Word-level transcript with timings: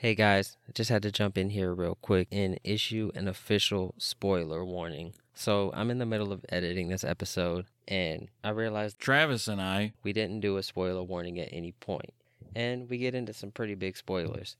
Hey 0.00 0.14
guys, 0.14 0.56
I 0.66 0.72
just 0.72 0.88
had 0.88 1.02
to 1.02 1.12
jump 1.12 1.36
in 1.36 1.50
here 1.50 1.74
real 1.74 1.98
quick 2.00 2.26
and 2.32 2.58
issue 2.64 3.12
an 3.14 3.28
official 3.28 3.94
spoiler 3.98 4.64
warning. 4.64 5.12
So, 5.34 5.70
I'm 5.74 5.90
in 5.90 5.98
the 5.98 6.06
middle 6.06 6.32
of 6.32 6.42
editing 6.48 6.88
this 6.88 7.04
episode 7.04 7.66
and 7.86 8.28
I 8.42 8.48
realized 8.48 8.98
Travis 8.98 9.46
and 9.46 9.60
I, 9.60 9.92
we 10.02 10.14
didn't 10.14 10.40
do 10.40 10.56
a 10.56 10.62
spoiler 10.62 11.02
warning 11.02 11.38
at 11.38 11.50
any 11.52 11.72
point, 11.72 12.14
And 12.56 12.88
we 12.88 12.96
get 12.96 13.14
into 13.14 13.34
some 13.34 13.50
pretty 13.50 13.74
big 13.74 13.94
spoilers. 13.94 14.56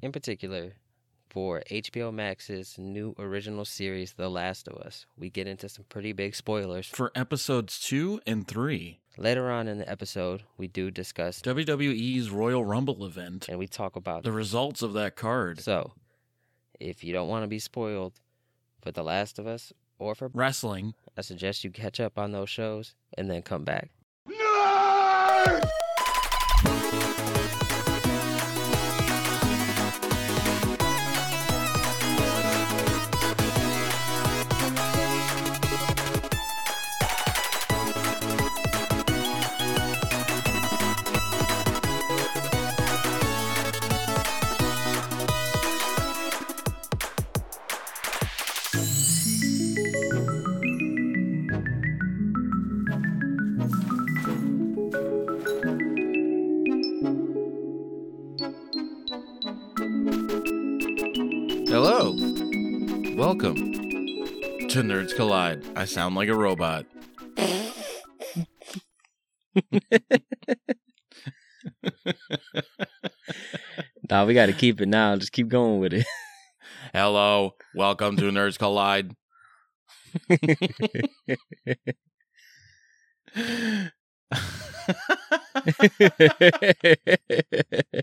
In 0.00 0.12
particular, 0.12 0.76
for 1.28 1.62
HBO 1.70 2.10
Max's 2.10 2.78
new 2.78 3.14
original 3.18 3.66
series, 3.66 4.14
The 4.14 4.30
Last 4.30 4.66
of 4.66 4.78
Us, 4.78 5.04
we 5.18 5.28
get 5.28 5.46
into 5.46 5.68
some 5.68 5.84
pretty 5.90 6.14
big 6.14 6.34
spoilers. 6.34 6.86
for 6.86 7.12
episodes 7.14 7.78
two 7.78 8.22
and 8.26 8.48
three, 8.48 8.99
Later 9.18 9.50
on 9.50 9.68
in 9.68 9.78
the 9.78 9.88
episode, 9.90 10.44
we 10.56 10.66
do 10.68 10.90
discuss 10.90 11.40
WWE's 11.42 12.30
Royal 12.30 12.64
Rumble 12.64 13.04
event, 13.04 13.48
and 13.48 13.58
we 13.58 13.66
talk 13.66 13.96
about 13.96 14.22
the 14.22 14.32
results 14.32 14.82
of 14.82 14.92
that 14.94 15.16
card, 15.16 15.60
So, 15.60 15.92
if 16.78 17.04
you 17.04 17.12
don't 17.12 17.28
want 17.28 17.42
to 17.42 17.48
be 17.48 17.58
spoiled 17.58 18.20
for 18.80 18.92
The 18.92 19.02
Last 19.02 19.38
of 19.38 19.46
Us 19.46 19.72
or 19.98 20.14
for 20.14 20.30
wrestling. 20.32 20.94
I 21.16 21.20
suggest 21.20 21.62
you 21.62 21.70
catch 21.70 22.00
up 22.00 22.18
on 22.18 22.32
those 22.32 22.48
shows 22.48 22.94
and 23.16 23.30
then 23.30 23.42
come 23.42 23.64
back. 23.64 23.90
Hello. 24.26 25.60
I 65.80 65.86
sound 65.86 66.14
like 66.14 66.28
a 66.28 66.36
robot. 66.36 66.84
Nah, 74.10 74.24
we 74.26 74.34
got 74.34 74.46
to 74.46 74.52
keep 74.52 74.80
it 74.80 74.88
now. 74.88 75.16
Just 75.16 75.32
keep 75.32 75.48
going 75.48 75.78
with 75.78 75.94
it. 75.94 76.04
Hello. 76.92 77.54
Welcome 77.74 78.16
to 78.16 78.24
Nerds 78.24 78.58
Collide. 78.58 79.14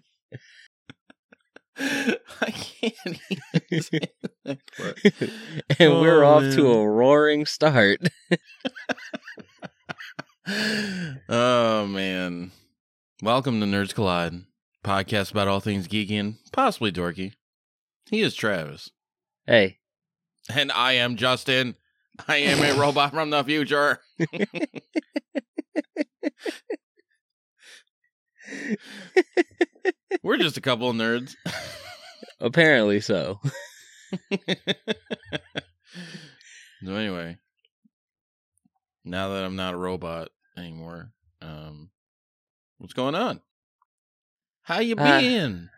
I 1.79 2.51
can't 2.51 2.93
even 3.05 3.81
say 3.81 3.99
that 4.45 4.59
part. 4.75 4.99
and 5.79 6.01
we're 6.01 6.23
Oh, 6.23 6.27
off 6.27 6.53
to 6.55 6.71
a 6.71 6.89
roaring 6.89 7.45
start. 7.45 7.99
oh 11.29 11.85
man. 11.87 12.51
Welcome 13.21 13.59
to 13.59 13.67
Nerds 13.67 13.93
Collide, 13.93 14.45
podcast 14.83 15.31
about 15.31 15.47
all 15.47 15.59
things 15.59 15.87
geeky 15.87 16.19
and 16.19 16.37
possibly 16.51 16.91
dorky. 16.91 17.33
He 18.09 18.21
is 18.21 18.33
Travis. 18.33 18.89
Hey, 19.45 19.77
And 20.49 20.71
I 20.71 20.93
am 20.93 21.15
Justin. 21.15 21.75
I 22.27 22.37
am 22.37 22.63
a 22.63 22.79
robot 22.79 23.11
from 23.11 23.29
the 23.29 23.43
future. 23.43 23.99
We're 30.23 30.37
just 30.37 30.57
a 30.57 30.61
couple 30.61 30.89
of 30.89 30.95
nerds. 30.95 31.35
apparently 32.39 32.99
so. 33.01 33.39
so 36.83 36.93
anyway, 36.93 37.37
now 39.03 39.29
that 39.29 39.43
I'm 39.43 39.55
not 39.55 39.73
a 39.73 39.77
robot 39.77 40.29
anymore, 40.57 41.11
um, 41.41 41.89
what's 42.77 42.93
going 42.93 43.15
on? 43.15 43.41
How 44.63 44.79
you 44.79 44.95
Ah. 44.97 45.19
been? 45.19 45.69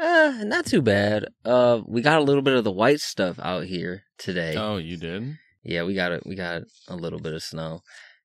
Uh, 0.00 0.44
not 0.44 0.66
too 0.66 0.80
bad. 0.82 1.26
Uh, 1.44 1.80
we 1.86 2.00
got 2.00 2.18
a 2.20 2.24
little 2.24 2.42
bit 2.42 2.54
of 2.54 2.64
the 2.64 2.70
white 2.70 3.00
stuff 3.00 3.38
out 3.40 3.64
here 3.64 4.04
today. 4.18 4.54
oh, 4.56 4.76
you 4.76 4.96
did. 4.96 5.36
Yeah, 5.62 5.82
we 5.84 5.94
got 5.94 6.12
it. 6.12 6.22
We 6.24 6.36
got 6.36 6.62
a 6.88 6.96
little 6.96 7.18
bit 7.18 7.34
of 7.34 7.42
snow. 7.42 7.80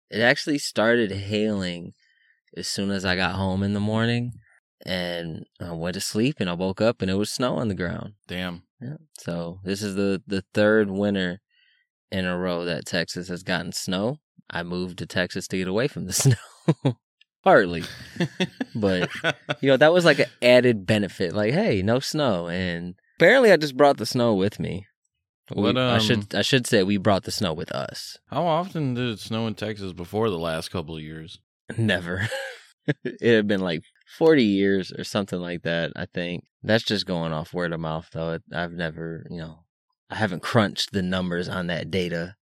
It 0.09 0.21
actually 0.21 0.59
started 0.59 1.11
hailing 1.11 1.93
as 2.55 2.67
soon 2.67 2.91
as 2.91 3.03
I 3.03 3.15
got 3.17 3.35
home 3.35 3.63
in 3.63 3.73
the 3.73 3.79
morning, 3.81 4.33
and 4.85 5.45
I 5.59 5.71
went 5.73 5.95
to 5.95 6.01
sleep, 6.01 6.37
and 6.39 6.49
I 6.49 6.53
woke 6.53 6.81
up, 6.81 7.01
and 7.01 7.09
it 7.11 7.15
was 7.15 7.31
snow 7.31 7.55
on 7.55 7.67
the 7.67 7.73
ground. 7.75 8.13
Damn. 8.27 8.63
Yeah. 8.81 8.97
So 9.19 9.59
this 9.63 9.81
is 9.81 9.95
the 9.95 10.21
the 10.27 10.43
third 10.53 10.89
winter 10.91 11.41
in 12.11 12.25
a 12.25 12.37
row 12.37 12.65
that 12.65 12.85
Texas 12.85 13.27
has 13.29 13.43
gotten 13.43 13.71
snow. 13.71 14.19
I 14.49 14.63
moved 14.63 14.99
to 14.99 15.05
Texas 15.07 15.47
to 15.47 15.57
get 15.57 15.67
away 15.67 15.87
from 15.87 16.05
the 16.05 16.13
snow, 16.13 16.35
partly, 17.43 17.83
but 18.75 19.09
you 19.61 19.69
know 19.69 19.77
that 19.77 19.93
was 19.93 20.05
like 20.05 20.19
an 20.19 20.29
added 20.41 20.85
benefit. 20.85 21.33
Like, 21.33 21.53
hey, 21.53 21.81
no 21.81 21.99
snow, 21.99 22.47
and 22.47 22.95
apparently 23.17 23.51
I 23.51 23.57
just 23.57 23.77
brought 23.77 23.97
the 23.97 24.05
snow 24.05 24.33
with 24.33 24.59
me. 24.59 24.85
We- 25.55 25.61
What, 25.61 25.77
I 25.77 25.95
um, 25.95 25.99
should 26.01 26.35
I 26.35 26.41
should 26.41 26.67
say 26.67 26.83
we 26.83 26.97
brought 26.97 27.23
the 27.23 27.31
snow 27.31 27.53
with 27.53 27.71
us. 27.71 28.17
How 28.29 28.45
often 28.45 28.93
did 28.95 29.09
it 29.09 29.19
snow 29.19 29.47
in 29.47 29.55
Texas 29.55 29.93
before 29.93 30.29
the 30.29 30.39
last 30.39 30.69
couple 30.69 30.95
of 30.95 31.01
years? 31.03 31.39
Never. 31.77 32.27
it 33.03 33.35
had 33.35 33.47
been 33.47 33.61
like 33.61 33.83
40 34.05 34.43
years 34.43 34.91
or 34.91 35.03
something 35.03 35.39
like 35.39 35.63
that, 35.63 35.91
I 35.95 36.05
think. 36.05 36.45
That's 36.63 36.83
just 36.83 37.05
going 37.05 37.33
off 37.33 37.53
word 37.53 37.73
of 37.73 37.79
mouth, 37.79 38.09
though. 38.11 38.39
I've 38.53 38.71
never, 38.71 39.25
you 39.29 39.37
know, 39.37 39.59
I 40.09 40.15
haven't 40.15 40.41
crunched 40.41 40.93
the 40.93 41.01
numbers 41.01 41.49
on 41.49 41.67
that 41.67 41.91
data. 41.91 42.35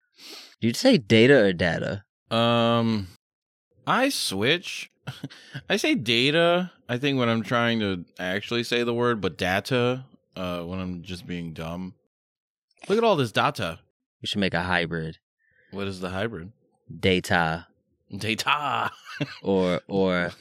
You'd 0.61 0.77
say 0.77 0.99
data 0.99 1.45
or 1.45 1.53
data? 1.53 2.05
Um, 2.31 3.09
I 3.87 4.09
switch. 4.11 4.91
I 5.69 5.77
say 5.77 5.95
data. 5.95 6.71
I 6.89 6.99
think 6.99 7.19
when 7.19 7.29
I'm 7.29 7.43
trying 7.43 7.81
to 7.81 8.05
actually 8.19 8.65
say 8.65 8.85
the 8.85 8.95
word, 8.95 9.21
but 9.21 9.39
data. 9.39 10.05
Uh, 10.35 10.63
when 10.63 10.81
I'm 10.81 11.03
just 11.03 11.27
being 11.27 11.53
dumb. 11.53 11.95
Look 12.89 12.97
at 12.97 13.05
all 13.05 13.17
this 13.17 13.33
data. 13.33 13.81
We 14.23 14.27
should 14.27 14.41
make 14.41 14.55
a 14.55 14.63
hybrid. 14.63 15.19
What 15.73 15.87
is 15.87 16.01
the 16.01 16.11
hybrid? 16.11 16.53
Data 17.01 17.67
Data. 18.17 18.91
or 19.43 19.81
or 19.89 20.33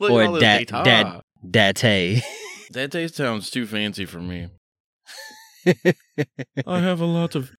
Or 0.00 0.22
at 0.22 0.26
all 0.28 0.32
this 0.34 0.66
da- 0.66 0.82
dad- 0.82 1.22
date. 1.50 2.22
Taste 2.90 3.14
sounds 3.16 3.50
too 3.50 3.66
fancy 3.66 4.04
for 4.04 4.20
me. 4.20 4.48
I 6.66 6.80
have 6.80 7.00
a 7.00 7.06
lot 7.06 7.34
of 7.34 7.52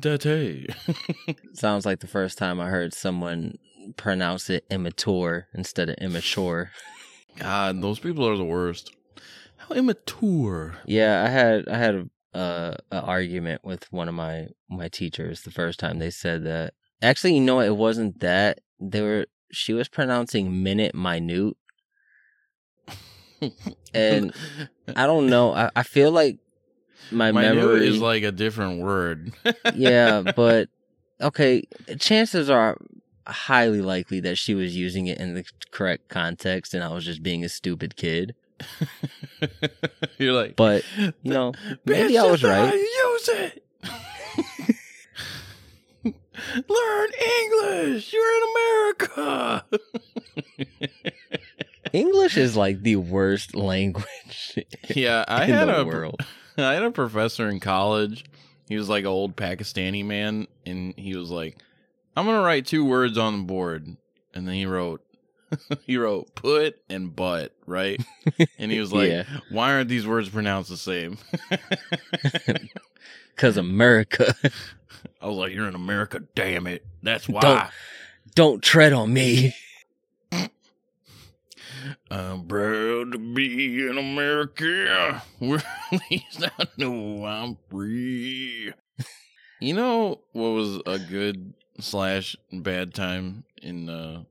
data. 0.00 0.66
Sounds 1.54 1.84
like 1.86 2.00
the 2.00 2.06
first 2.06 2.38
time 2.38 2.60
I 2.60 2.68
heard 2.68 2.94
someone 2.94 3.58
pronounce 3.96 4.48
it 4.50 4.64
immature 4.70 5.48
instead 5.54 5.88
of 5.88 5.96
immature. 5.96 6.70
God, 7.38 7.80
those 7.82 7.98
people 7.98 8.28
are 8.28 8.36
the 8.36 8.44
worst. 8.44 8.94
How 9.56 9.74
immature. 9.74 10.76
Yeah, 10.86 11.24
I 11.24 11.28
had 11.30 11.68
I 11.68 11.76
had 11.78 11.94
a 11.94 12.08
uh, 12.38 12.76
a 12.90 13.00
argument 13.02 13.64
with 13.64 13.90
one 13.92 14.08
of 14.08 14.14
my 14.14 14.48
my 14.68 14.88
teachers 14.88 15.42
the 15.42 15.50
first 15.50 15.78
time 15.80 15.98
they 15.98 16.10
said 16.10 16.44
that. 16.44 16.74
Actually, 17.02 17.34
you 17.34 17.40
know 17.40 17.56
what? 17.56 17.66
It 17.66 17.76
wasn't 17.76 18.20
that. 18.20 18.60
They 18.80 19.02
were 19.02 19.26
she 19.50 19.72
was 19.72 19.88
pronouncing 19.88 20.62
minute 20.62 20.94
minute. 20.94 21.56
And 23.92 24.32
I 24.96 25.06
don't 25.06 25.26
know. 25.26 25.52
I, 25.52 25.70
I 25.74 25.82
feel 25.82 26.12
like 26.12 26.38
my, 27.10 27.32
memory 27.32 27.56
memory 27.56 27.88
is 27.88 28.00
like 28.00 28.22
a 28.22 28.32
different 28.32 28.80
word. 28.80 29.32
yeah, 29.74 30.22
but 30.34 30.68
okay. 31.20 31.64
Chances 31.98 32.48
are 32.48 32.78
highly 33.26 33.82
likely 33.82 34.20
that 34.20 34.36
she 34.36 34.54
was 34.54 34.76
using 34.76 35.08
it 35.08 35.18
in 35.18 35.34
the 35.34 35.44
correct 35.70 36.08
context, 36.08 36.72
and 36.72 36.82
I 36.82 36.92
was 36.92 37.04
just 37.04 37.22
being 37.22 37.44
a 37.44 37.48
stupid 37.48 37.96
kid. 37.96 38.34
You're 40.18 40.32
like, 40.34 40.56
But 40.56 40.84
you 40.98 41.12
know, 41.24 41.52
maybe 41.84 42.16
I 42.16 42.24
was 42.24 42.42
right. 42.42 42.72
Use 42.72 43.28
it. 43.28 43.64
Learn 46.04 47.08
English. 47.42 48.12
You're 48.12 48.36
in 48.36 48.42
America. 48.56 49.64
English 51.92 52.36
is 52.36 52.56
like 52.56 52.82
the 52.82 52.96
worst 52.96 53.54
language 53.54 54.58
yeah, 54.88 55.24
I 55.28 55.44
had 55.44 55.68
a 55.68 55.84
world. 55.84 56.20
I 56.56 56.74
had 56.74 56.82
a 56.82 56.90
professor 56.90 57.48
in 57.48 57.60
college. 57.60 58.24
He 58.68 58.76
was 58.76 58.88
like 58.88 59.02
an 59.04 59.08
old 59.08 59.36
Pakistani 59.36 60.04
man, 60.04 60.46
and 60.64 60.94
he 60.96 61.16
was 61.16 61.30
like, 61.30 61.58
"I'm 62.16 62.24
gonna 62.24 62.40
write 62.42 62.66
two 62.66 62.84
words 62.84 63.18
on 63.18 63.38
the 63.38 63.44
board," 63.44 63.96
and 64.34 64.48
then 64.48 64.54
he 64.54 64.66
wrote 64.66 65.02
he 65.86 65.96
wrote 65.96 66.34
put 66.34 66.78
and 66.88 67.14
but, 67.14 67.54
right? 67.66 68.00
And 68.58 68.70
he 68.70 68.80
was 68.80 68.92
like, 68.92 69.10
Yeah. 69.10 69.24
why 69.50 69.72
aren't 69.72 69.88
these 69.88 70.06
words 70.06 70.28
pronounced 70.28 70.70
the 70.70 70.76
same? 70.76 71.18
Cause 73.36 73.56
America. 73.56 74.34
I 75.20 75.26
was 75.26 75.36
like, 75.36 75.52
you're 75.52 75.68
in 75.68 75.74
America, 75.74 76.20
damn 76.34 76.66
it. 76.66 76.84
That's 77.02 77.28
why. 77.28 77.40
Don't- 77.40 77.70
Don't 78.34 78.62
tread 78.62 78.92
on 78.92 79.12
me. 79.12 79.54
I'm 82.10 82.46
proud 82.46 83.12
to 83.12 83.18
be 83.18 83.86
in 83.86 83.98
America. 83.98 85.22
Where 85.38 85.62
at 85.92 86.00
least 86.10 86.44
I 86.58 86.66
know 86.76 87.24
I'm 87.24 87.56
free. 87.70 88.72
You 89.60 89.74
know 89.74 90.20
what 90.32 90.48
was 90.48 90.80
a 90.86 90.98
good 90.98 91.54
slash 91.78 92.34
bad 92.52 92.92
time 92.94 93.44
in 93.62 93.88
uh 93.88 94.24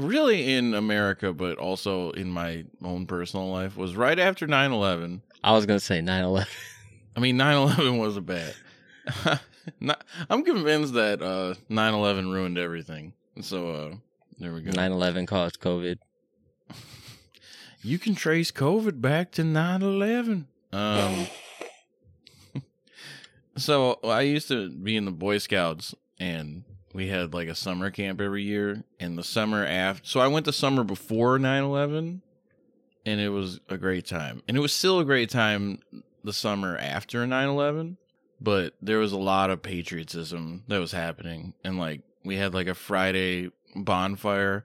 really 0.00 0.52
in 0.54 0.74
America, 0.74 1.32
but 1.32 1.58
also 1.58 2.10
in 2.10 2.32
my 2.32 2.64
own 2.82 3.06
personal 3.06 3.48
life 3.52 3.76
was 3.76 3.94
right 3.94 4.18
after 4.18 4.48
9-11. 4.48 5.20
I 5.44 5.52
was 5.52 5.64
gonna 5.64 5.78
say 5.78 6.00
9-11. 6.00 6.46
I 7.14 7.20
mean 7.20 7.38
9-11 7.38 8.00
was 8.00 8.16
a 8.16 8.20
bad. 8.20 8.52
Not, 9.80 10.04
I'm 10.28 10.44
convinced 10.44 10.94
that 10.94 11.22
uh 11.22 11.54
9-11 11.70 12.32
ruined 12.32 12.58
everything. 12.58 13.12
So 13.40 13.70
uh 13.70 13.94
there 14.38 14.52
we 14.52 14.62
go. 14.62 14.72
9-11 14.72 15.26
caused 15.26 15.60
COVID. 15.60 15.98
You 17.82 18.00
can 18.00 18.16
trace 18.16 18.50
COVID 18.50 19.00
back 19.00 19.30
to 19.32 19.44
9 19.44 19.80
11. 19.80 20.48
Um, 20.72 21.26
so 23.56 24.00
I 24.02 24.22
used 24.22 24.48
to 24.48 24.70
be 24.70 24.96
in 24.96 25.04
the 25.04 25.12
Boy 25.12 25.38
Scouts, 25.38 25.94
and 26.18 26.64
we 26.92 27.06
had 27.06 27.32
like 27.32 27.46
a 27.46 27.54
summer 27.54 27.92
camp 27.92 28.20
every 28.20 28.42
year. 28.42 28.82
And 28.98 29.16
the 29.16 29.22
summer 29.22 29.64
after, 29.64 30.04
so 30.04 30.18
I 30.18 30.26
went 30.26 30.46
the 30.46 30.52
summer 30.52 30.82
before 30.82 31.38
9 31.38 31.62
11, 31.62 32.22
and 33.04 33.20
it 33.20 33.28
was 33.28 33.60
a 33.68 33.78
great 33.78 34.04
time. 34.04 34.42
And 34.48 34.56
it 34.56 34.60
was 34.60 34.72
still 34.72 34.98
a 34.98 35.04
great 35.04 35.30
time 35.30 35.78
the 36.24 36.32
summer 36.32 36.76
after 36.76 37.24
9 37.24 37.48
11, 37.48 37.98
but 38.40 38.74
there 38.80 38.98
was 38.98 39.12
a 39.12 39.18
lot 39.18 39.50
of 39.50 39.62
patriotism 39.62 40.64
that 40.68 40.78
was 40.78 40.92
happening. 40.92 41.54
And 41.64 41.78
like, 41.78 42.02
we 42.24 42.36
had 42.36 42.54
like 42.54 42.66
a 42.66 42.74
Friday 42.74 43.50
bonfire 43.74 44.64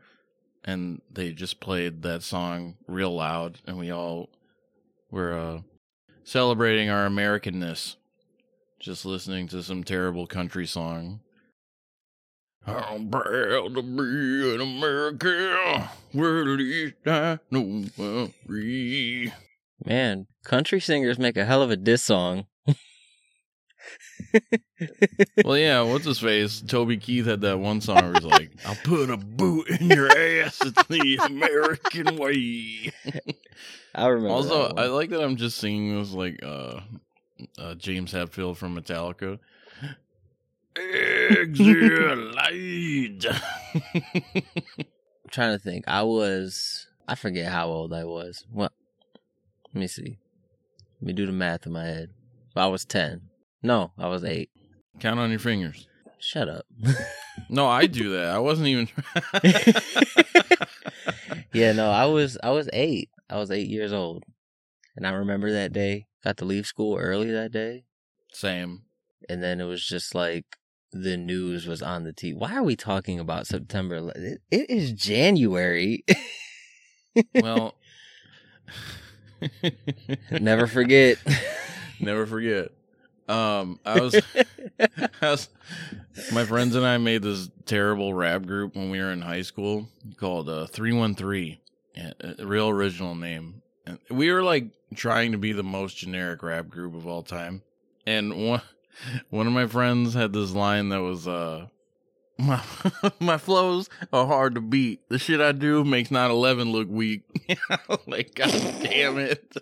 and 0.63 1.01
they 1.11 1.31
just 1.31 1.59
played 1.59 2.01
that 2.03 2.23
song 2.23 2.75
real 2.87 3.13
loud 3.15 3.59
and 3.65 3.77
we 3.77 3.91
all 3.91 4.29
were 5.09 5.33
uh 5.33 5.59
celebrating 6.23 6.89
our 6.89 7.07
americanness 7.07 7.95
just 8.79 9.05
listening 9.05 9.47
to 9.47 9.63
some 9.63 9.83
terrible 9.83 10.27
country 10.27 10.65
song 10.65 11.19
I'm 12.63 13.09
proud 13.09 13.73
to 13.73 13.81
be 13.81 14.53
an 14.53 14.61
American. 14.61 15.87
where 16.11 16.41
at 16.41 16.59
least 16.59 16.93
I 17.07 17.39
know 17.49 17.85
I'm 17.97 18.33
free. 18.45 19.33
Man, 19.83 20.27
country 20.45 20.79
singers 20.79 21.17
make 21.17 21.37
a 21.37 21.45
hell 21.45 21.63
of 21.63 21.71
a 21.71 21.75
diss 21.75 22.03
song. 22.03 22.45
Well, 25.45 25.57
yeah, 25.57 25.81
what's 25.81 26.05
his 26.05 26.19
face? 26.19 26.61
Toby 26.61 26.97
Keith 26.97 27.25
had 27.25 27.41
that 27.41 27.59
one 27.59 27.81
song 27.81 27.97
where 27.97 28.13
he's 28.13 28.23
like, 28.23 28.51
I'll 28.65 28.75
put 28.83 29.09
a 29.09 29.17
boot 29.17 29.69
in 29.69 29.87
your 29.89 30.07
ass. 30.07 30.59
It's 30.65 30.87
the 30.87 31.19
American 31.23 32.17
way. 32.17 32.91
I 33.93 34.07
remember. 34.07 34.33
Also, 34.33 34.69
that 34.69 34.79
I 34.79 34.87
like 34.87 35.09
that 35.11 35.21
I'm 35.21 35.35
just 35.35 35.57
singing 35.57 35.99
this 35.99 36.13
like 36.13 36.39
uh, 36.43 36.79
uh 37.59 37.75
James 37.75 38.13
Hetfield 38.13 38.57
from 38.57 38.75
Metallica. 38.75 39.39
Exit. 40.75 42.45
I'm 43.93 45.29
trying 45.29 45.57
to 45.57 45.59
think. 45.59 45.85
I 45.87 46.03
was. 46.03 46.87
I 47.07 47.15
forget 47.15 47.51
how 47.51 47.67
old 47.67 47.93
I 47.93 48.05
was. 48.05 48.45
What? 48.51 48.71
Let 49.73 49.79
me 49.79 49.87
see. 49.87 50.17
Let 51.01 51.07
me 51.07 51.13
do 51.13 51.25
the 51.25 51.31
math 51.31 51.65
in 51.65 51.73
my 51.73 51.85
head. 51.85 52.09
I 52.55 52.67
was 52.67 52.85
ten. 52.85 53.30
No, 53.63 53.91
I 53.97 54.07
was 54.07 54.23
eight. 54.23 54.49
Count 54.99 55.19
on 55.19 55.29
your 55.29 55.39
fingers. 55.39 55.87
Shut 56.19 56.47
up. 56.49 56.65
No, 57.49 57.65
I 57.67 57.87
do 57.87 58.11
that. 58.13 58.29
I 58.29 58.39
wasn't 58.39 58.67
even. 58.67 58.87
yeah, 61.53 61.71
no, 61.71 61.89
I 61.89 62.05
was. 62.05 62.37
I 62.43 62.51
was 62.51 62.69
eight. 62.71 63.09
I 63.29 63.37
was 63.37 63.51
eight 63.51 63.67
years 63.67 63.91
old, 63.91 64.23
and 64.95 65.05
I 65.07 65.11
remember 65.11 65.51
that 65.51 65.73
day. 65.73 66.05
Got 66.23 66.37
to 66.37 66.45
leave 66.45 66.65
school 66.67 66.97
early 66.97 67.31
that 67.31 67.51
day, 67.51 67.85
Same. 68.31 68.83
and 69.27 69.41
then 69.41 69.59
it 69.59 69.65
was 69.65 69.83
just 69.85 70.13
like 70.13 70.45
the 70.91 71.17
news 71.17 71.65
was 71.67 71.81
on 71.81 72.03
the 72.03 72.13
TV. 72.13 72.35
Why 72.37 72.55
are 72.55 72.63
we 72.63 72.75
talking 72.75 73.19
about 73.19 73.47
September? 73.47 74.11
It, 74.15 74.39
it 74.51 74.69
is 74.69 74.91
January. 74.93 76.05
Well, 77.35 77.73
Never 80.31 80.67
forget. 80.67 81.17
never 81.99 82.25
forget. 82.25 82.69
Um, 83.31 83.79
I 83.85 84.01
was, 84.01 84.21
I 84.79 85.09
was, 85.21 85.47
my 86.33 86.43
friends 86.43 86.75
and 86.75 86.85
I 86.85 86.97
made 86.97 87.21
this 87.21 87.49
terrible 87.65 88.13
rap 88.13 88.45
group 88.45 88.75
when 88.75 88.89
we 88.89 88.99
were 88.99 89.11
in 89.11 89.21
high 89.21 89.43
school 89.43 89.87
called 90.17 90.49
uh, 90.49 90.67
313, 90.67 91.57
a 91.95 92.45
real 92.45 92.67
original 92.67 93.15
name. 93.15 93.61
And 93.85 93.99
we 94.09 94.29
were 94.31 94.43
like 94.43 94.65
trying 94.95 95.31
to 95.31 95.37
be 95.37 95.53
the 95.53 95.63
most 95.63 95.95
generic 95.95 96.43
rap 96.43 96.67
group 96.67 96.93
of 96.93 97.07
all 97.07 97.23
time. 97.23 97.61
And 98.05 98.49
one, 98.49 98.61
one 99.29 99.47
of 99.47 99.53
my 99.53 99.65
friends 99.65 100.13
had 100.13 100.33
this 100.33 100.51
line 100.51 100.89
that 100.89 101.01
was, 101.01 101.25
uh, 101.25 101.67
my, 102.37 102.61
my 103.21 103.37
flows 103.37 103.89
are 104.11 104.27
hard 104.27 104.55
to 104.55 104.61
beat. 104.61 105.07
The 105.07 105.17
shit 105.17 105.39
I 105.39 105.53
do 105.53 105.85
makes 105.85 106.11
911 106.11 106.69
look 106.73 106.89
weak. 106.89 107.21
like, 108.07 108.35
god 108.35 108.51
damn 108.81 109.19
it. 109.19 109.55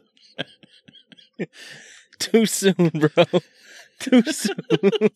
Too 2.17 2.47
soon, 2.47 2.89
bro. 2.93 3.25
Too 3.99 4.21
soon. 4.23 4.55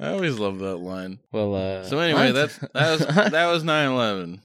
I 0.00 0.10
always 0.10 0.38
love 0.38 0.58
that 0.58 0.76
line. 0.78 1.20
well, 1.32 1.54
uh. 1.54 1.84
So 1.84 1.98
anyway, 1.98 2.32
that's 2.32 2.58
that 2.58 2.72
was 2.74 3.06
that 3.32 3.46
was 3.46 3.62
9/11. 3.64 4.40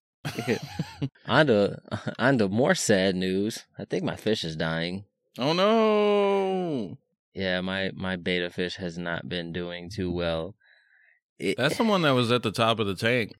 on 1.27 1.47
to 1.47 1.79
on 2.19 2.37
to 2.37 2.47
more 2.49 2.75
sad 2.75 3.15
news. 3.15 3.65
I 3.77 3.85
think 3.85 4.03
my 4.03 4.15
fish 4.15 4.43
is 4.43 4.55
dying. 4.55 5.05
Oh 5.37 5.53
no. 5.53 6.97
Yeah, 7.33 7.61
my 7.61 7.91
my 7.95 8.15
betta 8.15 8.49
fish 8.49 8.75
has 8.75 8.97
not 8.97 9.27
been 9.29 9.51
doing 9.53 9.89
too 9.89 10.11
well. 10.11 10.55
It, 11.39 11.57
That's 11.57 11.77
the 11.77 11.83
one 11.85 12.01
that 12.01 12.11
was 12.11 12.31
at 12.31 12.43
the 12.43 12.51
top 12.51 12.79
of 12.79 12.87
the 12.87 12.95
tank 12.95 13.33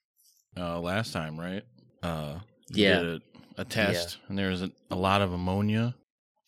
uh 0.56 0.80
last 0.80 1.12
time, 1.12 1.38
right? 1.38 1.62
Uh 2.02 2.38
Yeah. 2.70 3.00
did 3.00 3.22
a, 3.56 3.60
a 3.62 3.64
test 3.64 4.18
and 4.28 4.36
there 4.38 4.48
was 4.50 4.62
a, 4.62 4.70
a 4.90 4.96
lot 4.96 5.20
of 5.22 5.32
ammonia. 5.32 5.94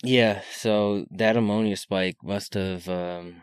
Yeah. 0.03 0.43
So 0.53 1.07
that 1.11 1.37
ammonia 1.37 1.77
spike 1.77 2.17
must 2.23 2.55
have 2.55 2.89
um 2.89 3.43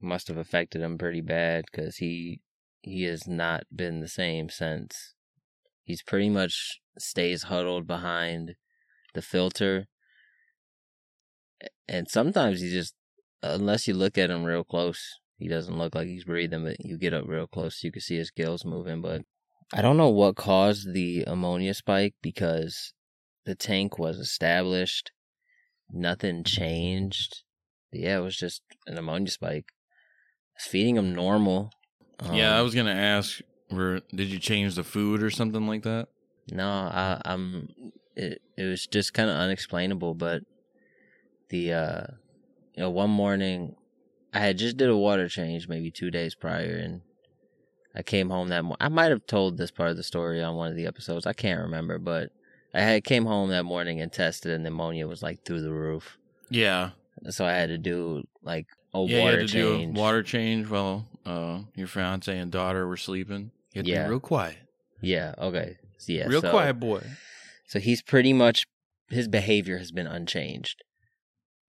must 0.00 0.28
have 0.28 0.36
affected 0.36 0.82
him 0.82 0.98
pretty 0.98 1.20
bad 1.20 1.64
because 1.70 1.96
he 1.96 2.40
he 2.82 3.04
has 3.04 3.26
not 3.26 3.64
been 3.74 4.00
the 4.00 4.08
same 4.08 4.48
since. 4.48 5.14
He's 5.82 6.02
pretty 6.02 6.30
much 6.30 6.80
stays 6.98 7.44
huddled 7.44 7.86
behind 7.86 8.56
the 9.14 9.22
filter, 9.22 9.86
and 11.88 12.08
sometimes 12.08 12.60
he 12.60 12.70
just 12.70 12.94
unless 13.42 13.86
you 13.86 13.94
look 13.94 14.16
at 14.16 14.30
him 14.30 14.44
real 14.44 14.64
close, 14.64 15.18
he 15.36 15.48
doesn't 15.48 15.78
look 15.78 15.94
like 15.94 16.06
he's 16.06 16.24
breathing. 16.24 16.64
But 16.64 16.84
you 16.84 16.98
get 16.98 17.14
up 17.14 17.24
real 17.26 17.46
close, 17.46 17.82
you 17.82 17.92
can 17.92 18.02
see 18.02 18.16
his 18.16 18.30
gills 18.30 18.64
moving. 18.64 19.02
But 19.02 19.22
I 19.72 19.82
don't 19.82 19.96
know 19.96 20.10
what 20.10 20.36
caused 20.36 20.92
the 20.92 21.24
ammonia 21.26 21.74
spike 21.74 22.14
because 22.22 22.92
the 23.44 23.54
tank 23.54 23.98
was 23.98 24.18
established, 24.18 25.12
nothing 25.90 26.44
changed. 26.44 27.42
Yeah, 27.92 28.18
it 28.18 28.22
was 28.22 28.36
just 28.36 28.62
an 28.86 28.98
ammonia 28.98 29.30
spike. 29.30 29.66
I 29.68 30.58
was 30.58 30.66
feeding 30.66 30.96
him 30.96 31.14
normal. 31.14 31.70
yeah, 32.32 32.56
I 32.56 32.58
Um, 32.58 32.64
was 32.64 32.74
going 32.74 32.86
to 32.86 32.92
ask 32.92 33.40
where 33.68 34.00
did 34.14 34.28
you 34.28 34.38
change 34.38 34.74
the 34.74 34.84
food 34.84 35.22
or 35.22 35.30
something 35.30 35.66
like 35.66 35.82
that? 35.82 36.08
No, 36.50 36.68
I, 36.68 37.20
I'm. 37.24 37.68
It 38.16 38.42
it 38.56 38.64
was 38.64 38.86
just 38.86 39.14
kind 39.14 39.28
of 39.30 39.36
unexplainable, 39.36 40.14
but 40.14 40.42
the 41.48 41.72
uh, 41.72 42.06
you 42.76 42.82
know, 42.82 42.90
one 42.90 43.10
morning 43.10 43.74
I 44.32 44.40
had 44.40 44.58
just 44.58 44.76
did 44.76 44.88
a 44.90 44.96
water 44.96 45.28
change 45.28 45.68
maybe 45.68 45.90
two 45.90 46.10
days 46.10 46.34
prior, 46.34 46.76
and 46.76 47.02
I 47.94 48.02
came 48.02 48.30
home 48.30 48.48
that 48.48 48.62
morning. 48.62 48.78
I 48.80 48.88
might 48.88 49.10
have 49.10 49.26
told 49.26 49.56
this 49.56 49.70
part 49.70 49.90
of 49.90 49.96
the 49.96 50.02
story 50.02 50.42
on 50.42 50.56
one 50.56 50.70
of 50.70 50.76
the 50.76 50.86
episodes. 50.86 51.26
I 51.26 51.32
can't 51.32 51.60
remember, 51.60 51.98
but 51.98 52.30
I 52.74 52.80
had 52.80 53.04
came 53.04 53.24
home 53.24 53.50
that 53.50 53.62
morning 53.64 54.00
and 54.00 54.12
tested, 54.12 54.52
and 54.52 54.64
the 54.64 54.68
ammonia 54.68 55.06
was 55.06 55.22
like 55.22 55.44
through 55.44 55.62
the 55.62 55.72
roof. 55.72 56.18
Yeah. 56.50 56.90
So 57.30 57.44
I 57.46 57.52
had 57.52 57.68
to 57.68 57.78
do 57.78 58.24
like 58.42 58.66
a 58.92 58.98
yeah, 59.04 59.20
water 59.20 59.32
you 59.36 59.40
had 59.40 59.48
to 59.48 59.52
change. 59.52 59.94
do 59.94 60.00
a 60.00 60.02
water 60.02 60.22
change 60.22 60.68
while 60.68 61.06
uh 61.24 61.60
your 61.76 61.86
fiance 61.86 62.36
and 62.36 62.50
daughter 62.50 62.86
were 62.86 62.96
sleeping. 62.96 63.52
You 63.72 63.78
had 63.80 63.86
Yeah. 63.86 64.08
real 64.08 64.20
quiet. 64.20 64.56
Yeah. 65.00 65.34
Okay. 65.38 65.76
Yeah. 66.06 66.26
real 66.26 66.40
so- 66.42 66.50
quiet 66.50 66.80
boy. 66.80 67.02
So 67.68 67.78
he's 67.78 68.02
pretty 68.02 68.32
much 68.32 68.64
his 69.08 69.28
behavior 69.28 69.78
has 69.78 69.90
been 69.92 70.06
unchanged 70.06 70.82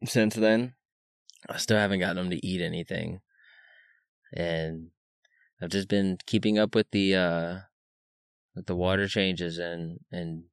since 0.05 0.35
then. 0.35 0.73
I 1.47 1.57
still 1.57 1.77
haven't 1.77 1.99
gotten 1.99 2.17
him 2.25 2.29
to 2.31 2.45
eat 2.45 2.61
anything, 2.61 3.21
and 4.33 4.87
I've 5.61 5.69
just 5.69 5.87
been 5.87 6.17
keeping 6.25 6.57
up 6.57 6.73
with 6.75 6.89
the 6.91 7.15
uh 7.15 7.57
with 8.55 8.65
the 8.65 8.75
water 8.75 9.07
changes 9.07 9.57
and 9.59 9.99
and 10.11 10.45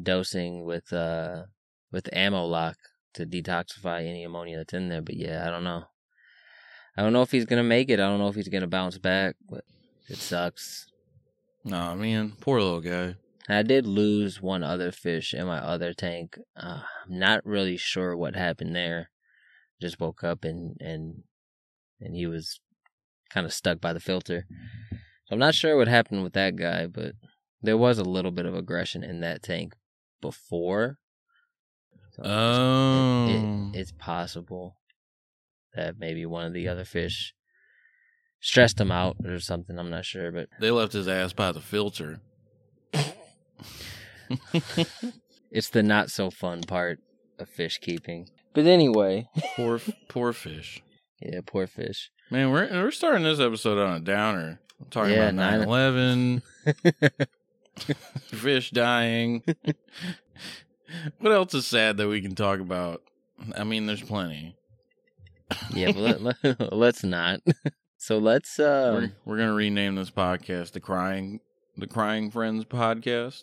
dosing 0.00 0.64
with 0.64 0.92
uh 0.92 1.44
with 1.92 2.08
AmmoLock 2.12 2.74
to 3.14 3.26
detoxify 3.26 4.06
any 4.06 4.24
ammonia 4.24 4.58
that's 4.58 4.74
in 4.74 4.88
there. 4.88 5.02
But 5.02 5.16
yeah, 5.16 5.46
I 5.46 5.50
don't 5.50 5.64
know. 5.64 5.84
I 6.96 7.02
don't 7.02 7.12
know 7.12 7.22
if 7.22 7.30
he's 7.30 7.46
gonna 7.46 7.62
make 7.62 7.90
it. 7.90 8.00
I 8.00 8.08
don't 8.08 8.18
know 8.18 8.28
if 8.28 8.34
he's 8.34 8.48
gonna 8.48 8.66
bounce 8.66 8.98
back, 8.98 9.36
but 9.48 9.64
it 10.08 10.18
sucks. 10.18 10.86
Nah, 11.64 11.94
man, 11.94 12.32
poor 12.40 12.60
little 12.60 12.80
guy. 12.80 13.16
I 13.48 13.62
did 13.62 13.86
lose 13.86 14.40
one 14.40 14.62
other 14.62 14.92
fish 14.92 15.34
in 15.34 15.46
my 15.46 15.58
other 15.58 15.92
tank. 15.92 16.38
Uh, 16.56 16.82
I'm 17.04 17.18
not 17.18 17.44
really 17.44 17.76
sure 17.76 18.16
what 18.16 18.36
happened 18.36 18.76
there. 18.76 19.10
Just 19.80 20.00
woke 20.00 20.22
up 20.22 20.44
and 20.44 20.76
and 20.80 21.22
and 22.00 22.14
he 22.14 22.26
was 22.26 22.60
kind 23.30 23.46
of 23.46 23.52
stuck 23.52 23.80
by 23.80 23.92
the 23.92 24.00
filter. 24.00 24.46
So 24.90 25.32
I'm 25.32 25.38
not 25.38 25.54
sure 25.54 25.76
what 25.76 25.88
happened 25.88 26.22
with 26.22 26.32
that 26.34 26.56
guy, 26.56 26.86
but 26.86 27.12
there 27.62 27.76
was 27.76 27.98
a 27.98 28.04
little 28.04 28.30
bit 28.30 28.46
of 28.46 28.54
aggression 28.54 29.04
in 29.04 29.20
that 29.20 29.42
tank 29.42 29.74
before. 30.20 30.98
So 32.12 32.22
Oh, 32.24 33.26
it, 33.28 33.32
it, 33.34 33.38
oh. 33.44 33.70
it's 33.74 33.92
possible 33.92 34.76
that 35.74 35.98
maybe 35.98 36.26
one 36.26 36.44
of 36.46 36.52
the 36.52 36.68
other 36.68 36.84
fish 36.84 37.34
stressed 38.40 38.80
him 38.80 38.90
out 38.90 39.16
or 39.24 39.38
something. 39.38 39.78
I'm 39.78 39.90
not 39.90 40.04
sure, 40.04 40.32
but 40.32 40.48
they 40.58 40.70
left 40.70 40.92
his 40.92 41.06
ass 41.08 41.32
by 41.32 41.52
the 41.52 41.60
filter. 41.60 42.20
it's 45.50 45.70
the 45.70 45.82
not 45.82 46.10
so 46.10 46.30
fun 46.30 46.62
part 46.62 46.98
of 47.38 47.48
fish 47.48 47.78
keeping. 47.78 48.28
But 48.54 48.66
anyway, 48.66 49.28
poor, 49.56 49.80
poor 50.08 50.32
fish. 50.32 50.82
yeah, 51.20 51.40
poor 51.46 51.66
fish. 51.66 52.10
Man, 52.30 52.50
we're 52.50 52.68
we're 52.70 52.90
starting 52.90 53.24
this 53.24 53.40
episode 53.40 53.78
on 53.78 53.96
a 53.96 54.00
downer. 54.00 54.60
I'm 54.80 54.86
talking 54.90 55.12
Yeah, 55.14 55.28
about 55.28 55.66
nine- 55.68 56.40
9/11, 56.64 57.26
fish 58.26 58.70
dying. 58.70 59.42
what 61.18 61.32
else 61.32 61.54
is 61.54 61.66
sad 61.66 61.96
that 61.98 62.08
we 62.08 62.20
can 62.20 62.34
talk 62.34 62.60
about? 62.60 63.02
I 63.56 63.64
mean, 63.64 63.86
there's 63.86 64.02
plenty. 64.02 64.56
yeah, 65.74 65.92
but 65.92 65.96
let, 65.96 66.22
let, 66.22 66.72
let's 66.72 67.04
not. 67.04 67.40
So 68.02 68.16
let's 68.16 68.58
uh 68.58 68.92
we're, 68.94 69.12
we're 69.26 69.36
gonna 69.36 69.52
rename 69.52 69.94
this 69.96 70.10
podcast 70.10 70.72
the 70.72 70.80
Crying 70.80 71.40
the 71.76 71.86
Crying 71.86 72.30
Friends 72.30 72.64
Podcast. 72.64 73.42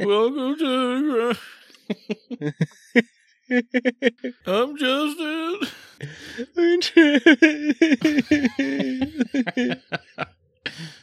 Welcome 0.00 0.58
to. 0.58 1.36
I'm 4.44 4.76
Justin. 4.76 5.60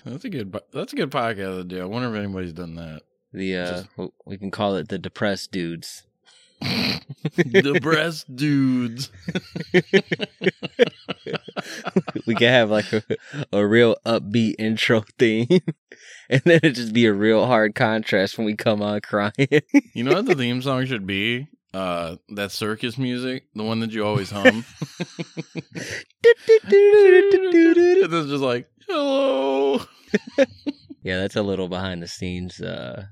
That's 0.06 0.26
a 0.26 0.30
good. 0.30 0.56
That's 0.72 0.94
a 0.94 0.96
good 0.96 1.12
podcast 1.12 1.58
to 1.58 1.64
do. 1.64 1.82
I 1.82 1.86
wonder 1.86 2.10
if 2.10 2.16
anybody's 2.24 2.54
done 2.54 2.76
that. 2.76 3.02
the 3.34 3.58
uh 3.58 3.84
Just- 3.84 4.12
we 4.26 4.38
can 4.38 4.52
call 4.52 4.76
it 4.76 4.90
the 4.90 4.98
depressed 4.98 5.52
dudes. 5.52 6.04
the 6.62 7.80
breast 7.82 8.36
dudes. 8.36 9.12
we 12.26 12.36
can 12.36 12.50
have 12.50 12.72
like 12.72 12.92
a, 12.92 13.04
a 13.52 13.66
real 13.66 13.96
upbeat 14.06 14.56
intro 14.58 15.04
theme 15.20 15.48
and 16.30 16.42
then 16.46 16.60
it 16.64 16.72
just 16.72 16.94
be 16.94 17.06
a 17.06 17.14
real 17.14 17.46
hard 17.46 17.76
contrast 17.76 18.38
when 18.38 18.46
we 18.46 18.56
come 18.56 18.82
on 18.82 19.02
crying. 19.02 19.34
You 19.94 20.04
know 20.04 20.14
what 20.14 20.26
the 20.26 20.36
theme 20.36 20.62
song 20.62 20.86
should 20.86 21.06
be? 21.06 21.48
Uh, 21.74 22.16
that 22.30 22.52
circus 22.52 22.98
music, 22.98 23.44
the 23.54 23.64
one 23.64 23.82
that 23.82 23.92
you 23.92 24.06
always 24.06 24.32
hum. 24.32 24.48
and 24.48 24.64
it's 28.14 28.30
just 28.30 28.44
like, 28.44 28.68
hello. 28.88 29.80
yeah, 31.04 31.20
that's 31.20 31.36
a 31.36 31.42
little 31.42 31.68
behind 31.68 32.02
the 32.02 32.08
scenes 32.08 32.62
uh 32.62 33.06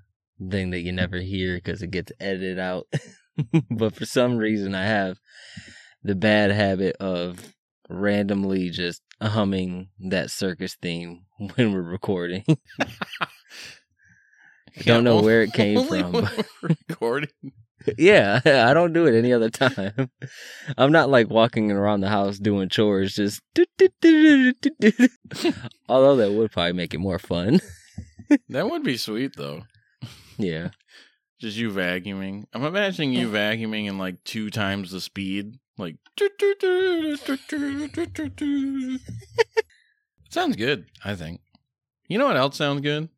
thing 0.50 0.72
that 0.72 0.82
you 0.82 0.91
never 0.91 1.17
hear 1.20 1.55
because 1.55 1.82
it 1.82 1.91
gets 1.91 2.12
edited 2.20 2.60
out. 2.60 2.88
but 3.72 3.96
for 3.96 4.05
some 4.05 4.38
reason, 4.38 4.75
I 4.75 4.86
have 4.86 5.17
the 6.03 6.15
bad 6.15 6.51
habit 6.51 6.96
of 7.00 7.39
randomly 7.89 8.70
just 8.70 9.01
humming 9.22 9.89
that 10.00 10.32
circus 10.32 10.75
theme 10.82 11.25
when 11.55 11.74
we're 11.74 11.82
recording. 11.82 12.44
I 14.77 14.82
don't 14.84 15.03
know 15.05 15.22
where 15.22 15.41
it 15.41 15.53
came 15.53 15.86
from, 15.86 16.27
recording. 16.62 17.29
Yeah, 17.98 18.42
I 18.46 18.74
don't 18.74 18.94
do 18.94 19.06
it 19.08 19.18
any 19.18 19.34
other 19.34 19.50
time. 19.50 20.10
I'm 20.77 20.92
not 20.92 21.10
like 21.10 21.30
walking 21.30 21.72
around 21.72 22.01
the 22.01 22.10
house 22.10 22.38
doing 22.38 22.70
chores, 22.70 23.13
just. 23.15 23.42
Although 25.89 26.15
that 26.15 26.32
would 26.32 26.51
probably 26.51 26.74
make 26.74 26.94
it 26.94 27.00
more 27.00 27.20
fun. 27.20 27.62
That 28.50 28.70
would 28.70 28.84
be 28.84 28.98
sweet 28.98 29.36
though. 29.36 29.63
Yeah. 30.38 30.70
Just 31.39 31.58
you 31.58 31.70
vacuuming. 31.70 32.46
I'm 32.54 32.63
imagining 32.63 33.13
you 33.13 33.30
vacuuming 33.30 33.88
in 33.88 33.98
like 33.98 34.24
two 34.24 34.50
times 34.50 34.92
the 34.92 35.01
speed. 35.01 35.60
Like 35.77 35.98
sounds 40.30 40.56
good, 40.56 40.86
I 41.04 41.15
think. 41.15 41.42
You 42.08 42.18
know 42.18 42.27
what 42.27 42.38
else 42.38 42.58
sounds 42.58 42.82
good? 42.82 43.10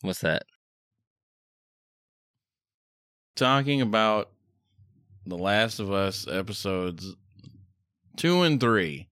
What's 0.00 0.20
that? 0.20 0.44
Talking 3.36 3.80
about 3.80 4.30
The 5.26 5.38
Last 5.38 5.78
of 5.80 5.90
Us 5.92 6.26
episodes 6.28 7.14
two 8.16 8.42
and 8.42 8.60
three. 8.60 9.08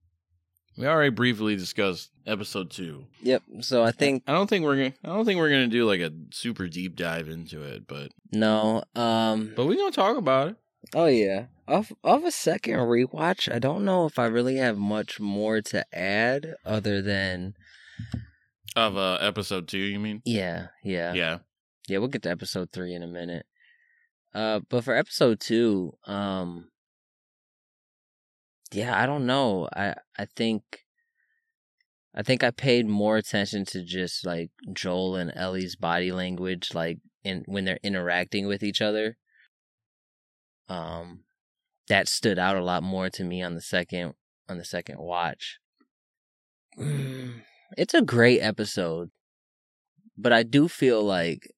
We 0.76 0.86
already 0.86 1.10
briefly 1.10 1.56
discussed 1.56 2.10
episode 2.26 2.70
two. 2.70 3.06
Yep. 3.22 3.42
So 3.60 3.82
I 3.82 3.90
think 3.90 4.22
I 4.26 4.32
don't 4.32 4.48
think 4.48 4.64
we're 4.64 4.76
gonna 4.76 4.94
I 5.02 5.08
don't 5.08 5.24
think 5.24 5.38
we're 5.38 5.48
gonna 5.50 5.66
do 5.68 5.84
like 5.86 6.00
a 6.00 6.12
super 6.32 6.68
deep 6.68 6.94
dive 6.96 7.28
into 7.28 7.62
it, 7.62 7.86
but 7.86 8.10
no. 8.32 8.84
Um. 8.94 9.52
but 9.56 9.66
we're 9.66 9.76
gonna 9.76 9.90
talk 9.92 10.16
about 10.16 10.48
it. 10.48 10.56
Oh 10.94 11.06
yeah. 11.06 11.46
Off 11.66 11.92
of 12.04 12.24
a 12.24 12.30
second 12.30 12.74
rewatch, 12.76 13.52
I 13.52 13.58
don't 13.58 13.84
know 13.84 14.06
if 14.06 14.18
I 14.18 14.26
really 14.26 14.56
have 14.56 14.78
much 14.78 15.20
more 15.20 15.60
to 15.62 15.84
add 15.96 16.54
other 16.64 17.02
than 17.02 17.54
Of 18.76 18.96
uh 18.96 19.18
episode 19.20 19.68
two, 19.68 19.78
you 19.78 19.98
mean? 19.98 20.22
yeah, 20.24 20.68
yeah, 20.84 21.12
Yeah. 21.14 21.38
yeah. 21.88 21.98
We'll 21.98 22.08
get 22.08 22.22
to 22.22 22.30
episode 22.30 22.70
three 22.72 22.94
in 22.94 23.02
a 23.02 23.08
minute. 23.08 23.46
Uh, 24.38 24.60
but 24.68 24.84
for 24.84 24.94
episode 24.94 25.40
two, 25.40 25.92
um, 26.06 26.68
yeah, 28.70 28.96
I 28.96 29.04
don't 29.04 29.26
know. 29.26 29.68
I 29.74 29.96
I 30.16 30.26
think 30.36 30.62
I 32.14 32.22
think 32.22 32.44
I 32.44 32.52
paid 32.52 32.86
more 32.86 33.16
attention 33.16 33.64
to 33.64 33.82
just 33.82 34.24
like 34.24 34.50
Joel 34.72 35.16
and 35.16 35.32
Ellie's 35.34 35.74
body 35.74 36.12
language, 36.12 36.72
like 36.72 36.98
in 37.24 37.42
when 37.46 37.64
they're 37.64 37.80
interacting 37.82 38.46
with 38.46 38.62
each 38.62 38.80
other. 38.80 39.16
Um, 40.68 41.24
that 41.88 42.06
stood 42.06 42.38
out 42.38 42.56
a 42.56 42.62
lot 42.62 42.84
more 42.84 43.10
to 43.10 43.24
me 43.24 43.42
on 43.42 43.56
the 43.56 43.60
second 43.60 44.14
on 44.48 44.56
the 44.56 44.64
second 44.64 45.00
watch. 45.00 45.58
It's 47.76 47.94
a 47.94 48.02
great 48.02 48.38
episode, 48.38 49.10
but 50.16 50.32
I 50.32 50.44
do 50.44 50.68
feel 50.68 51.02
like 51.02 51.50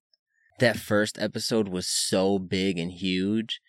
that 0.61 0.77
first 0.79 1.19
episode 1.19 1.69
was 1.69 1.87
so 1.87 2.39
big 2.39 2.79
and 2.79 2.93
huge 2.93 3.61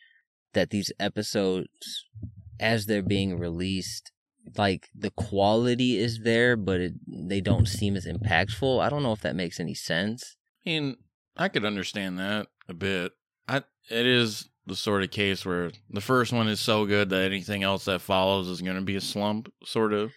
that 0.53 0.69
these 0.69 0.91
episodes 0.99 2.05
as 2.59 2.85
they're 2.85 3.01
being 3.01 3.37
released 3.37 4.11
like 4.57 4.89
the 4.95 5.11
quality 5.11 5.97
is 5.97 6.21
there 6.23 6.55
but 6.55 6.79
it, 6.79 6.93
they 7.07 7.41
don't 7.41 7.67
seem 7.67 7.95
as 7.95 8.05
impactful 8.05 8.81
i 8.81 8.89
don't 8.89 9.03
know 9.03 9.11
if 9.11 9.21
that 9.21 9.35
makes 9.35 9.59
any 9.59 9.73
sense 9.73 10.37
I 10.65 10.69
mean, 10.69 10.97
I 11.37 11.47
could 11.47 11.65
understand 11.65 12.19
that 12.19 12.47
a 12.69 12.73
bit. 12.73 13.13
I 13.47 13.57
it 13.89 14.05
is 14.05 14.49
the 14.67 14.75
sort 14.75 15.03
of 15.03 15.11
case 15.11 15.45
where 15.45 15.71
the 15.89 16.01
first 16.01 16.31
one 16.31 16.47
is 16.47 16.59
so 16.59 16.85
good 16.85 17.09
that 17.09 17.23
anything 17.23 17.63
else 17.63 17.85
that 17.85 18.01
follows 18.01 18.47
is 18.47 18.61
going 18.61 18.75
to 18.75 18.81
be 18.81 18.95
a 18.95 19.01
slump, 19.01 19.51
sort 19.63 19.91
of. 19.91 20.11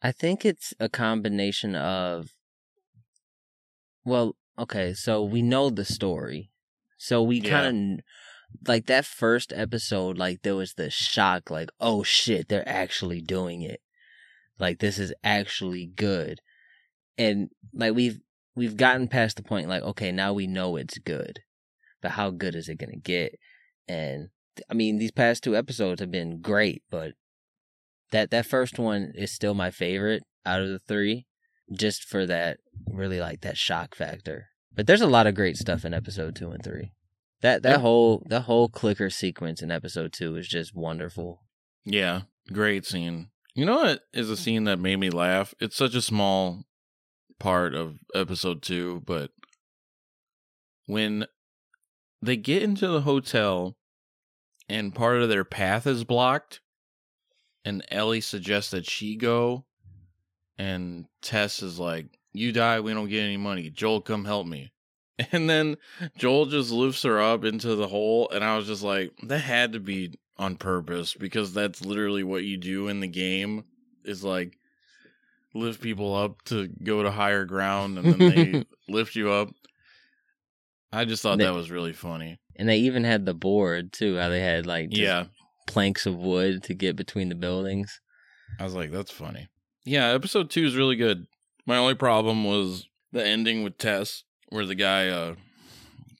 i 0.00 0.12
think 0.12 0.44
it's 0.44 0.72
a 0.78 0.88
combination 0.88 1.74
of 1.74 2.30
well 4.04 4.36
okay 4.58 4.94
so 4.94 5.22
we 5.24 5.42
know 5.42 5.70
the 5.70 5.84
story. 5.84 6.50
So 6.98 7.22
we 7.22 7.40
Yeah. 7.40 7.50
kind 7.50 8.00
of 8.00 8.04
like 8.66 8.86
that 8.86 9.06
first 9.06 9.52
episode 9.54 10.18
like 10.18 10.42
there 10.42 10.56
was 10.56 10.74
the 10.74 10.90
shock 10.90 11.50
like 11.50 11.70
oh 11.80 12.02
shit 12.02 12.48
they're 12.48 12.68
actually 12.68 13.20
doing 13.20 13.62
it. 13.62 13.80
Like 14.58 14.78
this 14.80 14.98
is 14.98 15.12
actually 15.24 15.86
good. 15.86 16.40
And 17.16 17.50
like 17.72 17.94
we've 17.94 18.20
we've 18.56 18.76
gotten 18.76 19.08
past 19.08 19.36
the 19.36 19.42
point 19.42 19.68
like 19.68 19.82
okay 19.82 20.12
now 20.12 20.32
we 20.32 20.46
know 20.46 20.76
it's 20.76 20.98
good. 20.98 21.40
But 22.02 22.12
how 22.12 22.30
good 22.30 22.54
is 22.54 22.68
it 22.68 22.78
going 22.78 22.92
to 22.92 22.96
get? 22.98 23.38
And 23.88 24.28
i 24.68 24.74
mean 24.74 24.98
these 24.98 25.12
past 25.12 25.42
two 25.44 25.56
episodes 25.56 26.00
have 26.00 26.10
been 26.10 26.40
great 26.40 26.82
but 26.90 27.12
that 28.10 28.30
that 28.30 28.44
first 28.44 28.78
one 28.78 29.12
is 29.14 29.30
still 29.30 29.54
my 29.54 29.70
favorite 29.70 30.22
out 30.44 30.60
of 30.60 30.68
the 30.68 30.78
3 30.80 31.24
just 31.72 32.04
for 32.04 32.26
that 32.26 32.58
really 32.88 33.20
like 33.20 33.40
that 33.42 33.56
shock 33.56 33.94
factor 33.94 34.48
but 34.74 34.86
there's 34.86 35.00
a 35.00 35.06
lot 35.06 35.26
of 35.26 35.34
great 35.34 35.56
stuff 35.56 35.84
in 35.84 35.92
episode 35.94 36.34
2 36.36 36.50
and 36.50 36.62
3 36.64 36.92
that 37.42 37.62
that 37.62 37.70
Yeah. 37.70 37.78
whole 37.78 38.22
that 38.28 38.42
whole 38.42 38.68
clicker 38.68 39.10
sequence 39.10 39.62
in 39.62 39.70
episode 39.70 40.12
2 40.12 40.36
is 40.36 40.48
just 40.48 40.74
wonderful 40.74 41.42
Yeah, 41.84 42.22
great 42.52 42.84
scene. 42.86 43.30
You 43.54 43.64
know 43.66 43.76
what 43.76 44.02
is 44.12 44.30
a 44.30 44.36
scene 44.36 44.64
that 44.64 44.78
made 44.78 44.96
me 44.96 45.10
laugh? 45.10 45.54
It's 45.60 45.74
such 45.76 45.94
a 45.94 46.02
small 46.02 46.64
part 47.38 47.74
of 47.74 47.98
episode 48.14 48.62
two, 48.62 49.02
but 49.06 49.30
when 50.86 51.26
they 52.22 52.36
get 52.36 52.62
into 52.62 52.86
the 52.88 53.00
hotel 53.02 53.76
and 54.68 54.94
part 54.94 55.22
of 55.22 55.28
their 55.28 55.44
path 55.44 55.86
is 55.86 56.04
blocked, 56.04 56.60
and 57.64 57.84
Ellie 57.90 58.20
suggests 58.20 58.70
that 58.70 58.86
she 58.88 59.16
go, 59.16 59.64
and 60.60 61.06
Tess 61.22 61.62
is 61.62 61.78
like, 61.78 62.06
You 62.32 62.52
die, 62.52 62.80
we 62.80 62.92
don't 62.92 63.08
get 63.08 63.22
any 63.24 63.36
money. 63.36 63.70
Joel, 63.70 64.00
come 64.00 64.24
help 64.24 64.46
me. 64.46 64.72
And 65.32 65.50
then 65.50 65.76
Joel 66.16 66.46
just 66.46 66.70
lifts 66.70 67.02
her 67.02 67.20
up 67.20 67.44
into 67.44 67.74
the 67.76 67.86
hole, 67.88 68.30
and 68.30 68.42
I 68.42 68.56
was 68.56 68.66
just 68.66 68.82
like, 68.82 69.12
That 69.24 69.40
had 69.40 69.72
to 69.74 69.80
be 69.80 70.14
on 70.38 70.56
purpose 70.56 71.14
because 71.14 71.52
that's 71.52 71.84
literally 71.84 72.22
what 72.24 72.44
you 72.44 72.56
do 72.56 72.88
in 72.88 73.00
the 73.00 73.08
game 73.08 73.64
is 74.04 74.24
like 74.24 74.56
lift 75.54 75.82
people 75.82 76.14
up 76.14 76.40
to 76.44 76.68
go 76.82 77.02
to 77.02 77.10
higher 77.10 77.44
ground 77.44 77.98
and 77.98 78.14
then 78.14 78.18
they 78.18 78.64
lift 78.88 79.14
you 79.16 79.30
up. 79.30 79.50
I 80.92 81.04
just 81.04 81.22
thought 81.22 81.38
They- 81.38 81.44
that 81.44 81.52
was 81.54 81.70
really 81.70 81.92
funny. 81.92 82.38
And 82.56 82.68
they 82.68 82.78
even 82.78 83.04
had 83.04 83.26
the 83.26 83.34
board 83.34 83.92
too, 83.92 84.16
how 84.16 84.28
they 84.30 84.40
had 84.40 84.66
like 84.66 84.90
just 84.90 85.00
Yeah. 85.02 85.24
planks 85.66 86.06
of 86.06 86.16
wood 86.16 86.62
to 86.64 86.74
get 86.74 86.96
between 86.96 87.28
the 87.28 87.34
buildings. 87.34 88.00
I 88.58 88.64
was 88.64 88.74
like, 88.74 88.90
that's 88.90 89.10
funny. 89.10 89.48
Yeah, 89.84 90.08
episode 90.08 90.50
two 90.50 90.64
is 90.64 90.76
really 90.76 90.96
good. 90.96 91.26
My 91.66 91.76
only 91.76 91.94
problem 91.94 92.44
was 92.44 92.88
the 93.12 93.24
ending 93.24 93.62
with 93.62 93.78
Tess, 93.78 94.24
where 94.48 94.66
the 94.66 94.74
guy 94.74 95.08
uh 95.08 95.34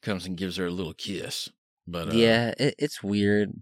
comes 0.02 0.26
and 0.26 0.36
gives 0.36 0.56
her 0.56 0.66
a 0.66 0.70
little 0.70 0.94
kiss. 0.94 1.50
But 1.86 2.08
uh, 2.08 2.12
yeah, 2.14 2.54
it, 2.58 2.74
it's 2.78 3.02
weird. 3.02 3.52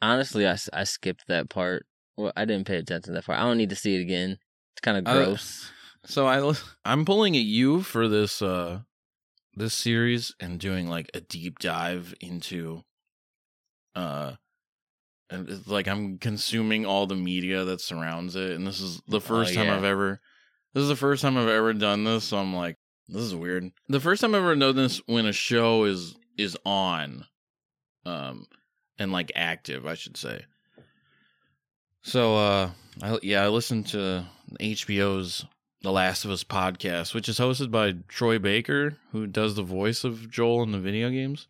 Honestly, 0.00 0.46
I, 0.46 0.56
I 0.72 0.84
skipped 0.84 1.28
that 1.28 1.48
part. 1.48 1.86
Well, 2.16 2.32
I 2.36 2.44
didn't 2.44 2.66
pay 2.66 2.76
attention 2.76 3.02
to 3.02 3.12
that 3.12 3.24
part. 3.24 3.38
I 3.38 3.44
don't 3.44 3.56
need 3.56 3.70
to 3.70 3.76
see 3.76 3.96
it 3.96 4.02
again. 4.02 4.38
It's 4.74 4.80
kind 4.82 4.98
of 4.98 5.04
gross. 5.04 5.70
So 6.04 6.26
I 6.26 6.52
I'm 6.84 7.04
pulling 7.04 7.36
at 7.36 7.42
you 7.42 7.82
for 7.82 8.08
this 8.08 8.42
uh 8.42 8.80
this 9.54 9.74
series 9.74 10.34
and 10.40 10.58
doing 10.58 10.88
like 10.88 11.10
a 11.14 11.20
deep 11.20 11.58
dive 11.58 12.14
into 12.20 12.82
uh 13.94 14.32
and 15.32 15.48
it's 15.48 15.66
like 15.66 15.88
I'm 15.88 16.18
consuming 16.18 16.84
all 16.86 17.06
the 17.06 17.14
media 17.16 17.64
that 17.64 17.80
surrounds 17.80 18.36
it 18.36 18.52
and 18.52 18.66
this 18.66 18.80
is 18.80 19.00
the 19.08 19.20
first 19.20 19.54
time 19.54 19.66
yeah. 19.66 19.76
I've 19.76 19.84
ever 19.84 20.20
this 20.74 20.82
is 20.82 20.88
the 20.88 20.96
first 20.96 21.22
time 21.22 21.36
I've 21.36 21.48
ever 21.48 21.72
done 21.72 22.04
this 22.04 22.24
so 22.24 22.38
I'm 22.38 22.54
like 22.54 22.76
this 23.08 23.22
is 23.22 23.34
weird. 23.34 23.70
The 23.88 24.00
first 24.00 24.20
time 24.20 24.34
I've 24.34 24.42
ever 24.42 24.56
done 24.56 24.76
this 24.76 24.98
when 25.06 25.26
a 25.26 25.32
show 25.32 25.84
is 25.84 26.14
is 26.38 26.56
on 26.64 27.26
um 28.06 28.46
and 28.98 29.12
like 29.12 29.32
active, 29.34 29.86
I 29.86 29.94
should 29.94 30.16
say. 30.16 30.44
So 32.02 32.36
uh 32.36 32.70
I 33.02 33.18
yeah, 33.22 33.42
I 33.42 33.48
listened 33.48 33.88
to 33.88 34.26
HBO's 34.60 35.46
The 35.82 35.92
Last 35.92 36.24
of 36.24 36.30
Us 36.30 36.44
podcast, 36.44 37.14
which 37.14 37.28
is 37.28 37.38
hosted 37.38 37.70
by 37.70 37.94
Troy 38.08 38.38
Baker, 38.38 38.98
who 39.12 39.26
does 39.26 39.54
the 39.54 39.62
voice 39.62 40.04
of 40.04 40.30
Joel 40.30 40.62
in 40.62 40.72
the 40.72 40.78
video 40.78 41.10
games. 41.10 41.48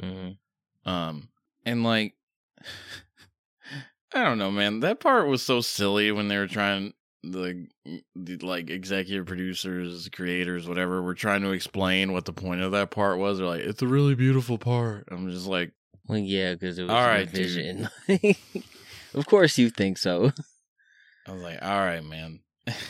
Mhm. 0.00 0.36
Um, 0.84 1.28
and 1.64 1.84
like, 1.84 2.14
I 4.14 4.24
don't 4.24 4.38
know, 4.38 4.50
man. 4.50 4.80
That 4.80 5.00
part 5.00 5.26
was 5.26 5.42
so 5.42 5.60
silly 5.60 6.12
when 6.12 6.28
they 6.28 6.36
were 6.36 6.46
trying 6.46 6.92
the, 7.22 7.66
the 8.14 8.36
like 8.38 8.68
executive 8.68 9.26
producers, 9.26 10.08
creators, 10.10 10.68
whatever, 10.68 11.02
were 11.02 11.14
trying 11.14 11.42
to 11.42 11.52
explain 11.52 12.12
what 12.12 12.24
the 12.24 12.32
point 12.32 12.62
of 12.62 12.72
that 12.72 12.90
part 12.90 13.18
was. 13.18 13.38
They're 13.38 13.46
like, 13.46 13.62
"It's 13.62 13.82
a 13.82 13.86
really 13.86 14.14
beautiful 14.14 14.58
part." 14.58 15.08
I'm 15.10 15.30
just 15.30 15.46
like, 15.46 15.72
Well, 16.06 16.18
yeah, 16.18 16.52
because 16.52 16.78
it 16.78 16.82
was 16.82 16.90
All 16.90 17.08
a 17.08 17.24
vision. 17.24 17.88
of 19.14 19.26
course, 19.26 19.56
you 19.56 19.70
think 19.70 19.98
so. 19.98 20.32
I 21.26 21.32
was 21.32 21.42
like, 21.42 21.62
all 21.62 21.78
right, 21.78 22.04
man. 22.04 22.40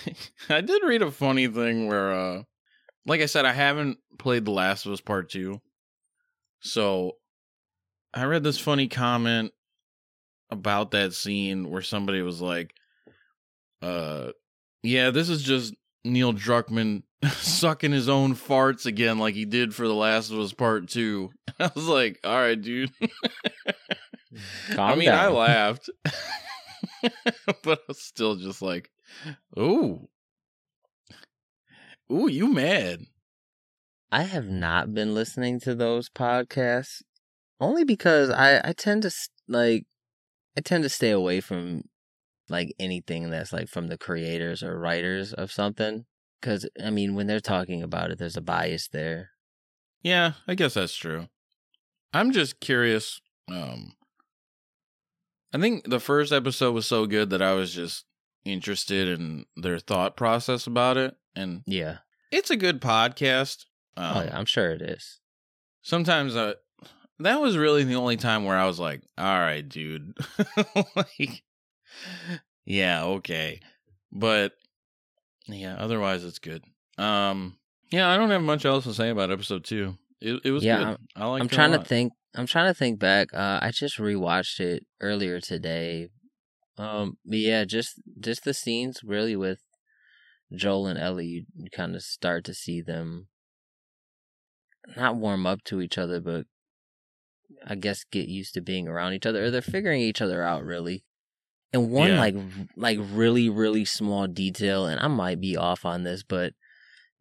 I 0.49 0.61
did 0.63 0.83
read 0.85 1.03
a 1.03 1.11
funny 1.11 1.49
thing 1.49 1.87
where, 1.87 2.13
uh, 2.13 2.43
like 3.07 3.21
I 3.21 3.27
said, 3.27 3.45
I 3.45 3.53
haven't 3.53 3.99
played 4.19 4.45
The 4.45 4.51
Last 4.51 4.87
of 4.87 4.93
Us 4.93 5.01
Part 5.01 5.31
2. 5.31 5.61
So 6.61 7.17
I 8.15 8.25
read 8.25 8.43
this 8.43 8.59
funny 8.59 8.89
comment 8.89 9.53
about 10.53 10.91
that 10.93 11.15
scene 11.15 11.71
where 11.71 11.83
somebody 11.83 12.23
was 12.23 12.41
like, 12.41 12.75
uh, 13.81 14.31
yeah, 14.83 15.11
this 15.11 15.29
is 15.29 15.43
just 15.43 15.75
Neil 16.05 16.33
Druckmann 16.33 17.03
sucking 17.33 17.93
his 17.93 18.09
own 18.09 18.35
farts 18.35 18.87
again 18.87 19.19
like 19.19 19.35
he 19.35 19.45
did 19.45 19.75
for 19.75 19.89
The 19.89 19.95
Last 19.95 20.31
of 20.31 20.39
Us 20.39 20.53
Part 20.53 20.89
2. 20.89 21.31
I 21.59 21.71
was 21.75 21.87
like, 21.87 22.21
all 22.23 22.37
right, 22.37 22.61
dude. 22.61 22.91
I 24.79 24.95
mean, 24.95 25.09
I 25.11 25.29
laughed, 25.29 25.91
but 27.63 27.79
I 27.79 27.85
was 27.87 28.01
still 28.01 28.37
just 28.37 28.63
like, 28.63 28.91
"Ooh, 29.59 30.09
ooh, 32.11 32.31
you 32.31 32.51
mad?" 32.51 33.01
I 34.11 34.23
have 34.23 34.49
not 34.49 34.95
been 34.95 35.15
listening 35.15 35.61
to 35.61 35.75
those 35.75 36.09
podcasts 36.09 37.03
only 37.61 37.85
because 37.85 38.31
I 38.31 38.61
I 38.65 38.73
tend 38.73 39.03
to 39.03 39.11
like 39.49 39.85
I 40.57 40.61
tend 40.61 40.85
to 40.85 40.89
stay 40.91 41.11
away 41.11 41.41
from 41.41 41.85
like 42.49 42.75
anything 42.79 43.31
that's 43.31 43.53
like 43.53 43.69
from 43.69 43.89
the 43.89 43.97
creators 43.99 44.63
or 44.63 44.79
writers 44.79 45.33
of 45.33 45.51
something 45.53 46.05
cuz 46.43 46.67
I 46.83 46.91
mean 46.91 47.15
when 47.15 47.27
they're 47.27 47.41
talking 47.41 47.83
about 47.83 48.11
it 48.11 48.19
there's 48.19 48.37
a 48.37 48.41
bias 48.43 48.89
there. 48.89 49.31
Yeah, 50.03 50.33
I 50.49 50.55
guess 50.55 50.75
that's 50.75 50.95
true. 50.97 51.29
I'm 52.13 52.33
just 52.33 52.61
curious. 52.61 53.21
Um, 53.49 53.95
I 55.55 55.59
think 55.59 55.89
the 55.89 56.01
first 56.01 56.33
episode 56.33 56.73
was 56.75 56.87
so 56.87 57.07
good 57.07 57.31
that 57.31 57.41
I 57.43 57.53
was 57.55 57.73
just 57.75 58.05
interested 58.45 59.09
in 59.09 59.47
their 59.57 59.79
thought 59.79 60.17
process 60.17 60.67
about 60.67 60.97
it, 60.97 61.17
and 61.37 61.63
Yeah. 61.67 61.99
it's 62.31 62.51
a 62.51 62.57
good 62.57 62.81
podcast. 62.81 63.67
Um, 63.97 64.17
oh, 64.17 64.23
yeah, 64.25 64.37
I'm 64.39 64.47
sure 64.47 64.71
it 64.73 64.83
is. 64.83 65.21
sometimes 65.83 66.37
uh 66.37 66.55
that 67.21 67.41
was 67.41 67.57
really 67.57 67.85
the 67.85 67.95
only 67.97 68.17
time 68.17 68.45
where 68.45 68.57
I 68.59 68.67
was 68.67 68.81
like, 68.81 69.03
all 69.19 69.25
right, 69.39 69.67
dude. 69.69 70.17
like 70.97 71.43
yeah, 72.65 73.05
okay. 73.05 73.61
But 74.11 74.53
yeah, 75.47 75.77
otherwise 75.77 76.25
it's 76.25 76.39
good. 76.39 76.65
Um 76.99 77.57
yeah, 77.91 78.09
I 78.11 78.17
don't 78.17 78.31
have 78.31 78.43
much 78.43 78.65
else 78.65 78.85
to 78.85 78.95
say 78.95 79.11
about 79.11 79.31
episode 79.31 79.65
2. 79.65 79.97
It 80.21 80.41
it 80.45 80.51
was 80.51 80.65
Yeah, 80.65 80.79
good. 80.79 80.87
I'm- 80.87 81.07
I 81.17 81.27
like 81.27 81.43
I'm 81.43 81.49
trying 81.49 81.73
to 81.73 81.85
think. 81.85 82.13
I'm 82.35 82.47
trying 82.47 82.71
to 82.71 82.75
think 82.75 82.99
back. 82.99 83.29
Uh, 83.35 83.59
I 83.61 83.71
just 83.73 83.99
rewatched 83.99 84.59
it 84.59 84.87
earlier 85.03 85.39
today. 85.39 86.09
Um, 86.79 87.19
but 87.27 87.37
yeah, 87.39 87.65
just 87.67 88.01
just 88.19 88.45
the 88.45 88.55
scenes 88.55 89.01
really 89.05 89.37
with 89.37 89.61
Joel 90.55 90.87
and 90.87 90.99
Ellie. 90.99 91.27
You, 91.27 91.45
you 91.55 91.69
kind 91.71 91.95
of 91.95 92.01
start 92.03 92.45
to 92.45 92.55
see 92.55 92.81
them 92.81 93.29
not 94.97 95.17
warm 95.17 95.47
up 95.47 95.63
to 95.65 95.83
each 95.83 95.99
other, 95.99 96.21
but 96.21 96.47
I 97.67 97.75
guess 97.75 98.05
get 98.05 98.29
used 98.29 98.55
to 98.55 98.61
being 98.61 98.89
around 98.89 99.15
each 99.15 99.27
other. 99.27 99.45
Or 99.45 99.51
they're 99.51 99.63
figuring 99.63 100.01
each 100.01 100.21
other 100.23 100.43
out 100.43 100.65
really. 100.65 101.05
And 101.73 101.91
one 101.91 102.11
Yeah. 102.11 102.21
like 102.21 102.35
like 102.77 102.99
really 103.01 103.49
really 103.49 103.85
small 103.85 104.27
detail, 104.27 104.87
and 104.87 105.01
I 105.01 105.09
might 105.09 105.41
be 105.41 105.57
off 105.57 105.85
on 105.85 106.03
this, 106.03 106.23
but 106.23 106.53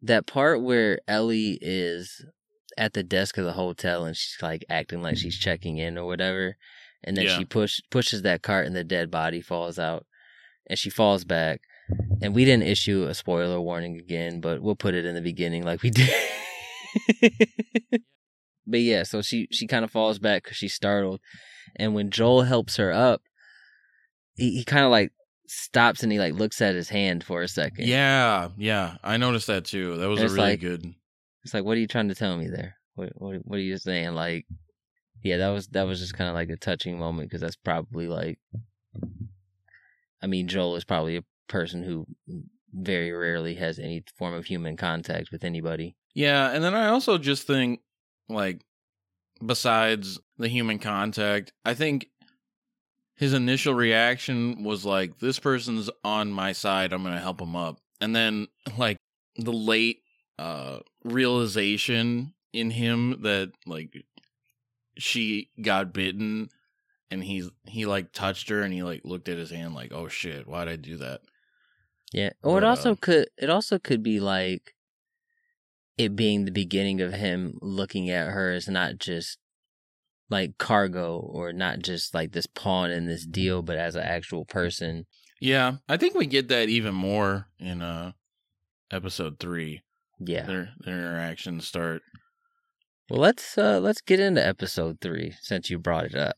that 0.02 0.26
part 0.26 0.60
where 0.60 0.98
Ellie 1.06 1.58
is 1.62 2.24
at 2.76 2.92
the 2.92 3.02
desk 3.02 3.38
of 3.38 3.44
the 3.44 3.52
hotel 3.52 4.04
and 4.04 4.16
she's 4.16 4.36
like 4.42 4.64
acting 4.68 5.02
like 5.02 5.16
she's 5.16 5.36
mm-hmm. 5.36 5.42
checking 5.44 5.78
in 5.78 5.98
or 5.98 6.06
whatever 6.06 6.56
and 7.04 7.16
then 7.16 7.26
Yeah. 7.26 7.38
she 7.38 7.44
push 7.44 7.80
pushes 7.90 8.22
that 8.22 8.42
cart 8.42 8.66
and 8.66 8.74
the 8.74 8.84
dead 8.84 9.10
body 9.10 9.40
falls 9.40 9.78
out 9.78 10.06
and 10.68 10.78
she 10.78 10.90
falls 10.90 11.24
back 11.24 11.60
and 12.22 12.34
we 12.34 12.44
didn't 12.44 12.66
issue 12.66 13.04
a 13.04 13.14
spoiler 13.14 13.60
warning 13.60 13.98
again 13.98 14.40
but 14.40 14.62
we'll 14.62 14.74
put 14.74 14.94
it 14.94 15.04
in 15.04 15.14
the 15.14 15.20
beginning 15.20 15.64
like 15.64 15.82
we 15.82 15.90
did 15.90 16.08
but 18.66 18.80
yeah 18.80 19.02
so 19.02 19.20
she 19.22 19.48
she 19.50 19.66
kind 19.66 19.84
of 19.84 19.90
falls 19.90 20.18
back 20.18 20.42
because 20.44 20.56
she's 20.56 20.74
startled 20.74 21.20
and 21.76 21.94
when 21.94 22.10
joel 22.10 22.42
helps 22.42 22.76
her 22.76 22.92
up 22.92 23.22
he, 24.36 24.56
he 24.58 24.64
kind 24.64 24.84
of 24.84 24.90
like 24.90 25.12
stops 25.46 26.02
and 26.02 26.10
he 26.12 26.18
like 26.18 26.34
looks 26.34 26.60
at 26.62 26.74
his 26.74 26.88
hand 26.88 27.22
for 27.24 27.42
a 27.42 27.48
second 27.48 27.86
Yeah, 27.86 28.48
yeah. 28.56 28.96
I 29.04 29.18
noticed 29.18 29.48
that 29.48 29.66
too. 29.66 29.98
That 29.98 30.08
was 30.08 30.20
And 30.20 30.30
a 30.30 30.32
really 30.32 30.50
like- 30.52 30.60
good. 30.60 30.94
It's 31.44 31.52
like, 31.52 31.64
what 31.64 31.76
are 31.76 31.80
you 31.80 31.86
trying 31.88 32.08
to 32.08 32.14
tell 32.14 32.36
me 32.38 32.48
there? 32.48 32.76
What 32.94 33.10
what 33.16 33.36
what 33.44 33.56
are 33.56 33.62
you 33.62 33.76
saying? 33.76 34.14
Like, 34.14 34.46
yeah, 35.22 35.36
that 35.38 35.48
was 35.50 35.66
that 35.68 35.82
was 35.82 35.98
just 36.00 36.14
kind 36.16 36.28
of 36.28 36.34
like 36.34 36.48
a 36.48 36.56
touching 36.56 36.98
moment 36.98 37.28
because 37.28 37.40
that's 37.42 37.56
probably 37.56 38.06
like, 38.08 38.38
I 40.22 40.26
mean, 40.26 40.48
Joel 40.48 40.76
is 40.76 40.84
probably 40.84 41.16
a 41.16 41.24
person 41.48 41.82
who 41.82 42.06
very 42.72 43.12
rarely 43.12 43.54
has 43.56 43.78
any 43.78 44.04
form 44.16 44.34
of 44.34 44.46
human 44.46 44.76
contact 44.76 45.30
with 45.32 45.44
anybody. 45.44 45.96
Yeah, 46.14 46.50
and 46.50 46.62
then 46.62 46.74
I 46.74 46.88
also 46.88 47.18
just 47.18 47.46
think 47.46 47.80
like 48.28 48.64
besides 49.44 50.18
the 50.38 50.48
human 50.48 50.78
contact, 50.78 51.52
I 51.64 51.74
think 51.74 52.08
his 53.16 53.32
initial 53.32 53.74
reaction 53.74 54.64
was 54.64 54.84
like 54.84 55.18
this 55.18 55.38
person's 55.38 55.90
on 56.02 56.32
my 56.32 56.52
side, 56.52 56.92
I'm 56.92 57.02
going 57.02 57.14
to 57.14 57.20
help 57.20 57.40
him 57.40 57.56
up. 57.56 57.78
And 58.00 58.14
then 58.14 58.48
like 58.78 58.96
the 59.36 59.52
late 59.52 60.00
uh 60.38 60.78
realization 61.04 62.34
in 62.52 62.70
him 62.70 63.22
that 63.22 63.52
like 63.66 64.04
she 64.98 65.50
got 65.60 65.92
bitten 65.92 66.48
and 67.10 67.22
he's 67.22 67.50
he 67.66 67.86
like 67.86 68.12
touched 68.12 68.48
her 68.48 68.62
and 68.62 68.72
he 68.72 68.82
like 68.82 69.02
looked 69.04 69.28
at 69.28 69.38
his 69.38 69.50
hand 69.50 69.74
like, 69.74 69.92
"Oh 69.92 70.08
shit, 70.08 70.46
why'd 70.46 70.68
I 70.68 70.76
do 70.76 70.96
that?" 70.98 71.20
Yeah. 72.12 72.30
Or 72.42 72.58
it 72.58 72.64
also 72.64 72.92
uh, 72.92 72.96
could 73.00 73.28
it 73.36 73.50
also 73.50 73.78
could 73.78 74.02
be 74.02 74.20
like 74.20 74.74
it 75.98 76.16
being 76.16 76.44
the 76.44 76.50
beginning 76.50 77.00
of 77.00 77.12
him 77.12 77.58
looking 77.60 78.10
at 78.10 78.28
her 78.28 78.52
as 78.52 78.68
not 78.68 78.98
just 78.98 79.38
like 80.30 80.56
cargo 80.58 81.18
or 81.18 81.52
not 81.52 81.80
just 81.80 82.14
like 82.14 82.32
this 82.32 82.46
pawn 82.46 82.90
in 82.90 83.06
this 83.06 83.26
deal, 83.26 83.62
but 83.62 83.76
as 83.76 83.94
an 83.94 84.02
actual 84.02 84.44
person. 84.44 85.06
Yeah, 85.40 85.76
I 85.88 85.96
think 85.96 86.14
we 86.14 86.26
get 86.26 86.48
that 86.48 86.68
even 86.68 86.94
more 86.94 87.48
in 87.58 87.82
uh 87.82 88.12
episode 88.90 89.38
three. 89.38 89.82
Yeah. 90.18 90.46
Their 90.46 90.70
their 90.84 90.98
interactions 90.98 91.66
start. 91.66 92.02
Well 93.10 93.20
let's 93.20 93.58
uh 93.58 93.80
let's 93.80 94.00
get 94.00 94.20
into 94.20 94.44
episode 94.46 95.00
three 95.00 95.34
since 95.40 95.68
you 95.68 95.78
brought 95.78 96.06
it 96.06 96.14
up. 96.14 96.36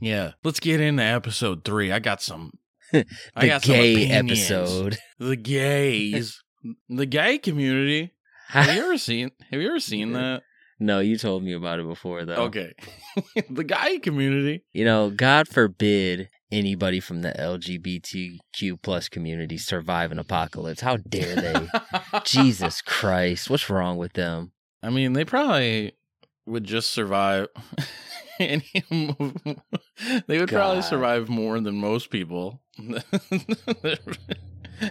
Yeah, 0.00 0.32
let's 0.44 0.60
get 0.60 0.80
into 0.80 1.02
episode 1.02 1.64
three. 1.64 1.92
I 1.92 1.98
got 1.98 2.22
some. 2.22 2.52
The 2.90 3.04
I 3.36 3.46
got 3.46 3.62
some 3.64 3.74
gay 3.74 4.04
opinions. 4.06 4.50
episode. 4.50 4.96
The 5.18 5.36
gays, 5.36 6.42
the 6.88 7.04
gay 7.04 7.36
community. 7.36 8.14
Have 8.48 8.74
you 8.74 8.82
ever 8.84 8.98
seen? 8.98 9.30
Have 9.50 9.60
you 9.60 9.68
ever 9.68 9.80
seen 9.80 10.12
that? 10.12 10.42
no, 10.80 11.00
you 11.00 11.18
told 11.18 11.42
me 11.42 11.52
about 11.52 11.80
it 11.80 11.86
before 11.86 12.24
though. 12.24 12.44
Okay, 12.44 12.72
the 13.50 13.64
gay 13.64 13.98
community. 13.98 14.64
You 14.72 14.84
know, 14.84 15.10
God 15.10 15.48
forbid 15.48 16.28
anybody 16.50 17.00
from 17.00 17.22
the 17.22 17.32
LGBTQ 17.32 18.80
plus 18.82 19.08
community 19.08 19.58
survive 19.58 20.12
an 20.12 20.18
apocalypse. 20.18 20.80
How 20.80 20.96
dare 20.96 21.36
they? 21.36 21.68
Jesus 22.24 22.80
Christ, 22.80 23.50
what's 23.50 23.68
wrong 23.68 23.98
with 23.98 24.14
them? 24.14 24.52
I 24.82 24.90
mean, 24.90 25.12
they 25.12 25.24
probably 25.24 25.92
would 26.46 26.64
just 26.64 26.90
survive. 26.90 27.48
Any, 28.40 28.70
they 30.28 30.38
would 30.38 30.48
probably 30.48 30.82
survive 30.82 31.28
more 31.28 31.58
than 31.58 31.74
most 31.74 32.10
people. 32.10 32.62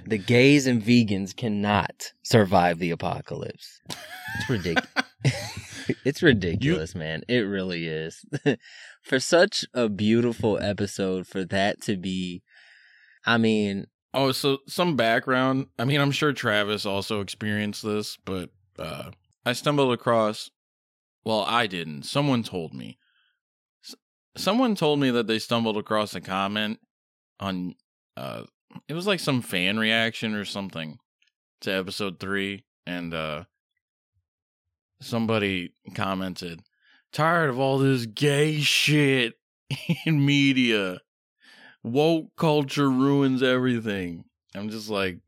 The 0.06 0.18
gays 0.18 0.68
and 0.68 0.82
vegans 0.82 1.36
cannot 1.36 2.14
survive 2.24 2.80
the 2.80 2.92
apocalypse. 2.92 3.82
It's 3.90 4.50
ridiculous. 4.50 4.90
it's 6.06 6.24
ridiculous, 6.24 6.96
man. 6.96 7.24
It 7.28 7.40
really 7.42 7.88
is. 7.88 8.26
for 9.04 9.20
such 9.20 9.66
a 9.74 9.90
beautiful 9.90 10.60
episode, 10.62 11.28
for 11.28 11.46
that 11.46 11.82
to 11.84 11.96
be, 11.98 12.44
I 13.26 13.38
mean, 13.38 13.88
oh, 14.14 14.32
so 14.32 14.60
some 14.68 14.96
background. 14.96 15.68
I 15.80 15.86
mean, 15.86 16.02
I'm 16.02 16.12
sure 16.12 16.34
Travis 16.34 16.86
also 16.86 17.22
experienced 17.22 17.84
this, 17.84 18.18
but 18.26 18.50
uh, 18.78 19.12
I 19.46 19.54
stumbled 19.54 19.94
across. 19.94 20.50
Well, 21.24 21.44
I 21.48 21.68
didn't. 21.68 22.04
Someone 22.04 22.44
told 22.44 22.74
me. 22.74 22.98
S- 23.86 23.96
Someone 24.36 24.76
told 24.76 25.00
me 25.00 25.12
that 25.12 25.28
they 25.28 25.40
stumbled 25.40 25.78
across 25.78 26.16
a 26.16 26.22
comment 26.22 26.80
on. 27.40 27.76
Uh, 28.16 28.44
it 28.88 28.94
was 28.94 29.08
like 29.08 29.20
some 29.20 29.42
fan 29.42 29.78
reaction 29.78 30.36
or 30.36 30.46
something 30.46 31.00
to 31.62 31.72
episode 31.72 32.20
three, 32.20 32.64
and 32.86 33.14
uh, 33.14 33.44
somebody 35.02 35.74
commented, 35.96 36.62
"Tired 37.12 37.50
of 37.50 37.60
all 37.60 37.78
this 37.78 38.06
gay 38.06 38.60
shit 38.60 39.34
in 40.06 40.26
media." 40.26 41.00
woke 41.84 42.36
culture 42.36 42.90
ruins 42.90 43.42
everything. 43.42 44.26
I'm 44.56 44.70
just 44.70 44.90
like, 44.90 45.20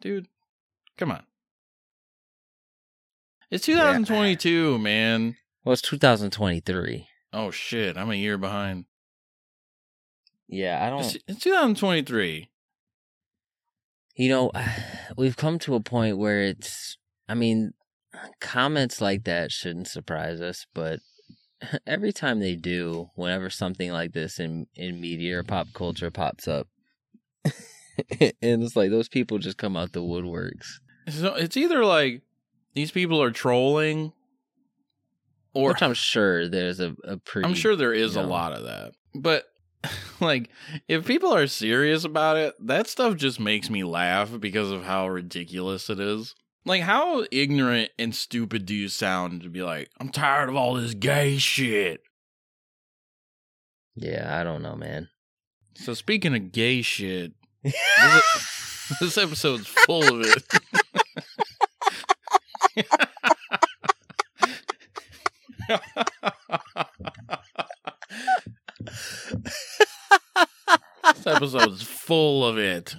dude, 0.00 0.28
come 0.96 1.10
on. 1.10 1.22
It's 3.50 3.64
2022, 3.64 4.78
man. 4.78 5.36
well, 5.64 5.72
it's 5.72 5.82
2023. 5.82 7.08
Oh 7.32 7.50
shit, 7.50 7.96
I'm 7.96 8.10
a 8.10 8.14
year 8.14 8.38
behind. 8.38 8.84
Yeah, 10.48 10.84
I 10.84 10.90
don't. 10.90 11.00
It's, 11.00 11.16
it's 11.26 11.40
2023. 11.40 12.49
You 14.20 14.28
know, 14.28 14.50
we've 15.16 15.36
come 15.36 15.58
to 15.60 15.74
a 15.74 15.80
point 15.80 16.18
where 16.18 16.42
it's, 16.42 16.98
I 17.26 17.32
mean, 17.34 17.72
comments 18.38 19.00
like 19.00 19.24
that 19.24 19.50
shouldn't 19.50 19.88
surprise 19.88 20.42
us, 20.42 20.66
but 20.74 21.00
every 21.86 22.12
time 22.12 22.38
they 22.38 22.54
do, 22.54 23.08
whenever 23.14 23.48
something 23.48 23.90
like 23.90 24.12
this 24.12 24.38
in, 24.38 24.66
in 24.74 25.00
media 25.00 25.38
or 25.38 25.42
pop 25.42 25.68
culture 25.72 26.10
pops 26.10 26.46
up, 26.46 26.68
and 27.46 28.62
it's 28.62 28.76
like 28.76 28.90
those 28.90 29.08
people 29.08 29.38
just 29.38 29.56
come 29.56 29.74
out 29.74 29.92
the 29.92 30.00
woodworks. 30.00 30.66
So 31.08 31.34
it's 31.34 31.56
either 31.56 31.82
like 31.82 32.20
these 32.74 32.90
people 32.90 33.22
are 33.22 33.30
trolling, 33.30 34.12
or 35.54 35.70
Which 35.70 35.82
I'm 35.82 35.94
sure 35.94 36.46
there's 36.46 36.78
a, 36.78 36.94
a 37.04 37.16
pretty. 37.16 37.48
I'm 37.48 37.54
sure 37.54 37.74
there 37.74 37.94
is 37.94 38.16
you 38.16 38.20
a 38.20 38.22
lot 38.22 38.52
of 38.52 38.64
that. 38.64 38.92
But 39.14 39.46
like 40.20 40.50
if 40.88 41.06
people 41.06 41.34
are 41.34 41.46
serious 41.46 42.04
about 42.04 42.36
it, 42.36 42.54
that 42.66 42.86
stuff 42.86 43.16
just 43.16 43.40
makes 43.40 43.70
me 43.70 43.84
laugh 43.84 44.38
because 44.38 44.70
of 44.70 44.84
how 44.84 45.08
ridiculous 45.08 45.88
it 45.90 46.00
is. 46.00 46.34
Like 46.64 46.82
how 46.82 47.24
ignorant 47.30 47.90
and 47.98 48.14
stupid 48.14 48.66
do 48.66 48.74
you 48.74 48.88
sound 48.88 49.42
to 49.42 49.48
be 49.48 49.62
like, 49.62 49.90
I'm 49.98 50.10
tired 50.10 50.48
of 50.50 50.56
all 50.56 50.74
this 50.74 50.94
gay 50.94 51.38
shit. 51.38 52.02
Yeah, 53.96 54.38
I 54.38 54.44
don't 54.44 54.62
know, 54.62 54.76
man. 54.76 55.08
So 55.74 55.94
speaking 55.94 56.34
of 56.34 56.52
gay 56.52 56.82
shit, 56.82 57.32
this, 57.62 57.74
this 59.00 59.18
episode's 59.18 59.66
full 59.66 60.02
of 60.02 60.20
it. 60.26 60.44
this 71.04 71.19
episode's 71.36 71.82
full 71.82 72.44
of 72.46 72.58
it. 72.58 72.94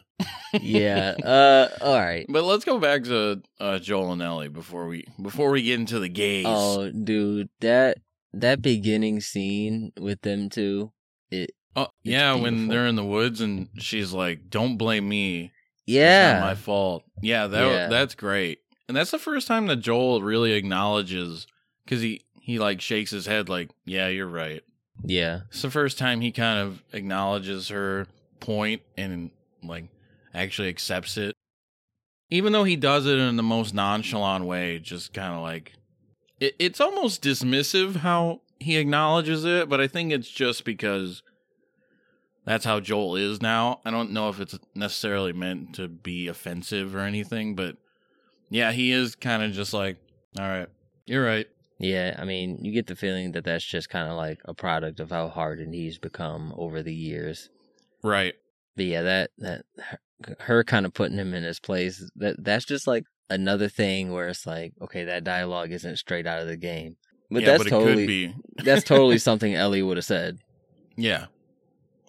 yeah. 0.54 1.15
Uh. 1.24 1.70
All 1.82 1.96
right. 2.00 2.26
But 2.30 2.44
let's 2.44 2.65
go 2.65 2.80
back 2.80 3.04
to 3.06 3.41
uh, 3.60 3.80
Joel 3.80 4.12
and 4.13 4.22
Ellie 4.22 4.50
before 4.50 4.88
we 4.88 5.06
before 5.22 5.52
we 5.52 5.63
get 5.63 5.80
into 5.80 6.00
the 6.00 6.10
gays. 6.10 6.46
Oh, 6.48 6.91
dude, 6.91 7.50
that 7.62 7.98
that 8.34 8.62
beginning 8.62 9.20
scene 9.22 9.91
with 10.00 10.22
them 10.22 10.50
two, 10.50 10.91
it 11.32 11.52
Oh, 11.76 11.88
yeah, 12.04 12.36
when 12.36 12.67
they're 12.67 12.88
in 12.88 12.96
the 12.98 13.06
woods 13.06 13.39
and 13.41 13.70
she's 13.78 14.12
like, 14.12 14.50
"Don't 14.50 14.78
blame 14.78 15.08
me. 15.08 15.52
Yeah, 15.86 16.39
my 16.41 16.56
fault." 16.56 17.04
Yeah, 17.22 17.48
that 17.48 17.65
Yeah. 17.65 17.88
that's 17.88 18.13
great. 18.15 18.60
And 18.88 18.98
that's 18.98 19.12
the 19.12 19.20
first 19.20 19.48
time 19.48 19.67
that 19.67 19.78
Joel 19.78 20.22
really 20.22 20.52
acknowledges 20.52 21.48
cuz 21.88 22.02
he 22.02 22.22
he 22.41 22.60
like 22.60 22.82
shakes 22.82 23.12
his 23.12 23.26
head 23.26 23.48
like, 23.50 23.70
"Yeah, 23.86 24.10
you're 24.10 24.28
right." 24.28 24.62
yeah, 25.04 25.41
It's 25.50 25.62
the 25.63 25.72
first 25.72 25.98
time 25.98 26.22
he 26.22 26.32
kind 26.32 26.60
of 26.60 26.84
acknowledges 26.94 27.70
her 27.70 28.06
point 28.41 28.82
and 28.97 29.32
like 29.63 29.86
actually 30.34 30.67
accepts 30.67 31.15
it. 31.17 31.36
Even 32.30 32.51
though 32.51 32.63
he 32.65 32.75
does 32.75 33.06
it 33.06 33.17
in 33.17 33.36
the 33.38 33.43
most 33.43 33.73
nonchalant 33.73 34.45
way, 34.45 34.80
just 34.80 35.13
kind 35.13 35.34
of 35.34 35.41
like 35.41 35.73
it, 36.39 36.56
it's 36.60 36.82
almost 36.82 37.23
dismissive 37.23 37.97
how 37.97 38.41
he 38.60 38.77
acknowledges 38.77 39.45
it, 39.45 39.69
but 39.69 39.80
I 39.80 39.88
think 39.88 40.12
it's 40.12 40.30
just 40.30 40.65
because 40.65 41.23
that's 42.45 42.65
how 42.65 42.80
Joel 42.80 43.15
is 43.15 43.41
now. 43.41 43.82
I 43.86 43.91
don't 43.91 44.12
know 44.12 44.30
if 44.30 44.39
it's 44.39 44.58
necessarily 44.75 45.34
meant 45.34 45.75
to 45.75 45.88
be 45.88 46.27
offensive 46.27 46.95
or 46.95 46.99
anything, 46.99 47.56
but 47.56 47.77
yeah, 48.49 48.71
he 48.71 48.91
is 48.91 49.15
kind 49.15 49.43
of 49.43 49.51
just 49.51 49.73
like, 49.73 49.97
all 50.39 50.47
right, 50.47 50.67
you're 51.06 51.25
right. 51.25 51.47
yeah. 51.80 52.15
I 52.17 52.25
mean, 52.25 52.60
you 52.63 52.71
get 52.71 52.88
the 52.88 52.95
feeling 52.95 53.32
that 53.34 53.43
that's 53.43 53.65
just 53.65 53.89
kind 53.89 54.10
of 54.10 54.17
like 54.17 54.39
a 54.45 54.54
product 54.54 54.99
of 54.99 55.12
how 55.12 55.27
hardened 55.27 55.73
he's 55.73 55.97
become 55.97 56.54
over 56.58 56.82
the 56.84 56.93
years. 56.93 57.49
Right. 58.03 58.35
But 58.75 58.85
yeah, 58.85 59.01
that 59.01 59.31
that 59.39 59.65
her, 60.39 60.63
kind 60.63 60.85
of 60.85 60.93
putting 60.93 61.17
him 61.17 61.33
in 61.33 61.43
his 61.43 61.59
place. 61.59 62.03
That 62.15 62.43
that's 62.43 62.65
just 62.65 62.87
like 62.87 63.05
another 63.29 63.69
thing 63.69 64.11
where 64.11 64.27
it's 64.27 64.45
like, 64.45 64.73
okay, 64.81 65.05
that 65.05 65.23
dialogue 65.23 65.71
isn't 65.71 65.97
straight 65.97 66.27
out 66.27 66.41
of 66.41 66.47
the 66.47 66.57
game, 66.57 66.97
but 67.29 67.41
yeah, 67.41 67.51
that's 67.51 67.59
but 67.59 67.67
it 67.67 67.69
totally 67.69 67.95
could 67.95 68.07
be. 68.07 68.35
that's 68.63 68.83
totally 68.83 69.17
something 69.17 69.53
Ellie 69.53 69.83
would 69.83 69.97
have 69.97 70.05
said. 70.05 70.39
Yeah. 70.95 71.27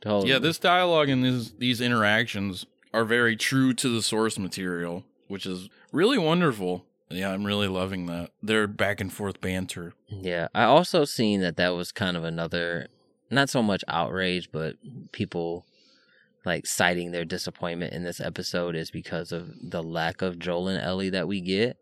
Totally. 0.01 0.31
Yeah, 0.31 0.41
this 0.41 0.59
dialogue 0.59 1.09
and 1.09 1.25
these 1.25 1.53
these 1.53 1.81
interactions 1.81 2.67
are 2.93 3.05
very 3.05 3.37
true 3.37 3.73
to 3.75 3.89
the 3.89 4.03
source 4.03 4.39
material, 4.39 5.05
which 5.29 5.47
is 5.47 5.69
really 5.93 6.19
wonderful. 6.19 6.85
Yeah, 7.09 7.31
I'm 7.31 7.45
really 7.45 7.69
loving 7.69 8.07
that. 8.07 8.31
Their 8.43 8.67
back 8.67 9.01
and 9.01 9.13
forth 9.13 9.41
banter. 9.41 9.93
Yeah, 10.09 10.49
I 10.55 10.65
also 10.65 11.05
seen 11.05 11.41
that 11.43 11.57
that 11.57 11.71
was 11.71 11.93
kind 11.93 12.17
of 12.17 12.25
another, 12.25 12.89
not 13.31 13.51
so 13.51 13.63
much 13.63 13.85
outrage, 13.87 14.51
but 14.51 14.77
people 15.13 15.67
like 16.45 16.67
citing 16.67 17.13
their 17.13 17.25
disappointment 17.25 17.93
in 17.93 18.03
this 18.05 18.21
episode 18.21 18.75
is 18.75 18.91
because 18.91 19.33
of 19.33 19.51
the 19.63 19.83
lack 19.83 20.23
of 20.23 20.39
Joel 20.39 20.69
and 20.69 20.83
Ellie 20.83 21.11
that 21.11 21.29
we 21.29 21.41
get. 21.41 21.77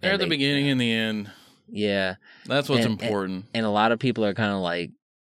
They're 0.00 0.12
And 0.12 0.14
at 0.14 0.18
the 0.18 0.24
they- 0.26 0.36
beginning 0.36 0.68
and 0.68 0.80
the 0.80 0.92
end. 0.92 1.30
Yeah, 1.68 2.16
That's 2.44 2.68
what's 2.68 2.84
And- 2.84 2.92
and- 2.94 3.02
important. 3.02 3.46
and 3.54 3.66
a 3.66 3.70
lot 3.70 3.90
of 3.92 3.98
people 3.98 4.24
are 4.24 4.34
kind 4.34 4.52
of 4.52 4.60
like 4.60 4.92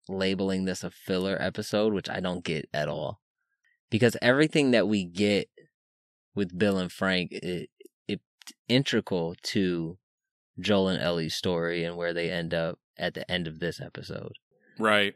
labeling 0.10 0.66
this 0.66 0.84
a 0.84 0.90
filler 0.90 1.38
episode, 1.40 1.94
which 1.94 2.10
I 2.10 2.20
don't 2.20 2.44
get 2.44 2.68
at 2.74 2.90
all, 2.90 3.20
because 3.92 4.18
everything 4.22 4.72
that 4.72 4.88
we 4.88 5.04
get 5.06 5.50
with 6.36 6.58
Bill 6.58 6.78
and 6.80 6.92
Frank, 6.92 7.32
it, 7.34 7.70
it 8.08 8.22
integral 8.68 9.36
to 9.44 9.98
Joel 10.60 10.88
and 10.90 11.02
Ellie's 11.04 11.36
story 11.36 11.84
and 11.84 11.96
where 11.98 12.14
they 12.14 12.32
end 12.32 12.54
up 12.54 12.80
at 12.98 13.14
the 13.14 13.30
end 13.32 13.48
of 13.48 13.60
this 13.60 13.80
episode. 13.82 14.34
right. 14.80 15.14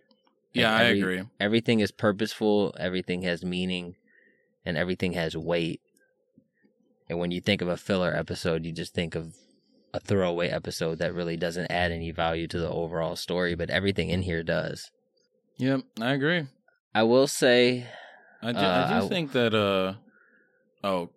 Yeah, 0.54 0.74
And 0.74 0.84
I 0.84 0.90
agree. 0.90 1.24
Everything 1.40 1.80
is 1.82 1.92
purposeful, 1.92 2.76
everything 2.80 3.22
has 3.24 3.44
meaning, 3.44 3.96
and 4.66 4.78
everything 4.78 5.14
has 5.14 5.36
weight. 5.38 5.82
And 7.10 7.20
when 7.20 7.32
you 7.32 7.40
think 7.42 7.62
of 7.62 7.68
a 7.68 7.78
filler 7.78 8.14
episode, 8.16 8.66
you 8.66 8.72
just 8.72 8.94
think 8.94 9.16
of 9.16 9.36
a 9.94 10.00
throwaway 10.00 10.50
episode 10.50 10.98
that 11.00 11.14
really 11.14 11.38
doesn't 11.38 11.72
add 11.72 11.92
any 11.92 12.12
value 12.12 12.48
to 12.48 12.60
the 12.60 12.70
overall 12.70 13.16
story, 13.16 13.56
but 13.56 13.70
everything 13.70 14.10
in 14.10 14.24
here 14.24 14.44
does. 14.44 14.92
Yep, 15.58 15.82
I 16.02 16.14
agree. 16.14 16.48
I 16.94 17.04
will 17.04 17.28
say 17.28 17.88
I 18.42 18.52
do, 18.52 18.60
Uh, 18.60 18.88
I 18.90 19.00
do 19.00 19.06
I- 19.06 19.10
think 19.10 19.32
that. 19.34 19.54
Uh, 19.54 19.94
oh, 20.84 21.10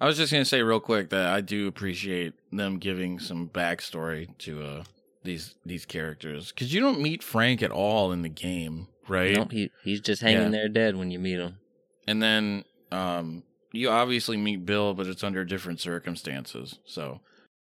I 0.00 0.06
was 0.06 0.16
just 0.16 0.32
gonna 0.32 0.44
say 0.44 0.62
real 0.62 0.80
quick 0.80 1.10
that 1.10 1.26
I 1.28 1.40
do 1.40 1.68
appreciate 1.68 2.34
them 2.50 2.78
giving 2.78 3.18
some 3.20 3.48
backstory 3.48 4.36
to 4.38 4.62
uh 4.64 4.84
these 5.24 5.54
these 5.64 5.84
characters 5.84 6.50
because 6.52 6.72
you 6.74 6.80
don't 6.80 7.00
meet 7.00 7.22
Frank 7.22 7.62
at 7.62 7.70
all 7.70 8.12
in 8.12 8.22
the 8.22 8.28
game, 8.28 8.88
right? 9.08 9.36
no, 9.36 9.44
he 9.50 9.70
he's 9.84 10.00
just 10.00 10.22
hanging 10.22 10.42
Yeah. 10.44 10.48
there 10.50 10.68
dead 10.68 10.96
when 10.96 11.10
you 11.10 11.18
meet 11.18 11.38
him. 11.38 11.58
And 12.06 12.22
then 12.22 12.64
um, 12.90 13.42
you 13.72 13.88
obviously 13.90 14.36
meet 14.36 14.66
Bill, 14.66 14.94
but 14.94 15.06
it's 15.06 15.22
under 15.24 15.44
different 15.44 15.80
circumstances. 15.80 16.78
So 16.84 17.20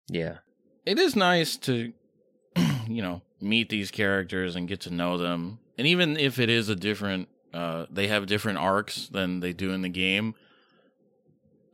Yeah. 0.09 0.39
it 0.87 0.99
is 0.99 1.15
nice 1.15 1.57
to, 1.59 1.93
you 2.89 3.03
know, 3.03 3.23
meet 3.41 3.69
these 3.69 3.91
characters 3.91 4.57
and 4.57 4.67
get 4.69 4.81
to 4.81 4.91
know 4.91 5.17
them. 5.19 5.59
And 5.79 5.87
even 5.87 6.17
if 6.17 6.39
it 6.39 6.49
is 6.51 6.69
a 6.69 6.77
different, 6.77 7.29
uh, 7.55 7.87
they 7.91 8.09
have 8.09 8.27
different 8.27 8.59
arcs 8.59 9.09
than 9.09 9.41
they 9.41 9.53
do 9.53 9.73
in 9.73 9.83
the 9.83 9.89
game. 9.89 10.35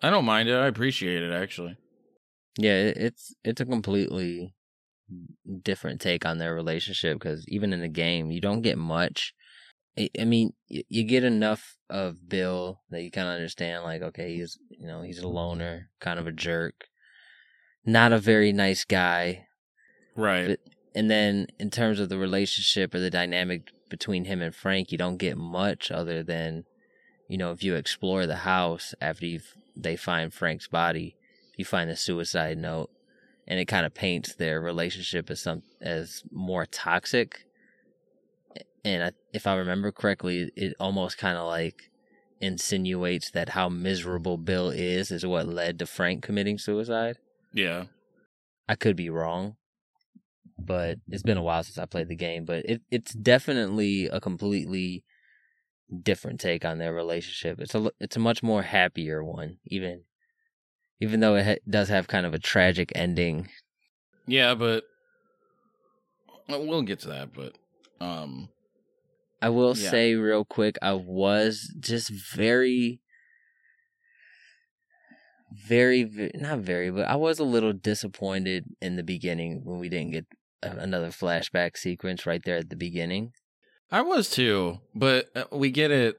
I 0.03 0.11
don't 0.11 0.25
mind 0.25 0.49
it. 0.49 0.55
I 0.55 0.67
appreciate 0.67 1.23
it 1.23 1.33
actually. 1.33 1.77
Yeah, 2.59 2.75
it's 2.75 3.35
it's 3.45 3.61
a 3.61 3.65
completely 3.67 4.55
different 5.63 6.01
take 6.01 6.27
on 6.27 6.39
their 6.39 6.55
relationship 6.55 7.19
because 7.19 7.45
even 7.49 7.73
in 7.73 7.81
the 7.81 7.89
game, 7.89 8.31
you 8.31 8.41
don't 8.41 8.63
get 8.63 8.79
much. 8.79 9.33
I 9.99 10.11
I 10.21 10.25
mean, 10.25 10.53
y- 10.71 10.85
you 10.89 11.05
get 11.05 11.25
enough 11.25 11.77
of 11.89 12.29
Bill 12.29 12.81
that 12.91 13.03
you 13.03 13.11
kind 13.11 13.29
of 13.29 13.35
understand, 13.35 13.85
like, 13.85 14.03
okay, 14.03 14.37
he's 14.37 14.59
you 14.71 14.87
know 14.87 15.03
he's 15.03 15.19
a 15.21 15.29
loner, 15.29 15.89
kind 16.01 16.19
of 16.19 16.27
a 16.27 16.33
jerk, 16.33 16.87
not 17.85 18.13
a 18.13 18.19
very 18.19 18.53
nice 18.53 18.85
guy. 18.85 19.47
Right. 20.17 20.49
But- 20.49 20.61
And 20.95 21.11
then 21.11 21.47
in 21.59 21.71
terms 21.71 22.01
of 22.01 22.09
the 22.09 22.17
relationship 22.19 22.95
or 22.95 23.01
the 23.01 23.11
dynamic 23.11 23.71
between 23.91 24.25
him 24.25 24.41
and 24.41 24.55
Frank, 24.55 24.91
you 24.91 24.97
don't 24.99 25.19
get 25.19 25.37
much 25.37 25.91
other 25.91 26.23
than, 26.23 26.65
you 27.29 27.37
know, 27.37 27.53
if 27.53 27.63
you 27.63 27.75
explore 27.75 28.27
the 28.27 28.37
house 28.37 28.95
after 29.01 29.27
you 29.27 29.41
they 29.77 29.95
find 29.95 30.33
Frank's 30.33 30.69
body, 30.69 31.17
you 31.59 31.65
find 31.67 31.91
the 31.91 31.97
suicide 31.97 32.57
note, 32.57 32.89
and 33.47 33.61
it 33.61 33.67
kind 33.67 33.87
of 33.87 33.95
paints 33.95 34.35
their 34.35 34.61
relationship 34.61 35.31
as 35.31 35.41
some 35.41 35.63
as 35.81 36.23
more 36.33 36.67
toxic. 36.67 37.47
And 38.85 39.03
I, 39.05 39.13
if 39.33 39.47
I 39.47 39.55
remember 39.55 39.91
correctly, 39.91 40.51
it 40.57 40.75
almost 40.79 41.19
kind 41.19 41.37
of 41.37 41.47
like 41.47 41.91
insinuates 42.41 43.31
that 43.31 43.51
how 43.51 43.69
miserable 43.69 44.37
Bill 44.37 44.71
is 44.71 45.11
is 45.11 45.25
what 45.25 45.49
led 45.49 45.79
to 45.79 45.87
Frank 45.87 46.23
committing 46.23 46.59
suicide. 46.59 47.19
yeah. 47.53 47.85
I 48.69 48.75
could 48.75 48.97
be 48.97 49.11
wrong, 49.11 49.57
but 50.59 50.99
it's 51.09 51.23
been 51.23 51.37
a 51.37 51.43
while 51.43 51.63
since 51.63 51.79
I 51.79 51.87
played 51.87 52.09
the 52.09 52.17
game. 52.17 52.45
But 52.45 52.65
it 52.65 52.83
it's 52.91 53.15
definitely 53.15 54.07
a 54.07 54.21
completely 54.21 55.05
different 56.03 56.41
take 56.41 56.65
on 56.65 56.79
their 56.79 56.93
relationship. 56.93 57.61
It's 57.61 57.77
a 57.77 57.91
it's 58.01 58.17
a 58.17 58.21
much 58.21 58.43
more 58.43 58.63
happier 58.63 59.23
one, 59.23 59.59
even 59.67 60.03
even 61.01 61.21
though 61.21 61.37
it 61.37 61.45
ha- 61.47 61.63
does 61.69 61.89
have 61.89 62.09
kind 62.09 62.27
of 62.27 62.35
a 62.35 62.39
tragic 62.39 62.93
ending. 62.95 63.49
Yeah, 64.27 64.55
but 64.55 64.85
well, 66.49 66.83
get 66.83 67.01
to 67.01 67.09
that. 67.09 67.33
But 67.35 67.57
um, 68.01 68.49
I 69.43 69.49
will 69.51 69.75
Yeah. 69.75 69.91
say 69.91 70.15
real 70.15 70.45
quick, 70.45 70.77
I 70.83 70.93
was 70.95 71.75
just 71.79 72.11
very, 72.11 73.01
very, 75.69 76.05
ve- 76.05 76.31
not 76.35 76.59
very, 76.61 76.91
but 76.91 77.07
I 77.09 77.17
was 77.17 77.39
a 77.39 77.45
little 77.45 77.73
disappointed 77.73 78.65
in 78.81 78.97
the 78.97 79.03
beginning 79.03 79.63
when 79.65 79.79
we 79.79 79.89
didn't 79.89 80.13
get 80.13 80.27
another 80.63 81.09
flashback 81.09 81.77
sequence 81.77 82.27
right 82.27 82.43
there 82.45 82.57
at 82.57 82.71
the 82.71 82.77
beginning. 82.77 83.33
I 83.91 84.03
was 84.03 84.29
too. 84.31 84.81
But 84.95 85.29
uh, 85.37 85.45
we 85.53 85.71
get 85.71 85.91
it 85.93 86.19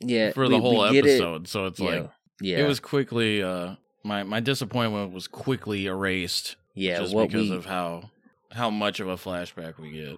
Yeah, 0.00 0.32
for 0.32 0.48
the 0.48 0.56
we- 0.56 0.60
we 0.60 0.60
whole 0.60 0.84
it. 0.84 0.96
episode, 0.98 1.48
so 1.48 1.66
it's 1.66 1.80
yeah, 1.80 1.86
like 1.86 2.10
yeah, 2.40 2.58
it 2.58 2.62
was 2.66 2.80
quickly. 2.80 3.42
Uh, 3.42 3.76
my 4.06 4.22
my 4.22 4.40
disappointment 4.40 5.12
was 5.12 5.26
quickly 5.28 5.86
erased. 5.86 6.56
yeah. 6.74 6.98
just 7.00 7.14
because 7.14 7.50
we 7.50 7.56
of 7.56 7.66
how 7.66 8.10
how 8.52 8.70
much 8.70 9.00
of 9.00 9.08
a 9.08 9.16
flashback 9.16 9.78
we 9.78 9.90
get. 9.92 10.16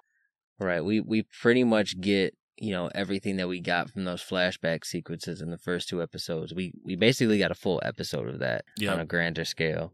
right, 0.60 0.84
we 0.84 1.00
we 1.00 1.22
pretty 1.40 1.64
much 1.64 2.00
get 2.00 2.34
you 2.60 2.72
know 2.72 2.90
everything 2.94 3.36
that 3.36 3.48
we 3.48 3.60
got 3.60 3.90
from 3.90 4.04
those 4.04 4.22
flashback 4.22 4.84
sequences 4.84 5.40
in 5.40 5.50
the 5.50 5.58
first 5.58 5.88
two 5.88 6.02
episodes. 6.02 6.52
We 6.54 6.72
we 6.84 6.96
basically 6.96 7.38
got 7.38 7.50
a 7.50 7.54
full 7.54 7.80
episode 7.84 8.28
of 8.28 8.38
that 8.40 8.64
Yeah. 8.76 8.92
on 8.92 9.00
a 9.00 9.06
grander 9.06 9.44
scale. 9.44 9.92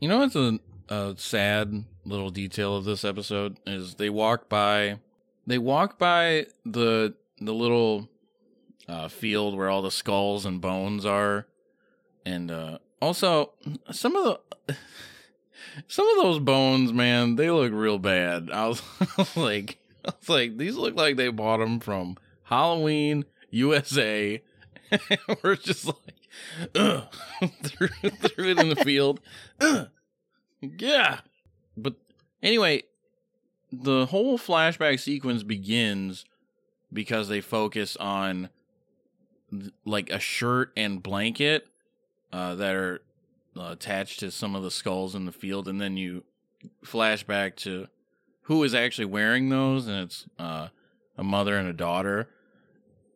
You 0.00 0.08
know 0.08 0.18
what's 0.18 0.36
a, 0.36 0.58
a 0.88 1.14
sad 1.16 1.84
little 2.04 2.30
detail 2.30 2.76
of 2.76 2.84
this 2.84 3.04
episode 3.04 3.58
is 3.66 3.94
they 3.96 4.10
walk 4.10 4.48
by 4.48 4.98
they 5.46 5.58
walk 5.58 5.98
by 5.98 6.46
the 6.64 7.14
the 7.40 7.54
little 7.54 8.08
uh, 8.88 9.08
field 9.08 9.56
where 9.56 9.68
all 9.68 9.82
the 9.82 9.90
skulls 9.90 10.46
and 10.46 10.60
bones 10.60 11.04
are, 11.04 11.46
and 12.24 12.50
uh, 12.50 12.78
also 13.06 13.52
some 13.92 14.16
of 14.16 14.24
the 14.66 14.76
some 15.88 16.08
of 16.08 16.24
those 16.24 16.38
bones, 16.40 16.92
man, 16.92 17.36
they 17.36 17.50
look 17.50 17.72
real 17.72 17.98
bad. 17.98 18.50
I 18.50 18.66
was, 18.68 18.82
like, 19.36 19.78
I 20.04 20.12
was 20.18 20.28
like, 20.28 20.56
these 20.56 20.76
look 20.76 20.96
like 20.96 21.16
they 21.16 21.28
bought 21.28 21.58
them 21.58 21.80
from 21.80 22.16
Halloween 22.44 23.24
USA. 23.50 24.42
We're 25.42 25.56
just 25.56 25.86
like, 25.86 26.74
threw, 27.62 27.88
threw 27.88 28.50
it 28.50 28.58
in 28.58 28.68
the 28.68 28.76
field. 28.76 29.20
Yeah. 30.60 31.20
But 31.76 31.94
anyway, 32.42 32.82
the 33.70 34.06
whole 34.06 34.38
flashback 34.38 34.98
sequence 35.00 35.42
begins 35.42 36.24
because 36.92 37.28
they 37.28 37.40
focus 37.40 37.96
on 37.96 38.48
like 39.84 40.10
a 40.10 40.18
shirt 40.18 40.72
and 40.76 41.02
blanket 41.02 41.68
uh, 42.32 42.54
that 42.54 42.74
are 42.74 43.00
uh, 43.56 43.70
attached 43.72 44.20
to 44.20 44.30
some 44.30 44.54
of 44.54 44.62
the 44.62 44.70
skulls 44.70 45.14
in 45.14 45.24
the 45.24 45.32
field, 45.32 45.68
and 45.68 45.80
then 45.80 45.96
you 45.96 46.24
flash 46.82 47.22
back 47.24 47.56
to 47.56 47.88
who 48.42 48.62
is 48.62 48.74
actually 48.74 49.06
wearing 49.06 49.48
those, 49.48 49.86
and 49.86 50.00
it's 50.00 50.26
uh, 50.38 50.68
a 51.16 51.24
mother 51.24 51.56
and 51.56 51.68
a 51.68 51.72
daughter. 51.72 52.28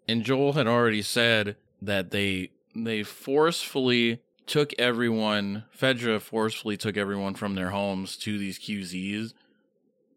And 0.09 0.25
Joel 0.25 0.55
had 0.55 0.67
already 0.67 1.03
said 1.03 1.57
that 1.81 2.11
they 2.11 2.51
they 2.75 3.03
forcefully 3.03 4.21
took 4.47 4.73
everyone. 4.79 5.65
Fedra 5.77 6.21
forcefully 6.21 6.77
took 6.77 6.97
everyone 6.97 7.35
from 7.35 7.55
their 7.55 7.71
homes 7.71 8.17
to 8.19 8.39
these 8.39 8.59
QZs 8.59 9.33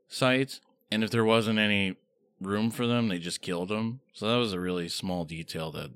sites, 0.07 0.61
and 0.91 1.03
if 1.03 1.11
there 1.11 1.25
wasn't 1.25 1.59
any 1.59 1.95
room 2.41 2.71
for 2.71 2.87
them, 2.87 3.07
they 3.07 3.19
just 3.19 3.41
killed 3.41 3.69
them. 3.69 3.99
So 4.13 4.27
that 4.27 4.37
was 4.37 4.53
a 4.53 4.59
really 4.59 4.89
small 4.89 5.25
detail 5.25 5.71
that 5.71 5.91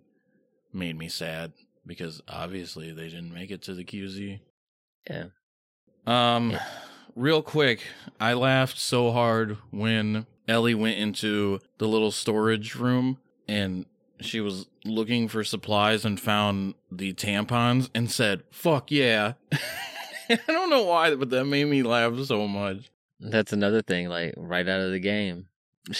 made 0.73 0.97
me 0.97 1.09
sad 1.09 1.53
because 1.87 2.21
obviously 2.27 2.91
they 2.91 3.05
didn't 3.09 3.33
make 3.33 3.49
it 3.49 3.61
to 3.63 3.73
the 3.73 3.83
QZ. 3.85 4.39
Yeah. 5.09 5.25
Um, 6.05 6.51
Yeah. 6.51 6.65
real 7.15 7.41
quick, 7.41 7.81
I 8.19 8.33
laughed 8.33 8.77
so 8.77 9.11
hard 9.11 9.57
when 9.71 10.25
Ellie 10.47 10.75
went 10.75 10.97
into 10.99 11.59
the 11.79 11.87
little 11.87 12.11
storage 12.11 12.75
room 12.75 13.17
and 13.47 13.85
she 14.19 14.39
was 14.41 14.65
looking 14.85 15.27
for 15.27 15.43
supplies 15.43 16.03
and 16.05 16.19
found 16.19 16.73
the 16.91 17.13
tampons 17.13 17.89
and 17.93 18.11
said, 18.11 18.43
"Fuck 18.51 18.91
yeah." 18.91 19.33
I 20.29 20.39
don't 20.47 20.69
know 20.69 20.83
why, 20.83 21.13
but 21.15 21.29
that 21.29 21.45
made 21.45 21.65
me 21.65 21.83
laugh 21.83 22.17
so 22.25 22.47
much. 22.47 22.89
That's 23.19 23.53
another 23.53 23.81
thing, 23.81 24.09
like 24.09 24.33
right 24.35 24.67
out 24.67 24.81
of 24.81 24.91
the 24.91 24.99
game. 24.99 25.47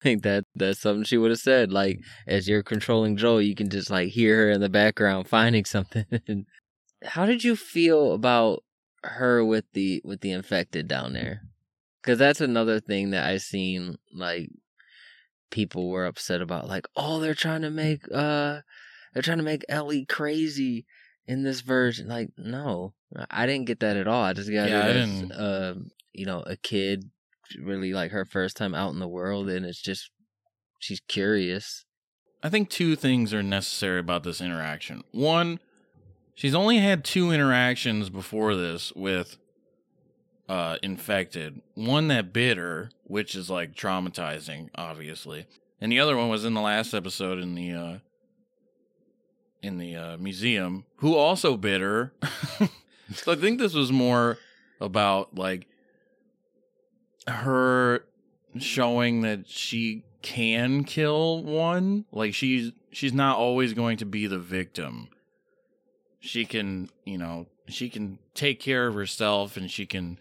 I 0.00 0.02
think 0.02 0.22
that 0.22 0.44
that's 0.54 0.80
something 0.80 1.04
she 1.04 1.18
would 1.18 1.30
have 1.30 1.40
said. 1.40 1.72
Like 1.72 2.00
as 2.26 2.48
you're 2.48 2.62
controlling 2.62 3.16
Joel, 3.16 3.42
you 3.42 3.54
can 3.54 3.68
just 3.68 3.90
like 3.90 4.08
hear 4.08 4.46
her 4.46 4.50
in 4.50 4.60
the 4.60 4.68
background 4.68 5.28
finding 5.28 5.64
something. 5.64 6.06
How 7.04 7.26
did 7.26 7.44
you 7.44 7.56
feel 7.56 8.12
about 8.12 8.64
her 9.04 9.44
with 9.44 9.64
the 9.72 10.00
with 10.04 10.20
the 10.20 10.32
infected 10.32 10.88
down 10.88 11.12
there? 11.12 11.42
Because 12.02 12.18
that's 12.18 12.40
another 12.40 12.80
thing 12.80 13.10
that 13.10 13.26
I 13.26 13.36
seen 13.36 13.96
like 14.14 14.50
people 15.50 15.90
were 15.90 16.06
upset 16.06 16.40
about. 16.40 16.68
Like, 16.68 16.86
oh, 16.96 17.20
they're 17.20 17.34
trying 17.34 17.62
to 17.62 17.70
make 17.70 18.04
uh, 18.12 18.60
they're 19.12 19.22
trying 19.22 19.38
to 19.38 19.44
make 19.44 19.64
Ellie 19.68 20.06
crazy 20.06 20.86
in 21.26 21.42
this 21.42 21.60
version. 21.60 22.08
Like, 22.08 22.30
no, 22.38 22.94
I 23.30 23.46
didn't 23.46 23.66
get 23.66 23.80
that 23.80 23.96
at 23.96 24.08
all. 24.08 24.22
I 24.22 24.32
just 24.32 24.50
got 24.50 24.68
Yeah, 24.68 24.86
it 24.86 24.96
as, 24.96 25.30
uh, 25.30 25.74
you 26.12 26.26
know, 26.26 26.40
a 26.40 26.56
kid 26.56 27.10
really 27.56 27.92
like 27.92 28.10
her 28.12 28.24
first 28.24 28.56
time 28.56 28.74
out 28.74 28.92
in 28.92 28.98
the 28.98 29.08
world, 29.08 29.48
and 29.48 29.64
it's 29.64 29.80
just 29.80 30.10
she's 30.78 31.00
curious. 31.08 31.84
I 32.42 32.48
think 32.48 32.70
two 32.70 32.96
things 32.96 33.34
are 33.34 33.42
necessary 33.42 34.00
about 34.00 34.22
this 34.22 34.40
interaction. 34.40 35.02
One, 35.12 35.60
she's 36.34 36.54
only 36.54 36.78
had 36.78 37.04
two 37.04 37.30
interactions 37.30 38.10
before 38.10 38.54
this 38.54 38.92
with 38.94 39.38
uh 40.48 40.78
infected. 40.82 41.60
One 41.74 42.08
that 42.08 42.32
bit 42.32 42.56
her, 42.56 42.90
which 43.04 43.34
is 43.34 43.50
like 43.50 43.74
traumatizing, 43.74 44.68
obviously. 44.74 45.46
And 45.80 45.90
the 45.90 46.00
other 46.00 46.16
one 46.16 46.28
was 46.28 46.44
in 46.44 46.54
the 46.54 46.60
last 46.60 46.94
episode 46.94 47.38
in 47.38 47.54
the 47.54 47.72
uh 47.72 47.98
in 49.62 49.78
the 49.78 49.96
uh, 49.96 50.16
museum 50.16 50.84
who 50.96 51.16
also 51.16 51.56
bit 51.56 51.80
her. 51.80 52.12
so 53.14 53.32
I 53.32 53.36
think 53.36 53.58
this 53.58 53.74
was 53.74 53.92
more 53.92 54.38
about 54.80 55.34
like 55.34 55.66
her 57.30 58.04
showing 58.58 59.22
that 59.22 59.48
she 59.48 60.04
can 60.22 60.84
kill 60.84 61.42
one. 61.42 62.04
Like 62.12 62.34
she's 62.34 62.72
she's 62.90 63.12
not 63.12 63.38
always 63.38 63.72
going 63.72 63.96
to 63.98 64.06
be 64.06 64.26
the 64.26 64.38
victim. 64.38 65.08
She 66.20 66.44
can, 66.44 66.90
you 67.04 67.16
know, 67.16 67.46
she 67.68 67.88
can 67.88 68.18
take 68.34 68.60
care 68.60 68.86
of 68.86 68.94
herself 68.94 69.56
and 69.56 69.70
she 69.70 69.86
can, 69.86 70.18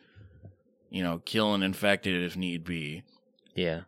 you 0.90 1.04
know, 1.04 1.22
kill 1.26 1.54
an 1.54 1.64
infected 1.64 2.24
if 2.24 2.38
need 2.38 2.64
be. 2.64 3.04
Yeah. 3.54 3.82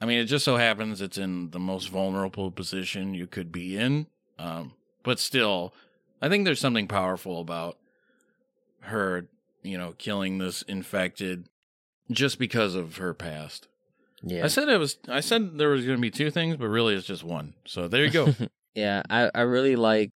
I 0.00 0.06
mean, 0.06 0.18
it 0.18 0.26
just 0.26 0.44
so 0.44 0.56
happens 0.56 1.00
it's 1.00 1.16
in 1.16 1.50
the 1.50 1.58
most 1.58 1.88
vulnerable 1.88 2.50
position 2.50 3.14
you 3.14 3.26
could 3.26 3.50
be 3.50 3.78
in. 3.78 4.06
Um, 4.38 4.74
but 5.02 5.18
still, 5.18 5.72
I 6.20 6.28
think 6.28 6.44
there's 6.44 6.60
something 6.60 6.88
powerful 6.88 7.40
about 7.40 7.78
her, 8.80 9.28
you 9.62 9.78
know, 9.78 9.94
killing 9.96 10.38
this 10.38 10.60
infected 10.62 11.48
just 12.10 12.38
because 12.38 12.74
of 12.74 12.96
her 12.96 13.14
past. 13.14 13.68
Yeah. 14.22 14.44
I 14.44 14.48
said 14.48 14.68
it 14.68 14.78
was. 14.78 14.98
I 15.08 15.20
said 15.20 15.58
there 15.58 15.68
was 15.68 15.84
going 15.84 15.98
to 15.98 16.02
be 16.02 16.10
two 16.10 16.30
things, 16.30 16.56
but 16.56 16.68
really 16.68 16.94
it's 16.94 17.06
just 17.06 17.24
one. 17.24 17.54
So 17.66 17.88
there 17.88 18.04
you 18.04 18.10
go. 18.10 18.34
yeah, 18.74 19.02
I 19.10 19.30
I 19.34 19.42
really 19.42 19.76
like 19.76 20.12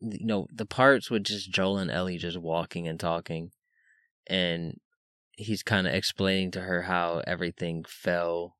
you 0.00 0.26
know 0.26 0.48
the 0.52 0.66
parts 0.66 1.10
with 1.10 1.24
just 1.24 1.50
Joel 1.50 1.78
and 1.78 1.90
Ellie 1.90 2.18
just 2.18 2.38
walking 2.38 2.88
and 2.88 2.98
talking, 2.98 3.52
and 4.26 4.80
he's 5.32 5.62
kind 5.62 5.86
of 5.86 5.94
explaining 5.94 6.50
to 6.52 6.62
her 6.62 6.82
how 6.82 7.22
everything 7.26 7.84
fell, 7.86 8.56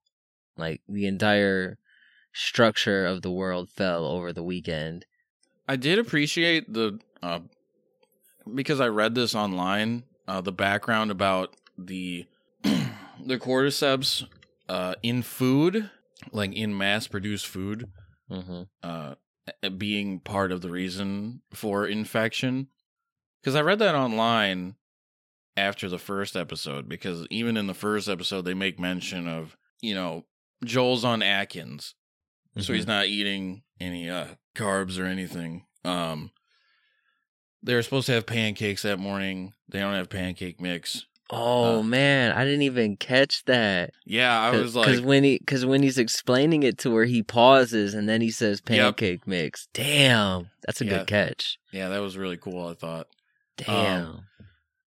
like 0.57 0.83
the 0.88 1.07
entire 1.07 1.78
structure 2.33 3.04
of 3.04 3.22
the 3.22 3.33
world 3.33 3.68
fell 3.70 4.04
over 4.04 4.33
the 4.33 4.44
weekend. 4.44 5.04
I 5.66 5.74
did 5.74 5.98
appreciate 5.98 6.72
the 6.72 7.00
uh, 7.22 7.40
because 8.54 8.81
I 8.81 8.87
read 8.87 9.14
this 9.14 9.35
online. 9.35 10.04
Uh, 10.26 10.42
the 10.42 10.52
background 10.52 11.11
about 11.11 11.57
the 11.78 12.26
the 12.62 13.38
cordyceps 13.38 14.26
uh, 14.68 14.94
in 15.02 15.22
food, 15.22 15.90
like 16.32 16.52
in 16.52 16.76
mass 16.76 17.06
produced 17.06 17.46
food, 17.46 17.88
Mm-hmm. 18.30 18.62
uh, 18.82 19.14
being 19.78 20.20
part 20.20 20.52
of 20.52 20.60
the 20.60 20.70
reason 20.70 21.40
for 21.54 21.86
infection. 21.86 22.66
Because 23.40 23.54
I 23.54 23.62
read 23.62 23.78
that 23.78 23.94
online 23.94 24.74
after 25.56 25.88
the 25.88 25.98
first 25.98 26.36
episode, 26.36 26.88
because 26.90 27.26
even 27.30 27.56
in 27.56 27.66
the 27.68 27.74
first 27.74 28.08
episode, 28.08 28.42
they 28.42 28.52
make 28.52 28.78
mention 28.78 29.26
of, 29.26 29.56
you 29.80 29.94
know, 29.94 30.26
Joel's 30.64 31.04
on 31.04 31.22
Atkins. 31.22 31.94
So 32.58 32.72
he's 32.72 32.86
not 32.88 33.06
eating 33.06 33.62
any 33.80 34.10
uh, 34.10 34.26
carbs 34.56 34.98
or 34.98 35.04
anything. 35.04 35.64
Um, 35.84 36.32
they're 37.62 37.82
supposed 37.82 38.06
to 38.06 38.12
have 38.12 38.26
pancakes 38.26 38.82
that 38.82 38.98
morning. 38.98 39.54
They 39.68 39.78
don't 39.80 39.94
have 39.94 40.10
pancake 40.10 40.60
mix. 40.60 41.06
Oh 41.30 41.80
uh, 41.80 41.82
man, 41.82 42.32
I 42.32 42.44
didn't 42.44 42.62
even 42.62 42.96
catch 42.96 43.44
that. 43.44 43.90
Yeah, 44.06 44.40
I 44.40 44.50
was 44.52 44.74
like, 44.74 44.86
because 44.86 45.02
when 45.02 45.24
he 45.24 45.38
because 45.38 45.66
when 45.66 45.82
he's 45.82 45.98
explaining 45.98 46.62
it 46.62 46.78
to 46.78 46.94
her, 46.96 47.04
he 47.04 47.22
pauses 47.22 47.92
and 47.92 48.08
then 48.08 48.20
he 48.22 48.30
says 48.30 48.60
pancake 48.62 49.26
mix. 49.26 49.68
Damn, 49.74 50.48
that's 50.64 50.80
a 50.80 50.84
Yeah. 50.86 50.98
good 50.98 51.06
catch. 51.06 51.58
yeah, 51.72 51.88
that 51.90 51.98
was 51.98 52.16
really 52.16 52.38
cool. 52.38 52.66
I 52.66 52.74
thought. 52.74 53.08
Damn. 53.58 54.22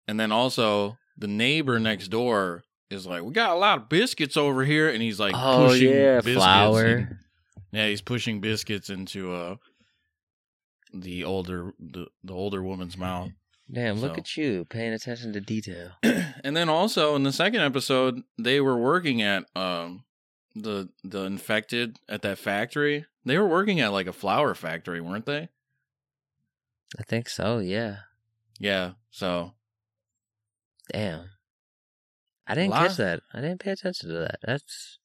And 0.08 0.19
then 0.19 0.32
also 0.32 0.97
the 1.17 1.27
neighbor 1.27 1.80
next 1.80 2.08
door 2.08 2.63
is 2.89 3.06
like, 3.06 3.21
"We 3.23 3.32
got 3.34 3.51
a 3.56 3.60
lot 3.60 3.77
of 3.77 3.89
biscuits 3.89 4.36
over 4.36 4.63
here," 4.65 4.89
and 4.89 5.01
he's 5.01 5.19
like 5.19 5.36
oh 5.36 5.67
pushing 5.67 5.91
yeah, 5.91 6.15
biscuits. 6.17 6.36
flour. 6.38 6.86
in- 6.97 7.17
yeah, 7.71 7.88
he's 7.88 8.01
pushing 8.01 8.41
biscuits 8.41 8.89
into 8.89 9.32
uh 9.34 9.56
the 10.93 11.23
older 11.23 11.71
the, 11.80 12.08
the 12.23 12.34
older 12.34 12.62
woman's 12.63 12.97
mouth. 12.97 13.30
Damn, 13.74 14.00
look 14.02 14.16
So- 14.16 14.20
at 14.20 14.38
you 14.38 14.66
paying 14.66 14.94
attention 14.94 15.32
to 15.34 15.40
detail. 15.42 15.92
and 16.04 16.58
then 16.58 16.68
also 16.70 17.16
in 17.16 17.24
the 17.24 17.32
second 17.32 17.62
episode, 17.62 18.22
they 18.38 18.60
were 18.60 18.78
working 18.78 19.22
at 19.22 19.46
um 19.56 20.04
the 20.56 20.90
the 21.04 21.22
infected 21.24 21.98
at 22.10 22.22
that 22.24 22.38
factory. 22.38 23.06
They 23.24 23.38
were 23.38 23.48
working 23.48 23.80
at 23.80 23.92
like 23.94 24.08
a 24.08 24.14
flower 24.14 24.54
factory, 24.54 25.00
weren't 25.00 25.26
they? 25.26 25.50
I 27.00 27.04
think 27.04 27.30
so. 27.30 27.60
Yeah. 27.60 27.98
Yeah. 28.60 28.94
So 29.10 29.54
Damn. 30.92 31.30
I 32.48 32.56
didn't 32.56 32.74
catch 32.74 32.98
that. 32.98 33.22
I 33.34 33.40
didn't 33.40 33.62
pay 33.62 33.72
attention 33.72 34.10
to 34.10 34.16
that. 34.16 34.40
That's 34.46 35.00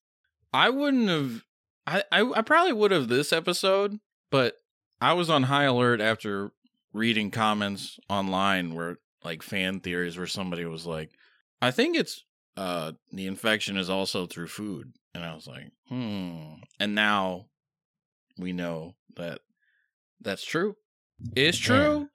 I 0.52 0.70
wouldn't 0.70 1.08
have. 1.08 1.42
I, 1.86 2.02
I 2.10 2.32
I 2.38 2.42
probably 2.42 2.72
would 2.72 2.90
have 2.90 3.06
this 3.06 3.32
episode, 3.32 4.00
but 4.30 4.56
I 5.00 5.12
was 5.12 5.30
on 5.30 5.44
high 5.44 5.64
alert 5.64 6.00
after 6.00 6.50
reading 6.96 7.30
comments 7.30 7.98
online 8.08 8.74
where 8.74 8.96
like 9.22 9.42
fan 9.42 9.80
theories 9.80 10.16
where 10.16 10.26
somebody 10.26 10.64
was 10.64 10.86
like, 10.86 11.10
I 11.60 11.70
think 11.70 11.96
it's 11.96 12.24
uh 12.56 12.92
the 13.12 13.26
infection 13.26 13.76
is 13.76 13.90
also 13.90 14.26
through 14.26 14.48
food, 14.48 14.92
and 15.14 15.24
I 15.24 15.34
was 15.34 15.46
like, 15.46 15.70
hmm. 15.88 16.54
And 16.80 16.94
now 16.94 17.46
we 18.38 18.52
know 18.52 18.94
that 19.16 19.40
that's 20.20 20.44
true. 20.44 20.76
It's 21.34 21.58
true. 21.58 22.08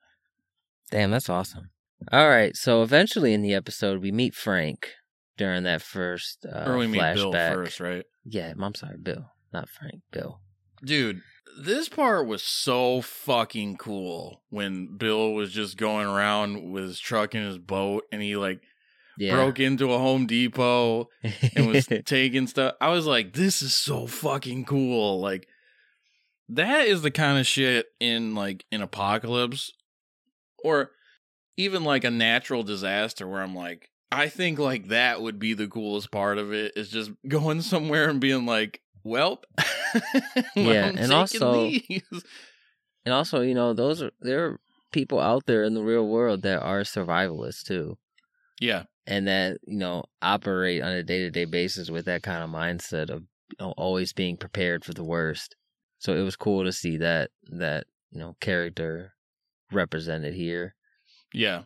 damn. 0.89 1.11
That's 1.11 1.29
awesome. 1.29 1.69
All 2.11 2.29
right. 2.29 2.55
So 2.55 2.83
eventually 2.83 3.33
in 3.33 3.41
the 3.41 3.53
episode, 3.53 4.01
we 4.01 4.11
meet 4.11 4.35
Frank 4.35 4.89
during 5.37 5.63
that 5.63 5.81
first 5.81 6.45
uh, 6.45 6.65
or 6.69 6.77
we 6.77 6.87
meet 6.87 7.01
flashback. 7.01 7.15
Bill 7.15 7.31
first, 7.31 7.79
right? 7.79 8.05
Yeah, 8.25 8.53
I'm 8.59 8.75
sorry, 8.75 8.97
Bill, 9.01 9.25
not 9.53 9.69
Frank. 9.69 10.01
Bill. 10.11 10.39
Dude, 10.83 11.21
this 11.59 11.89
part 11.89 12.27
was 12.27 12.43
so 12.43 13.01
fucking 13.01 13.77
cool 13.77 14.41
when 14.49 14.97
Bill 14.97 15.33
was 15.33 15.51
just 15.51 15.77
going 15.77 16.07
around 16.07 16.71
with 16.71 16.83
his 16.83 16.99
truck 16.99 17.33
and 17.35 17.45
his 17.45 17.57
boat 17.57 18.03
and 18.11 18.21
he 18.21 18.35
like 18.35 18.61
Yeah. 19.17 19.35
broke 19.35 19.59
into 19.59 19.91
a 19.91 19.97
Home 19.97 20.25
Depot 20.27 21.09
and 21.55 21.67
was 21.67 21.87
taking 22.05 22.47
stuff. 22.47 22.75
I 22.81 22.89
was 22.89 23.05
like, 23.05 23.33
this 23.33 23.61
is 23.61 23.73
so 23.73 24.07
fucking 24.07 24.65
cool. 24.65 25.19
Like 25.19 25.47
that 26.49 26.87
is 26.87 27.01
the 27.01 27.11
kind 27.11 27.39
of 27.39 27.47
shit 27.47 27.87
in 27.99 28.35
like 28.35 28.65
an 28.71 28.81
apocalypse 28.81 29.71
or 30.63 30.91
even 31.57 31.83
like 31.83 32.03
a 32.03 32.11
natural 32.11 32.63
disaster 32.63 33.27
where 33.27 33.41
I'm 33.41 33.55
like, 33.55 33.89
I 34.11 34.27
think 34.27 34.59
like 34.59 34.87
that 34.89 35.21
would 35.21 35.39
be 35.39 35.53
the 35.53 35.67
coolest 35.67 36.11
part 36.11 36.37
of 36.37 36.51
it 36.51 36.73
is 36.75 36.89
just 36.89 37.11
going 37.27 37.61
somewhere 37.61 38.09
and 38.09 38.19
being 38.19 38.45
like, 38.45 38.81
well, 39.03 39.41
Yeah, 40.55 40.87
I'm 40.87 40.97
and 40.97 41.11
also- 41.11 41.53
these. 41.69 42.01
and 43.05 43.13
also, 43.13 43.41
you 43.41 43.53
know, 43.53 43.73
those 43.73 44.01
are 44.01 44.11
there 44.21 44.45
are 44.45 44.59
people 44.91 45.19
out 45.19 45.45
there 45.45 45.63
in 45.63 45.73
the 45.73 45.83
real 45.83 46.07
world 46.07 46.41
that 46.43 46.61
are 46.61 46.81
survivalists 46.81 47.63
too. 47.63 47.97
yeah, 48.59 48.83
and 49.07 49.27
that 49.27 49.57
you 49.65 49.77
know 49.77 50.03
operate 50.21 50.81
on 50.83 50.91
a 50.91 51.03
day-to-day 51.03 51.45
basis 51.45 51.89
with 51.89 52.05
that 52.05 52.23
kind 52.23 52.43
of 52.43 52.49
mindset 52.49 53.09
of 53.09 53.21
you 53.49 53.57
know, 53.59 53.73
always 53.77 54.13
being 54.13 54.37
prepared 54.37 54.85
for 54.85 54.93
the 54.93 55.03
worst 55.03 55.55
so 55.99 56.13
it 56.15 56.21
was 56.21 56.35
cool 56.37 56.63
to 56.63 56.71
see 56.71 56.97
that 56.97 57.31
that 57.49 57.85
you 58.11 58.19
know 58.19 58.35
character 58.39 59.13
represented 59.71 60.33
here 60.33 60.75
yeah, 61.33 61.63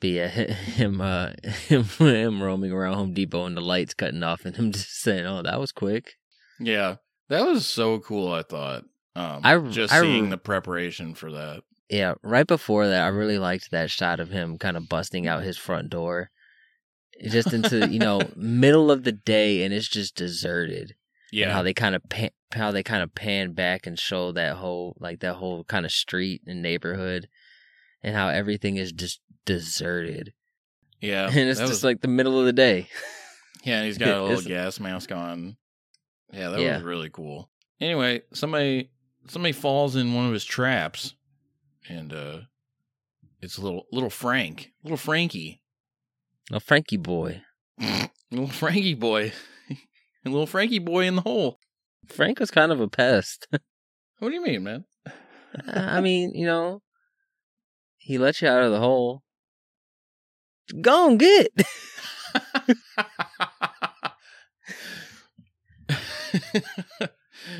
but 0.00 0.10
yeah 0.10 0.28
him 0.28 1.00
uh 1.00 1.30
him, 1.68 1.84
him 1.84 2.42
roaming 2.42 2.72
around 2.72 2.94
home 2.94 3.12
depot 3.14 3.46
and 3.46 3.56
the 3.56 3.60
lights 3.60 3.94
cutting 3.94 4.22
off 4.22 4.44
and 4.44 4.56
him 4.56 4.72
just 4.78 5.00
saying 5.00 5.26
oh 5.26 5.42
that 5.42 5.60
was 5.60 5.72
quick 5.72 6.14
yeah. 6.62 6.96
That 7.30 7.46
was 7.46 7.64
so 7.64 8.00
cool. 8.00 8.32
I 8.34 8.42
thought. 8.42 8.84
Um, 9.16 9.40
I- 9.44 9.56
just 9.58 9.92
I- 9.94 10.00
seeing 10.02 10.28
the 10.30 10.36
preparation 10.36 11.14
for 11.14 11.30
that. 11.32 11.62
yeah 11.88 12.14
right 12.22 12.46
before 12.46 12.86
that 12.88 13.02
i 13.04 13.08
really 13.08 13.38
liked 13.38 13.70
that 13.70 13.90
shot 13.90 14.20
of 14.20 14.30
him 14.30 14.58
kind 14.58 14.76
of 14.76 14.88
busting 14.88 15.26
out 15.26 15.42
his 15.42 15.56
front 15.56 15.90
door 15.90 16.30
just 17.28 17.52
into 17.52 17.88
you 17.88 17.98
know 17.98 18.20
middle 18.36 18.90
of 18.90 19.04
the 19.04 19.12
day 19.12 19.62
and 19.64 19.72
it's 19.74 19.88
just 19.88 20.14
deserted 20.16 20.82
and 20.82 20.94
Yeah, 21.32 21.52
how 21.52 21.62
they 21.62 21.72
kind 21.74 21.94
of 21.94 22.02
pan, 22.08 22.30
how 22.52 22.70
they 22.72 22.82
kind 22.82 23.02
of 23.02 23.14
pan 23.14 23.52
back 23.52 23.86
and 23.86 23.98
show 23.98 24.32
that 24.32 24.56
whole 24.56 24.96
like 25.00 25.20
that 25.20 25.34
whole 25.34 25.64
kind 25.64 25.84
of 25.86 25.92
street 25.92 26.42
and 26.46 26.60
neighborhood 26.62 27.28
and 28.02 28.14
how 28.14 28.28
everything 28.28 28.76
is 28.76 28.92
just 28.92 29.20
deserted 29.44 30.32
yeah. 31.00 31.26
and 31.30 31.48
it's 31.48 31.58
just 31.60 31.70
was- 31.70 31.84
like 31.84 32.00
the 32.00 32.08
middle 32.08 32.38
of 32.38 32.46
the 32.46 32.52
day 32.52 32.88
Yeah, 33.64 33.76
and 33.78 33.86
he's 33.86 33.98
got 33.98 34.08
a 34.18 34.22
little 34.24 34.40
gas 34.42 34.80
mask 34.80 35.12
on. 35.12 35.56
Yeah, 36.32 36.48
that 36.48 36.60
Yeah. 36.60 36.74
was 36.76 36.82
really 36.82 37.10
cool. 37.10 37.50
Anyway, 37.78 38.22
somebody 38.32 38.90
somebody 39.28 39.52
falls 39.52 39.96
in 39.96 40.14
one 40.14 40.24
of 40.26 40.32
his 40.32 40.46
traps, 40.46 41.14
and 41.86 42.10
uh 42.12 42.38
it's 43.42 43.58
little 43.58 43.84
little 43.92 44.08
Frank, 44.08 44.70
little 44.82 44.96
Frankie, 44.96 45.60
no 46.50 46.58
frankie 46.58 46.96
boy 46.96 47.42
little 48.30 48.48
Frankie 48.48 48.94
boy, 48.94 49.32
little 50.24 50.46
Frankie 50.46 50.78
boy 50.78 51.04
in 51.06 51.16
the 51.16 51.22
hole. 51.22 51.58
frank 52.06 52.40
was 52.40 52.50
kind 52.50 52.72
of 52.72 52.80
a 52.80 52.88
pest 52.88 53.46
What 54.20 54.28
do 54.30 54.34
you 54.34 54.42
mean, 54.42 54.62
man? 54.62 54.84
i 55.66 56.00
mean 56.00 56.32
you 56.34 56.46
know 56.46 56.80
he 58.10 58.18
let 58.18 58.42
you 58.42 58.48
out 58.48 58.64
of 58.64 58.72
the 58.72 58.80
hole 58.80 59.22
go 60.80 61.08
and 61.08 61.20
get 61.20 61.48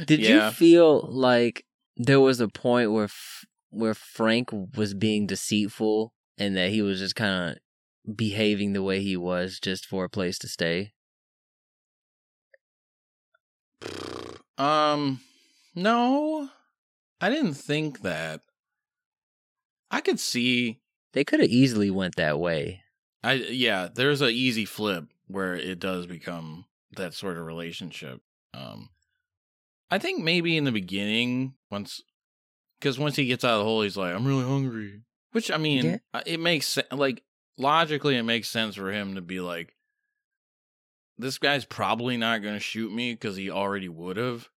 Did 0.06 0.20
Yeah. 0.20 0.46
you 0.48 0.52
feel 0.52 1.08
like 1.10 1.64
there 1.96 2.20
was 2.20 2.40
a 2.40 2.48
point 2.48 2.92
where 2.92 3.04
F- 3.04 3.44
where 3.70 3.94
Frank 3.94 4.50
was 4.76 4.94
being 4.94 5.26
deceitful 5.26 6.12
and 6.36 6.56
that 6.56 6.70
he 6.70 6.82
was 6.82 6.98
just 6.98 7.14
kind 7.14 7.56
of 7.56 8.16
behaving 8.16 8.72
the 8.72 8.82
way 8.82 9.00
he 9.00 9.16
was 9.16 9.60
just 9.60 9.86
for 9.86 10.04
a 10.04 10.10
place 10.10 10.38
to 10.40 10.48
stay? 10.48 10.92
Um, 14.58 15.20
no, 15.74 16.50
I 17.20 17.30
didn't 17.30 17.54
think 17.54 18.02
that. 18.02 18.40
I 19.90 20.00
could 20.00 20.20
see. 20.20 20.80
They 21.12 21.24
could 21.24 21.40
have 21.40 21.48
easily 21.48 21.90
went 21.90 22.16
that 22.16 22.38
way. 22.38 22.82
I 23.22 23.34
yeah, 23.34 23.88
there's 23.92 24.22
a 24.22 24.28
easy 24.30 24.64
flip 24.64 25.06
where 25.26 25.54
it 25.54 25.78
does 25.78 26.06
become 26.06 26.66
that 26.96 27.14
sort 27.14 27.36
of 27.36 27.44
relationship. 27.46 28.20
Um, 28.54 28.90
I 29.90 29.98
think 29.98 30.22
maybe 30.22 30.56
in 30.56 30.64
the 30.64 30.72
beginning, 30.72 31.54
once 31.70 32.02
because 32.78 32.98
once 32.98 33.16
he 33.16 33.26
gets 33.26 33.44
out 33.44 33.54
of 33.54 33.58
the 33.58 33.64
hole, 33.64 33.82
he's 33.82 33.96
like, 33.96 34.14
"I'm 34.14 34.26
really 34.26 34.44
hungry," 34.44 35.02
which 35.32 35.50
I 35.50 35.56
mean, 35.58 36.00
Yeah. 36.14 36.22
it 36.24 36.40
makes. 36.40 36.78
Like 36.92 37.22
logically, 37.58 38.16
it 38.16 38.22
makes 38.22 38.48
sense 38.48 38.76
for 38.76 38.90
him 38.92 39.16
to 39.16 39.20
be 39.20 39.40
like, 39.40 39.76
"This 41.18 41.38
guy's 41.38 41.64
probably 41.64 42.16
not 42.16 42.42
going 42.42 42.54
to 42.54 42.60
shoot 42.60 42.92
me 42.92 43.12
because 43.12 43.36
he 43.36 43.50
already 43.50 43.88
would 43.88 44.16
have." 44.16 44.48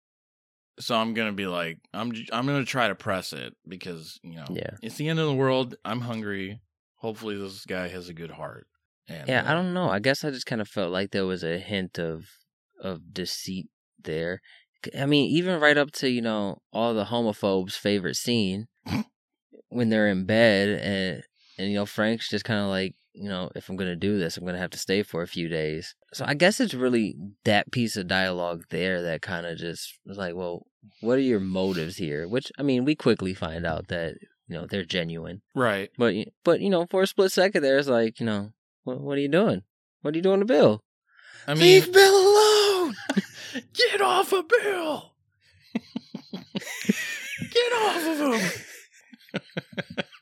So 0.80 0.96
I'm 0.96 1.14
gonna 1.14 1.34
be 1.34 1.46
like, 1.46 1.78
I'm 1.94 2.12
I'm 2.32 2.46
gonna 2.46 2.66
try 2.66 2.88
to 2.88 2.96
press 2.96 3.32
it 3.34 3.56
because 3.68 4.20
you 4.24 4.36
know 4.36 4.48
Yeah. 4.50 4.78
it's 4.82 4.96
the 4.96 5.08
end 5.08 5.20
of 5.20 5.28
the 5.28 5.34
world. 5.34 5.76
I'm 5.86 6.02
hungry. 6.02 6.62
Hopefully, 6.98 7.38
this 7.38 7.66
guy 7.66 7.90
has 7.90 8.10
a 8.10 8.14
good 8.14 8.32
heart. 8.32 8.68
And, 9.08 9.28
Yeah, 9.28 9.44
I 9.46 9.52
uh, 9.52 9.56
don't 9.56 9.74
know. 9.74 9.90
I 9.90 10.00
guess 10.00 10.24
I 10.24 10.32
just 10.32 10.46
kind 10.46 10.62
of 10.62 10.68
felt 10.68 10.92
like 10.92 11.12
there 11.12 11.26
was 11.26 11.44
a 11.44 11.58
hint 11.60 12.00
of 12.00 12.26
of 12.82 13.14
deceit 13.14 13.68
there. 14.02 14.42
I 14.98 15.06
mean, 15.06 15.30
even 15.30 15.60
right 15.60 15.78
up 15.78 15.92
to 15.94 16.10
you 16.10 16.22
know 16.22 16.60
all 16.72 16.94
the 16.94 17.06
homophobes' 17.06 17.74
favorite 17.74 18.16
scene 18.16 18.68
when 19.70 19.90
they're 19.90 20.08
in 20.08 20.26
bed 20.26 20.70
and 20.70 21.24
and 21.58 21.70
you 21.70 21.76
know 21.76 21.86
Frank's 21.86 22.30
just 22.30 22.46
kind 22.46 22.60
of 22.60 22.68
like 22.68 22.96
you 23.14 23.30
know 23.30 23.52
if 23.56 23.70
I'm 23.70 23.76
gonna 23.76 23.96
do 23.96 24.18
this, 24.18 24.38
I'm 24.38 24.46
gonna 24.46 24.58
have 24.58 24.72
to 24.72 24.78
stay 24.78 25.04
for 25.04 25.22
a 25.22 25.28
few 25.28 25.48
days. 25.48 25.96
So 26.14 26.26
I 26.28 26.34
guess 26.34 26.60
it's 26.60 26.74
really 26.74 27.16
that 27.46 27.72
piece 27.72 27.96
of 27.96 28.08
dialogue 28.08 28.64
there 28.70 29.02
that 29.04 29.22
kind 29.22 29.46
of 29.46 29.58
just 29.58 30.00
was 30.06 30.18
like, 30.18 30.36
well, 30.36 30.66
what 31.02 31.18
are 31.18 31.22
your 31.22 31.40
motives 31.40 31.98
here? 31.98 32.28
Which 32.28 32.52
I 32.58 32.64
mean, 32.64 32.86
we 32.86 32.96
quickly 32.96 33.34
find 33.34 33.66
out 33.66 33.88
that 33.88 34.16
you 34.48 34.56
know 34.56 34.66
they're 34.66 34.86
genuine. 34.86 35.42
Right. 35.56 35.90
But 35.98 36.16
but 36.44 36.62
you 36.62 36.70
know, 36.70 36.86
for 36.90 37.04
a 37.04 37.08
split 37.08 37.32
second 37.32 37.64
there, 37.64 37.78
it's 37.78 37.88
like 37.88 38.20
you 38.20 38.26
know, 38.26 38.52
what, 38.84 39.00
what 39.00 39.18
are 39.18 39.22
you 39.22 39.30
doing? 39.30 39.64
What 40.02 40.14
are 40.14 40.18
you 40.18 40.24
doing 40.24 40.40
to 40.40 40.46
Bill? 40.46 40.82
I 41.48 41.54
mean, 41.54 41.62
Leave 41.62 41.92
Bill 41.92 42.16
alone. 42.16 42.96
get 43.74 44.02
off 44.02 44.34
of 44.34 44.48
Bill. 44.48 45.14
get 46.34 47.74
off 47.74 48.08
of 48.08 48.42
him. 48.42 48.52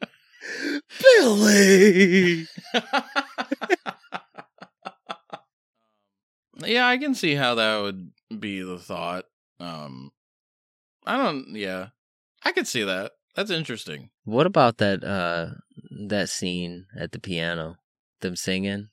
Billy. 1.01 2.47
yeah, 6.65 6.87
I 6.87 6.97
can 6.97 7.15
see 7.15 7.35
how 7.35 7.55
that 7.55 7.81
would 7.81 8.11
be 8.39 8.61
the 8.61 8.77
thought. 8.77 9.25
Um, 9.59 10.11
I 11.05 11.17
don't. 11.17 11.55
Yeah, 11.55 11.87
I 12.43 12.51
could 12.51 12.67
see 12.67 12.83
that. 12.83 13.13
That's 13.35 13.51
interesting. 13.51 14.09
What 14.25 14.45
about 14.45 14.77
that 14.79 15.03
uh 15.03 15.51
that 16.07 16.29
scene 16.29 16.85
at 16.97 17.11
the 17.11 17.19
piano? 17.19 17.77
Them 18.21 18.35
singing? 18.35 18.89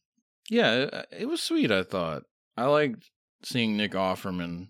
Yeah, 0.49 0.73
it, 0.73 1.07
it 1.21 1.27
was 1.27 1.43
sweet. 1.43 1.71
I 1.71 1.83
thought 1.83 2.23
I 2.57 2.65
liked 2.67 3.11
seeing 3.43 3.77
Nick 3.77 3.93
Offerman. 3.93 4.69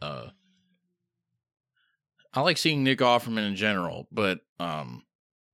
Uh, 0.00 0.28
I 2.32 2.40
like 2.40 2.58
seeing 2.58 2.84
Nick 2.84 3.00
Offerman 3.00 3.46
in 3.46 3.56
general, 3.56 4.08
but 4.10 4.40
um, 4.58 5.02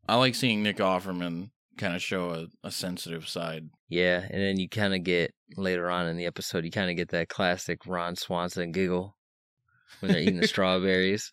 I 0.09 0.17
like 0.17 0.35
seeing 0.35 0.63
Nick 0.63 0.79
Offerman 0.79 1.51
kind 1.77 1.95
of 1.95 2.03
show 2.03 2.31
a, 2.31 2.47
a 2.67 2.71
sensitive 2.71 3.29
side. 3.29 3.69
Yeah, 3.89 4.21
and 4.31 4.43
then 4.43 4.59
you 4.59 4.69
kind 4.69 4.95
of 4.95 5.03
get 5.03 5.35
later 5.57 5.91
on 5.91 6.07
in 6.07 6.17
the 6.17 6.27
episode, 6.27 6.65
you 6.65 6.71
kind 6.71 6.91
of 6.91 6.97
get 6.97 7.11
that 7.11 7.29
classic 7.29 7.81
Ron 7.87 8.17
Swanson 8.17 8.73
giggle 8.73 9.17
when 10.01 10.11
they're 10.13 10.21
eating 10.21 10.41
the 10.41 10.49
strawberries. 10.49 11.33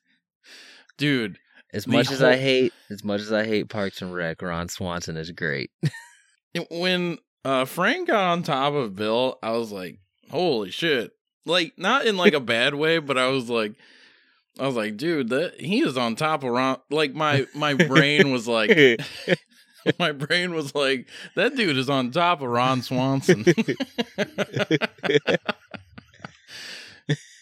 Dude, 0.97 1.37
As 1.73 1.87
much 1.87 2.11
as 2.11 2.21
I 2.21 2.35
hate, 2.37 2.73
as 2.89 3.03
much 3.03 3.21
as 3.21 3.31
I 3.31 3.45
hate 3.45 3.69
Parks 3.69 4.01
and 4.01 4.13
Rec, 4.13 4.41
Ron 4.41 4.69
Swanson 4.69 5.17
is 5.17 5.31
great. 5.31 5.71
when 6.69 7.17
uh 7.43 7.65
Frank 7.65 8.07
got 8.07 8.31
on 8.31 8.43
top 8.43 8.73
of 8.73 8.95
Bill, 8.95 9.39
I 9.41 9.51
was 9.51 9.71
like, 9.71 9.99
"Holy 10.29 10.69
shit!" 10.69 11.11
Like 11.45 11.73
not 11.77 12.05
in 12.05 12.15
like 12.15 12.33
a 12.33 12.39
bad 12.39 12.75
way, 12.75 12.99
but 12.99 13.17
I 13.17 13.27
was 13.27 13.49
like, 13.49 13.73
I 14.59 14.67
was 14.67 14.75
like, 14.75 14.97
"Dude, 14.97 15.29
that 15.29 15.59
he 15.59 15.81
is 15.81 15.97
on 15.97 16.15
top 16.15 16.43
of 16.43 16.49
Ron." 16.51 16.77
Like 16.89 17.13
my 17.13 17.45
my 17.55 17.73
brain 17.87 18.31
was 18.31 18.47
like, 18.47 18.69
my 19.99 20.11
brain 20.11 20.53
was 20.53 20.73
like, 20.75 21.07
"That 21.35 21.55
dude 21.55 21.77
is 21.77 21.89
on 21.89 22.11
top 22.11 22.41
of 22.41 22.47
Ron 22.49 22.81
Swanson." 22.81 23.43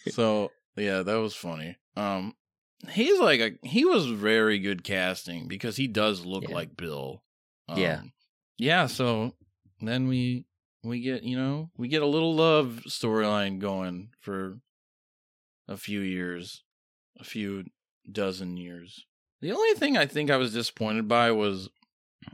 so 0.08 0.50
yeah, 0.76 1.02
that 1.02 1.16
was 1.16 1.34
funny. 1.34 1.76
Um, 1.96 2.34
he's 2.88 3.18
like 3.20 3.40
a 3.40 3.52
he 3.62 3.84
was 3.84 4.06
very 4.06 4.58
good 4.58 4.82
casting 4.84 5.48
because 5.48 5.76
he 5.76 5.86
does 5.86 6.24
look 6.24 6.48
Yeah. 6.48 6.54
like 6.54 6.76
Bill. 6.76 7.22
Yeah. 7.76 7.98
Um, 8.00 8.12
yeah. 8.58 8.86
So 8.86 9.34
then 9.80 10.08
we 10.08 10.46
we 10.82 11.00
get 11.00 11.22
you 11.22 11.36
know 11.36 11.70
we 11.76 11.88
get 11.88 12.02
a 12.02 12.06
little 12.06 12.34
love 12.34 12.82
storyline 12.88 13.58
going 13.58 14.10
for 14.20 14.58
a 15.68 15.76
few 15.76 16.00
years, 16.00 16.62
a 17.22 17.24
few 17.24 17.64
dozen 18.10 18.56
years. 18.56 19.06
The 19.40 19.52
only 19.52 19.74
thing 19.74 19.96
I 19.96 20.06
think 20.06 20.30
I 20.30 20.36
was 20.36 20.52
disappointed 20.52 21.08
by 21.08 21.30
was 21.30 21.70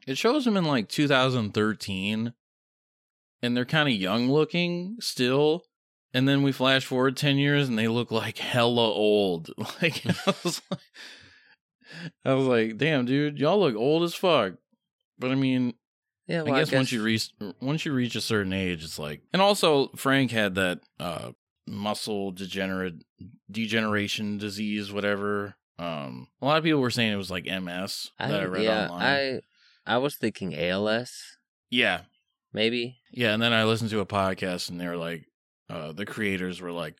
it 0.06 0.18
shows 0.18 0.44
them 0.44 0.56
in 0.56 0.64
like 0.64 0.88
2013 0.88 2.32
and 3.42 3.56
they're 3.56 3.64
kind 3.64 3.88
of 3.88 3.94
young 3.94 4.30
looking 4.30 4.96
still 5.00 5.64
and 6.12 6.26
then 6.28 6.42
we 6.42 6.52
flash 6.52 6.84
forward 6.84 7.16
10 7.16 7.38
years 7.38 7.68
and 7.68 7.78
they 7.78 7.88
look 7.88 8.10
like 8.10 8.36
hella 8.36 8.92
old 8.92 9.50
like 9.82 10.04
I 10.04 10.34
was 10.44 10.60
like, 10.70 10.80
I 12.24 12.34
was 12.34 12.46
like 12.46 12.76
damn 12.76 13.06
dude 13.06 13.38
y'all 13.38 13.60
look 13.60 13.76
old 13.76 14.02
as 14.02 14.14
fuck 14.14 14.54
but 15.18 15.30
i 15.30 15.34
mean 15.34 15.72
yeah, 16.28 16.42
I 16.42 16.58
guess, 16.58 16.70
once 16.70 16.92
you 16.92 17.02
reach 17.02 17.30
once 17.62 17.86
you 17.86 17.94
reach 17.94 18.14
a 18.14 18.20
certain 18.20 18.52
age, 18.52 18.84
it's 18.84 18.98
like, 18.98 19.22
and 19.32 19.40
also 19.40 19.88
Frank 19.96 20.30
had 20.30 20.56
that 20.56 20.80
uh 21.00 21.30
muscle 21.68 22.32
degenerate 22.32 23.04
degeneration 23.50 24.38
disease, 24.38 24.92
whatever. 24.92 25.56
Um, 25.78 26.28
a 26.42 26.46
lot 26.46 26.58
of 26.58 26.64
people 26.64 26.80
were 26.80 26.90
saying 26.90 27.12
it 27.12 27.16
was 27.16 27.30
like 27.30 27.44
MS 27.44 28.10
I, 28.18 28.28
that 28.28 28.40
I 28.40 28.44
read 28.44 28.64
yeah, 28.64 28.88
online. 28.88 29.02
I 29.02 29.40
I 29.86 29.98
was 29.98 30.16
thinking 30.16 30.54
ALS, 30.54 31.12
yeah, 31.70 32.02
maybe. 32.52 32.98
yeah, 33.12 33.32
and 33.32 33.42
then 33.42 33.52
I 33.52 33.64
listened 33.64 33.90
to 33.90 34.00
a 34.00 34.06
podcast 34.06 34.68
and 34.68 34.80
they 34.80 34.86
were 34.86 34.96
like, 34.96 35.24
uh, 35.70 35.92
the 35.92 36.04
creators 36.04 36.60
were 36.60 36.72
like, 36.72 36.96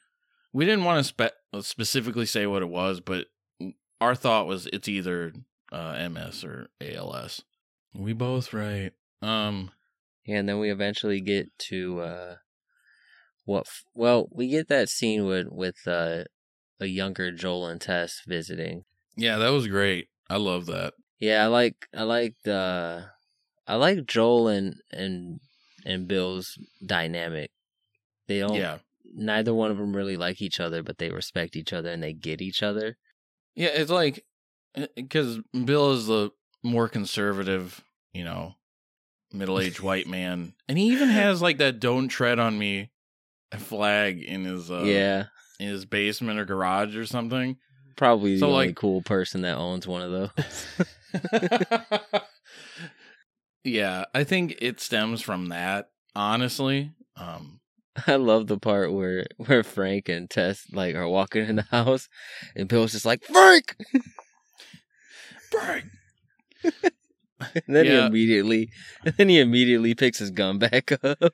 we 0.53 0.64
didn't 0.64 0.85
want 0.85 1.05
to 1.05 1.05
spe- 1.05 1.64
specifically 1.66 2.25
say 2.25 2.47
what 2.47 2.62
it 2.62 2.69
was, 2.69 3.01
but 3.01 3.27
our 4.01 4.14
thought 4.14 4.47
was 4.47 4.66
it's 4.69 4.89
either 4.89 5.33
uh, 5.73 6.09
MS 6.09 6.45
or 6.45 6.69
ALS. 6.81 7.43
We 7.95 8.12
both 8.12 8.53
right. 8.53 8.93
Um, 9.23 9.71
Yeah, 10.25 10.39
and 10.39 10.49
then 10.49 10.59
we 10.61 10.71
eventually 10.71 11.21
get 11.21 11.47
to 11.71 12.01
uh 12.01 12.35
what 13.49 13.67
f- 13.67 13.85
well, 13.95 14.29
we 14.31 14.49
get 14.49 14.69
that 14.69 14.89
scene 14.91 15.25
with 15.25 15.47
with 15.51 15.77
uh 15.87 16.25
a 16.81 16.87
younger 16.87 17.33
Joel 17.33 17.67
and 17.67 17.81
Tess 17.81 18.21
visiting. 18.27 18.85
yeah, 19.17 19.39
that 19.39 19.49
was 19.49 19.67
great. 19.67 20.09
I 20.31 20.37
love 20.37 20.67
that. 20.67 20.93
Yeah, 21.19 21.43
I 21.45 21.47
like 21.47 21.89
I 21.97 22.03
like 22.03 22.35
the 22.45 23.07
I 23.67 23.75
like 23.77 24.07
Joel 24.07 24.49
and 24.49 24.77
and 24.93 25.41
and 25.85 26.07
Bill's 26.07 26.59
dynamic. 26.85 27.51
They 28.27 28.41
don't 28.41 28.55
Yeah. 28.55 28.79
neither 29.05 29.55
one 29.55 29.71
of 29.71 29.79
them 29.79 29.97
really 29.97 30.17
like 30.17 30.43
each 30.43 30.61
other, 30.61 30.83
but 30.83 30.99
they 30.99 31.11
respect 31.11 31.57
each 31.57 31.73
other 31.73 31.91
and 31.91 32.03
they 32.03 32.13
get 32.13 32.43
each 32.43 32.63
other. 32.63 32.97
Yeah, 33.55 33.69
it's 33.73 33.91
like 33.91 34.25
because 34.95 35.41
Bill 35.65 35.93
is 35.93 36.07
the 36.07 36.31
more 36.63 36.89
conservative, 36.89 37.83
you 38.13 38.25
know, 38.25 38.55
middle-aged 39.33 39.81
white 39.89 40.07
man, 40.07 40.53
and 40.69 40.77
he 40.79 40.89
even 40.93 41.09
has 41.09 41.41
like 41.43 41.57
that 41.59 41.81
"Don't 41.81 42.09
tread 42.09 42.39
on 42.39 42.59
me" 42.59 42.91
flag 43.57 44.23
in 44.23 44.45
his 44.45 44.71
uh, 44.71 44.83
yeah. 44.85 45.25
in 45.59 45.69
his 45.69 45.85
basement 45.85 46.39
or 46.39 46.45
garage 46.45 46.97
or 46.97 47.07
something. 47.07 47.57
Probably 47.97 48.35
the 48.35 48.41
So, 48.41 48.53
only 48.53 48.73
cool 48.75 49.03
person 49.03 49.43
that 49.43 49.57
owns 49.57 49.87
one 49.87 50.03
of 50.03 50.13
those. 50.13 50.67
yeah, 53.65 54.05
I 54.15 54.25
think 54.25 54.57
it 54.61 54.81
stems 54.81 55.21
from 55.21 55.47
that. 55.49 55.91
Honestly, 56.15 56.93
um, 57.17 57.61
I 58.07 58.17
love 58.17 58.47
the 58.47 58.59
part 58.59 58.93
where 58.93 59.27
where 59.37 59.65
Frank 59.65 60.09
and 60.09 60.29
Tess 60.31 60.65
like 60.73 60.95
are 60.95 61.09
walking 61.09 61.47
in 61.47 61.57
the 61.57 61.63
house, 61.63 62.09
and 62.55 62.69
Bill's 62.69 62.93
just 62.93 63.05
like 63.05 63.25
Frank, 63.25 63.75
Frank. 65.51 65.85
and 66.63 67.77
then 67.77 67.87
he 67.87 67.97
immediately, 67.97 68.71
then 69.17 69.29
he 69.29 69.41
immediately 69.41 69.95
picks 69.95 70.19
his 70.19 70.31
gun 70.31 70.59
back 70.59 70.93
up. 71.05 71.33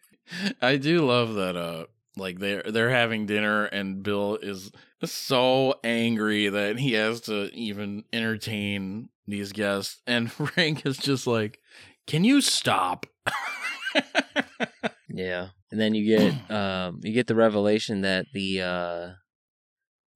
I 0.61 0.77
do 0.77 1.05
love 1.05 1.35
that. 1.35 1.57
Uh, 1.57 1.87
like 2.17 2.39
they're 2.39 2.63
they're 2.63 2.91
having 2.91 3.27
dinner 3.27 3.65
and 3.65 4.03
Bill 4.03 4.37
is 4.37 4.71
so 5.05 5.75
angry 5.85 6.49
that 6.49 6.79
he 6.79 6.93
has 6.93 7.21
to 7.23 7.51
even 7.55 8.05
entertain 8.13 9.09
these 9.27 9.53
guests 9.53 10.01
and 10.07 10.31
Frank 10.33 10.87
is 10.87 10.97
just 10.97 11.27
like, 11.27 11.61
"Can 12.07 12.25
you 12.25 12.41
stop?" 12.41 13.07
Yeah. 15.09 15.49
And 15.71 15.81
then 15.81 15.95
you 15.95 16.17
get 16.19 16.51
um 16.51 17.01
you 17.05 17.13
get 17.13 17.27
the 17.29 17.35
revelation 17.37 18.01
that 18.01 18.27
the 18.35 18.61
uh 18.63 19.09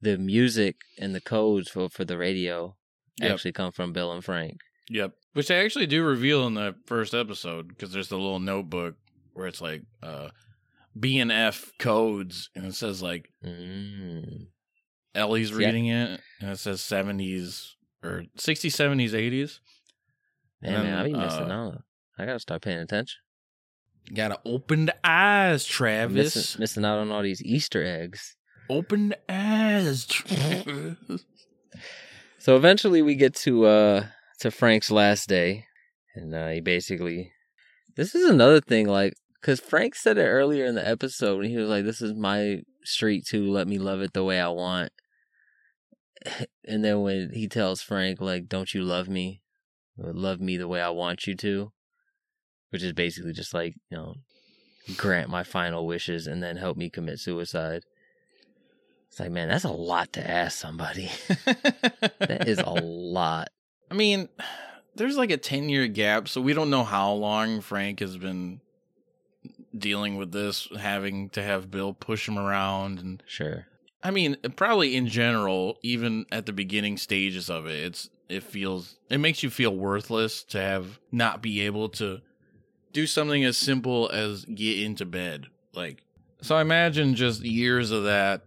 the 0.00 0.18
music 0.18 0.76
and 0.98 1.14
the 1.14 1.20
codes 1.20 1.68
for 1.68 1.88
for 1.88 2.04
the 2.04 2.18
radio 2.18 2.74
Yep. 3.20 3.32
actually 3.32 3.52
come 3.52 3.72
from 3.72 3.92
Bill 3.92 4.12
and 4.12 4.24
Frank. 4.24 4.58
Yep. 4.90 5.12
Which 5.32 5.48
they 5.48 5.64
actually 5.64 5.86
do 5.86 6.04
reveal 6.04 6.46
in 6.46 6.54
the 6.54 6.76
first 6.86 7.14
episode 7.14 7.68
because 7.68 7.92
there's 7.92 8.08
the 8.08 8.16
little 8.16 8.38
notebook 8.40 8.94
where 9.34 9.46
it's 9.46 9.60
like 9.60 9.82
uh 10.02 10.28
B 10.98 11.18
and 11.18 11.30
F 11.32 11.72
codes 11.78 12.50
and 12.54 12.64
it 12.66 12.74
says 12.74 13.02
like 13.02 13.30
Mm. 13.44 14.46
Ellie's 15.14 15.50
Yeah. 15.50 15.56
reading 15.58 15.86
it 15.86 16.20
and 16.40 16.50
it 16.50 16.58
says 16.58 16.80
70s 16.80 17.74
or 18.02 18.24
60s, 18.38 18.74
70s, 18.74 19.12
80s. 19.14 19.60
Man, 20.62 20.74
And 20.74 20.84
man, 20.84 20.98
I 20.98 21.04
be 21.04 21.12
missing 21.14 21.50
uh, 21.50 21.54
out. 21.54 21.82
I 22.18 22.26
gotta 22.26 22.40
start 22.40 22.62
paying 22.62 22.78
attention. 22.78 23.18
Gotta 24.14 24.40
open 24.44 24.86
the 24.86 24.96
eyes, 25.04 25.64
Travis. 25.66 26.34
Missing, 26.36 26.60
missing 26.60 26.84
out 26.84 26.98
on 26.98 27.10
all 27.10 27.22
these 27.22 27.42
Easter 27.42 27.84
eggs. 27.84 28.36
Open 28.70 29.10
the 29.10 29.18
eyes, 29.28 30.06
Travis. 30.06 31.24
So 32.40 32.56
eventually 32.56 33.02
we 33.02 33.14
get 33.16 33.34
to 33.36 33.66
uh 33.66 34.06
to 34.40 34.50
Frank's 34.52 34.90
last 34.92 35.28
day, 35.28 35.66
and 36.14 36.32
uh, 36.34 36.48
he 36.48 36.60
basically 36.60 37.32
this 37.96 38.14
is 38.14 38.30
another 38.30 38.60
thing 38.60 38.86
like 38.86 39.14
because 39.40 39.60
Frank 39.60 39.94
said 39.94 40.18
it 40.18 40.26
earlier 40.26 40.64
in 40.64 40.74
the 40.74 40.86
episode 40.86 41.38
when 41.38 41.48
he 41.48 41.56
was 41.56 41.68
like, 41.68 41.84
"This 41.84 42.02
is 42.02 42.14
my 42.14 42.62
street 42.84 43.26
too. 43.26 43.50
Let 43.50 43.68
me 43.68 43.78
love 43.78 44.00
it 44.00 44.12
the 44.12 44.24
way 44.24 44.40
I 44.40 44.48
want." 44.48 44.92
And 46.66 46.84
then 46.84 47.00
when 47.00 47.30
he 47.32 47.48
tells 47.48 47.80
Frank 47.80 48.20
like, 48.20 48.48
"Don't 48.48 48.74
you 48.74 48.82
love 48.82 49.08
me? 49.08 49.42
Or 49.96 50.12
love 50.12 50.40
me 50.40 50.58
the 50.58 50.68
way 50.68 50.80
I 50.82 50.90
want 50.90 51.26
you 51.26 51.34
to," 51.36 51.72
which 52.70 52.82
is 52.82 52.92
basically 52.92 53.32
just 53.32 53.54
like 53.54 53.74
you 53.90 53.96
know, 53.96 54.14
grant 54.96 55.30
my 55.30 55.42
final 55.42 55.86
wishes 55.86 56.26
and 56.26 56.42
then 56.42 56.56
help 56.56 56.76
me 56.76 56.90
commit 56.90 57.20
suicide. 57.20 57.84
It's 59.08 59.20
like, 59.20 59.30
man, 59.30 59.48
that's 59.48 59.64
a 59.64 59.72
lot 59.72 60.12
to 60.14 60.30
ask 60.30 60.58
somebody. 60.58 61.10
that 61.28 62.44
is 62.46 62.58
a 62.58 62.70
lot. 62.82 63.48
I 63.90 63.94
mean, 63.94 64.28
there's 64.94 65.16
like 65.16 65.30
a 65.30 65.36
10 65.36 65.68
year 65.68 65.86
gap, 65.88 66.28
so 66.28 66.40
we 66.40 66.52
don't 66.52 66.70
know 66.70 66.84
how 66.84 67.12
long 67.12 67.60
Frank 67.60 68.00
has 68.00 68.16
been 68.16 68.60
dealing 69.76 70.16
with 70.16 70.32
this, 70.32 70.68
having 70.78 71.28
to 71.30 71.42
have 71.42 71.70
Bill 71.70 71.92
push 71.92 72.28
him 72.28 72.38
around. 72.38 72.98
And 72.98 73.22
Sure. 73.26 73.66
I 74.02 74.10
mean, 74.10 74.36
probably 74.56 74.94
in 74.96 75.06
general, 75.08 75.78
even 75.82 76.24
at 76.30 76.46
the 76.46 76.52
beginning 76.52 76.96
stages 76.96 77.50
of 77.50 77.66
it, 77.66 77.82
it's, 77.84 78.10
it 78.28 78.42
feels, 78.42 78.98
it 79.10 79.18
makes 79.18 79.42
you 79.42 79.50
feel 79.50 79.74
worthless 79.74 80.42
to 80.44 80.60
have 80.60 81.00
not 81.10 81.42
be 81.42 81.60
able 81.62 81.88
to 81.90 82.20
do 82.92 83.06
something 83.06 83.44
as 83.44 83.56
simple 83.56 84.08
as 84.10 84.44
get 84.44 84.78
into 84.80 85.04
bed. 85.04 85.46
Like, 85.74 86.02
so 86.40 86.56
I 86.56 86.60
imagine 86.60 87.14
just 87.14 87.42
years 87.42 87.90
of 87.90 88.04
that 88.04 88.42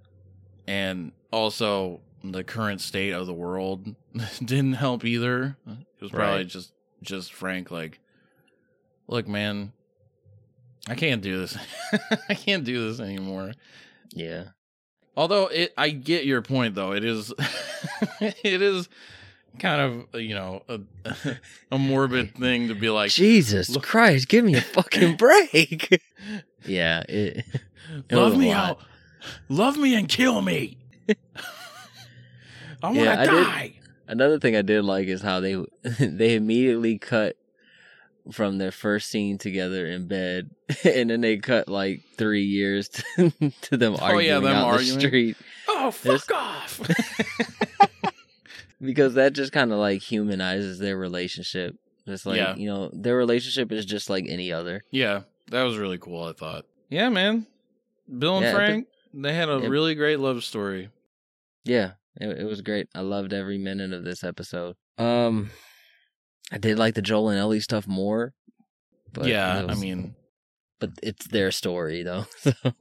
and 0.67 1.11
also 1.31 1.99
the 2.23 2.43
current 2.43 2.79
state 2.81 3.11
of 3.11 3.25
the 3.27 3.33
world 3.33 3.95
didn't 4.39 4.73
help 4.73 5.03
either. 5.03 5.57
It 5.67 6.01
was 6.01 6.11
probably 6.11 6.37
Right. 6.37 6.47
just 6.47 6.71
just 7.01 7.33
Frank 7.33 7.71
like 7.71 7.99
look 9.07 9.27
man 9.27 9.73
I 10.87 10.95
can't 10.95 11.21
do 11.21 11.39
this. 11.39 11.57
I 12.29 12.33
can't 12.33 12.63
do 12.63 12.89
this 12.89 12.99
anymore. 12.99 13.53
Yeah. 14.13 14.45
Although 15.15 15.47
it 15.47 15.73
I 15.77 15.89
get 15.89 16.25
your 16.25 16.41
point 16.41 16.75
though. 16.75 16.93
It 16.93 17.03
is 17.03 17.33
it 18.21 18.61
is 18.61 18.89
kind 19.59 19.81
of, 20.13 20.21
you 20.21 20.33
know, 20.33 20.63
a, 20.69 20.79
a 21.71 21.77
morbid 21.77 22.35
thing 22.35 22.69
to 22.69 22.75
be 22.75 22.89
like 22.89 23.11
Jesus 23.11 23.69
look- 23.69 23.83
Christ, 23.83 24.27
give 24.29 24.45
me 24.45 24.55
a 24.55 24.61
fucking 24.61 25.17
break. 25.17 26.01
yeah, 26.65 27.03
it, 27.09 27.45
it 28.09 28.15
love 28.15 28.37
me 28.37 28.51
out. 28.51 28.79
Love 29.49 29.77
me 29.77 29.93
and 29.95 30.07
kill 30.07 30.41
me. 30.41 30.77
I 31.09 32.87
want 32.87 32.95
to 32.97 33.03
Yeah, 33.03 33.19
I 33.21 33.25
did- 33.25 33.43
die. 33.45 33.73
Another 34.07 34.39
thing 34.39 34.55
I 34.57 34.61
did 34.61 34.83
like 34.83 35.07
is 35.07 35.21
how 35.21 35.39
they 35.39 35.55
they 35.99 36.35
immediately 36.35 36.97
cut 36.97 37.37
from 38.31 38.57
their 38.57 38.71
first 38.71 39.09
scene 39.09 39.37
together 39.37 39.87
in 39.87 40.07
bed, 40.07 40.51
and 40.83 41.09
then 41.09 41.21
they 41.21 41.37
cut 41.37 41.67
like 41.67 42.01
three 42.17 42.43
years 42.43 42.89
to, 43.17 43.31
to 43.61 43.77
them 43.77 43.93
Oh, 43.95 44.03
arguing 44.03 44.25
yeah, 44.27 44.39
them 44.39 44.47
out 44.53 44.67
arguing. 44.67 44.99
the 44.99 45.07
street 45.07 45.37
Oh, 45.67 45.93
There's- 46.03 46.23
fuck 46.25 46.35
off. 46.37 46.79
because 48.81 49.13
that 49.15 49.33
just 49.33 49.51
kind 49.51 49.71
of 49.71 49.77
like 49.79 50.01
humanizes 50.01 50.79
their 50.79 50.97
relationship. 50.97 51.75
It's 52.07 52.25
like 52.25 52.37
Yeah. 52.37 52.55
you 52.55 52.67
know 52.67 52.89
their 52.93 53.15
relationship 53.15 53.71
is 53.71 53.85
just 53.85 54.09
like 54.09 54.25
any 54.27 54.51
other. 54.51 54.83
yeah, 54.91 55.21
that 55.49 55.63
was 55.63 55.77
really 55.77 55.97
cool, 55.97 56.23
I 56.23 56.33
thought. 56.33 56.65
Yeah, 56.89 57.09
man. 57.09 57.47
Bill 58.17 58.37
and 58.37 58.45
Yeah, 58.45 58.51
I 58.51 58.55
Frank, 58.55 58.87
they 59.13 59.33
had 59.33 59.49
a 59.49 59.59
Yeah. 59.61 59.67
really 59.67 59.95
great 59.95 60.19
love 60.19 60.43
story. 60.43 60.89
Yeah, 61.63 61.91
it, 62.19 62.39
it 62.39 62.43
was 62.45 62.61
great. 62.61 62.87
I 62.95 63.01
loved 63.01 63.33
every 63.33 63.57
minute 63.57 63.93
of 63.93 64.03
this 64.03 64.23
episode. 64.23 64.75
Um, 64.97 65.51
I 66.51 66.57
did 66.57 66.77
like 66.77 66.95
the 66.95 67.01
Joel 67.01 67.29
and 67.29 67.39
Ellie 67.39 67.59
stuff 67.61 67.87
more. 67.87 68.33
But 69.13 69.25
yeah, 69.27 69.63
it 69.63 69.69
I 69.71 69.75
mean, 69.75 70.15
but 70.79 70.91
it's 71.03 71.27
their 71.27 71.51
story 71.51 72.03
though. 72.03 72.25
So 72.39 72.73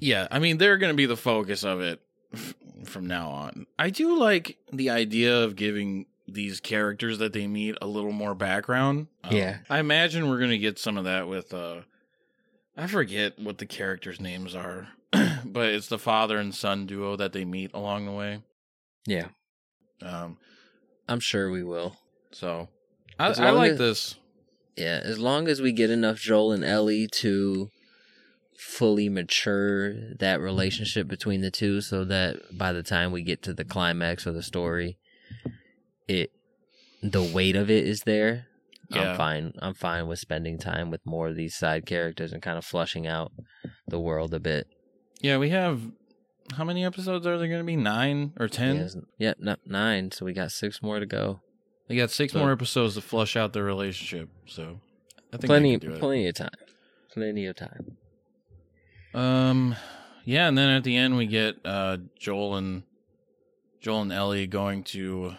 yeah, 0.00 0.28
I 0.30 0.38
mean, 0.38 0.58
they're 0.58 0.78
going 0.78 0.92
to 0.92 0.96
be 0.96 1.06
the 1.06 1.16
focus 1.16 1.64
of 1.64 1.80
it 1.80 2.00
f- 2.32 2.54
from 2.84 3.06
now 3.06 3.30
on. 3.30 3.66
I 3.78 3.90
do 3.90 4.16
like 4.16 4.56
the 4.72 4.90
idea 4.90 5.42
of 5.42 5.56
giving 5.56 6.06
these 6.28 6.60
characters 6.60 7.18
that 7.18 7.32
they 7.32 7.46
meet 7.48 7.76
a 7.82 7.86
little 7.88 8.12
more 8.12 8.34
background. 8.36 9.08
Um, 9.24 9.34
Yeah. 9.34 9.58
I 9.68 9.80
imagine 9.80 10.28
we're 10.28 10.38
going 10.38 10.50
to 10.50 10.58
get 10.58 10.78
some 10.78 10.96
of 10.98 11.04
that 11.04 11.26
with, 11.26 11.52
uh, 11.52 11.80
I 12.76 12.86
forget 12.86 13.38
what 13.40 13.58
the 13.58 13.66
characters' 13.66 14.20
names 14.20 14.54
are, 14.54 14.88
but 15.44 15.70
it's 15.70 15.88
the 15.88 15.98
father 15.98 16.38
and 16.38 16.54
son 16.54 16.86
duo 16.86 17.16
that 17.16 17.32
they 17.32 17.44
meet 17.44 17.72
along 17.74 18.06
the 18.06 18.12
way. 18.12 18.42
yeah, 19.06 19.28
Um, 20.00 20.36
I'm 21.08 21.18
sure 21.20 21.50
we 21.50 21.64
will. 21.64 21.96
so 22.30 22.68
I, 23.18 23.28
I 23.28 23.50
like 23.50 23.72
as- 23.72 23.78
this. 23.78 24.14
Yeah, 24.76 25.00
as 25.02 25.18
long 25.18 25.48
as 25.48 25.60
we 25.60 25.72
get 25.72 25.90
enough 25.90 26.18
Joel 26.18 26.52
and 26.52 26.64
Ellie 26.64 27.08
to 27.14 27.70
fully 28.56 29.08
mature 29.08 30.14
that 30.18 30.40
relationship 30.40 31.08
between 31.08 31.40
the 31.40 31.50
two 31.50 31.80
so 31.80 32.04
that 32.04 32.36
by 32.56 32.72
the 32.72 32.82
time 32.82 33.10
we 33.10 33.22
get 33.22 33.42
to 33.42 33.52
the 33.52 33.64
climax 33.64 34.26
of 34.26 34.34
the 34.34 34.42
story 34.42 34.98
it 36.08 36.32
the 37.02 37.22
weight 37.22 37.54
of 37.54 37.70
it 37.70 37.86
is 37.86 38.00
there. 38.00 38.46
Yeah. 38.90 39.10
I'm 39.12 39.16
fine. 39.16 39.52
I'm 39.60 39.74
fine 39.74 40.08
with 40.08 40.18
spending 40.18 40.58
time 40.58 40.90
with 40.90 41.04
more 41.04 41.28
of 41.28 41.36
these 41.36 41.54
side 41.54 41.86
characters 41.86 42.32
and 42.32 42.42
kind 42.42 42.58
of 42.58 42.64
flushing 42.64 43.06
out 43.06 43.32
the 43.86 44.00
world 44.00 44.32
a 44.32 44.40
bit. 44.40 44.66
Yeah, 45.20 45.36
we 45.38 45.50
have 45.50 45.82
how 46.56 46.64
many 46.64 46.84
episodes 46.84 47.26
are 47.26 47.36
there 47.36 47.48
going 47.48 47.60
to 47.60 47.64
be? 47.64 47.76
Nine 47.76 48.32
or 48.40 48.48
ten? 48.48 48.76
Yes. 48.76 48.96
Yeah, 49.18 49.34
no, 49.38 49.56
nine, 49.66 50.10
so 50.10 50.24
we 50.24 50.32
got 50.32 50.50
six 50.50 50.82
more 50.82 50.98
to 50.98 51.06
go. 51.06 51.40
They 51.88 51.96
got 51.96 52.10
six 52.10 52.32
So- 52.32 52.38
more 52.38 52.52
episodes 52.52 52.94
to 52.94 53.00
flush 53.00 53.36
out 53.36 53.52
their 53.52 53.64
relationship. 53.64 54.28
So 54.46 54.80
I 55.32 55.36
think 55.38 55.46
Plenty 55.46 55.78
can 55.78 55.90
do 55.90 55.94
it. 55.96 56.00
plenty 56.00 56.26
of 56.28 56.34
time. 56.34 56.50
Plenty 57.12 57.46
of 57.46 57.56
time. 57.56 57.96
Um, 59.14 59.74
yeah, 60.24 60.48
and 60.48 60.56
then 60.58 60.68
at 60.68 60.84
the 60.84 60.96
end 60.96 61.16
we 61.16 61.26
get 61.26 61.56
uh 61.64 61.96
Joel 62.18 62.56
and 62.56 62.82
Joel 63.80 64.02
and 64.02 64.12
Ellie 64.12 64.46
going 64.46 64.84
to 64.84 65.34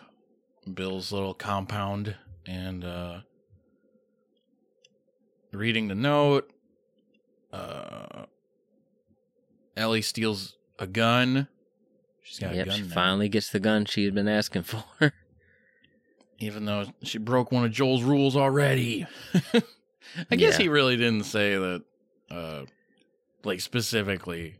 Bill's 0.73 1.11
little 1.11 1.33
compound 1.35 2.15
and 2.47 2.83
uh 2.83 3.19
reading 5.51 5.87
the 5.87 5.95
note. 5.95 6.51
Uh, 7.51 8.25
Ellie 9.75 10.01
steals 10.01 10.57
a 10.77 10.85
gun. 10.87 11.47
She's 12.21 12.39
got 12.39 12.53
Yep, 12.53 12.65
a 12.65 12.69
gun 12.69 12.77
she 12.77 12.83
now. 12.87 12.93
finally 12.93 13.29
gets 13.29 13.49
the 13.49 13.59
gun 13.59 13.85
she 13.85 14.05
had 14.05 14.13
been 14.13 14.27
asking 14.27 14.63
for. 14.63 15.13
Even 16.39 16.65
though 16.65 16.85
she 17.03 17.17
broke 17.17 17.51
one 17.51 17.65
of 17.65 17.71
Joel's 17.71 18.03
rules 18.03 18.35
already. 18.35 19.05
I 20.31 20.35
guess 20.35 20.53
Yeah. 20.53 20.63
he 20.63 20.69
really 20.69 20.97
didn't 20.97 21.25
say 21.25 21.55
that, 21.55 21.83
uh, 22.31 22.63
like 23.43 23.61
specifically. 23.61 24.55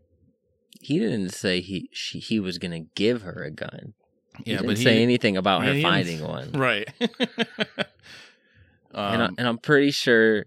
he 0.82 1.00
didn't 1.00 1.30
say 1.32 1.60
he 1.62 1.90
she, 1.92 2.20
he 2.20 2.40
was 2.40 2.58
gonna 2.58 2.82
give 2.96 3.22
her 3.24 3.44
a 3.44 3.52
gun. 3.52 3.94
He 4.46 4.52
Yeah, 4.52 4.58
didn't 4.58 4.68
but 4.68 4.78
he 4.78 4.84
say 4.84 5.02
anything 5.04 5.36
about 5.38 5.64
yeah, 5.66 5.74
her 5.74 5.82
finding 5.82 6.22
one. 6.24 6.52
right. 6.54 6.88
and, 7.00 7.88
I, 8.94 9.26
um, 9.26 9.36
and 9.38 9.48
I'm 9.48 9.58
pretty 9.58 9.92
sure 9.92 10.46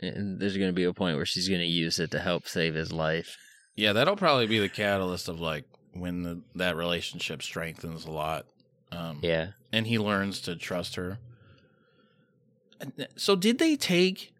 and 0.00 0.40
there's 0.40 0.56
gonna 0.56 0.72
be 0.72 0.84
a 0.84 0.92
point 0.92 1.16
where 1.16 1.26
she's 1.26 1.48
gonna 1.48 1.62
use 1.64 1.98
it 1.98 2.10
to 2.12 2.18
help 2.20 2.46
save 2.48 2.74
his 2.74 2.92
life. 2.92 3.36
yeah, 3.76 3.92
that'll 3.92 4.16
probably 4.16 4.46
be 4.46 4.58
the 4.58 4.68
catalyst 4.68 5.28
of 5.28 5.40
like 5.40 5.64
when 5.94 6.22
the, 6.22 6.42
that 6.56 6.76
relationship 6.76 7.42
strengthens 7.42 8.04
a 8.04 8.10
lot. 8.10 8.46
Um, 8.92 9.18
Yeah, 9.22 9.48
and 9.72 9.86
he 9.86 9.98
learns 9.98 10.40
to 10.42 10.56
trust 10.56 10.96
her. 10.96 11.18
So 13.16 13.36
did 13.36 13.58
they 13.58 13.76
take 13.76 14.32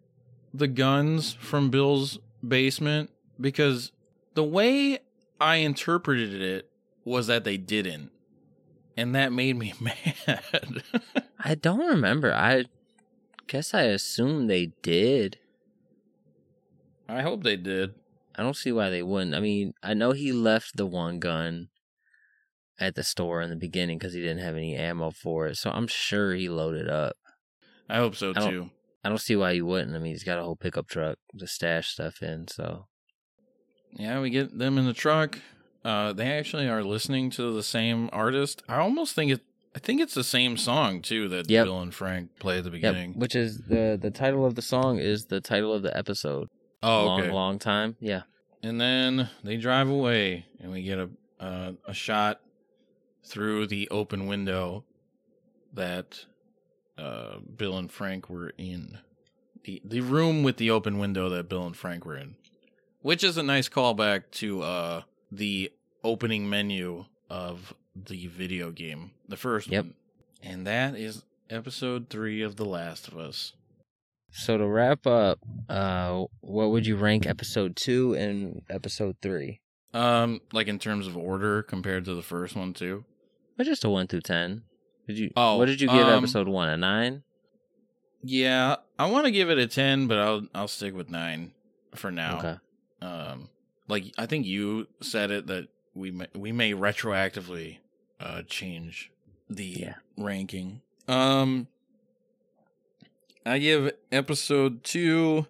the 0.52 0.68
guns 0.68 1.32
from 1.34 1.70
Bill's 1.70 2.18
basement? 2.46 3.10
Because 3.40 3.92
the 4.34 4.44
way 4.44 4.98
I 5.40 5.56
interpreted 5.56 6.40
it 6.40 6.68
was 7.04 7.28
that 7.28 7.44
they 7.44 7.56
didn't. 7.56 8.10
And 8.96 9.14
that 9.14 9.32
made 9.32 9.56
me 9.56 9.74
mad. 9.80 10.82
I 11.38 11.54
don't 11.54 11.86
remember. 11.86 12.32
I 12.34 12.66
guess 13.46 13.74
I 13.74 13.82
assume 13.82 14.46
they 14.48 14.72
did. 14.82 15.38
I 17.08 17.22
hope 17.22 17.42
they 17.42 17.56
did. 17.56 17.94
I 18.34 18.42
don't 18.42 18.56
see 18.56 18.72
why 18.72 18.90
they 18.90 19.02
wouldn't. 19.02 19.34
I 19.34 19.40
mean, 19.40 19.74
I 19.82 19.94
know 19.94 20.12
he 20.12 20.32
left 20.32 20.76
the 20.76 20.86
one 20.86 21.18
gun 21.18 21.68
at 22.80 22.94
the 22.94 23.02
store 23.04 23.42
in 23.42 23.50
the 23.50 23.56
beginning 23.56 23.98
because 23.98 24.14
he 24.14 24.20
didn't 24.20 24.38
have 24.42 24.56
any 24.56 24.74
ammo 24.74 25.10
for 25.10 25.46
it. 25.48 25.56
So 25.56 25.70
I'm 25.70 25.86
sure 25.86 26.34
he 26.34 26.48
loaded 26.48 26.88
up. 26.88 27.16
I 27.88 27.96
hope 27.98 28.14
so 28.16 28.30
I 28.30 28.32
don't- 28.34 28.50
too. 28.50 28.70
I 29.04 29.08
don't 29.08 29.18
see 29.18 29.34
why 29.34 29.54
he 29.54 29.60
wouldn't. 29.62 29.96
I 29.96 29.98
mean, 29.98 30.12
he's 30.12 30.22
got 30.22 30.38
a 30.38 30.42
whole 30.44 30.54
pickup 30.54 30.86
truck 30.88 31.18
to 31.36 31.46
stash 31.48 31.88
stuff 31.88 32.22
in. 32.22 32.46
So 32.48 32.86
Yeah, 33.94 34.20
we 34.20 34.30
get 34.30 34.56
them 34.56 34.78
in 34.78 34.86
the 34.86 34.92
truck. 34.94 35.38
Uh, 35.84 36.12
they 36.12 36.30
actually 36.32 36.68
are 36.68 36.84
listening 36.84 37.28
to 37.30 37.52
the 37.52 37.62
same 37.64 38.08
artist. 38.12 38.62
I 38.68 38.76
almost 38.76 39.14
think 39.14 39.32
it. 39.32 39.40
I 39.74 39.78
think 39.80 40.00
it's 40.00 40.14
the 40.14 40.22
same 40.24 40.56
song 40.56 41.02
too 41.02 41.28
that 41.30 41.50
Yep. 41.50 41.64
Bill 41.64 41.80
and 41.80 41.92
Frank 41.94 42.38
play 42.38 42.58
at 42.58 42.64
the 42.64 42.70
yep, 42.70 42.74
beginning. 42.74 43.14
which 43.18 43.34
is 43.34 43.58
the 43.68 43.98
the 44.00 44.10
title 44.10 44.46
of 44.46 44.54
the 44.54 44.62
song 44.62 44.98
is 44.98 45.26
the 45.26 45.40
title 45.40 45.72
of 45.72 45.82
the 45.82 45.94
episode. 45.96 46.48
Oh, 46.82 47.04
long, 47.06 47.20
okay. 47.22 47.30
long 47.32 47.58
time. 47.58 47.96
Yeah. 48.00 48.22
And 48.62 48.80
then 48.80 49.28
they 49.42 49.56
drive 49.56 49.88
away, 49.88 50.46
and 50.60 50.70
we 50.70 50.82
get 50.82 50.98
a 50.98 51.10
uh, 51.40 51.72
a 51.86 51.92
shot 51.94 52.40
through 53.24 53.66
the 53.66 53.88
open 53.90 54.26
window 54.26 54.84
that 55.72 56.24
uh, 56.98 57.38
Bill 57.56 57.76
and 57.78 57.90
Frank 57.90 58.28
were 58.28 58.52
in. 58.58 58.98
the 59.64 59.80
The 59.84 60.00
room 60.00 60.42
with 60.42 60.56
the 60.56 60.70
open 60.70 60.98
window 60.98 61.28
that 61.30 61.48
Bill 61.48 61.66
and 61.66 61.76
Frank 61.76 62.04
were 62.04 62.16
in, 62.16 62.36
which 63.00 63.24
is 63.24 63.36
a 63.36 63.42
nice 63.42 63.68
callback 63.68 64.24
to 64.32 64.62
uh, 64.62 65.02
the 65.30 65.72
opening 66.04 66.48
menu 66.50 67.04
of 67.30 67.74
the 67.94 68.26
video 68.26 68.70
game, 68.70 69.12
the 69.28 69.36
first 69.36 69.68
Yep. 69.68 69.84
one, 69.84 69.94
and 70.42 70.66
that 70.66 70.96
is 70.96 71.24
episode 71.48 72.08
three 72.10 72.42
of 72.42 72.56
The 72.56 72.64
Last 72.64 73.08
of 73.08 73.16
Us. 73.18 73.52
So 74.34 74.56
to 74.56 74.66
wrap 74.66 75.06
up, 75.06 75.38
uh, 75.68 76.24
what 76.40 76.70
would 76.70 76.86
you 76.86 76.96
rank 76.96 77.26
episode 77.26 77.76
two 77.76 78.14
and 78.14 78.62
episode 78.70 79.16
three? 79.22 79.60
Um, 79.92 80.40
like 80.54 80.68
in 80.68 80.78
terms 80.78 81.06
of 81.06 81.18
order 81.18 81.62
compared 81.62 82.06
to 82.06 82.14
the 82.14 82.22
first 82.22 82.56
one 82.56 82.72
too. 82.72 83.04
But 83.56 83.66
just 83.66 83.84
a 83.84 83.90
one 83.90 84.06
through 84.06 84.22
ten. 84.22 84.62
Did 85.06 85.18
you? 85.18 85.30
Oh, 85.36 85.56
what 85.58 85.66
did 85.66 85.80
you 85.80 85.88
give 85.88 86.06
um, 86.06 86.18
episode 86.24 86.48
one? 86.48 86.68
A 86.68 86.76
nine? 86.76 87.22
Yeah, 88.24 88.76
I 88.98 89.06
want 89.10 89.24
to 89.26 89.30
give 89.32 89.50
it 89.50 89.58
a 89.58 89.66
ten, 89.66 90.06
but 90.06 90.18
I'll 90.18 90.46
I'll 90.54 90.68
stick 90.68 90.94
with 90.94 91.10
nine 91.10 91.52
for 91.94 92.10
now. 92.10 92.38
Okay. 92.38 92.56
Um, 93.02 93.48
like 93.88 94.04
I 94.16 94.26
think 94.26 94.46
you 94.46 94.86
said 95.00 95.30
it 95.30 95.48
that 95.48 95.68
we 95.94 96.10
may, 96.12 96.26
we 96.34 96.52
may 96.52 96.72
retroactively 96.72 97.78
uh 98.20 98.42
change 98.42 99.10
the 99.50 99.64
Yeah. 99.66 99.94
ranking. 100.16 100.80
Um, 101.08 101.66
I 103.44 103.58
give 103.58 103.90
episode 104.12 104.84
two 104.84 105.46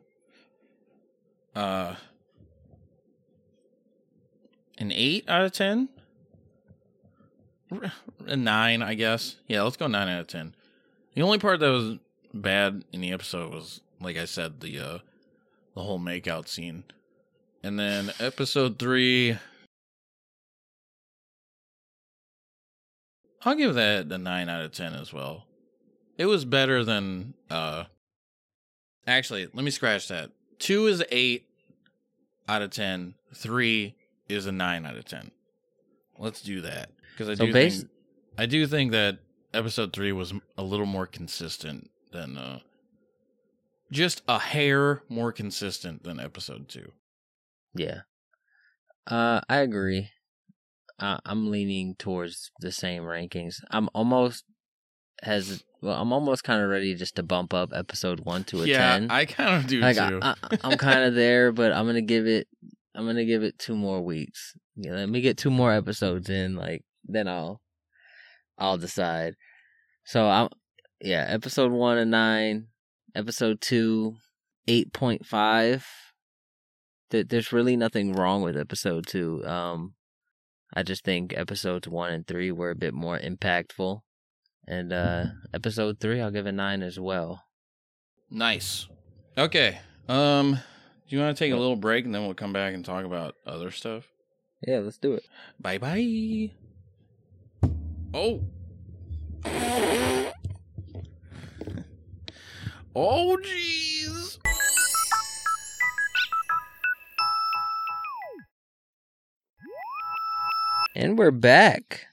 uh 1.55 1.97
an 4.79 4.91
eight 4.93 5.29
out 5.29 5.45
of 5.45 5.53
ten. 5.53 5.91
A 8.27 8.37
nine, 8.37 8.83
I 8.83 8.95
guess. 8.95 9.37
Yeah, 9.47 9.63
let's 9.63 9.77
go 9.77 9.87
nine 9.87 10.09
out 10.09 10.21
of 10.21 10.27
ten. 10.27 10.55
The 11.15 11.23
only 11.23 11.39
part 11.39 11.61
that 11.61 11.71
was 11.71 11.99
bad 12.35 12.85
in 12.93 13.01
the 13.01 13.13
episode 13.13 13.53
was, 13.53 13.81
like 14.01 14.17
I 14.17 14.25
said, 14.25 14.61
the 14.61 14.79
uh 14.79 14.99
the 15.75 15.83
whole 15.83 15.99
makeout 15.99 16.49
scene. 16.49 16.85
And 17.63 17.79
then 17.79 18.13
episode 18.19 18.79
three 18.79 19.39
I'll 23.45 23.55
give 23.55 23.75
that 23.75 24.11
a 24.11 24.19
nine 24.19 24.49
out 24.49 24.63
of 24.63 24.73
ten 24.73 24.95
as 24.95 25.13
well. 25.13 25.47
It 26.17 26.27
was 26.27 26.45
better 26.45 26.85
than 26.85 27.35
uh 27.51 27.85
actually, 29.07 29.47
let 29.53 29.65
me 29.65 29.71
scratch 29.71 30.09
that. 30.09 30.31
Two 30.59 30.87
is 30.87 31.03
eight 31.11 31.47
out 32.49 32.63
of 32.63 32.71
ten. 32.71 33.15
Three 33.35 33.95
is 34.29 34.47
a 34.47 34.53
nine 34.53 34.87
out 34.87 34.97
of 34.97 35.05
ten. 35.05 35.31
Let's 36.19 36.43
do 36.43 36.61
that. 36.61 36.91
Because 37.13 37.29
I 37.29 37.35
So 37.35 37.47
do 37.47 37.53
think 37.53 37.91
I 38.39 38.47
do 38.47 38.67
think 38.67 38.93
that 38.93 39.19
episode 39.55 39.93
three 39.93 40.13
was 40.13 40.33
a 40.57 40.63
little 40.63 40.87
more 40.87 41.07
consistent 41.07 41.91
than 42.13 42.37
uh 42.37 42.61
just 43.91 44.23
a 44.27 44.39
hair 44.39 45.03
more 45.09 45.33
consistent 45.33 46.03
than 46.03 46.19
episode 46.19 46.69
two. 46.69 46.93
Yeah. 47.75 48.01
Uh, 49.07 49.41
I 49.49 49.59
agree. 49.59 50.09
Uh, 50.99 51.19
I'm 51.25 51.51
leaning 51.51 51.97
towards 51.99 52.51
the 52.61 52.73
same 52.73 53.03
rankings. 53.03 53.57
I'm 53.71 53.89
almost 53.95 54.45
has 55.23 55.63
well, 55.81 56.01
I'm 56.01 56.13
almost 56.13 56.45
kind 56.45 56.63
of 56.63 56.71
ready 56.71 56.95
just 56.95 57.17
to 57.17 57.23
bump 57.23 57.53
up 57.53 57.73
episode 57.75 58.21
one 58.21 58.45
to 58.45 58.63
a 58.63 58.67
yeah, 58.67 58.93
ten. 58.93 59.11
I 59.11 59.25
kind 59.25 59.57
of 59.57 59.67
do 59.69 59.81
like 59.81 59.97
too. 59.97 60.21
I, 60.23 60.35
I'm 60.63 60.79
kind 60.79 61.05
of 61.05 61.15
there, 61.17 61.51
but 61.51 61.73
I'm 61.73 61.87
gonna 61.87 62.01
give 62.03 62.27
it. 62.27 62.47
I'm 62.95 63.05
gonna 63.05 63.25
give 63.25 63.43
it 63.43 63.59
two 63.59 63.75
more 63.75 64.01
weeks. 64.01 64.55
Yeah, 64.77 64.93
let 64.93 65.09
me 65.09 65.21
get 65.21 65.37
two 65.37 65.51
more 65.51 65.73
episodes 65.73 66.31
in. 66.31 66.55
Like 66.55 66.85
then 67.05 67.29
I'll, 67.29 67.61
I'll 68.59 68.79
decide. 68.79 69.35
So 70.05 70.29
I'm, 70.29 70.49
yeah, 71.01 71.27
episode 71.29 71.73
one 71.73 71.99
and 71.99 72.11
nine, 72.11 72.69
episode 73.15 73.61
two, 73.61 74.17
eight 74.69 74.93
point 74.93 75.27
five. 75.27 75.87
That 77.11 77.29
there's 77.29 77.53
really 77.53 77.77
nothing 77.77 78.13
wrong 78.13 78.43
with 78.43 78.57
episode 78.57 79.07
two. 79.07 79.45
Um, 79.45 79.95
I 80.75 80.83
just 80.83 81.05
think 81.05 81.37
episodes 81.37 81.87
one 81.87 82.13
and 82.13 82.27
three 82.27 82.51
were 82.51 82.71
a 82.71 82.77
bit 82.77 82.95
more 82.95 83.19
impactful, 83.19 84.01
and 84.67 84.93
uh 84.93 85.25
episode 85.53 86.01
three 86.01 86.21
I'll 86.21 86.31
give 86.31 86.47
a 86.47 86.53
nine 86.53 86.83
as 86.83 86.99
well. 86.99 87.45
Nice. 88.31 88.89
Okay. 89.37 89.79
Um, 90.09 90.53
do 91.09 91.17
you 91.17 91.23
want 91.23 91.37
to 91.37 91.45
take 91.45 91.53
a 91.53 91.57
little 91.57 91.77
break 91.77 92.07
and 92.07 92.15
then 92.15 92.25
we'll 92.25 92.35
come 92.35 92.53
back 92.53 92.73
and 92.75 92.85
talk 92.85 93.05
about 93.05 93.35
other 93.47 93.71
stuff? 93.71 94.09
Yeah, 94.67 94.79
let's 94.79 94.99
do 94.99 95.15
it. 95.15 95.25
Bye 95.61 95.79
bye. 95.79 96.53
Oh. 98.15 98.43
Oh, 102.95 103.39
jeez. 103.43 104.39
And 110.95 111.17
we're 111.17 111.31
back. 111.31 112.07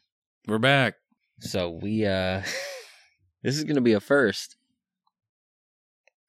We're 0.47 0.57
back. 0.57 0.95
So 1.41 1.69
we 1.69 2.05
uh 2.05 2.43
this 3.43 3.57
is 3.57 3.65
gonna 3.65 3.81
be 3.81 3.91
a 3.93 3.99
first 3.99 4.55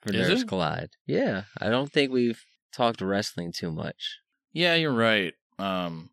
for 0.02 0.12
Is 0.12 0.28
Nerds 0.28 0.42
it? 0.42 0.48
Collide. 0.48 0.90
Yeah. 1.06 1.44
I 1.58 1.68
don't 1.68 1.92
think 1.92 2.10
we've 2.10 2.44
talked 2.72 3.00
wrestling 3.00 3.52
too 3.52 3.70
much. 3.70 4.18
Yeah, 4.52 4.74
you're 4.74 4.92
right. 4.92 5.34
Um, 5.60 6.10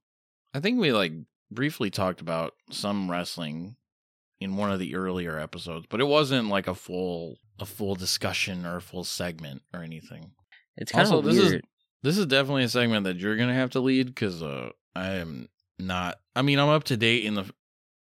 I 0.53 0.59
think 0.59 0.79
we 0.79 0.91
like 0.91 1.13
briefly 1.51 1.89
talked 1.89 2.21
about 2.21 2.53
some 2.71 3.09
wrestling 3.09 3.75
in 4.39 4.55
one 4.57 4.71
of 4.71 4.79
the 4.79 4.95
earlier 4.95 5.39
episodes, 5.39 5.85
but 5.89 5.99
it 6.01 6.07
wasn't 6.07 6.49
like 6.49 6.67
a 6.67 6.75
full 6.75 7.37
a 7.59 7.65
full 7.65 7.95
discussion 7.95 8.65
or 8.65 8.75
a 8.77 8.81
full 8.81 9.03
segment 9.03 9.63
or 9.73 9.81
anything. 9.81 10.31
It's 10.75 10.91
kind 10.91 11.05
Also, 11.07 11.19
of 11.19 11.25
this 11.25 11.37
is- 11.37 11.51
weird. 11.51 11.65
This 12.03 12.17
is 12.19 12.27
definitely 12.27 12.63
a 12.63 12.69
segment 12.69 13.05
that 13.05 13.17
you're 13.17 13.35
gonna 13.35 13.55
have 13.55 13.71
to 13.71 13.79
lead 13.79 14.05
because 14.07 14.43
uh, 14.43 14.69
I 14.95 15.15
am 15.15 15.49
not. 15.79 16.17
I 16.35 16.43
mean, 16.43 16.59
I'm 16.59 16.69
up 16.69 16.83
to 16.85 16.95
date 16.97 17.25
in 17.25 17.33
the. 17.33 17.51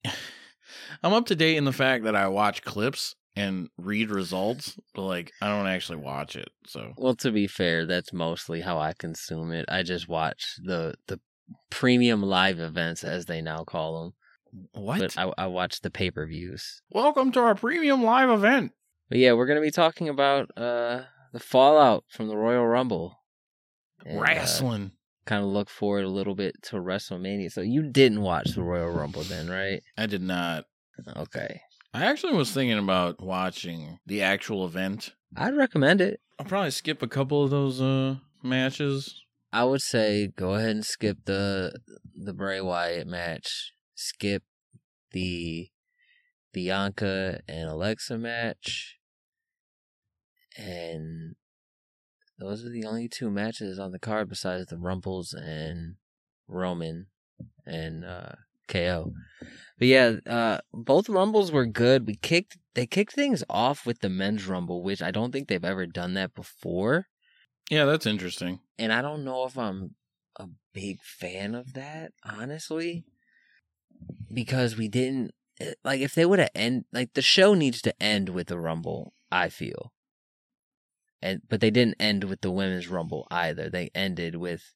I'm 1.03 1.13
up 1.13 1.27
to 1.27 1.35
date 1.35 1.57
in 1.57 1.63
the 1.65 1.71
fact 1.73 2.03
that 2.03 2.15
I 2.15 2.27
watch 2.27 2.63
clips 2.63 3.15
and 3.35 3.69
read 3.77 4.09
results, 4.09 4.77
but 4.93 5.03
like 5.03 5.31
I 5.41 5.47
don't 5.47 5.67
actually 5.67 5.99
watch 5.99 6.35
it. 6.35 6.49
So 6.65 6.93
Well, 6.97 7.15
to 7.15 7.31
be 7.31 7.47
fair, 7.47 7.85
that's 7.85 8.11
mostly 8.11 8.61
how 8.61 8.77
I 8.79 8.93
consume 8.93 9.51
it. 9.53 9.65
I 9.69 9.83
just 9.83 10.07
watch 10.09 10.55
the 10.63 10.95
the 11.07 11.19
premium 11.69 12.21
live 12.21 12.59
events 12.59 13.03
as 13.03 13.25
they 13.25 13.41
now 13.41 13.63
call 13.63 14.01
them. 14.01 14.13
what? 14.73 14.99
But 14.99 15.17
I, 15.17 15.31
I 15.37 15.47
watch 15.47 15.81
the 15.81 15.89
pay 15.91 16.11
per 16.11 16.25
views. 16.25 16.81
Welcome 16.91 17.31
to 17.33 17.39
our 17.39 17.55
premium 17.55 18.03
live 18.03 18.29
event. 18.29 18.71
But 19.09 19.19
yeah, 19.19 19.33
we're 19.33 19.45
gonna 19.47 19.61
be 19.61 19.71
talking 19.71 20.09
about 20.09 20.49
uh 20.57 21.03
the 21.33 21.39
fallout 21.39 22.05
from 22.09 22.27
the 22.27 22.37
Royal 22.37 22.65
Rumble. 22.65 23.19
And, 24.05 24.17
uh, 24.19 24.21
Wrestling. 24.21 24.91
kind 25.25 25.43
of 25.43 25.49
look 25.49 25.69
forward 25.69 26.05
a 26.05 26.09
little 26.09 26.35
bit 26.35 26.55
to 26.63 26.77
WrestleMania. 26.77 27.51
So 27.51 27.61
you 27.61 27.83
didn't 27.83 28.21
watch 28.21 28.51
the 28.55 28.63
Royal 28.63 28.89
Rumble 28.91 29.23
then, 29.23 29.49
right? 29.49 29.81
I 29.97 30.05
did 30.05 30.21
not. 30.21 30.65
Okay. 31.15 31.61
I 31.93 32.05
actually 32.05 32.33
was 32.33 32.51
thinking 32.51 32.77
about 32.77 33.21
watching 33.21 33.99
the 34.05 34.21
actual 34.21 34.65
event. 34.65 35.13
I'd 35.35 35.55
recommend 35.55 35.99
it. 36.01 36.21
I'll 36.39 36.45
probably 36.45 36.71
skip 36.71 37.01
a 37.01 37.07
couple 37.07 37.43
of 37.43 37.49
those 37.49 37.81
uh 37.81 38.17
matches. 38.43 39.23
I 39.51 39.63
would 39.63 39.81
say 39.81 40.27
go 40.27 40.55
ahead 40.55 40.71
and 40.71 40.85
skip 40.85 41.19
the 41.25 41.79
the 42.15 42.33
Bray 42.33 42.61
Wyatt 42.61 43.07
match. 43.07 43.73
Skip 43.95 44.43
the 45.11 45.69
Bianca 46.53 47.39
and 47.47 47.69
Alexa 47.69 48.17
match. 48.17 48.97
And 50.57 51.35
those 52.39 52.65
are 52.65 52.69
the 52.69 52.85
only 52.85 53.07
two 53.07 53.29
matches 53.29 53.79
on 53.79 53.91
the 53.91 53.99
card 53.99 54.29
besides 54.29 54.67
the 54.67 54.77
Rumbles 54.77 55.33
and 55.33 55.95
Roman 56.47 57.07
and 57.65 58.03
uh, 58.03 58.33
KO. 58.67 59.13
But 59.77 59.87
yeah, 59.87 60.15
uh, 60.25 60.59
both 60.73 61.09
rumbles 61.09 61.51
were 61.51 61.65
good. 61.65 62.07
We 62.07 62.15
kicked 62.15 62.57
they 62.73 62.85
kicked 62.85 63.13
things 63.13 63.43
off 63.49 63.85
with 63.85 63.99
the 63.99 64.09
men's 64.09 64.47
rumble, 64.47 64.83
which 64.83 65.01
I 65.01 65.11
don't 65.11 65.31
think 65.31 65.47
they've 65.47 65.63
ever 65.63 65.85
done 65.85 66.13
that 66.15 66.35
before. 66.35 67.07
Yeah, 67.69 67.85
that's 67.85 68.05
interesting. 68.05 68.59
And 68.79 68.93
I 68.93 69.01
don't 69.01 69.23
know 69.25 69.45
if 69.45 69.57
I'm 69.57 69.95
a 70.37 70.47
big 70.73 71.01
fan 71.01 71.55
of 71.55 71.73
that, 71.73 72.13
honestly, 72.23 73.05
because 74.31 74.77
we 74.77 74.87
didn't 74.87 75.33
eh, 75.59 75.73
like 75.83 76.01
if 76.01 76.15
they 76.15 76.25
would 76.25 76.39
have 76.39 76.49
end 76.55 76.85
like 76.91 77.13
the 77.13 77.21
show 77.21 77.53
needs 77.53 77.81
to 77.83 78.03
end 78.03 78.29
with 78.29 78.47
the 78.47 78.59
rumble. 78.59 79.13
I 79.29 79.49
feel, 79.49 79.91
and 81.21 81.41
but 81.49 81.61
they 81.61 81.71
didn't 81.71 81.95
end 81.99 82.23
with 82.25 82.41
the 82.41 82.51
women's 82.51 82.87
rumble 82.87 83.27
either. 83.31 83.69
They 83.69 83.89
ended 83.95 84.35
with 84.35 84.73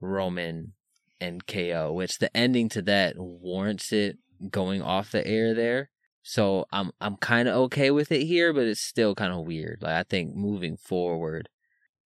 Roman 0.00 0.74
and 1.20 1.46
KO, 1.46 1.92
which 1.92 2.18
the 2.18 2.34
ending 2.36 2.68
to 2.70 2.82
that 2.82 3.16
warrants 3.18 3.92
it 3.92 4.18
going 4.50 4.82
off 4.82 5.12
the 5.12 5.26
air 5.26 5.54
there. 5.54 5.90
So 6.22 6.66
I'm 6.72 6.92
I'm 7.00 7.16
kind 7.16 7.48
of 7.48 7.56
okay 7.66 7.90
with 7.90 8.12
it 8.12 8.24
here, 8.26 8.52
but 8.52 8.66
it's 8.66 8.80
still 8.80 9.14
kind 9.14 9.32
of 9.32 9.46
weird. 9.46 9.80
Like 9.82 9.94
I 9.96 10.02
think 10.04 10.34
moving 10.36 10.76
forward, 10.76 11.48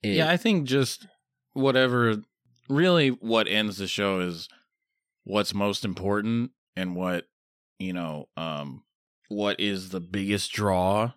it, 0.02 0.14
yeah, 0.16 0.30
I 0.30 0.36
think 0.36 0.66
just 0.66 1.06
whatever. 1.52 2.16
Really, 2.68 3.08
what 3.08 3.48
ends 3.48 3.76
the 3.76 3.86
show 3.86 4.20
is 4.20 4.48
what's 5.24 5.52
most 5.52 5.84
important 5.84 6.52
and 6.76 6.96
what 6.96 7.26
you 7.82 7.92
know, 7.92 8.28
um, 8.36 8.84
what 9.28 9.58
is 9.58 9.88
the 9.88 10.00
biggest 10.00 10.52
draw. 10.52 11.12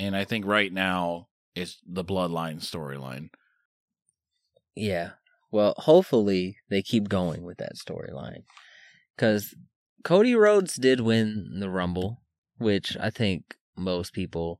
And 0.00 0.16
I 0.16 0.24
think 0.24 0.44
right 0.44 0.72
now 0.72 1.28
it's 1.54 1.78
the 1.86 2.04
bloodline 2.04 2.56
storyline. 2.56 3.28
Yeah. 4.74 5.10
Well, 5.50 5.74
hopefully 5.78 6.58
they 6.68 6.82
keep 6.82 7.08
going 7.08 7.44
with 7.44 7.58
that 7.58 7.76
storyline. 7.76 8.42
Because 9.16 9.54
Cody 10.04 10.34
Rhodes 10.34 10.74
did 10.74 11.00
win 11.00 11.58
the 11.60 11.70
Rumble, 11.70 12.20
which 12.58 12.96
I 13.00 13.10
think 13.10 13.56
most 13.76 14.12
people 14.12 14.58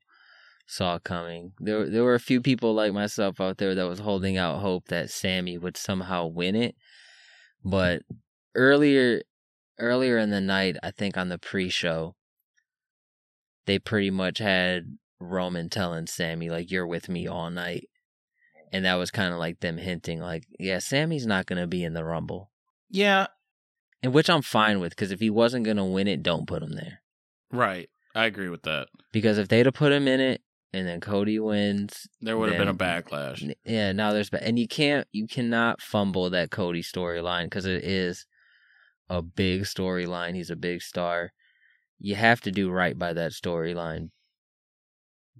saw 0.67 0.99
coming. 0.99 1.53
There, 1.59 1.89
there 1.89 2.05
were 2.05 2.15
a 2.15 2.21
few 2.21 2.41
people 2.41 2.75
like 2.75 2.93
myself 2.93 3.41
out 3.41 3.59
there 3.59 3.75
that 3.75 3.89
was 3.89 4.01
holding 4.01 4.37
out 4.37 4.61
hope 4.61 4.89
that 4.89 5.11
Sami 5.11 5.57
would 5.59 5.77
somehow 5.77 6.27
win 6.27 6.55
it. 6.57 6.75
But 7.65 8.03
earlier, 8.55 9.23
earlier 9.79 10.19
in 10.19 10.31
the 10.31 10.41
night, 10.41 10.77
I 10.83 10.91
think 10.91 11.17
on 11.17 11.29
the 11.29 11.39
pre-show, 11.39 12.15
they 13.67 13.79
pretty 13.79 14.11
much 14.11 14.39
had 14.39 14.99
Roman 15.19 15.69
telling 15.71 16.07
Sami 16.07 16.51
like, 16.51 16.71
"You're 16.71 16.87
with 16.87 17.09
me 17.09 17.27
all 17.27 17.51
night." 17.51 17.89
and 18.73 18.85
that 18.85 18.95
was 18.95 19.11
kind 19.11 19.33
of 19.33 19.39
like 19.39 19.61
them 19.61 19.79
hinting 19.79 20.21
like 20.21 20.45
yeah 20.59 20.79
Sami's 20.81 21.25
not 21.27 21.47
going 21.47 21.61
to 21.61 21.67
be 21.69 21.85
in 21.85 21.95
the 21.95 22.05
rumble 22.05 22.51
Yeah, 22.91 23.29
and 24.03 24.13
which 24.13 24.29
i'm 24.29 24.43
fine 24.43 24.81
with 24.81 24.91
because 24.91 25.13
if 25.13 25.21
he 25.21 25.31
wasn't 25.31 25.65
going 25.65 25.77
to 25.77 25.85
win 25.85 26.09
it 26.09 26.23
don't 26.23 26.49
put 26.49 26.63
him 26.63 26.73
there 26.73 27.01
right. 27.53 27.89
I 28.15 28.27
agree 28.27 28.49
with 28.49 28.63
that. 28.63 28.89
because 29.13 29.39
if 29.39 29.47
they'd 29.49 29.67
have 29.67 29.75
put 29.75 29.93
him 29.93 30.09
in 30.09 30.21
it 30.21 30.43
and 30.73 30.87
then 30.87 31.01
cody 31.01 31.39
wins. 31.39 32.07
There 32.21 32.37
would 32.37 32.51
have 32.51 32.59
been 32.59 32.69
a 32.69 32.75
backlash. 32.75 33.55
yeah 33.65 33.93
now 33.93 34.13
there's 34.13 34.31
and 34.31 34.59
you 34.59 34.69
can't 34.69 35.07
you 35.13 35.27
cannot 35.27 35.81
fumble 35.81 36.31
that 36.31 36.51
cody 36.51 36.83
storyline 36.83 37.45
because 37.45 37.67
it 37.67 37.85
is 37.85 38.27
a 39.09 39.23
big 39.23 39.63
storyline. 39.63 40.35
He's 40.35 40.51
a 40.51 40.57
big 40.57 40.83
star. 40.83 41.33
You 41.99 42.15
have 42.17 42.41
to 42.43 42.51
do 42.53 42.71
right 42.71 42.99
by 42.99 43.13
that 43.13 43.33
storyline. 43.33 44.11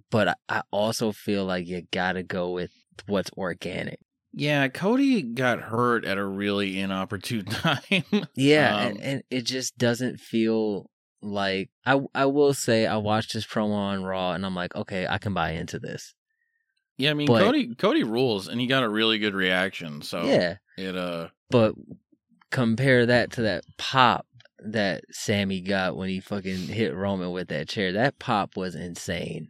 But 0.09 0.29
I, 0.29 0.35
I 0.49 0.61
also 0.71 1.11
feel 1.11 1.45
like 1.45 1.67
you 1.67 1.83
gotta 1.91 2.23
go 2.23 2.51
with 2.51 2.71
what's 3.07 3.31
organic. 3.37 3.99
Yeah, 4.33 4.67
Cody 4.67 5.23
got 5.23 5.59
hurt 5.61 6.05
at 6.05 6.17
a 6.17 6.25
really 6.25 6.79
inopportune 6.79 7.45
time. 7.45 8.03
Yeah, 8.35 8.75
Um, 8.75 8.87
and, 8.87 9.01
and 9.01 9.23
it 9.31 9.41
just 9.45 9.77
doesn't 9.77 10.19
feel 10.19 10.89
like 11.21 11.69
I 11.85 11.99
I 12.13 12.25
will 12.25 12.53
say 12.53 12.85
I 12.85 12.97
watched 12.97 13.33
his 13.33 13.45
promo 13.45 13.73
on 13.73 14.03
Raw 14.03 14.31
and 14.33 14.45
I'm 14.45 14.55
like, 14.55 14.75
okay, 14.75 15.07
I 15.07 15.17
can 15.17 15.33
buy 15.33 15.51
into 15.51 15.79
this. 15.79 16.13
yeah, 16.97 17.11
I 17.11 17.13
mean 17.13 17.27
But- 17.27 17.43
Cody 17.43 17.75
Cody 17.75 18.03
rules 18.03 18.47
and 18.47 18.59
he 18.61 18.67
got 18.67 18.83
a 18.83 18.89
really 18.89 19.17
good 19.19 19.33
reaction. 19.35 20.01
So 20.01 20.23
Yeah, 20.23 20.57
it 20.77 20.95
uh 20.95 21.29
but 21.49 21.73
compare 22.51 23.05
that 23.05 23.31
to 23.33 23.41
that 23.43 23.63
pop 23.77 24.25
that 24.59 25.03
Sami 25.11 25.61
got 25.61 25.95
when 25.97 26.09
he 26.09 26.19
fucking 26.19 26.67
hit 26.67 26.95
Roman 26.95 27.31
with 27.31 27.49
that 27.49 27.67
chair. 27.69 27.91
That 27.93 28.17
pop 28.19 28.57
was 28.57 28.73
insane. 28.75 29.49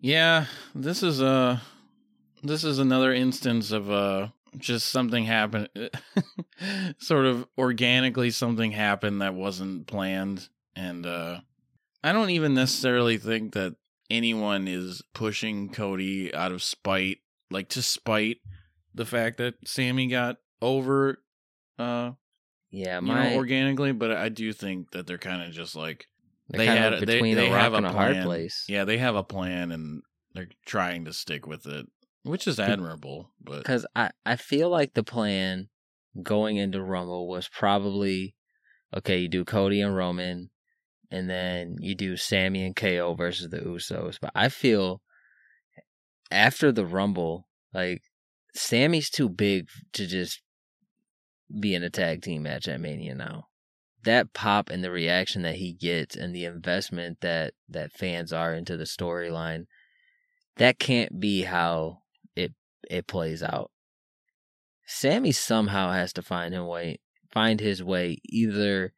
yeah, 0.00 0.46
this 0.74 1.02
is 1.02 1.20
uh 1.22 1.58
this 2.42 2.64
is 2.64 2.78
another 2.78 3.12
instance 3.12 3.70
of 3.70 3.90
uh 3.90 4.28
just 4.58 4.88
something 4.88 5.24
happened 5.26 5.68
sort 6.98 7.26
of 7.26 7.46
organically 7.56 8.30
something 8.30 8.72
happened 8.72 9.22
that 9.22 9.34
wasn't 9.34 9.86
planned 9.86 10.48
and 10.80 11.06
uh 11.06 11.40
I 12.02 12.12
don't 12.12 12.30
even 12.30 12.54
necessarily 12.54 13.18
think 13.18 13.52
that 13.54 13.74
anyone 14.08 14.66
is 14.66 15.02
pushing 15.14 15.68
Cody 15.70 16.34
out 16.34 16.52
of 16.52 16.62
spite 16.62 17.18
like 17.50 17.68
to 17.70 17.82
spite 17.82 18.38
the 18.94 19.04
fact 19.04 19.38
that 19.38 19.54
Sami 19.66 20.06
got 20.06 20.36
over 20.62 21.22
uh 21.78 22.12
Yeah, 22.70 23.00
you 23.00 23.06
know 23.06 23.34
organically 23.36 23.92
but 23.92 24.10
I 24.12 24.28
do 24.30 24.52
think 24.52 24.92
that 24.92 25.06
they're 25.06 25.18
kind 25.18 25.42
of 25.42 25.52
just 25.52 25.76
like 25.76 26.06
they 26.48 26.66
had 26.66 26.94
a- 26.94 27.00
they- 27.00 27.06
between 27.14 27.36
they 27.36 27.48
a 27.48 27.52
rock 27.52 27.60
have 27.62 27.74
a 27.74 27.76
and 27.76 27.86
a 27.86 27.92
hard 27.92 28.12
plan. 28.14 28.24
place. 28.26 28.64
yeah, 28.68 28.84
they 28.84 28.98
have 28.98 29.14
a 29.16 29.22
plan 29.22 29.70
and 29.70 30.02
they're 30.34 30.48
trying 30.66 31.04
to 31.04 31.12
stick 31.12 31.46
with 31.46 31.66
it, 31.66 31.86
which 32.24 32.46
is 32.48 32.58
admirable. 32.58 33.30
But 33.40 33.58
Because 33.58 33.86
I, 33.96 34.10
I 34.26 34.36
feel 34.36 34.68
like 34.70 34.94
the 34.94 35.02
plan 35.04 35.68
going 36.22 36.56
into 36.56 36.82
Rumble 36.82 37.28
was 37.28 37.46
probably 37.48 38.34
okay, 38.96 39.18
you 39.18 39.28
do 39.28 39.44
Cody 39.44 39.80
and 39.80 39.94
Roman, 39.94 40.50
and 41.10 41.28
then 41.28 41.76
you 41.80 41.94
do 41.94 42.16
Sami 42.16 42.64
and 42.64 42.76
KO 42.76 43.14
versus 43.14 43.48
the 43.48 43.58
Usos. 43.58 44.18
But 44.20 44.30
I 44.34 44.48
feel 44.48 45.02
after 46.30 46.70
the 46.70 46.86
Rumble, 46.86 47.46
like 47.74 48.02
Sami's 48.54 49.10
too 49.10 49.28
big 49.28 49.68
to 49.92 50.06
just 50.06 50.42
be 51.58 51.74
in 51.74 51.82
a 51.82 51.90
tag 51.90 52.22
team 52.22 52.44
match 52.44 52.68
at 52.68 52.80
Mania 52.80 53.14
now. 53.14 53.48
That 54.04 54.32
pop 54.32 54.70
and 54.70 54.82
the 54.82 54.90
reaction 54.90 55.42
that 55.42 55.56
he 55.56 55.72
gets 55.72 56.16
and 56.16 56.34
the 56.34 56.44
investment 56.44 57.20
that 57.20 57.54
that 57.68 57.92
fans 57.92 58.32
are 58.32 58.54
into 58.54 58.76
the 58.76 58.84
storyline, 58.84 59.66
that 60.56 60.78
can't 60.78 61.20
be 61.20 61.42
how 61.42 61.98
it 62.34 62.54
it 62.88 63.06
plays 63.06 63.42
out. 63.42 63.70
Sami 64.86 65.32
somehow 65.32 65.92
has 65.92 66.12
to 66.14 66.22
find 66.22 66.54
him 66.54 66.66
way 66.66 67.00
find 67.30 67.60
his 67.60 67.82
way 67.82 68.18
either 68.24 68.92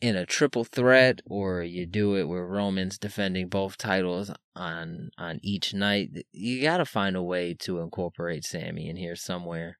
in 0.00 0.16
a 0.16 0.26
triple 0.26 0.64
threat 0.64 1.20
or 1.26 1.62
you 1.62 1.86
do 1.86 2.16
it 2.16 2.24
where 2.24 2.46
Roman's 2.46 2.98
defending 2.98 3.48
both 3.48 3.76
titles 3.76 4.30
on 4.54 5.10
on 5.18 5.40
each 5.42 5.74
night. 5.74 6.26
You 6.32 6.62
got 6.62 6.78
to 6.78 6.84
find 6.84 7.16
a 7.16 7.22
way 7.22 7.54
to 7.60 7.80
incorporate 7.80 8.44
Sami 8.44 8.88
in 8.88 8.96
here 8.96 9.16
somewhere. 9.16 9.78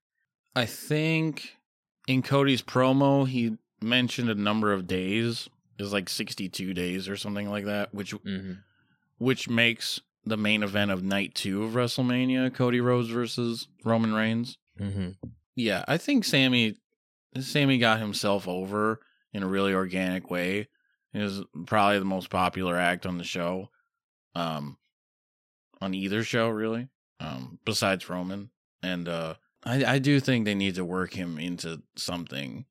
I 0.56 0.66
think 0.66 1.56
in 2.06 2.22
Cody's 2.22 2.62
promo 2.62 3.28
he 3.28 3.58
mentioned 3.80 4.30
a 4.30 4.34
number 4.34 4.72
of 4.72 4.86
days 4.86 5.48
is 5.78 5.92
like 5.92 6.08
62 6.08 6.74
days 6.74 7.08
or 7.08 7.16
something 7.16 7.48
like 7.48 7.64
that, 7.66 7.94
which 7.94 8.12
hmm 8.12 8.54
which 9.18 9.48
makes 9.48 10.00
the 10.24 10.36
main 10.36 10.62
event 10.62 10.92
of 10.92 11.02
night 11.02 11.34
2 11.34 11.64
of 11.64 11.72
WrestleMania, 11.72 12.54
Cody 12.54 12.80
Rhodes 12.80 13.08
versus 13.08 13.66
Roman 13.84 14.14
Reigns. 14.14 14.58
hmm 14.76 15.10
Yeah, 15.54 15.84
I 15.88 15.96
think 15.96 16.24
Sami 16.24 16.76
Sami 17.38 17.78
got 17.78 18.00
himself 18.00 18.48
over 18.48 19.00
in 19.32 19.42
a 19.42 19.48
really 19.48 19.74
organic 19.74 20.30
way. 20.30 20.68
is 21.14 21.42
probably 21.66 21.98
the 21.98 22.04
most 22.04 22.30
popular 22.30 22.76
act 22.76 23.06
on 23.06 23.18
the 23.18 23.24
show. 23.24 23.70
Um 24.34 24.78
on 25.80 25.94
either 25.94 26.22
show 26.22 26.48
really. 26.48 26.88
Um 27.20 27.58
besides 27.64 28.08
Roman. 28.08 28.50
And 28.82 29.08
uh 29.08 29.34
I 29.64 29.84
I 29.84 29.98
do 29.98 30.20
think 30.20 30.44
they 30.44 30.54
need 30.54 30.76
to 30.76 30.84
work 30.84 31.12
him 31.12 31.38
into 31.38 31.82
something. 31.96 32.64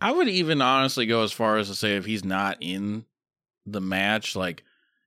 I 0.00 0.10
would 0.10 0.28
even 0.28 0.60
honestly 0.60 1.06
go 1.06 1.22
as 1.22 1.30
far 1.30 1.58
as 1.58 1.68
to 1.68 1.76
say 1.76 1.94
if 1.96 2.04
he's 2.04 2.24
not 2.24 2.56
in 2.60 3.04
the 3.64 3.80
match 3.80 4.34
like 4.34 4.64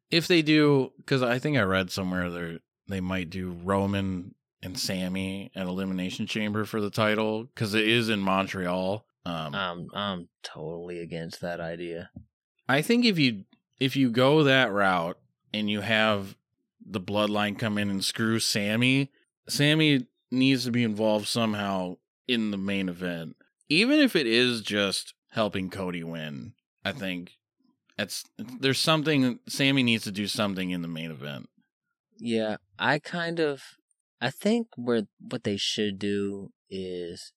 if 0.10 0.28
they 0.28 0.42
do 0.42 0.94
cuz 1.06 1.22
I 1.22 1.40
think 1.40 1.58
I 1.58 1.64
read 1.64 1.92
somewhere 1.92 2.30
they 2.30 2.60
they 2.88 3.02
might 3.02 3.30
do 3.30 3.52
Roman 3.64 4.36
and 4.62 4.80
Sami 4.80 5.52
at 5.56 5.68
Elimination 5.68 6.26
Chamber 6.28 6.66
for 6.66 6.82
the 6.82 6.90
title 6.90 7.44
because 7.44 7.74
it 7.74 7.88
is 7.88 8.10
in 8.10 8.20
Montreal. 8.20 9.06
Um, 9.26 9.56
I'm 9.56 9.88
I'm 9.94 10.30
totally 10.44 11.00
against 11.00 11.42
that 11.42 11.60
idea. 11.60 12.10
I 12.70 12.82
think 12.82 13.06
if 13.06 13.18
you 13.18 13.46
if 13.80 13.96
you 13.96 14.10
go 14.10 14.44
that 14.44 14.72
route 14.72 15.18
and 15.54 15.70
you 15.70 15.82
have 15.82 16.36
the 16.86 17.02
bloodline 17.02 17.58
come 17.58 17.78
in 17.78 17.90
and 17.90 18.04
screw 18.04 18.40
Sami, 18.40 19.12
Sami 19.48 20.06
needs 20.32 20.66
to 20.66 20.72
be 20.72 20.84
involved 20.84 21.28
somehow 21.28 21.98
in 22.28 22.52
the 22.52 22.58
main 22.58 22.90
event, 22.90 23.36
even 23.70 24.00
if 24.00 24.16
it 24.16 24.28
is 24.28 24.62
just 24.62 25.14
helping 25.32 25.70
Cody 25.70 26.04
win. 26.04 26.54
I 26.84 26.92
think 26.92 27.32
it's 27.98 28.24
there's 28.38 28.80
something 28.80 29.40
Sami 29.48 29.84
needs 29.84 30.04
to 30.04 30.12
do 30.12 30.28
something 30.28 30.70
in 30.70 30.82
the 30.82 30.88
main 30.88 31.12
event. 31.12 31.50
Yeah, 32.18 32.58
I 32.78 33.00
kind 33.00 33.40
of 33.40 33.64
I 34.22 34.30
think 34.30 34.68
where 34.76 35.04
what 35.20 35.44
they 35.44 35.58
should 35.58 36.00
do 36.00 36.52
is 36.70 37.32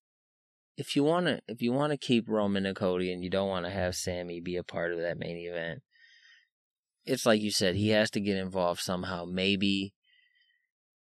if 0.79 0.95
you 0.95 1.03
want 1.03 1.27
to 1.27 1.41
if 1.49 1.61
you 1.61 1.73
want 1.73 1.91
to 1.91 1.99
keep 1.99 2.29
Roman 2.29 2.65
and 2.65 2.77
Cody 2.77 3.13
and 3.13 3.23
you 3.23 3.29
don't 3.29 3.49
want 3.49 3.67
to 3.67 3.71
have 3.71 3.97
Sami 3.97 4.41
be 4.41 4.57
a 4.57 4.63
part 4.63 4.93
of 4.93 5.01
that 5.01 5.19
main 5.19 5.37
event, 5.37 5.83
it's 7.05 7.27
like 7.27 7.43
you 7.43 7.51
said, 7.51 7.75
he 7.75 7.89
has 7.91 8.11
to 8.13 8.21
get 8.21 8.37
involved 8.37 8.81
somehow. 8.81 9.25
Maybe 9.25 9.93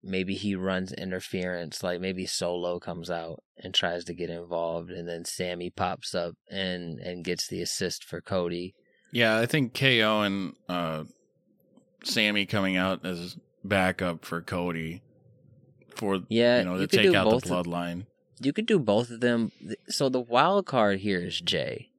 maybe 0.03 0.35
he 0.35 0.55
runs 0.55 0.93
interference, 0.95 1.83
like 1.83 2.01
maybe 2.01 2.25
Solo 2.25 2.81
comes 2.81 3.11
out 3.11 3.41
and 3.59 3.75
tries 3.75 4.05
to 4.05 4.15
get 4.15 4.31
involved 4.31 4.91
and 4.91 5.07
then 5.07 5.27
Sami 5.27 5.69
pops 5.69 6.15
up 6.15 6.35
and 6.51 6.99
and 6.99 7.23
gets 7.23 7.47
the 7.47 7.61
assist 7.61 8.03
for 8.03 8.23
Cody. 8.23 8.75
Yeah, 9.13 9.39
I 9.39 9.45
think 9.45 9.75
KO 9.75 10.23
and 10.23 10.55
uh 10.71 11.05
Sami 12.03 12.47
coming 12.47 12.79
out 12.79 13.05
as 13.05 13.37
backup 13.63 14.25
for 14.25 14.41
Cody 14.41 15.03
for 15.95 16.21
Yeah, 16.31 16.61
you 16.61 16.65
know 16.65 16.77
to 16.77 16.81
you 16.81 16.87
take 16.87 17.15
out 17.15 17.29
the 17.29 17.47
bloodline. 17.47 18.07
You 18.41 18.53
could 18.53 18.67
do 18.67 18.79
both 18.79 19.11
of 19.11 19.21
them. 19.21 19.51
So 19.89 20.09
the 20.09 20.21
wild 20.21 20.67
card 20.67 21.01
here 21.01 21.21
is 21.21 21.41
Jey. 21.41 21.91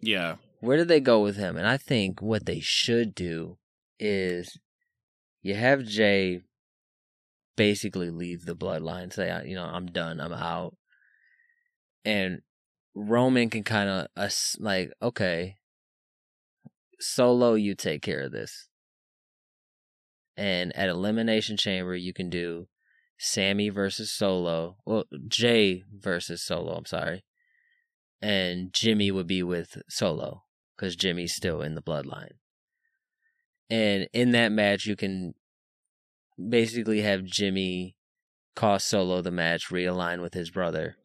Yeah. 0.00 0.36
where 0.60 0.76
do 0.76 0.84
they 0.84 1.00
go 1.00 1.20
with 1.20 1.36
him? 1.36 1.56
And 1.56 1.66
I 1.66 1.76
think 1.76 2.20
what 2.20 2.46
they 2.46 2.58
should 2.60 3.14
do 3.14 3.58
is 3.98 4.58
you 5.42 5.54
have 5.54 5.84
Jey 5.84 6.40
basically 7.56 8.10
leave 8.10 8.44
the 8.44 8.56
bloodline, 8.56 9.12
say, 9.12 9.30
"I- 9.30 9.42
you 9.44 9.54
know, 9.54 9.64
I'm 9.64 9.86
done, 9.86 10.20
I'm 10.20 10.32
out. 10.32 10.76
And 12.04 12.42
Roman 12.94 13.50
can 13.50 13.62
kind 13.64 13.88
of, 13.88 14.08
uh, 14.16 14.30
like, 14.58 14.92
okay, 15.00 15.58
solo, 17.00 17.54
you 17.54 17.74
take 17.76 18.02
care 18.02 18.22
of 18.22 18.32
this. 18.32 18.68
And 20.36 20.74
at 20.76 20.88
Elimination 20.88 21.56
Chamber, 21.56 21.94
you 21.94 22.12
can 22.12 22.30
do 22.30 22.68
Sami 23.18 23.68
versus 23.68 24.10
Solo. 24.10 24.76
Well, 24.86 25.04
Jey 25.26 25.82
versus 25.92 26.42
Solo, 26.42 26.74
I'm 26.74 26.86
sorry. 26.86 27.24
And 28.22 28.72
Jimmy 28.72 29.10
would 29.10 29.26
be 29.26 29.42
with 29.42 29.82
Solo 29.88 30.44
because 30.76 30.96
Jimmy's 30.96 31.34
still 31.34 31.60
in 31.60 31.74
the 31.74 31.82
bloodline. 31.82 32.32
And 33.68 34.08
in 34.12 34.30
that 34.30 34.50
match, 34.50 34.86
you 34.86 34.96
can 34.96 35.34
basically 36.48 37.02
have 37.02 37.24
Jimmy 37.24 37.96
cost 38.54 38.88
Solo 38.88 39.20
the 39.20 39.30
match, 39.30 39.68
realign 39.68 40.20
with 40.22 40.34
his 40.34 40.50
brother, 40.50 40.96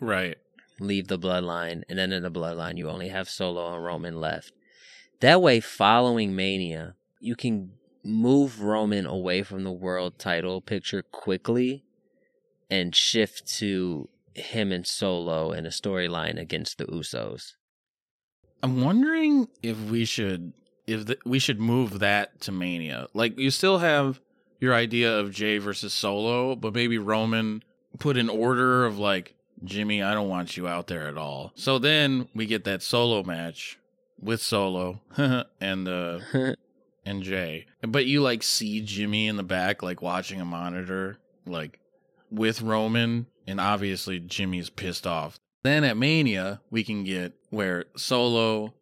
Right. 0.00 0.38
leave 0.80 1.08
the 1.08 1.18
bloodline, 1.18 1.82
and 1.88 1.98
then 1.98 2.12
in 2.12 2.22
the 2.22 2.30
bloodline, 2.30 2.78
you 2.78 2.88
only 2.88 3.08
have 3.08 3.28
Solo 3.28 3.74
and 3.74 3.84
Roman 3.84 4.20
left. 4.20 4.52
That 5.20 5.42
way, 5.42 5.60
following 5.60 6.34
Mania, 6.34 6.94
you 7.20 7.36
can 7.36 7.72
move 8.04 8.60
Roman 8.60 9.06
away 9.06 9.42
from 9.42 9.64
the 9.64 9.72
world 9.72 10.18
title 10.18 10.60
picture 10.60 11.02
quickly 11.02 11.84
and 12.70 12.94
shift 12.94 13.46
to 13.58 14.08
him 14.34 14.72
and 14.72 14.86
Solo 14.86 15.52
in 15.52 15.64
a 15.66 15.70
storyline 15.70 16.38
against 16.38 16.78
the 16.78 16.84
Usos. 16.86 17.54
I'm 18.62 18.82
wondering 18.82 19.48
if 19.62 19.78
we 19.78 20.04
should 20.04 20.52
if 20.86 21.06
the, 21.06 21.18
we 21.24 21.38
should 21.38 21.60
move 21.60 22.00
that 22.00 22.40
to 22.42 22.52
Mania. 22.52 23.08
Like 23.14 23.38
you 23.38 23.50
still 23.50 23.78
have 23.78 24.20
your 24.60 24.74
idea 24.74 25.18
of 25.18 25.32
Jey 25.32 25.58
versus 25.58 25.92
Solo, 25.92 26.56
but 26.56 26.74
maybe 26.74 26.98
Roman 26.98 27.62
put 27.98 28.16
an 28.16 28.28
order 28.28 28.84
of 28.84 28.98
like 28.98 29.34
Jimmy, 29.62 30.02
I 30.02 30.14
don't 30.14 30.28
want 30.28 30.56
you 30.56 30.66
out 30.68 30.88
there 30.88 31.06
at 31.06 31.16
all. 31.16 31.52
So 31.54 31.78
then 31.78 32.28
we 32.34 32.46
get 32.46 32.64
that 32.64 32.82
solo 32.82 33.22
match 33.22 33.78
with 34.20 34.40
Solo 34.40 35.00
and 35.60 35.88
uh 35.88 36.20
and 37.06 37.22
Jey. 37.22 37.66
But 37.82 38.06
you 38.06 38.20
like 38.22 38.42
see 38.42 38.80
Jimmy 38.80 39.28
in 39.28 39.36
the 39.36 39.42
back 39.42 39.82
like 39.82 40.02
watching 40.02 40.40
a 40.40 40.44
monitor 40.44 41.18
like 41.46 41.78
with 42.30 42.62
Roman 42.62 43.26
and 43.46 43.60
obviously 43.60 44.20
Jimmy's 44.20 44.70
pissed 44.70 45.06
off. 45.06 45.38
Then 45.62 45.84
at 45.84 45.96
Mania, 45.96 46.60
we 46.70 46.84
can 46.84 47.04
get 47.04 47.32
where 47.50 47.86
Solo 47.96 48.74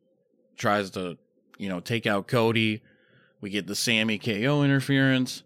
tries 0.57 0.91
to, 0.91 1.17
you 1.59 1.69
know, 1.69 1.81
take 1.81 2.07
out 2.07 2.27
Cody. 2.27 2.83
We 3.41 3.51
get 3.51 3.67
the 3.67 3.77
Sami 3.77 4.19
KO 4.19 4.63
interference. 4.63 5.43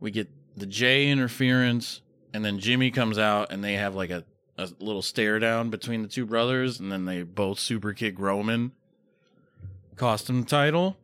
We 0.00 0.10
get 0.10 0.28
the 0.56 0.66
Jey 0.66 1.08
interference. 1.08 2.02
And 2.32 2.44
then 2.44 2.58
Jimmy 2.58 2.90
comes 2.90 3.18
out 3.18 3.52
and 3.52 3.62
they 3.62 3.74
have 3.74 3.94
like 3.94 4.10
a, 4.10 4.24
a 4.58 4.68
little 4.80 5.02
stare 5.02 5.38
down 5.38 5.70
between 5.70 6.02
the 6.02 6.08
two 6.08 6.26
brothers. 6.26 6.80
And 6.80 6.90
then 6.90 7.04
they 7.04 7.22
both 7.22 7.58
super 7.58 7.92
kick 7.92 8.18
Roman, 8.18 8.72
cost 9.96 10.28
him 10.28 10.42
the 10.42 10.46
title. 10.46 10.96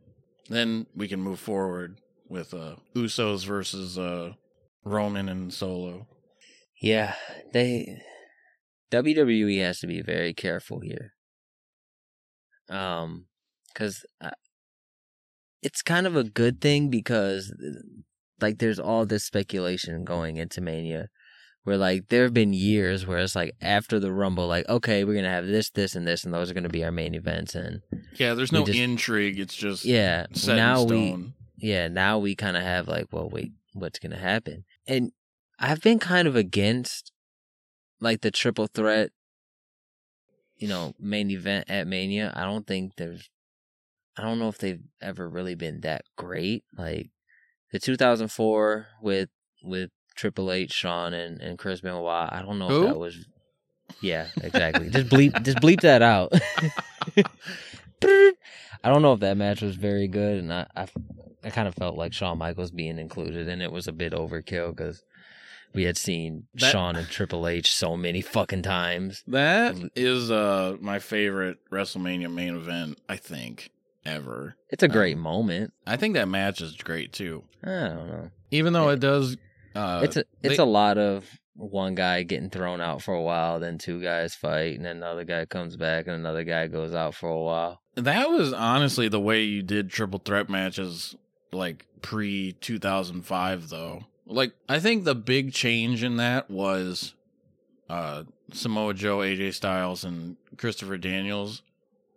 Then 0.49 0.87
we 0.95 1.07
can 1.07 1.21
move 1.21 1.39
forward 1.39 1.99
with 2.27 2.53
uh, 2.53 2.75
Usos 2.95 3.45
versus 3.45 3.97
uh, 3.97 4.33
Roman 4.83 5.29
and 5.29 5.53
Solo. 5.53 6.07
Yeah, 6.81 7.15
they 7.53 8.01
WWE 8.91 9.61
has 9.61 9.79
to 9.79 9.87
be 9.87 10.01
very 10.01 10.33
careful 10.33 10.79
here. 10.79 11.13
Um, 12.69 13.25
because 13.73 14.05
it's 15.61 15.81
kind 15.81 16.05
of 16.05 16.15
a 16.15 16.23
good 16.23 16.59
thing 16.59 16.89
because, 16.89 17.53
like, 18.41 18.57
there's 18.59 18.79
all 18.79 19.05
this 19.05 19.23
speculation 19.23 20.03
going 20.03 20.37
into 20.37 20.59
Mania, 20.59 21.07
where 21.63 21.77
like 21.77 22.09
there 22.09 22.23
have 22.23 22.33
been 22.33 22.53
years 22.53 23.05
where 23.05 23.19
it's 23.19 23.35
like 23.35 23.53
after 23.61 23.99
the 23.99 24.11
Rumble, 24.11 24.47
like, 24.47 24.67
okay, 24.67 25.03
we're 25.03 25.15
gonna 25.15 25.29
have 25.29 25.45
this, 25.47 25.69
this, 25.69 25.95
and 25.95 26.07
this, 26.07 26.23
and 26.23 26.33
those 26.33 26.49
are 26.49 26.53
gonna 26.53 26.69
be 26.69 26.83
our 26.83 26.91
main 26.91 27.13
events, 27.15 27.53
and 27.55 27.81
Yeah, 28.15 28.33
there's 28.33 28.51
no 28.51 28.65
just- 28.65 28.77
intrigue. 28.79 29.39
It's 29.39 29.55
just 29.55 29.85
yeah, 29.85 30.25
now 30.47 30.83
we 30.83 31.33
yeah, 31.57 31.87
now 31.87 32.17
we 32.19 32.35
kind 32.35 32.57
of 32.57 32.63
have 32.63 32.87
like, 32.87 33.07
well, 33.11 33.29
wait, 33.29 33.51
what's 33.73 33.99
gonna 33.99 34.17
happen? 34.17 34.65
And 34.87 35.11
I've 35.59 35.81
been 35.81 35.99
kind 35.99 36.27
of 36.27 36.35
against 36.35 37.11
like 37.99 38.21
the 38.21 38.31
triple 38.31 38.65
threat, 38.67 39.11
you 40.57 40.67
know, 40.67 40.93
main 40.99 41.29
event 41.29 41.69
at 41.69 41.85
Mania. 41.87 42.33
I 42.35 42.43
don't 42.45 42.65
think 42.65 42.95
there's, 42.95 43.29
I 44.17 44.23
don't 44.23 44.39
know 44.39 44.47
if 44.47 44.57
they've 44.57 44.81
ever 45.01 45.29
really 45.29 45.53
been 45.53 45.81
that 45.81 46.01
great. 46.17 46.63
Like 46.75 47.11
the 47.71 47.77
2004 47.79 48.87
with 49.03 49.29
with 49.63 49.91
Triple 50.15 50.51
H, 50.51 50.71
Shawn, 50.71 51.13
and 51.13 51.41
and 51.41 51.57
Chris 51.57 51.81
Benoit. 51.81 52.29
I 52.31 52.41
don't 52.45 52.59
know 52.59 52.67
Who? 52.67 52.83
if 52.83 52.87
that 52.89 52.99
was. 52.99 53.25
Yeah, 54.01 54.27
exactly. 54.41 54.89
just 54.89 55.07
bleep, 55.09 55.43
just 55.43 55.57
bleep 55.59 55.81
that 55.81 56.01
out. 56.01 56.31
I 58.83 58.89
don't 58.89 59.01
know 59.03 59.13
if 59.13 59.19
that 59.19 59.37
match 59.37 59.61
was 59.61 59.75
very 59.75 60.07
good, 60.07 60.39
and 60.39 60.51
I, 60.51 60.65
I, 60.75 60.87
I 61.43 61.49
kind 61.51 61.67
of 61.67 61.75
felt 61.75 61.97
like 61.97 62.13
Shawn 62.13 62.37
Michaels 62.39 62.71
being 62.71 62.97
included, 62.97 63.47
and 63.47 63.61
it 63.61 63.71
was 63.71 63.87
a 63.87 63.91
bit 63.91 64.13
overkill 64.13 64.75
because 64.75 65.03
we 65.73 65.83
had 65.83 65.97
seen 65.97 66.47
That- 66.55 66.71
Shawn 66.71 66.95
and 66.95 67.07
Triple 67.07 67.47
H 67.47 67.71
so 67.71 67.95
many 67.95 68.21
fucking 68.21 68.63
times. 68.63 69.23
That 69.27 69.75
is 69.95 70.31
uh 70.31 70.77
my 70.81 70.99
favorite 70.99 71.57
WrestleMania 71.71 72.33
main 72.33 72.55
event, 72.55 72.99
I 73.07 73.17
think, 73.17 73.69
ever. 74.05 74.55
It's 74.69 74.83
a 74.83 74.87
great 74.87 75.15
Um, 75.17 75.21
moment. 75.21 75.73
I 75.85 75.95
think 75.97 76.15
that 76.15 76.27
match 76.27 76.59
is 76.61 76.75
great 76.77 77.13
too. 77.13 77.43
I 77.63 77.67
don't 77.69 78.07
know. 78.07 78.31
Even 78.49 78.73
though 78.73 78.89
it 78.89 78.99
does 78.99 79.37
uh 79.75 80.01
it's 80.03 80.17
a 80.17 80.23
it's 80.43 80.57
they- 80.57 80.63
a 80.63 80.65
lot 80.65 80.97
of 80.97 81.25
one 81.55 81.93
guy 81.95 82.23
getting 82.23 82.49
thrown 82.49 82.81
out 82.81 83.01
for 83.03 83.13
a 83.13 83.21
while, 83.21 83.59
then 83.59 83.77
two 83.77 84.01
guys 84.01 84.33
fight, 84.33 84.75
and 84.77 84.85
then 84.85 84.97
another 84.97 85.23
guy 85.25 85.45
comes 85.45 85.75
back, 85.75 86.07
and 86.07 86.15
another 86.15 86.43
guy 86.43 86.65
goes 86.67 86.95
out 86.95 87.13
for 87.13 87.29
a 87.29 87.37
while. 87.39 87.81
that 87.95 88.29
was 88.29 88.53
honestly 88.53 89.07
the 89.09 89.19
way 89.19 89.43
you 89.43 89.61
did 89.61 89.89
triple 89.89 90.19
threat 90.23 90.49
matches 90.49 91.15
like 91.51 91.85
pre 92.01 92.53
2005 92.53 93.69
though. 93.69 94.03
Like 94.25 94.53
I 94.69 94.79
think 94.79 95.03
the 95.03 95.13
big 95.15 95.51
change 95.53 96.03
in 96.03 96.17
that 96.17 96.49
was 96.49 97.13
uh 97.89 98.23
Samoa 98.53 98.93
Joe, 98.93 99.19
AJ 99.19 99.53
Styles 99.53 100.03
and 100.03 100.37
Christopher 100.57 100.97
Daniels 100.97 101.61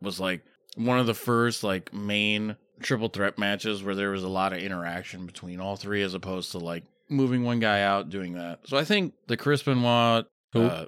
was 0.01 0.19
like 0.21 0.43
one 0.77 0.99
of 0.99 1.07
the 1.07 1.15
first 1.15 1.63
like 1.65 1.93
main 1.93 2.57
triple 2.81 3.09
threat 3.09 3.39
matches 3.39 3.83
where 3.83 3.95
there 3.95 4.11
was 4.11 4.23
a 4.25 4.29
lot 4.29 4.53
of 4.53 4.59
interaction 4.61 5.27
between 5.27 5.61
all 5.61 5.77
three 5.77 6.03
as 6.03 6.15
opposed 6.15 6.53
to 6.53 6.59
like 6.59 6.85
moving 7.09 7.45
one 7.45 7.61
guy 7.61 7.83
out 7.83 8.11
doing 8.11 8.35
that. 8.35 8.61
So 8.67 8.77
I 8.77 8.85
think 8.85 9.15
the 9.27 9.37
Chris 9.37 9.63
Benoit 9.63 10.27
uh, 10.55 10.87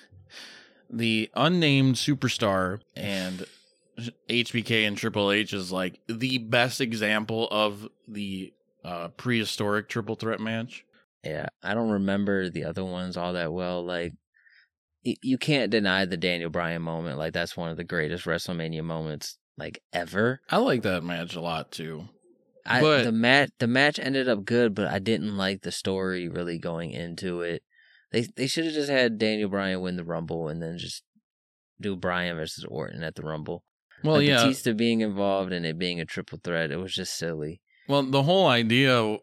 the 0.90 1.30
unnamed 1.34 1.96
superstar 1.96 2.80
and 2.96 3.46
HBK 4.28 4.86
and 4.86 4.96
Triple 4.96 5.30
H 5.30 5.52
is 5.52 5.72
like 5.72 6.00
the 6.08 6.38
best 6.38 6.80
example 6.80 7.48
of 7.50 7.88
the 8.06 8.52
uh, 8.84 9.08
prehistoric 9.08 9.88
triple 9.88 10.14
threat 10.14 10.40
match. 10.40 10.84
Yeah, 11.24 11.46
I 11.62 11.74
don't 11.74 11.90
remember 11.90 12.48
the 12.48 12.64
other 12.64 12.84
ones 12.84 13.16
all 13.16 13.32
that 13.32 13.52
well. 13.52 13.84
Like, 13.84 14.14
you 15.02 15.36
can't 15.36 15.70
deny 15.70 16.04
the 16.04 16.16
Daniel 16.16 16.50
Bryan 16.50 16.82
moment. 16.82 17.18
Like, 17.18 17.32
that's 17.32 17.56
one 17.56 17.70
of 17.70 17.76
the 17.76 17.84
greatest 17.84 18.24
WrestleMania 18.24 18.84
moments 18.84 19.36
like 19.56 19.82
ever. 19.92 20.40
I 20.48 20.58
like 20.58 20.82
that 20.82 21.02
match 21.02 21.34
a 21.34 21.40
lot 21.40 21.72
too. 21.72 22.08
I 22.68 22.80
But- 22.80 23.04
the 23.04 23.12
match 23.12 23.50
the 23.58 23.66
match 23.66 23.98
ended 23.98 24.28
up 24.28 24.44
good, 24.44 24.74
but 24.74 24.86
I 24.88 24.98
didn't 24.98 25.36
like 25.36 25.62
the 25.62 25.72
story 25.72 26.28
really 26.28 26.58
going 26.58 26.90
into 26.92 27.40
it. 27.40 27.62
They 28.12 28.22
they 28.36 28.46
should 28.46 28.64
have 28.64 28.74
just 28.74 28.90
had 28.90 29.18
Daniel 29.18 29.48
Bryan 29.48 29.80
win 29.80 29.96
the 29.96 30.04
Rumble 30.04 30.48
and 30.48 30.62
then 30.62 30.78
just 30.78 31.02
do 31.80 31.94
Bryan 31.96 32.36
versus 32.36 32.64
Orton 32.64 33.02
at 33.02 33.14
the 33.14 33.22
Rumble. 33.22 33.64
Well, 34.04 34.16
Like, 34.16 34.28
yeah. 34.28 34.42
Batista 34.44 34.72
being 34.74 35.00
involved 35.00 35.52
and 35.52 35.66
it 35.66 35.78
being 35.78 36.00
a 36.00 36.04
triple 36.04 36.40
threat, 36.42 36.70
it 36.70 36.76
was 36.76 36.94
just 36.94 37.16
silly. 37.16 37.60
Well, 37.88 38.02
the 38.04 38.22
whole 38.22 38.46
idea 38.46 39.18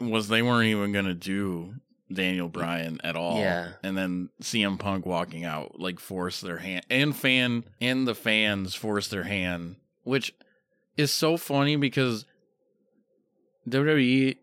was 0.00 0.28
they 0.28 0.42
weren't 0.42 0.68
even 0.68 0.92
going 0.92 1.04
to 1.06 1.14
do 1.14 1.74
Daniel 2.12 2.48
Bryan 2.48 3.00
at 3.04 3.16
all. 3.16 3.38
Yeah. 3.38 3.72
And 3.82 3.96
then 3.96 4.30
CM 4.42 4.78
Punk 4.78 5.04
walking 5.04 5.44
out, 5.44 5.78
like 5.78 5.98
force 6.00 6.40
their 6.40 6.58
hand 6.58 6.86
and 6.88 7.14
fan 7.14 7.64
and 7.80 8.06
the 8.06 8.14
fans 8.14 8.74
force 8.74 9.08
their 9.08 9.24
hand, 9.24 9.76
which 10.04 10.32
is 10.98 11.12
so 11.12 11.36
funny 11.36 11.76
because 11.76 12.26
WWE 13.68 14.36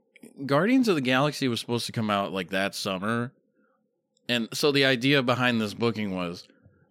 Guardians 0.46 0.88
of 0.88 0.96
the 0.96 1.02
Galaxy 1.02 1.48
was 1.48 1.60
supposed 1.60 1.86
to 1.86 1.92
come 1.92 2.10
out 2.10 2.32
like 2.34 2.50
that 2.50 2.74
summer. 2.74 3.32
And 4.28 4.48
so 4.54 4.72
the 4.72 4.86
idea 4.86 5.22
behind 5.22 5.62
this 5.62 5.76
booking 5.76 6.16
was 6.16 6.48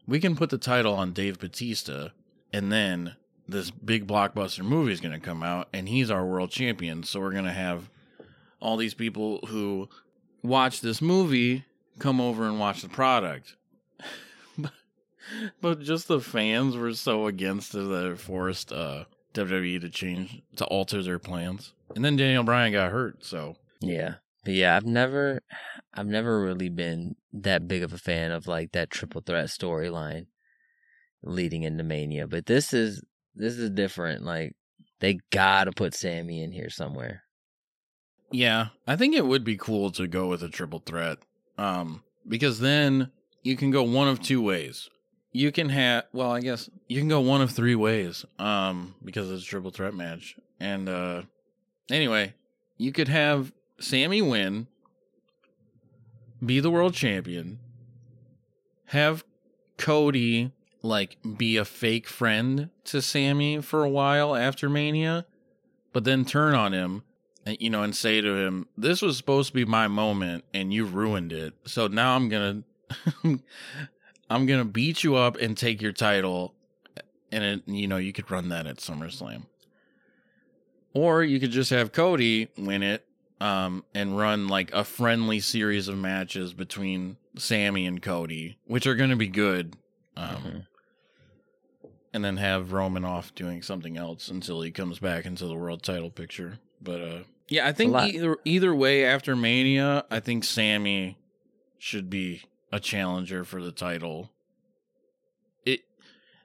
we 0.07 0.21
can 0.21 0.37
put 0.37 0.51
the 0.51 0.59
title 0.59 0.95
on 0.95 1.13
Dave 1.13 1.41
Batista 1.41 2.11
and 2.53 2.71
then 2.71 3.17
this 3.49 3.71
big 3.71 4.07
blockbuster 4.07 4.65
movie 4.65 4.93
is 4.93 5.01
going 5.01 5.19
to 5.19 5.27
come 5.27 5.43
out 5.43 5.69
and 5.73 5.89
he's 5.89 6.11
our 6.11 6.25
world 6.25 6.51
champion. 6.51 7.03
So 7.03 7.21
we're 7.21 7.33
going 7.33 7.45
to 7.45 7.53
have 7.53 7.91
all 8.61 8.77
these 8.77 8.95
people 8.95 9.41
who 9.49 9.89
watch 10.43 10.81
this 10.81 11.03
movie 11.03 11.65
come 11.99 12.21
over 12.21 12.47
and 12.47 12.61
watch 12.61 12.83
the 12.83 12.89
product. 12.89 13.57
but, 15.61 15.81
just 15.81 16.09
the 16.09 16.21
fans 16.21 16.77
were 16.77 16.93
so 16.95 17.27
against 17.27 17.75
it 17.75 17.89
that 17.89 18.11
it 18.11 18.19
forced 18.19 18.73
uh, 18.73 19.05
WWE 19.35 19.81
to 19.81 19.91
change, 19.91 20.43
to 20.57 20.65
alter 20.67 21.03
their 21.03 21.19
plans. 21.19 21.73
And 21.95 22.05
then 22.05 22.17
Daniel 22.17 22.45
Bryan 22.45 22.73
got 22.73 22.91
hurt, 22.91 23.25
so. 23.25 23.57
Yeah. 23.81 24.15
But 24.45 24.55
yeah, 24.55 24.77
I've 24.77 24.87
never 24.87 25.41
I've 25.93 26.07
never 26.07 26.41
really 26.43 26.69
been 26.69 27.17
that 27.33 27.67
big 27.67 27.83
of 27.83 27.93
a 27.93 27.99
fan 27.99 28.31
of 28.31 28.47
like 28.47 28.73
that 28.73 28.91
triple 28.91 29.23
threat 29.23 29.47
storyline 29.47 30.27
leading 31.23 31.63
into 31.63 31.83
Mania. 31.83 32.27
But 32.27 32.47
this 32.47 32.73
is 32.73 33.03
this 33.35 33.55
is 33.55 33.71
different. 33.71 34.25
Like 34.25 34.55
they 35.01 35.21
gotta 35.31 35.73
put 35.73 35.95
Sami 35.95 36.43
in 36.43 36.53
here 36.53 36.71
somewhere. 36.71 37.23
Yeah, 38.31 38.69
I 38.87 38.97
think 38.97 39.15
it 39.15 39.27
would 39.27 39.45
be 39.45 39.57
cool 39.57 39.91
to 39.93 40.07
go 40.07 40.29
with 40.29 40.43
a 40.43 40.49
triple 40.49 40.81
threat. 40.81 41.19
Um, 41.57 42.03
because 42.27 42.59
then 42.59 43.13
you 43.43 43.57
can 43.57 43.71
go 43.71 43.83
one 43.83 44.09
of 44.09 44.21
two 44.21 44.43
ways. 44.43 44.89
You 45.35 45.51
can 45.51 45.69
have 45.69 46.05
well, 46.13 46.31
I 46.31 46.41
guess 46.41 46.71
you 46.89 47.01
can 47.01 47.09
go 47.09 47.21
one 47.21 47.43
of 47.43 47.51
three 47.51 47.75
ways. 47.75 48.25
Um, 48.39 48.95
because 49.05 49.31
it's 49.31 49.43
a 49.43 49.47
triple 49.47 49.73
threat 49.73 49.93
match. 49.93 50.37
And 50.61 50.89
uh 50.89 51.23
anyway, 51.91 52.35
you 52.79 52.93
could 52.93 53.09
have 53.09 53.53
Sami 53.81 54.23
win, 54.23 54.69
be 56.45 56.61
the 56.61 56.71
world 56.71 56.95
champion, 56.95 57.59
have 58.87 59.25
Cody 59.77 60.53
like 60.83 61.17
be 61.37 61.57
a 61.57 61.65
fake 61.65 62.07
friend 62.07 62.71
to 62.85 63.03
Sami 63.03 63.61
for 63.61 63.83
a 63.83 63.89
while 63.91 64.37
after 64.37 64.69
Mania, 64.69 65.27
but 65.93 66.05
then 66.05 66.25
turn 66.25 66.55
on 66.55 66.73
him 66.73 67.03
and 67.45 67.57
you 67.59 67.71
know 67.71 67.83
and 67.83 67.97
say 67.97 68.21
to 68.21 68.37
him, 68.37 68.69
"This 68.77 69.03
was 69.03 69.17
supposed 69.17 69.49
to 69.49 69.55
be 69.55 69.65
my 69.65 69.89
moment 69.89 70.45
and 70.55 70.73
you 70.73 70.85
ruined 70.85 71.33
it. 71.33 71.55
So 71.65 71.89
now 71.89 72.15
I'm 72.15 72.29
going 72.29 72.65
to 73.23 73.41
I'm 74.35 74.47
going 74.47 74.61
to 74.61 74.65
beat 74.65 75.05
you 75.05 75.15
up 75.17 75.37
and 75.37 75.57
take 75.57 75.81
your 75.81 75.93
title." 75.93 76.55
And 77.33 77.43
it, 77.45 77.63
you 77.67 77.89
know, 77.89 77.97
you 77.97 78.13
could 78.13 78.31
run 78.31 78.49
that 78.51 78.67
at 78.67 78.77
SummerSlam. 78.77 79.47
Or 80.93 81.25
you 81.25 81.41
could 81.41 81.51
just 81.51 81.71
have 81.71 81.91
Cody 81.91 82.49
win 82.57 82.83
it 82.85 83.05
um, 83.41 83.85
and 83.95 84.17
run 84.17 84.47
like 84.47 84.73
a 84.73 84.85
friendly 84.85 85.41
series 85.41 85.89
of 85.89 85.99
matches 85.99 86.55
between 86.55 87.17
Sami 87.37 87.87
and 87.87 88.01
Cody, 88.01 88.59
which 88.67 88.87
are 88.87 88.95
going 88.95 89.11
to 89.11 89.17
be 89.17 89.27
good. 89.29 89.77
Um, 90.17 90.37
Mhm. 90.37 90.67
And 92.13 92.25
then 92.25 92.37
have 92.37 92.71
Roman 92.71 93.05
off 93.05 93.35
doing 93.35 93.61
something 93.61 93.97
else 93.97 94.29
until 94.29 94.63
he 94.63 94.71
comes 94.71 95.01
back 95.01 95.27
into 95.27 95.49
the 95.49 95.57
world 95.57 95.83
title 95.83 96.11
picture. 96.11 96.61
But 96.81 97.01
uh, 97.01 97.19
yeah, 97.49 97.67
I 97.67 97.73
think 97.73 97.93
either 97.97 98.37
either 98.45 98.73
way 98.73 99.05
after 99.05 99.35
Mania, 99.35 100.05
I 100.13 100.21
think 100.21 100.45
Sami 100.45 101.19
should 101.77 102.09
be 102.09 102.43
a 102.75 102.81
challenger 102.81 103.45
for 103.45 103.63
the 103.63 103.71
title. 103.71 104.33
It, 105.65 105.83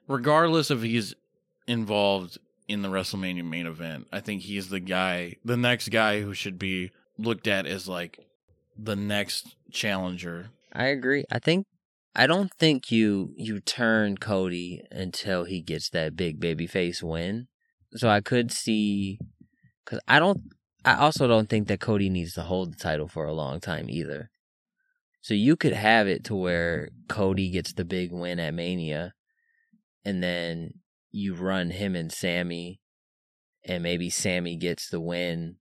regardless 0.06 0.70
if 0.70 0.80
he's 0.80 1.12
involved 1.66 2.38
in 2.68 2.82
the 2.82 2.88
WrestleMania 2.88 3.44
main 3.44 3.66
event. 3.66 4.06
I 4.12 4.20
think 4.20 4.42
he's 4.42 4.68
the 4.68 4.78
guy, 4.78 5.36
the 5.44 5.56
next 5.56 5.88
guy 5.88 6.20
who 6.20 6.34
should 6.34 6.56
be 6.56 6.92
looked 7.18 7.48
at 7.48 7.66
as 7.66 7.88
like 7.88 8.20
the 8.78 8.94
next 8.94 9.56
challenger. 9.72 10.50
I 10.72 10.84
agree. 10.86 11.24
I 11.32 11.40
think 11.40 11.66
I 12.14 12.28
don't 12.28 12.52
think 12.54 12.92
you 12.92 13.34
you 13.36 13.58
turn 13.58 14.18
Cody 14.18 14.82
until 14.92 15.44
he 15.44 15.60
gets 15.60 15.90
that 15.90 16.14
big 16.14 16.38
baby 16.38 16.68
face 16.68 17.02
win. 17.02 17.48
So 17.96 18.08
I 18.08 18.20
could 18.20 18.52
see 18.52 19.18
cuz 19.84 19.98
I 20.06 20.20
don't 20.20 20.52
I 20.84 20.94
also 20.94 21.26
don't 21.26 21.48
think 21.48 21.66
that 21.68 21.80
Cody 21.80 22.08
needs 22.08 22.34
to 22.34 22.42
hold 22.42 22.72
the 22.72 22.78
title 22.78 23.08
for 23.08 23.26
a 23.26 23.34
long 23.34 23.58
time 23.58 23.90
either. 23.90 24.30
So 25.22 25.34
you 25.34 25.56
could 25.56 25.72
have 25.74 26.08
it 26.08 26.24
to 26.24 26.34
where 26.34 26.88
Cody 27.08 27.50
gets 27.50 27.72
the 27.72 27.84
big 27.84 28.10
win 28.12 28.40
at 28.40 28.54
Mania 28.54 29.12
and 30.04 30.22
then 30.22 30.74
you 31.10 31.34
run 31.34 31.70
him 31.70 31.94
and 31.94 32.10
Sami 32.10 32.80
and 33.64 33.82
maybe 33.82 34.08
Sami 34.08 34.56
gets 34.56 34.88
the 34.88 35.00
win 35.00 35.56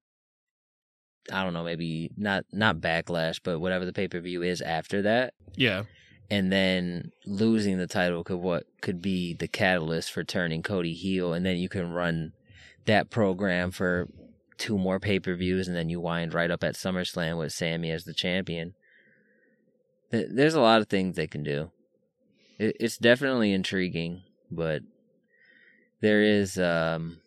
I 1.32 1.44
don't 1.44 1.54
know, 1.54 1.64
maybe 1.64 2.10
not 2.18 2.46
not 2.52 2.78
backlash, 2.78 3.40
but 3.44 3.60
whatever 3.60 3.86
the 3.86 3.94
pay-per-view 3.94 4.42
is 4.42 4.62
after 4.62 5.02
that 5.04 5.34
Yeah. 5.56 5.84
and 6.32 6.52
then 6.52 7.12
losing 7.26 7.78
the 7.78 7.86
title 7.88 8.24
could 8.24 8.38
what 8.40 8.64
could 8.82 9.02
be 9.02 9.34
the 9.36 9.48
catalyst 9.48 10.12
for 10.12 10.24
turning 10.24 10.64
Cody 10.64 10.94
heel, 10.94 11.34
and 11.34 11.46
then 11.46 11.58
you 11.58 11.70
can 11.70 11.92
run 11.92 12.32
that 12.86 13.10
program 13.12 13.70
for 13.72 14.08
two 14.58 14.78
more 14.78 15.00
pay 15.00 15.20
per 15.20 15.36
views, 15.36 15.68
and 15.68 15.76
then 15.76 15.90
you 15.90 16.00
wind 16.00 16.34
right 16.34 16.50
up 16.50 16.64
at 16.64 16.76
SummerSlam 16.76 17.38
with 17.38 17.52
Sami 17.52 17.92
as 17.92 18.06
the 18.06 18.14
champion. 18.14 18.74
Th- 20.12 20.28
There's 20.32 20.56
a 20.56 20.62
lot 20.62 20.82
of 20.82 20.88
things 20.88 21.16
they 21.16 21.28
can 21.28 21.44
do. 21.44 21.72
It- 22.58 22.78
It's 22.80 22.98
definitely 22.98 23.52
intriguing, 23.54 24.24
but 24.52 24.82
there 26.02 26.22
is 26.22 26.58
um, 26.58 27.20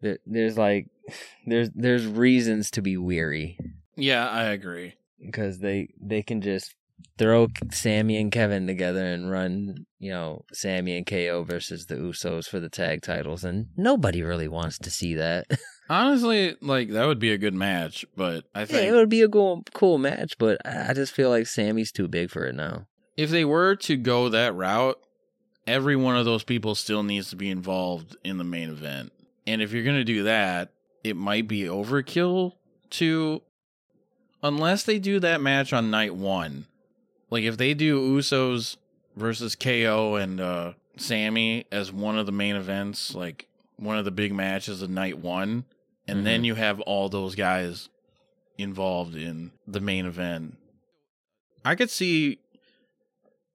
there- 0.00 0.18
there's 0.26 0.56
like 0.58 0.88
there's 1.46 1.70
there's 1.74 2.06
reasons 2.06 2.70
to 2.72 2.82
be 2.82 2.96
weary 2.96 3.58
Yeah, 3.96 4.28
I 4.28 4.44
agree. 4.44 4.94
because 5.24 5.58
they 5.60 5.88
they 6.00 6.22
can 6.22 6.40
just 6.40 6.74
throw 7.18 7.48
Sami 7.72 8.16
and 8.18 8.30
Kevin 8.32 8.66
together 8.66 9.04
and 9.04 9.30
run, 9.30 9.86
you 9.98 10.10
know, 10.10 10.44
Sami 10.52 10.96
and 10.96 11.06
KO 11.06 11.44
versus 11.44 11.86
the 11.86 11.94
Usos 11.96 12.46
for 12.48 12.60
the 12.60 12.68
tag 12.68 13.02
titles, 13.02 13.44
and 13.44 13.66
nobody 13.76 14.22
really 14.22 14.48
wants 14.48 14.78
to 14.78 14.90
see 14.90 15.14
that. 15.14 15.46
Honestly, 15.88 16.56
like 16.60 16.90
that 16.90 17.06
would 17.06 17.18
be 17.18 17.32
a 17.32 17.38
good 17.38 17.54
match, 17.54 18.04
but 18.16 18.44
I 18.54 18.60
yeah, 18.60 18.66
think 18.66 18.88
it 18.88 18.92
would 18.92 19.08
be 19.08 19.22
a 19.22 19.28
cool 19.28 19.62
cool 19.72 19.98
match, 19.98 20.36
but 20.38 20.60
I 20.66 20.92
just 20.94 21.12
feel 21.12 21.30
like 21.30 21.46
Sami's 21.46 21.92
too 21.92 22.08
big 22.08 22.30
for 22.30 22.44
it 22.44 22.54
now. 22.54 22.86
if 23.16 23.30
they 23.30 23.44
were 23.44 23.76
to 23.76 23.96
go 23.96 24.28
that 24.28 24.54
route, 24.54 24.98
every 25.66 25.96
one 25.96 26.16
of 26.16 26.24
those 26.24 26.42
people 26.44 26.74
still 26.74 27.02
needs 27.02 27.30
to 27.30 27.36
be 27.36 27.50
involved 27.50 28.16
in 28.24 28.38
the 28.38 28.44
main 28.44 28.68
event. 28.70 29.12
And 29.46 29.62
if 29.62 29.72
you're 29.72 29.84
going 29.84 29.96
to 29.96 30.04
do 30.04 30.24
that, 30.24 30.72
it 31.04 31.16
might 31.16 31.46
be 31.46 31.62
overkill 31.62 32.54
to 32.90 33.42
unless 34.42 34.82
they 34.82 34.98
do 34.98 35.20
that 35.20 35.40
match 35.40 35.72
on 35.72 35.90
night 35.90 36.14
1. 36.14 36.66
Like 37.30 37.44
if 37.44 37.56
they 37.56 37.74
do 37.74 38.16
Usos 38.18 38.76
versus 39.16 39.54
KO 39.54 40.16
and 40.16 40.40
uh 40.40 40.72
Sami 40.96 41.66
as 41.70 41.92
one 41.92 42.18
of 42.18 42.26
the 42.26 42.32
main 42.32 42.56
events, 42.56 43.14
like 43.14 43.46
one 43.76 43.98
of 43.98 44.04
the 44.04 44.10
big 44.10 44.32
matches 44.32 44.80
of 44.82 44.88
night 44.90 45.18
1, 45.18 45.64
and 46.08 46.24
then 46.26 46.44
you 46.44 46.54
have 46.54 46.80
all 46.80 47.08
those 47.08 47.34
guys 47.34 47.88
involved 48.58 49.14
in 49.14 49.52
the 49.66 49.80
main 49.80 50.06
event. 50.06 50.56
I 51.64 51.74
could 51.74 51.90
see 51.90 52.38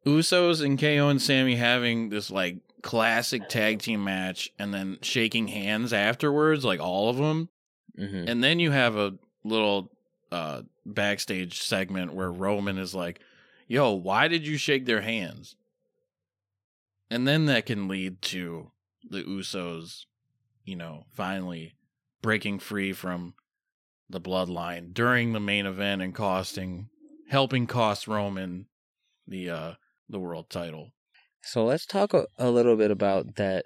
Usos 0.06 0.64
and 0.64 0.80
KO 0.80 1.10
and 1.10 1.22
Sami 1.22 1.56
having 1.56 2.10
this 2.10 2.30
like 2.32 2.58
classic 2.82 3.48
tag 3.48 3.80
team 3.80 4.04
match 4.04 4.52
and 4.58 4.74
then 4.74 4.98
shaking 5.02 5.48
hands 5.48 5.94
afterwards, 5.94 6.66
like 6.66 6.80
all 6.80 7.10
of 7.10 7.18
them. 7.18 7.50
hmm 7.96 8.26
And 8.28 8.44
then 8.44 8.60
you 8.60 8.72
have 8.72 8.96
a 8.96 9.14
little 9.44 9.92
uh 10.32 10.64
backstage 10.86 11.62
segment 11.62 12.14
where 12.14 12.32
Roman 12.32 12.78
is 12.78 12.96
like, 12.96 13.20
"Yo, 13.68 13.92
why 13.94 14.28
did 14.28 14.48
you 14.48 14.58
shake 14.58 14.86
their 14.86 15.02
hands?" 15.02 15.56
And 17.10 17.28
then 17.28 17.46
that 17.46 17.66
can 17.66 17.88
lead 17.88 18.22
to 18.24 18.72
the 19.08 19.24
Usos, 19.24 20.06
you 20.64 20.76
know, 20.76 21.06
finally 21.12 21.74
breaking 22.22 22.60
free 22.60 22.94
from 22.94 23.34
the 24.10 24.22
bloodline 24.22 24.94
during 24.94 25.34
the 25.34 25.40
main 25.40 25.66
event 25.66 26.02
and 26.02 26.14
costing 26.14 26.90
helping 27.30 27.66
cost 27.66 28.08
Roman 28.08 28.68
the 29.28 29.50
uh 29.50 29.74
the 30.10 30.20
world 30.20 30.50
title. 30.50 30.92
So 31.44 31.66
let's 31.66 31.86
talk 31.86 32.14
a, 32.14 32.28
a 32.38 32.52
little 32.52 32.76
bit 32.76 32.92
about 32.92 33.36
that 33.36 33.66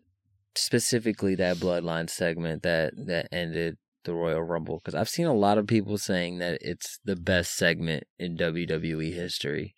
specifically 0.56 1.36
that 1.36 1.58
bloodline 1.58 2.10
segment 2.10 2.64
that 2.64 2.94
that 3.08 3.28
ended 3.32 3.78
the 4.06 4.14
Royal 4.14 4.44
Rumble 4.44 4.78
because 4.78 4.96
I've 4.96 5.10
seen 5.10 5.26
a 5.26 5.34
lot 5.34 5.58
of 5.58 5.68
people 5.68 5.98
saying 5.98 6.38
that 6.38 6.60
it's 6.62 7.00
the 7.04 7.16
best 7.16 7.56
segment 7.56 8.04
in 8.20 8.38
WWE 8.38 9.14
history. 9.14 9.74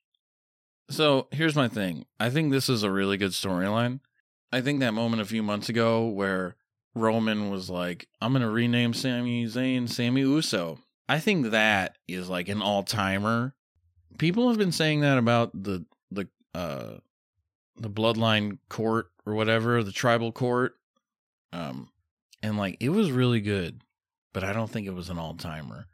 So 0.89 1.27
here's 1.31 1.55
my 1.55 1.67
thing. 1.67 2.05
I 2.19 2.29
think 2.29 2.51
this 2.51 2.69
is 2.69 2.83
a 2.83 2.91
really 2.91 3.17
good 3.17 3.31
storyline. 3.31 4.01
I 4.51 4.61
think 4.61 4.79
that 4.79 4.93
moment 4.93 5.21
a 5.21 5.25
few 5.25 5.43
months 5.43 5.69
ago 5.69 6.05
where 6.07 6.56
Roman 6.97 7.49
was 7.49 7.69
like, 7.69 8.07
I'm 8.21 8.31
going 8.31 8.41
to 8.41 8.49
rename 8.49 8.93
Sami 8.93 9.45
Zayn 9.45 9.89
Sami 9.89 10.21
Uso. 10.21 10.79
I 11.09 11.19
think 11.19 11.51
that 11.51 11.97
is 12.07 12.29
like 12.29 12.49
an 12.49 12.61
all 12.61 12.83
timer 12.83 13.55
people 14.17 14.49
have 14.49 14.57
been 14.57 14.71
saying 14.71 15.01
that 15.01 15.17
about 15.17 15.51
the 15.53 15.85
the 16.11 16.27
uh 16.53 16.97
the 17.77 17.89
bloodline 17.89 18.57
court 18.69 19.07
or 19.25 19.33
whatever, 19.33 19.83
the 19.83 19.91
tribal 19.91 20.31
court. 20.31 20.75
Um 21.53 21.89
and 22.43 22.57
like 22.57 22.77
it 22.79 22.89
was 22.89 23.11
really 23.11 23.41
good, 23.41 23.81
but 24.33 24.43
I 24.43 24.53
don't 24.53 24.69
think 24.69 24.87
it 24.87 24.93
was 24.93 25.09
an 25.09 25.17
all-timer. 25.17 25.87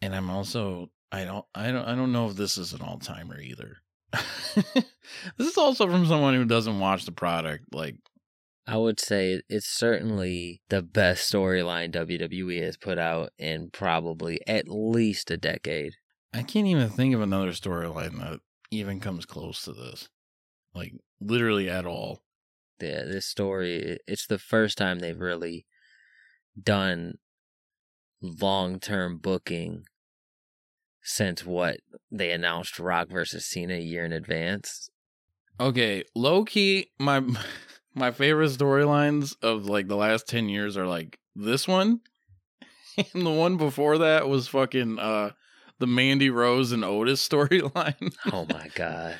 And 0.00 0.14
I'm 0.14 0.30
also 0.30 0.90
I 1.10 1.24
don't 1.24 1.44
I 1.54 1.70
don't 1.70 1.86
I 1.86 1.94
don't 1.94 2.12
know 2.12 2.28
if 2.28 2.36
this 2.36 2.58
is 2.58 2.72
an 2.72 2.82
all-timer 2.82 3.40
either. 3.40 3.78
this 4.54 5.48
is 5.48 5.56
also 5.56 5.86
from 5.86 6.06
someone 6.06 6.34
who 6.34 6.44
doesn't 6.44 6.80
watch 6.80 7.04
the 7.04 7.12
product 7.12 7.64
like 7.72 7.96
I 8.66 8.76
would 8.76 9.00
say 9.00 9.42
it's 9.48 9.66
certainly 9.66 10.62
the 10.68 10.82
best 10.82 11.32
storyline 11.32 11.92
WWE 11.92 12.62
has 12.62 12.76
put 12.76 12.98
out 12.98 13.30
in 13.38 13.70
probably 13.70 14.40
at 14.46 14.68
least 14.68 15.30
a 15.30 15.36
decade. 15.36 15.94
I 16.32 16.42
can't 16.42 16.68
even 16.68 16.88
think 16.88 17.14
of 17.14 17.20
another 17.20 17.50
storyline 17.50 18.18
that 18.18 18.40
even 18.70 19.00
comes 19.00 19.26
close 19.26 19.62
to 19.62 19.72
this. 19.72 20.08
Like 20.74 20.92
literally 21.20 21.68
at 21.68 21.86
all. 21.86 22.22
Yeah, 22.80 23.04
this 23.04 23.26
story 23.26 23.98
it's 24.06 24.26
the 24.26 24.38
first 24.38 24.78
time 24.78 24.98
they've 24.98 25.18
really 25.18 25.66
done 26.60 27.14
long-term 28.20 29.18
booking 29.18 29.84
since 31.02 31.44
what 31.44 31.78
they 32.10 32.30
announced 32.30 32.78
Rock 32.78 33.08
versus 33.10 33.44
Cena 33.44 33.74
a 33.74 33.80
year 33.80 34.04
in 34.04 34.12
advance. 34.12 34.88
Okay, 35.60 36.04
low 36.14 36.44
key 36.44 36.90
my 36.98 37.22
my 37.94 38.10
favorite 38.10 38.50
storylines 38.50 39.36
of 39.42 39.66
like 39.66 39.88
the 39.88 39.96
last 39.96 40.26
10 40.28 40.48
years 40.48 40.76
are 40.76 40.86
like 40.86 41.18
this 41.36 41.66
one 41.68 42.00
and 43.14 43.24
the 43.26 43.30
one 43.30 43.56
before 43.56 43.98
that 43.98 44.28
was 44.28 44.48
fucking 44.48 44.98
uh 44.98 45.30
the 45.78 45.86
Mandy 45.86 46.30
Rose 46.30 46.70
and 46.72 46.84
Otis 46.84 47.26
storyline. 47.28 48.14
oh 48.32 48.46
my 48.48 48.68
god. 48.74 49.16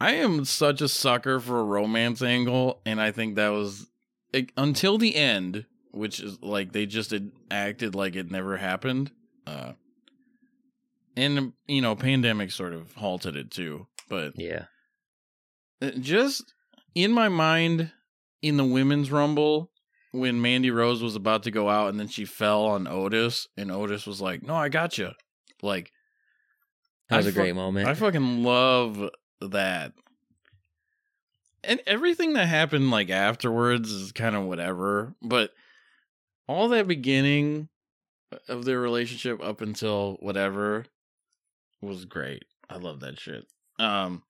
I 0.00 0.12
am 0.14 0.44
such 0.44 0.80
a 0.82 0.88
sucker 0.88 1.40
for 1.40 1.60
a 1.60 1.64
romance 1.64 2.20
angle 2.22 2.80
and 2.84 3.00
I 3.00 3.12
think 3.12 3.36
that 3.36 3.48
was 3.48 3.86
it, 4.32 4.50
until 4.56 4.98
the 4.98 5.14
end, 5.16 5.64
which 5.92 6.20
is 6.20 6.42
like 6.42 6.72
they 6.72 6.84
just 6.84 7.14
acted 7.50 7.94
like 7.94 8.16
it 8.16 8.30
never 8.30 8.56
happened. 8.58 9.10
Uh 9.46 9.72
and 11.16 11.52
you 11.66 11.80
know, 11.80 11.96
pandemic 11.96 12.50
sort 12.50 12.74
of 12.74 12.92
halted 12.94 13.36
it 13.36 13.50
too, 13.50 13.86
but 14.08 14.32
Yeah. 14.36 14.64
just 16.00 16.52
in 16.96 17.12
my 17.12 17.28
mind 17.28 17.92
in 18.42 18.56
the 18.56 18.64
women's 18.64 19.12
rumble 19.12 19.70
when 20.12 20.40
Mandy 20.40 20.70
Rose 20.70 21.02
was 21.02 21.14
about 21.14 21.42
to 21.42 21.50
go 21.50 21.68
out 21.68 21.90
and 21.90 22.00
then 22.00 22.08
she 22.08 22.24
fell 22.24 22.64
on 22.64 22.88
Otis 22.88 23.46
and 23.56 23.70
Otis 23.70 24.06
was 24.06 24.20
like, 24.20 24.42
"No, 24.42 24.54
I 24.56 24.70
got 24.70 24.96
you." 24.96 25.10
Like 25.62 25.92
That 27.10 27.18
was 27.18 27.26
I 27.26 27.30
a 27.30 27.32
great 27.32 27.54
moment. 27.54 27.86
I 27.86 27.94
fucking 27.94 28.42
love 28.42 29.10
that. 29.42 29.92
And 31.62 31.80
everything 31.86 32.32
that 32.32 32.46
happened 32.46 32.90
like 32.90 33.10
afterwards 33.10 33.90
is 33.90 34.12
kind 34.12 34.34
of 34.34 34.44
whatever, 34.44 35.14
but 35.20 35.50
all 36.48 36.68
that 36.68 36.86
beginning 36.86 37.68
of 38.48 38.64
their 38.64 38.80
relationship 38.80 39.42
up 39.42 39.60
until 39.60 40.16
whatever 40.20 40.86
was 41.82 42.06
great. 42.06 42.44
I 42.70 42.76
love 42.76 43.00
that 43.00 43.20
shit. 43.20 43.44
Um 43.78 44.22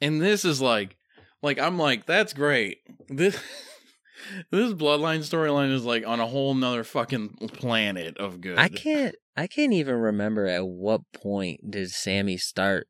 and 0.00 0.20
this 0.20 0.44
is 0.44 0.60
like 0.60 0.96
like 1.42 1.58
I'm 1.58 1.78
like 1.78 2.06
that's 2.06 2.32
great. 2.32 2.78
This 3.08 3.34
this 4.50 4.72
bloodline 4.72 5.18
storyline 5.20 5.72
is 5.72 5.84
like 5.84 6.06
on 6.06 6.20
a 6.20 6.26
whole 6.26 6.54
nother 6.54 6.84
fucking 6.84 7.36
planet 7.54 8.16
of 8.18 8.40
good. 8.40 8.58
I 8.58 8.68
can't 8.68 9.14
I 9.36 9.46
can't 9.46 9.72
even 9.72 9.96
remember 9.96 10.46
at 10.46 10.66
what 10.66 11.00
point 11.12 11.70
did 11.70 11.90
Sami 11.90 12.36
start 12.36 12.86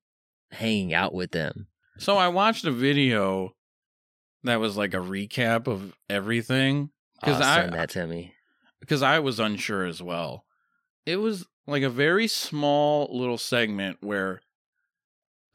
hanging 0.50 0.92
out 0.92 1.14
with 1.14 1.30
them. 1.30 1.68
So 1.98 2.16
I 2.16 2.28
watched 2.28 2.64
a 2.64 2.72
video 2.72 3.53
that 4.44 4.61
was 4.61 4.76
like 4.76 4.92
a 4.94 4.98
recap 4.98 5.66
of 5.68 5.94
everything 6.11 6.90
Because 7.20 7.36
'Cause 7.36 7.46
I- 7.46 7.61
send 7.62 7.72
that 7.74 7.90
to 7.90 8.07
me. 8.07 8.34
because 8.80 9.03
I 9.03 9.20
was 9.20 9.38
unsure 9.38 9.84
as 9.86 10.03
well. 10.03 10.44
It 11.07 11.16
was 11.16 11.46
like 11.66 11.82
a 11.84 11.90
very 11.90 12.26
small 12.26 13.09
little 13.16 13.38
segment 13.38 13.98
where 14.00 14.40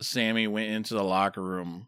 Sami 0.01 0.47
went 0.47 0.69
into 0.69 0.93
the 0.93 1.03
locker 1.03 1.41
room 1.41 1.87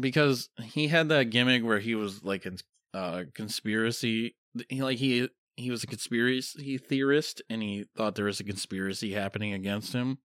because 0.00 0.48
he 0.62 0.88
had 0.88 1.08
that 1.08 1.30
gimmick 1.30 1.64
where 1.64 1.78
he 1.78 1.94
was 1.94 2.22
like 2.22 2.46
a 2.46 2.52
uh, 2.94 3.24
conspiracy 3.34 4.36
he, 4.68 4.82
like 4.82 4.98
he 4.98 5.28
he 5.56 5.70
was 5.70 5.82
a 5.82 5.86
conspiracy 5.86 6.78
theorist 6.78 7.42
and 7.48 7.62
he 7.62 7.86
thought 7.96 8.14
there 8.14 8.26
was 8.26 8.40
a 8.40 8.44
conspiracy 8.44 9.12
happening 9.12 9.52
against 9.52 9.92
him. 9.92 10.18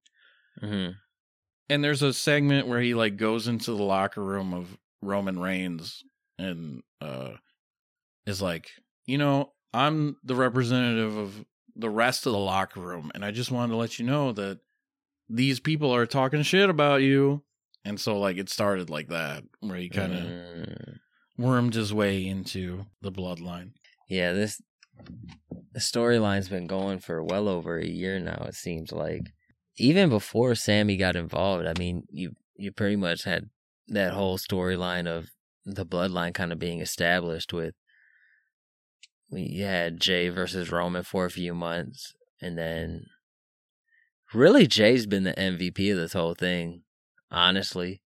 hmm 0.60 0.90
And 1.70 1.84
there's 1.84 2.02
a 2.02 2.14
segment 2.14 2.68
where 2.68 2.82
he 2.82 2.94
like 2.94 3.18
goes 3.18 3.48
into 3.48 3.72
the 3.72 3.84
locker 3.84 4.24
room 4.24 4.54
of 4.54 4.78
Roman 5.02 5.40
Reigns 5.40 6.04
and 6.38 6.84
uh 7.00 7.34
is 8.26 8.42
like, 8.42 8.70
you 9.06 9.18
know, 9.18 9.54
I'm 9.74 10.18
the 10.24 10.36
representative 10.36 11.18
of 11.18 11.46
the 11.76 11.90
rest 11.90 12.26
of 12.26 12.34
the 12.34 12.40
locker 12.40 12.80
room 12.80 13.12
and 13.16 13.24
I 13.24 13.32
just 13.32 13.52
wanted 13.52 13.72
to 13.72 13.78
let 13.78 14.00
you 14.00 14.06
know 14.06 14.32
that 14.34 14.60
these 15.30 15.60
people 15.60 15.96
are 15.96 16.06
talking 16.06 16.44
shit 16.44 16.70
about 16.70 17.02
you. 17.02 17.44
And 17.84 18.00
so 18.00 18.18
like 18.20 18.38
it 18.38 18.50
started 18.50 18.90
like 18.90 19.08
that 19.10 19.44
where 19.60 19.78
he 19.78 19.90
kind 19.90 20.14
of 20.14 20.20
Mm. 20.24 21.00
wormed 21.38 21.74
his 21.74 21.94
way 21.94 22.26
into 22.28 22.86
the 23.02 23.12
bloodline. 23.12 23.72
Yeah, 24.08 24.34
this 24.34 24.62
the 25.74 25.80
storyline's 25.80 26.50
been 26.50 26.68
going 26.68 27.00
for 27.00 27.24
well 27.24 27.48
over 27.48 27.78
a 27.80 27.86
year 27.88 28.20
now. 28.20 28.46
It 28.48 28.56
seems 28.56 28.92
like 28.92 29.32
even 29.78 30.10
before 30.10 30.54
Sami 30.54 30.98
got 30.98 31.16
involved. 31.16 31.66
I 31.66 31.74
mean, 31.80 32.04
you 32.10 32.36
you 32.56 32.72
pretty 32.72 32.98
much 32.98 33.24
had 33.24 33.50
that 33.88 34.14
whole 34.14 34.38
storyline 34.38 35.08
of 35.08 35.30
the 35.66 35.86
bloodline 35.86 36.34
kind 36.34 36.52
of 36.52 36.60
being 36.60 36.82
established 36.82 37.52
with. 37.54 37.74
We 39.30 39.60
had 39.60 40.00
Jey 40.02 40.30
versus 40.30 40.72
Roman 40.72 41.04
for 41.04 41.26
a 41.26 41.32
few 41.32 41.54
months, 41.56 42.14
and 42.42 42.58
then 42.58 43.06
really 44.34 44.68
Jey's 44.68 45.06
been 45.08 45.24
the 45.24 45.34
MVP 45.34 45.90
of 45.92 45.98
this 45.98 46.14
whole 46.14 46.36
thing. 46.36 46.84
Honestly, 47.32 48.02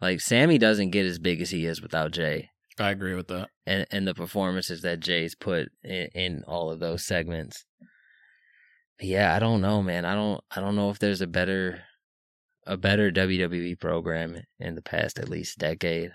like 0.00 0.20
Sami 0.20 0.58
doesn't 0.58 0.90
get 0.90 1.06
as 1.06 1.18
big 1.18 1.40
as 1.40 1.50
he 1.50 1.66
is 1.66 1.80
without 1.80 2.12
Jey 2.12 2.50
I 2.80 2.90
agree 2.90 3.14
with 3.14 3.28
that. 3.28 3.48
and 3.66 3.86
and 3.90 4.06
the 4.06 4.14
performances 4.14 4.82
that 4.82 5.00
Jey's 5.00 5.34
put 5.34 5.68
in, 5.82 6.08
in 6.14 6.44
all 6.46 6.70
of 6.70 6.80
those 6.80 7.04
segments. 7.04 7.64
But 8.98 9.08
yeah, 9.08 9.34
I 9.34 9.38
don't 9.38 9.60
know, 9.60 9.82
man. 9.82 10.04
I 10.04 10.14
don't 10.14 10.42
I 10.54 10.60
don't 10.60 10.76
know 10.76 10.90
if 10.90 10.98
there's 10.98 11.20
a 11.20 11.26
better 11.26 11.82
a 12.66 12.76
better 12.76 13.10
WWE 13.10 13.78
program 13.80 14.42
in 14.58 14.74
the 14.74 14.82
past 14.82 15.18
at 15.18 15.28
least 15.28 15.58
decade. 15.58 16.12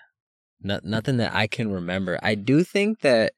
No, 0.61 0.79
nothing 0.83 1.17
that 1.17 1.33
I 1.33 1.47
can 1.47 1.71
remember. 1.71 2.19
I 2.23 2.35
do 2.35 2.63
think 2.63 3.01
that 3.01 3.33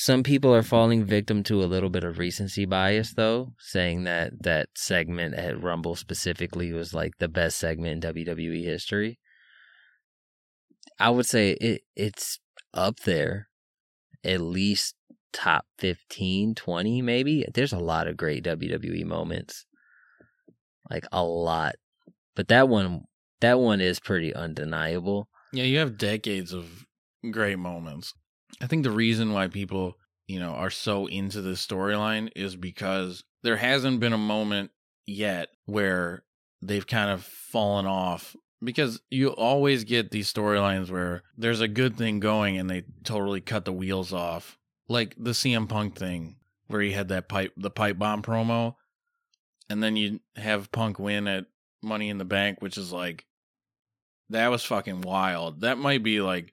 some 0.00 0.22
people 0.22 0.54
are 0.54 0.62
falling 0.62 1.04
victim 1.04 1.42
to 1.42 1.62
a 1.62 1.68
little 1.68 1.90
bit 1.90 2.04
of 2.04 2.18
recency 2.18 2.64
bias 2.64 3.12
though, 3.12 3.52
saying 3.58 4.04
that 4.04 4.32
that 4.42 4.70
segment 4.74 5.34
at 5.34 5.62
Rumble 5.62 5.94
specifically 5.94 6.72
was 6.72 6.94
like 6.94 7.18
the 7.18 7.28
best 7.28 7.58
segment 7.58 8.02
in 8.02 8.14
WWE 8.14 8.64
history. 8.64 9.18
I 10.98 11.10
would 11.10 11.26
say 11.26 11.50
it 11.50 11.82
it's 11.96 12.40
up 12.72 13.00
there 13.00 13.50
at 14.24 14.40
least 14.40 14.94
top 15.34 15.66
15 15.78 16.54
20 16.54 17.02
maybe 17.02 17.44
there's 17.52 17.72
a 17.72 17.78
lot 17.78 18.08
of 18.08 18.16
great 18.16 18.42
wwe 18.42 19.04
moments 19.04 19.64
like 20.90 21.04
a 21.12 21.22
lot 21.22 21.76
but 22.34 22.48
that 22.48 22.68
one 22.68 23.02
that 23.40 23.60
one 23.60 23.80
is 23.80 24.00
pretty 24.00 24.34
undeniable 24.34 25.28
Yeah, 25.52 25.64
you 25.64 25.78
have 25.78 25.98
decades 25.98 26.52
of 26.52 26.84
great 27.30 27.58
moments. 27.58 28.14
I 28.60 28.66
think 28.66 28.84
the 28.84 28.90
reason 28.90 29.32
why 29.32 29.48
people, 29.48 29.98
you 30.26 30.38
know, 30.38 30.50
are 30.50 30.70
so 30.70 31.06
into 31.06 31.42
this 31.42 31.64
storyline 31.64 32.30
is 32.36 32.56
because 32.56 33.24
there 33.42 33.56
hasn't 33.56 34.00
been 34.00 34.12
a 34.12 34.18
moment 34.18 34.70
yet 35.06 35.48
where 35.66 36.24
they've 36.62 36.86
kind 36.86 37.10
of 37.10 37.24
fallen 37.24 37.86
off 37.86 38.36
because 38.62 39.00
you 39.10 39.28
always 39.28 39.84
get 39.84 40.10
these 40.10 40.32
storylines 40.32 40.90
where 40.90 41.22
there's 41.36 41.60
a 41.60 41.68
good 41.68 41.96
thing 41.96 42.20
going 42.20 42.58
and 42.58 42.68
they 42.68 42.84
totally 43.04 43.40
cut 43.40 43.64
the 43.64 43.72
wheels 43.72 44.12
off. 44.12 44.58
Like 44.88 45.14
the 45.18 45.30
CM 45.30 45.68
Punk 45.68 45.96
thing 45.96 46.36
where 46.66 46.80
he 46.80 46.92
had 46.92 47.08
that 47.08 47.28
pipe 47.28 47.52
the 47.56 47.70
pipe 47.70 47.98
bomb 47.98 48.22
promo 48.22 48.74
and 49.68 49.82
then 49.82 49.96
you 49.96 50.20
have 50.36 50.72
Punk 50.72 50.98
win 50.98 51.26
at 51.26 51.46
Money 51.82 52.08
in 52.08 52.18
the 52.18 52.24
Bank 52.24 52.60
which 52.60 52.76
is 52.76 52.92
like 52.92 53.24
that 54.28 54.48
was 54.48 54.64
fucking 54.64 55.00
wild. 55.00 55.62
That 55.62 55.78
might 55.78 56.02
be 56.02 56.20
like 56.20 56.52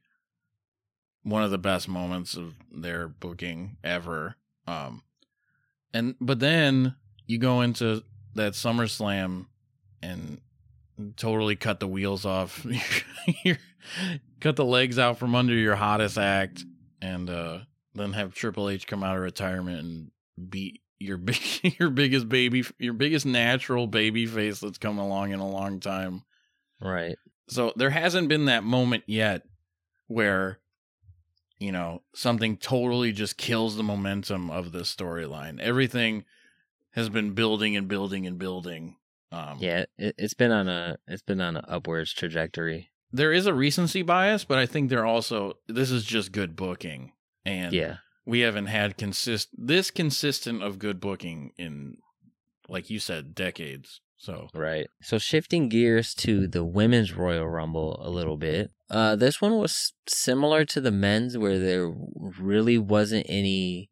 one 1.28 1.44
of 1.44 1.52
the 1.52 1.58
best 1.58 1.90
moments 1.90 2.36
of 2.36 2.56
their 2.72 3.08
booking 3.08 3.78
ever. 3.84 4.36
Um 4.66 5.04
and 5.94 6.16
but 6.22 6.40
then 6.40 6.96
you 7.26 7.38
go 7.38 7.62
into 7.62 8.04
that 8.36 8.54
SummerSlam 8.54 9.48
and 10.02 10.40
totally 11.16 11.56
cut 11.56 11.80
the 11.80 11.88
wheels 11.88 12.26
off. 12.26 12.66
Cut 14.40 14.58
the 14.58 14.66
legs 14.66 15.00
out 15.00 15.18
from 15.18 15.34
under 15.34 15.54
your 15.54 15.76
hottest 15.76 16.18
act 16.18 16.66
and 17.02 17.30
uh 17.30 17.60
then 17.96 18.14
have 18.14 18.34
Triple 18.34 18.70
H 18.70 18.86
come 18.86 19.04
out 19.04 19.16
of 19.16 19.24
retirement 19.24 19.80
and 19.80 20.12
beat 20.50 20.82
your 21.00 21.18
big 21.18 21.40
your 21.80 21.90
biggest 21.90 22.30
baby 22.30 22.64
your 22.80 22.94
biggest 22.94 23.26
natural 23.26 23.88
baby 23.88 24.26
face 24.26 24.60
that's 24.60 24.78
come 24.78 25.00
along 25.00 25.32
in 25.32 25.40
a 25.40 25.50
long 25.50 25.80
time. 25.80 26.24
Right. 26.82 27.18
So 27.50 27.74
there 27.76 27.90
hasn't 27.90 28.30
been 28.30 28.46
that 28.46 28.64
moment 28.64 29.04
yet 29.08 29.44
where 30.08 30.60
you 31.60 31.72
know 31.72 32.02
something 32.14 32.58
totally 32.58 33.12
just 33.12 33.38
kills 33.38 33.76
the 33.78 33.84
momentum 33.84 34.50
of 34.52 34.72
the 34.72 34.80
storyline. 34.82 35.60
Everything 35.60 36.24
has 36.92 37.10
been 37.10 37.34
building 37.34 37.76
and 37.76 37.88
building 37.88 38.26
and 38.28 38.38
building. 38.38 38.98
Um, 39.32 39.58
Yeah, 39.60 39.86
it, 39.98 40.16
it's 40.18 40.34
been 40.34 40.52
on 40.52 40.68
a 40.68 40.98
it's 41.08 41.22
been 41.22 41.42
on 41.42 41.58
an 41.58 41.66
upwards 41.68 42.14
trajectory. 42.14 42.92
there 43.12 43.32
is 43.34 43.46
a 43.46 43.54
recency 43.54 44.02
bias, 44.02 44.44
but 44.46 44.58
I 44.58 44.66
think 44.66 44.90
they're 44.90 45.06
also 45.06 45.58
this 45.68 45.92
is 45.92 46.04
just 46.04 46.32
good 46.32 46.56
booking, 46.56 47.12
and 47.46 47.74
Yeah. 47.74 47.98
we 48.26 48.42
haven't 48.42 48.68
had 48.68 48.98
consist 48.98 49.50
this 49.58 49.92
consistent 49.92 50.62
of 50.64 50.80
good 50.80 51.00
booking 51.00 51.52
in, 51.58 51.98
like 52.70 52.90
you 52.90 53.00
said, 53.00 53.34
decades. 53.36 54.02
So 54.18 54.48
Right. 54.54 54.88
So 55.02 55.18
shifting 55.18 55.70
gears 55.70 56.14
to 56.16 56.48
the 56.48 56.64
women's 56.64 57.14
Royal 57.14 57.48
Rumble 57.48 58.02
a 58.04 58.10
little 58.10 58.38
bit. 58.38 58.72
Uh 58.90 59.16
this 59.16 59.42
one 59.42 59.58
was 59.58 59.94
similar 60.08 60.66
to 60.66 60.82
the 60.82 60.92
men's 60.92 61.38
where 61.38 61.60
there 61.60 61.94
really 62.40 62.78
wasn't 62.78 63.26
any 63.30 63.90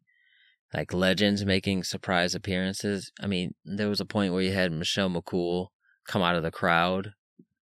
like 0.74 0.92
legends 0.92 1.44
making 1.44 1.84
surprise 1.84 2.34
appearances. 2.34 3.12
I 3.20 3.26
mean, 3.26 3.54
there 3.64 3.88
was 3.88 4.00
a 4.00 4.04
point 4.04 4.32
where 4.32 4.42
you 4.42 4.52
had 4.52 4.72
Michelle 4.72 5.08
McCool 5.08 5.68
come 6.06 6.22
out 6.22 6.36
of 6.36 6.42
the 6.42 6.50
crowd 6.50 7.12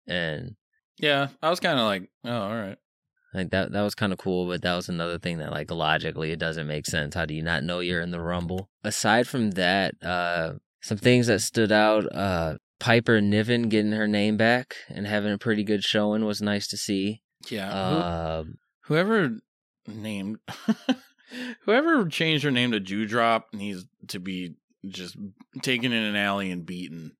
and 0.07 0.55
yeah, 0.97 1.29
I 1.41 1.49
was 1.49 1.61
kind 1.61 1.79
of 1.79 1.85
like, 1.85 2.09
oh, 2.25 2.41
all 2.41 2.55
right. 2.55 2.77
like 3.33 3.51
that 3.51 3.71
that 3.71 3.81
was 3.83 3.95
kind 3.95 4.11
of 4.11 4.19
cool, 4.19 4.47
but 4.47 4.61
that 4.63 4.75
was 4.75 4.89
another 4.89 5.17
thing 5.17 5.37
that 5.37 5.51
like 5.51 5.71
logically 5.71 6.31
it 6.31 6.39
doesn't 6.39 6.67
make 6.67 6.85
sense. 6.85 7.15
How 7.15 7.25
do 7.25 7.33
you 7.33 7.43
not 7.43 7.63
know 7.63 7.79
you're 7.79 8.01
in 8.01 8.11
the 8.11 8.19
Rumble? 8.21 8.69
Aside 8.83 9.27
from 9.27 9.51
that, 9.51 9.95
uh 10.03 10.53
some 10.81 10.97
things 10.97 11.27
that 11.27 11.41
stood 11.41 11.71
out, 11.71 12.05
uh 12.15 12.57
Piper 12.79 13.19
Niven 13.19 13.63
getting 13.69 13.91
her 13.91 14.07
name 14.07 14.37
back 14.37 14.75
and 14.87 15.05
having 15.05 15.33
a 15.33 15.37
pretty 15.37 15.63
good 15.63 15.83
showing 15.83 16.23
was 16.25 16.41
nice 16.41 16.67
to 16.67 16.77
see. 16.77 17.21
Yeah, 17.49 17.69
Um 18.39 18.57
who, 18.83 18.93
whoever 18.93 19.37
named 19.87 20.39
whoever 21.61 22.07
changed 22.07 22.43
her 22.43 22.51
name 22.51 22.71
to 22.71 22.79
Doudrop 22.79 23.43
needs 23.53 23.85
to 24.07 24.19
be 24.19 24.55
just 24.87 25.17
taken 25.61 25.91
in 25.91 26.03
an 26.03 26.15
alley 26.15 26.51
and 26.51 26.65
beaten. 26.65 27.15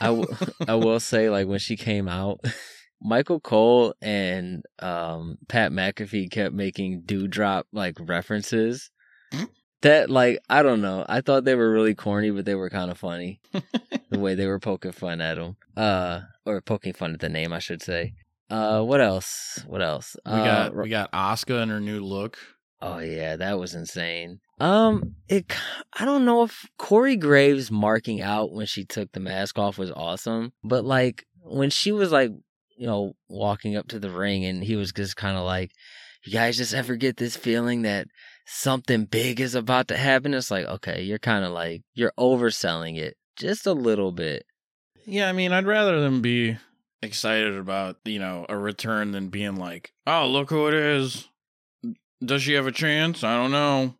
I, 0.00 0.06
w- 0.06 0.26
I 0.68 0.74
will 0.76 1.00
say, 1.00 1.28
like 1.28 1.46
when 1.46 1.58
she 1.58 1.76
came 1.76 2.08
out, 2.08 2.40
Michael 3.02 3.40
Cole 3.40 3.94
and 4.00 4.62
um, 4.78 5.38
Pat 5.48 5.72
McAfee 5.72 6.30
kept 6.30 6.54
making 6.54 7.02
doudrop 7.02 7.64
like 7.72 7.96
references. 8.00 8.90
That 9.82 10.10
like 10.10 10.40
I 10.48 10.62
don't 10.62 10.82
know. 10.82 11.06
I 11.08 11.20
thought 11.22 11.44
they 11.44 11.54
were 11.54 11.72
really 11.72 11.94
corny, 11.94 12.30
but 12.30 12.44
they 12.44 12.54
were 12.54 12.70
kind 12.70 12.90
of 12.90 12.98
funny. 12.98 13.40
the 14.10 14.18
way 14.18 14.34
they 14.34 14.46
were 14.46 14.60
poking 14.60 14.92
fun 14.92 15.20
at 15.20 15.36
them, 15.36 15.56
uh, 15.76 16.20
or 16.44 16.60
poking 16.60 16.92
fun 16.92 17.14
at 17.14 17.20
the 17.20 17.28
name, 17.28 17.52
I 17.52 17.60
should 17.60 17.82
say. 17.82 18.14
Uh, 18.50 18.82
what 18.82 19.00
else? 19.00 19.62
What 19.66 19.80
else? 19.80 20.16
We 20.26 20.32
uh, 20.32 20.44
got 20.44 20.76
we 20.76 20.88
got 20.88 21.12
Asuka 21.12 21.62
and 21.62 21.70
her 21.70 21.80
new 21.80 22.00
look. 22.00 22.36
Oh 22.82 22.98
yeah, 22.98 23.36
that 23.36 23.58
was 23.58 23.74
insane. 23.74 24.40
Um, 24.58 25.14
it 25.28 25.52
I 25.98 26.04
don't 26.04 26.24
know 26.24 26.42
if 26.42 26.66
Corey 26.76 27.16
Graves 27.16 27.70
marking 27.70 28.20
out 28.20 28.52
when 28.52 28.66
she 28.66 28.84
took 28.84 29.12
the 29.12 29.20
mask 29.20 29.58
off 29.58 29.78
was 29.78 29.90
awesome, 29.90 30.52
but 30.64 30.84
like 30.84 31.26
when 31.42 31.70
she 31.70 31.92
was 31.92 32.10
like, 32.10 32.30
you 32.76 32.86
know, 32.86 33.14
walking 33.28 33.76
up 33.76 33.88
to 33.88 33.98
the 33.98 34.10
ring 34.10 34.44
and 34.44 34.64
he 34.64 34.76
was 34.76 34.92
just 34.92 35.16
kind 35.16 35.36
of 35.36 35.44
like, 35.44 35.72
"You 36.24 36.32
guys 36.32 36.56
just 36.56 36.74
ever 36.74 36.96
get 36.96 37.16
this 37.18 37.36
feeling 37.36 37.82
that 37.82 38.08
something 38.52 39.04
big 39.04 39.40
is 39.40 39.54
about 39.54 39.88
to 39.88 39.96
happen?" 39.96 40.34
It's 40.34 40.50
like, 40.50 40.66
okay, 40.66 41.02
you're 41.02 41.18
kind 41.18 41.44
of 41.44 41.52
like 41.52 41.82
you're 41.94 42.12
overselling 42.18 42.98
it 42.98 43.16
just 43.36 43.66
a 43.66 43.72
little 43.72 44.12
bit. 44.12 44.44
Yeah, 45.06 45.28
I 45.28 45.32
mean, 45.32 45.52
I'd 45.52 45.66
rather 45.66 46.00
them 46.00 46.20
be 46.20 46.58
excited 47.02 47.56
about 47.56 47.96
you 48.04 48.18
know 48.18 48.46
a 48.48 48.56
return 48.56 49.12
than 49.12 49.28
being 49.28 49.56
like, 49.56 49.92
oh, 50.06 50.26
look 50.26 50.50
who 50.50 50.68
it 50.68 50.74
is. 50.74 51.28
Does 52.24 52.42
she 52.42 52.52
have 52.52 52.66
a 52.66 52.72
chance? 52.72 53.24
I 53.24 53.36
don't 53.36 53.52
know. 53.52 53.94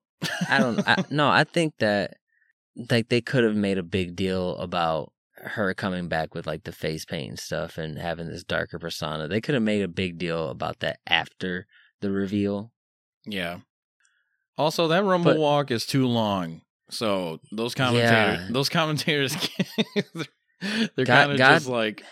I 0.48 0.58
don't. 0.58 0.88
I, 0.88 1.04
no, 1.10 1.28
I 1.28 1.44
think 1.44 1.74
that 1.78 2.18
like 2.90 3.08
they 3.08 3.20
could 3.20 3.44
have 3.44 3.56
made 3.56 3.78
a 3.78 3.82
big 3.82 4.16
deal 4.16 4.56
about 4.56 5.12
her 5.36 5.72
coming 5.72 6.08
back 6.08 6.34
with 6.34 6.46
like 6.46 6.64
the 6.64 6.72
face 6.72 7.04
paint 7.04 7.30
and 7.30 7.38
stuff 7.38 7.78
and 7.78 7.98
having 7.98 8.28
this 8.28 8.44
darker 8.44 8.78
persona. 8.78 9.26
They 9.26 9.40
could 9.40 9.54
have 9.54 9.62
made 9.62 9.82
a 9.82 9.88
big 9.88 10.18
deal 10.18 10.48
about 10.48 10.80
that 10.80 10.98
after 11.06 11.66
the 12.00 12.10
reveal. 12.10 12.72
Yeah. 13.26 13.60
Also, 14.60 14.88
that 14.88 15.02
Rumble 15.04 15.32
But- 15.32 15.40
walk 15.40 15.70
is 15.70 15.86
too 15.86 16.06
long. 16.06 16.60
So 16.90 17.40
those 17.50 17.74
commentators, 17.74 18.40
Yeah. 18.40 18.48
those 18.50 18.68
commentators, 18.68 19.34
they're, 20.14 20.26
they're 20.96 21.06
kind 21.06 21.30
of 21.32 21.38
just 21.38 21.66
like, 21.66 22.02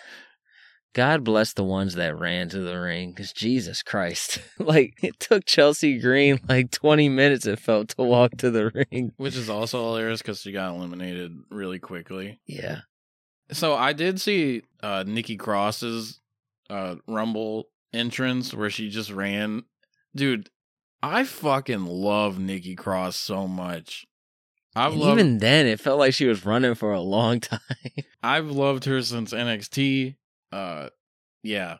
God 0.94 1.24
bless 1.24 1.52
the 1.52 1.64
ones 1.64 1.94
that 1.96 2.16
ran 2.18 2.48
to 2.50 2.60
the 2.60 2.78
ring 2.80 3.10
because 3.10 3.32
Jesus 3.32 3.82
Christ, 3.82 4.38
like 4.58 4.94
it 5.02 5.20
took 5.20 5.44
Chelsea 5.44 5.98
Green 5.98 6.38
like 6.48 6.70
twenty 6.70 7.08
minutes. 7.08 7.44
It 7.44 7.58
felt 7.58 7.88
to 7.90 8.02
walk 8.02 8.36
to 8.38 8.50
the 8.50 8.70
ring. 8.90 9.12
which 9.18 9.36
is 9.36 9.50
also 9.50 9.84
hilarious 9.84 10.22
because 10.22 10.40
she 10.40 10.52
got 10.52 10.74
eliminated 10.74 11.32
really 11.50 11.78
quickly. 11.78 12.40
Yeah, 12.46 12.80
So 13.50 13.74
I 13.74 13.92
did 13.92 14.20
see 14.20 14.62
uh 14.82 15.04
Nikki 15.06 15.36
Cross's 15.36 16.20
uh 16.70 16.94
Rumble 17.06 17.64
entrance 17.92 18.54
where 18.54 18.70
she 18.70 18.88
just 18.88 19.10
ran. 19.10 19.64
Dude, 20.16 20.48
I 21.02 21.24
fucking 21.24 21.86
love 21.86 22.38
Nikki 22.38 22.74
Cross 22.74 23.16
so 23.16 23.46
much. 23.46 24.06
I've 24.74 24.92
and 24.92 25.00
loved 25.00 25.20
even 25.20 25.38
then, 25.38 25.66
it 25.66 25.80
felt 25.80 25.98
like 25.98 26.14
she 26.14 26.26
was 26.26 26.44
running 26.44 26.74
for 26.74 26.92
a 26.92 27.00
long 27.00 27.40
time. 27.40 27.60
I've 28.22 28.50
loved 28.50 28.84
her 28.84 29.02
since 29.02 29.32
NXT. 29.32 30.16
Uh 30.52 30.88
yeah. 31.42 31.76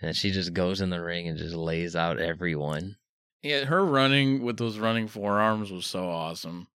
and 0.00 0.14
she 0.16 0.30
just 0.30 0.52
goes 0.52 0.80
in 0.80 0.90
the 0.90 1.00
ring 1.02 1.28
and 1.28 1.38
just 1.38 1.54
lays 1.54 1.96
out 1.96 2.18
everyone. 2.20 2.96
Yeah, 3.42 3.64
her 3.64 3.84
running 3.84 4.42
with 4.42 4.56
those 4.56 4.78
running 4.78 5.08
forearms 5.08 5.72
was 5.72 5.86
so 5.86 6.08
awesome. 6.08 6.68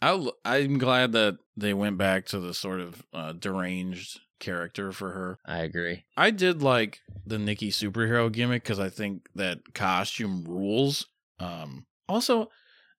I 0.00 0.28
I'm 0.44 0.78
glad 0.78 1.12
that 1.12 1.38
they 1.56 1.74
went 1.74 1.98
back 1.98 2.26
to 2.26 2.40
the 2.40 2.54
sort 2.54 2.80
of 2.80 3.02
uh, 3.12 3.32
deranged 3.32 4.20
character 4.38 4.92
for 4.92 5.10
her. 5.10 5.38
I 5.44 5.58
agree. 5.58 6.04
I 6.16 6.30
did 6.30 6.62
like 6.62 7.00
the 7.26 7.38
Nikki 7.38 7.70
superhero 7.70 8.30
gimmick 8.32 8.62
because 8.62 8.78
I 8.80 8.88
think 8.88 9.28
that 9.34 9.74
costume 9.74 10.44
rules. 10.46 11.06
Um, 11.40 11.86
also, 12.08 12.50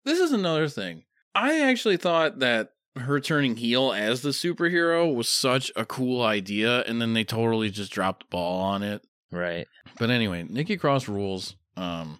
this 0.06 0.20
is 0.20 0.32
another 0.32 0.68
thing. 0.68 1.04
I 1.36 1.62
actually 1.62 1.98
thought 1.98 2.40
that 2.40 2.72
her 2.96 3.20
turning 3.20 3.56
heel 3.56 3.92
as 3.92 4.22
the 4.22 4.30
superhero 4.30 5.14
was 5.14 5.30
such 5.30 5.72
a 5.76 5.86
cool 5.86 6.22
idea, 6.22 6.82
and 6.82 7.02
then 7.02 7.14
they 7.14 7.24
totally 7.24 7.70
just 7.70 7.92
dropped 7.92 8.24
the 8.24 8.30
ball 8.30 8.62
on 8.62 8.84
it. 8.84 9.04
Right. 9.32 9.68
But 9.98 10.10
anyway, 10.10 10.46
Nikki 10.48 10.78
Cross 10.78 11.08
rules. 11.08 11.56
Um, 11.78 12.20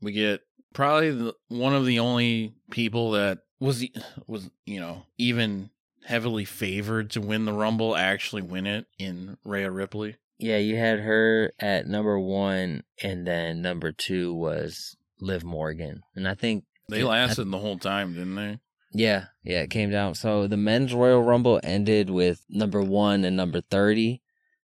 we 0.00 0.12
get 0.12 0.42
probably 0.74 1.10
the, 1.10 1.34
one 1.48 1.74
of 1.74 1.86
the 1.86 1.98
only 1.98 2.54
people 2.70 3.12
that 3.12 3.38
was 3.58 3.84
was 4.26 4.50
you 4.66 4.80
know 4.80 5.04
even 5.18 5.70
heavily 6.04 6.44
favored 6.44 7.10
to 7.10 7.20
win 7.20 7.44
the 7.44 7.52
Rumble 7.52 7.96
actually 7.96 8.42
win 8.42 8.66
it 8.66 8.86
in 8.98 9.36
Rhea 9.44 9.70
Ripley. 9.70 10.16
Yeah, 10.38 10.56
you 10.56 10.76
had 10.76 11.00
her 11.00 11.52
at 11.60 11.86
number 11.86 12.18
one, 12.18 12.84
and 13.02 13.26
then 13.26 13.60
number 13.60 13.92
two 13.92 14.32
was 14.32 14.96
Liv 15.20 15.44
Morgan, 15.44 16.02
and 16.14 16.26
I 16.28 16.34
think 16.34 16.64
They 16.88 16.98
Yeah, 17.00 17.06
I- 17.06 17.24
lasted 17.26 17.44
the 17.50 17.58
whole 17.58 17.78
time, 17.78 18.14
didn't 18.14 18.34
they? 18.34 18.58
yeah, 18.92 19.26
yeah, 19.44 19.60
it 19.62 19.70
came 19.70 19.90
down. 19.90 20.14
So 20.16 20.46
the 20.48 20.56
men's 20.56 20.92
Royal 20.92 21.22
Rumble 21.22 21.60
ended 21.62 22.10
with 22.10 22.44
number 22.48 22.82
one 22.82 23.24
and 23.24 23.36
number 23.36 23.60
thirty, 23.60 24.22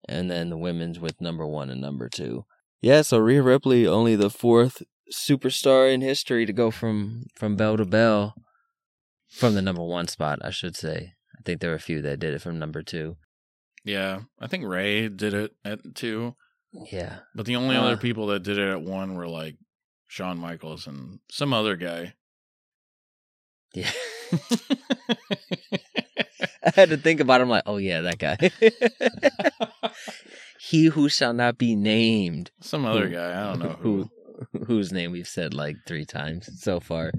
and 0.09 0.29
then 0.31 0.51
the 0.51 0.57
women's 0.57 0.99
with 0.99 1.21
number 1.21 1.47
one 1.47 1.71
and 1.71 1.81
number 1.81 2.09
two. 2.09 2.45
Yeah, 2.81 3.03
so 3.03 3.19
Rhea 3.19 3.43
Ripley 3.43 3.87
only 3.87 4.17
the 4.17 4.31
fourth 4.31 4.83
superstar 5.13 5.93
in 5.95 6.01
history 6.01 6.45
to 6.45 6.53
go 6.53 6.71
from 6.73 7.27
from 7.37 7.55
bell 7.57 7.77
to 7.77 7.85
bell, 7.85 8.35
from 9.29 9.55
the 9.55 9.63
number 9.63 9.85
one 9.85 10.09
spot, 10.09 10.39
I 10.43 10.51
should 10.51 10.75
say. 10.77 11.15
I 11.39 11.43
think 11.45 11.61
there 11.61 11.71
were 11.71 11.77
a 11.77 11.81
few 11.81 12.03
that 12.03 12.19
did 12.19 12.35
it 12.35 12.43
from 12.43 12.59
number 12.59 12.83
two. 12.83 13.17
Yeah, 13.85 14.23
I 14.41 14.49
think 14.49 14.65
Ray 14.65 15.09
did 15.09 15.35
it 15.35 15.53
at 15.65 15.95
two, 15.95 16.35
Yeah, 16.91 17.21
but 17.35 17.47
the 17.47 17.57
only 17.57 17.77
Uh. 17.77 17.83
other 17.83 17.97
people 17.97 18.27
that 18.29 18.43
did 18.43 18.59
it 18.59 18.69
at 18.69 18.83
one 18.83 19.15
were 19.15 19.29
like 19.29 19.57
Shawn 20.09 20.39
Michaels 20.39 20.87
and 20.89 21.21
some 21.31 21.53
other 21.53 21.77
guy. 21.77 22.15
yeah. 23.75 23.91
I 26.65 26.71
had 26.75 26.89
to 26.91 26.97
think 26.97 27.21
about. 27.21 27.41
It. 27.41 27.45
I'm 27.45 27.49
like, 27.49 27.63
oh 27.67 27.77
yeah, 27.77 28.01
that 28.03 28.19
guy. 28.19 28.51
he 30.61 30.87
who 30.87 31.09
shall 31.09 31.33
not 31.33 31.57
be 31.59 31.75
named. 31.75 32.51
some 32.61 32.85
other 32.85 33.09
Who- 33.09 33.15
guy. 33.15 33.41
I 33.41 33.45
don't 33.51 33.59
know 33.61 33.77
who. 33.81 34.11
who 34.53 34.65
whose 34.67 34.93
name 34.93 35.11
we've 35.13 35.27
said 35.29 35.53
like 35.55 35.77
three 35.87 36.05
times 36.05 36.49
so 36.63 36.79
far. 36.81 37.11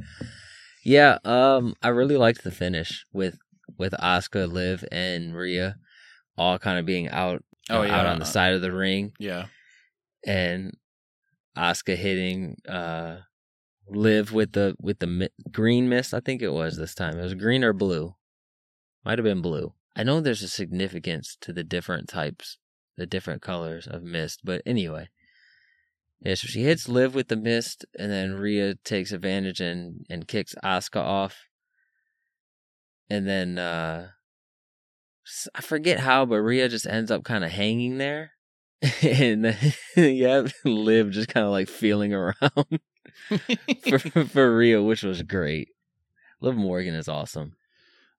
Yeah, 0.85 1.17
um, 1.25 1.75
I 1.83 1.89
really 1.89 2.15
liked 2.17 2.43
the 2.43 2.51
finish 2.51 3.05
with 3.11 3.37
with 3.77 3.93
Asuka, 3.93 4.49
Liv, 4.51 4.83
and 4.91 5.35
Rhea 5.35 5.75
all 6.37 6.57
kind 6.59 6.79
of 6.79 6.85
being 6.85 7.09
out 7.09 7.43
Oh, 7.69 7.81
out 7.81 7.87
yeah. 7.87 8.11
on 8.11 8.19
the 8.19 8.25
side 8.25 8.53
of 8.53 8.61
the 8.61 8.71
ring, 8.71 9.11
Yeah, 9.19 9.45
and 10.25 10.75
Asuka 11.57 11.95
hitting 11.95 12.57
uh 12.67 13.17
Liv 13.91 14.31
with 14.31 14.51
the 14.51 14.75
with 14.79 14.99
the 14.99 15.07
mi- 15.07 15.29
green 15.51 15.89
mist. 15.89 16.13
I 16.13 16.19
think 16.19 16.41
it 16.41 16.53
was 16.53 16.77
this 16.77 16.93
time. 16.93 17.17
It 17.17 17.23
was 17.23 17.33
green 17.33 17.63
or 17.63 17.73
blue. 17.73 18.15
Might 19.03 19.17
have 19.17 19.25
been 19.25 19.41
blue. 19.41 19.73
I 19.95 20.03
know 20.03 20.21
there's 20.21 20.43
a 20.43 20.47
significance 20.47 21.35
to 21.41 21.51
the 21.51 21.63
different 21.63 22.07
types, 22.07 22.57
the 22.97 23.07
different 23.07 23.41
colors 23.41 23.87
of 23.87 24.03
mist, 24.03 24.41
but 24.43 24.61
anyway. 24.65 25.09
Yeah, 26.21 26.35
so 26.35 26.47
she 26.47 26.63
hits 26.63 26.89
live 26.89 27.15
with 27.15 27.29
the 27.29 27.37
mist, 27.37 27.85
and 27.97 28.11
then 28.11 28.33
Rhea 28.33 28.75
takes 28.83 29.11
advantage 29.11 29.61
and, 29.61 30.05
and 30.09 30.27
kicks 30.27 30.53
Asuka 30.63 31.01
off. 31.01 31.45
And 33.09 33.27
then 33.27 33.57
uh 33.57 34.09
I 35.55 35.61
forget 35.61 35.99
how, 35.99 36.25
but 36.25 36.41
Rhea 36.41 36.69
just 36.69 36.87
ends 36.87 37.11
up 37.11 37.23
kind 37.23 37.43
of 37.43 37.51
hanging 37.51 37.97
there. 37.97 38.33
And 39.01 39.57
yeah, 39.95 40.43
Liv 40.63 41.11
just 41.11 41.29
kind 41.29 41.45
of 41.45 41.51
like 41.51 41.67
feeling 41.67 42.13
around 42.13 42.79
for, 43.87 43.99
for 43.99 44.55
Rhea, 44.55 44.81
which 44.81 45.03
was 45.03 45.21
great. 45.23 45.69
Liv 46.41 46.55
Morgan 46.55 46.95
is 46.95 47.07
awesome. 47.07 47.53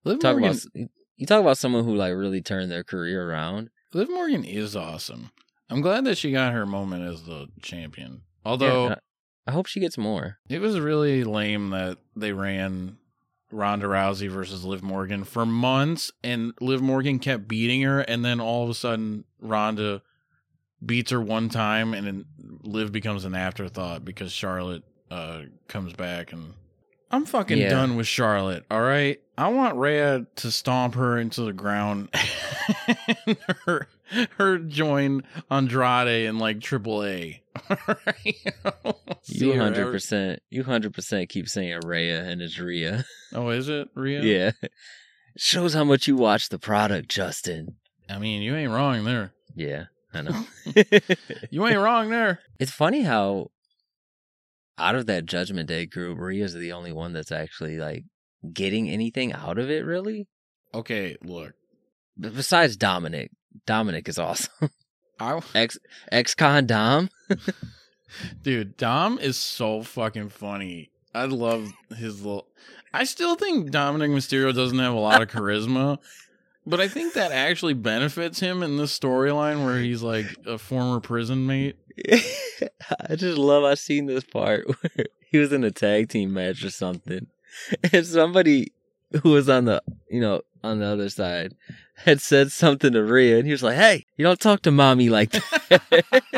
Liv 0.04 0.20
Talk 0.20 0.38
Morgan, 0.38 0.58
about 0.74 0.90
you 1.16 1.26
talk 1.26 1.40
about 1.40 1.58
someone 1.58 1.84
who 1.84 1.94
like 1.94 2.14
really 2.14 2.40
turned 2.42 2.70
their 2.70 2.84
career 2.84 3.30
around. 3.30 3.70
Liv 3.92 4.08
Morgan 4.10 4.44
is 4.44 4.76
awesome. 4.76 5.30
I'm 5.68 5.80
glad 5.80 6.04
that 6.04 6.18
she 6.18 6.32
got 6.32 6.52
her 6.52 6.66
moment 6.66 7.04
as 7.04 7.22
the 7.24 7.48
champion. 7.62 8.22
Although 8.44 8.88
Yeah, 8.88 8.94
I 9.46 9.52
hope 9.52 9.66
she 9.66 9.80
gets 9.80 9.96
more. 9.98 10.38
it 10.48 10.60
was 10.60 10.78
really 10.80 11.24
lame 11.24 11.70
that 11.70 11.98
they 12.16 12.32
ran 12.32 12.98
Ronda 13.52 13.86
Rousey 13.86 14.28
versus 14.28 14.64
Liv 14.64 14.82
Morgan 14.82 15.24
for 15.24 15.44
months 15.44 16.12
and 16.22 16.52
Liv 16.60 16.80
Morgan 16.80 17.18
kept 17.18 17.48
beating 17.48 17.82
her 17.82 18.00
and 18.00 18.24
then 18.24 18.40
all 18.40 18.64
of 18.64 18.70
a 18.70 18.74
sudden 18.74 19.24
Ronda 19.40 20.02
beats 20.84 21.10
her 21.10 21.20
one 21.20 21.48
time 21.48 21.94
and 21.94 22.06
then 22.06 22.24
Liv 22.62 22.92
becomes 22.92 23.24
an 23.24 23.34
afterthought 23.34 24.04
because 24.04 24.32
Charlotte 24.32 24.82
uh 25.10 25.42
comes 25.68 25.92
back 25.92 26.32
and 26.32 26.54
I'm 27.10 27.24
fucking 27.26 27.58
Yeah. 27.58 27.70
done 27.70 27.96
with 27.96 28.06
Charlotte, 28.06 28.64
all 28.70 28.80
right? 28.80 29.20
I 29.36 29.48
want 29.48 29.76
Rhea 29.76 30.26
to 30.36 30.50
stomp 30.52 30.94
her 30.94 31.18
into 31.18 31.42
the 31.42 31.52
ground 31.52 32.08
and 33.26 33.36
her 33.66 33.88
her 34.38 34.58
join 34.58 35.22
Andrade 35.50 36.26
and 36.26 36.38
like 36.38 36.60
Triple 36.60 37.04
A. 37.04 37.42
You 39.26 39.58
hundred 39.58 39.92
percent, 39.92 40.40
you 40.50 40.64
hundred 40.64 40.92
percent 40.94 41.28
keep 41.28 41.48
saying 41.48 41.80
Rhea 41.84 42.22
and 42.24 42.40
it's 42.42 42.58
Rhea. 42.58 43.04
Oh, 43.34 43.50
is 43.50 43.68
it 43.68 43.88
Rhea? 43.94 44.22
Yeah. 44.22 44.68
Shows 45.36 45.74
how 45.74 45.84
much 45.84 46.08
you 46.08 46.16
watch 46.16 46.48
the 46.48 46.58
product, 46.58 47.08
Justin. 47.08 47.76
I 48.08 48.18
mean, 48.18 48.42
you 48.42 48.56
ain't 48.56 48.72
wrong 48.72 49.04
there. 49.04 49.32
Yeah, 49.54 49.84
I 50.12 50.22
know. 50.22 50.44
You 51.50 51.66
ain't 51.66 51.78
wrong 51.78 52.10
there. 52.10 52.40
it's 52.58 52.70
funny 52.72 53.02
how 53.02 53.50
out 54.78 54.94
of 54.94 55.06
that 55.06 55.26
Judgment 55.26 55.68
Day 55.68 55.86
group, 55.86 56.18
Rhea's 56.18 56.54
the 56.54 56.72
only 56.72 56.92
one 56.92 57.12
that's 57.12 57.30
actually 57.32 57.76
like 57.76 58.04
getting 58.52 58.88
anything 58.88 59.32
out 59.32 59.58
of 59.58 59.70
it, 59.70 59.84
really. 59.84 60.26
Okay, 60.74 61.16
look. 61.22 61.52
B- 62.18 62.30
Besides 62.30 62.76
Dominic, 62.76 63.30
Dominic 63.66 64.08
is 64.08 64.18
awesome. 64.18 64.70
I 65.20 65.38
Ex 65.54 65.78
ex 66.10 66.34
con 66.34 66.66
Dom. 66.66 67.10
dude, 68.42 68.76
Dom 68.78 69.18
is 69.18 69.36
so 69.36 69.82
fucking 69.82 70.30
funny. 70.30 70.90
I 71.14 71.24
love 71.26 71.72
his 71.96 72.24
little 72.24 72.46
I 72.94 73.04
still 73.04 73.34
think 73.36 73.70
Dominic 73.70 74.10
Mysterio 74.10 74.54
doesn't 74.54 74.78
have 74.78 74.94
a 74.94 74.98
lot 74.98 75.20
of 75.22 75.28
charisma, 75.28 75.98
but 76.66 76.80
I 76.80 76.88
think 76.88 77.14
that 77.14 77.32
actually 77.32 77.74
benefits 77.74 78.40
him 78.40 78.62
in 78.62 78.76
this 78.76 78.98
storyline 78.98 79.64
where 79.64 79.78
he's 79.78 80.02
like 80.02 80.26
a 80.46 80.58
former 80.58 81.00
prison 81.00 81.46
mate. 81.46 81.76
I 83.08 83.16
just 83.16 83.38
love 83.38 83.64
I 83.64 83.74
seen 83.74 84.06
this 84.06 84.24
part 84.24 84.66
where 84.82 85.06
he 85.20 85.38
was 85.38 85.52
in 85.52 85.64
a 85.64 85.70
tag 85.70 86.08
team 86.08 86.32
match 86.32 86.64
or 86.64 86.70
something, 86.70 87.26
and 87.92 88.06
somebody 88.06 88.72
who 89.22 89.30
was 89.30 89.48
on 89.48 89.64
the 89.64 89.82
you 90.08 90.20
know 90.20 90.42
on 90.62 90.78
the 90.78 90.86
other 90.86 91.08
side 91.08 91.54
had 91.96 92.20
said 92.20 92.52
something 92.52 92.92
to 92.92 93.02
Rhea, 93.02 93.38
and 93.38 93.46
he 93.46 93.52
was 93.52 93.62
like, 93.62 93.76
"Hey, 93.76 94.06
you 94.16 94.24
don't 94.24 94.40
talk 94.40 94.62
to 94.62 94.70
mommy 94.70 95.08
like 95.08 95.30
that." 95.32 96.32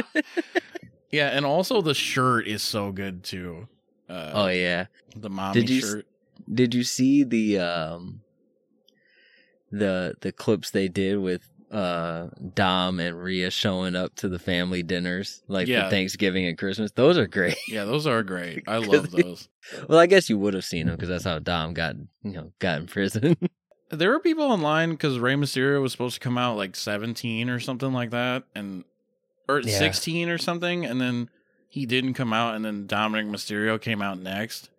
Yeah, 1.12 1.28
and 1.28 1.44
also 1.44 1.82
the 1.82 1.94
shirt 1.94 2.47
is 2.47 2.62
so 2.62 2.90
good 2.90 3.23
too. 3.23 3.69
Uh, 4.09 4.31
oh 4.32 4.47
yeah. 4.49 4.86
the 5.15 5.28
mommy 5.28 5.61
Did 5.61 5.70
you 5.70 5.81
shirt. 5.81 6.07
Did 6.53 6.74
you 6.74 6.82
see 6.82 7.23
the 7.23 7.59
um 7.59 8.22
the 9.73 10.15
the 10.20 10.31
clips 10.32 10.70
they 10.70 10.86
did 10.89 11.19
with 11.19 11.43
uh 11.70 12.28
Dom 12.55 13.01
and 13.01 13.19
Rhea 13.20 13.51
showing 13.51 13.97
up 13.97 14.15
to 14.16 14.28
the 14.28 14.39
family 14.39 14.82
dinners 14.82 15.43
like 15.49 15.66
Yeah. 15.69 15.85
for 15.85 15.90
Thanksgiving 15.90 16.44
and 16.47 16.59
Christmas? 16.59 16.93
Those 16.93 17.16
are 17.16 17.27
great. 17.27 17.57
Yeah, 17.66 17.85
those 17.86 18.07
are 18.07 18.23
great. 18.23 18.62
I 18.69 18.77
love 18.93 19.11
those. 19.11 19.49
Well, 19.89 19.99
I 19.99 20.07
guess 20.07 20.28
you 20.28 20.36
would 20.39 20.55
have 20.55 20.65
seen 20.65 20.86
them 20.86 20.97
because 20.97 21.09
that's 21.09 21.24
how 21.24 21.39
Dom 21.39 21.73
got 21.73 21.97
you 22.23 22.32
know 22.32 22.53
got 22.59 22.78
in 22.81 22.86
prison. 22.86 23.36
There 23.90 24.09
were 24.11 24.20
people 24.20 24.44
online 24.44 24.93
because 24.93 25.19
Rey 25.19 25.35
Mysterio 25.35 25.82
was 25.82 25.93
supposed 25.93 26.15
to 26.15 26.20
come 26.20 26.39
out 26.39 26.57
like 26.57 26.74
17 26.77 27.51
or 27.51 27.61
something 27.61 27.93
like 27.93 28.09
that, 28.11 28.44
and 28.55 28.85
or 29.51 29.61
Yeah. 29.61 29.78
16 29.78 30.31
or 30.31 30.39
something, 30.39 30.86
and 30.86 30.99
then 30.99 31.28
he 31.69 31.85
didn't 31.85 32.15
come 32.15 32.32
out, 32.32 32.55
and 32.55 32.65
then 32.65 32.86
Dominic 32.86 33.27
Mysterio 33.27 33.78
came 33.78 34.01
out 34.01 34.19
next, 34.19 34.70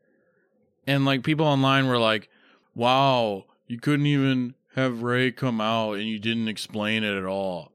and 0.87 1.05
like 1.05 1.23
people 1.23 1.45
online 1.45 1.87
were 1.87 1.99
like, 1.99 2.27
"Wow, 2.75 3.45
you 3.67 3.79
couldn't 3.79 4.07
even 4.07 4.55
have 4.75 5.03
Rey 5.03 5.31
come 5.31 5.59
out, 5.61 5.93
and 5.93 6.03
you 6.07 6.19
didn't 6.19 6.47
explain 6.47 7.03
it 7.03 7.15
at 7.17 7.25
all." 7.25 7.71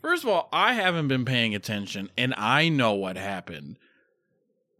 First 0.00 0.24
of 0.24 0.30
all, 0.30 0.48
I 0.52 0.74
haven't 0.74 1.08
been 1.08 1.24
paying 1.24 1.54
attention, 1.54 2.10
and 2.16 2.34
I 2.36 2.68
know 2.68 2.94
what 2.94 3.16
happened. 3.16 3.78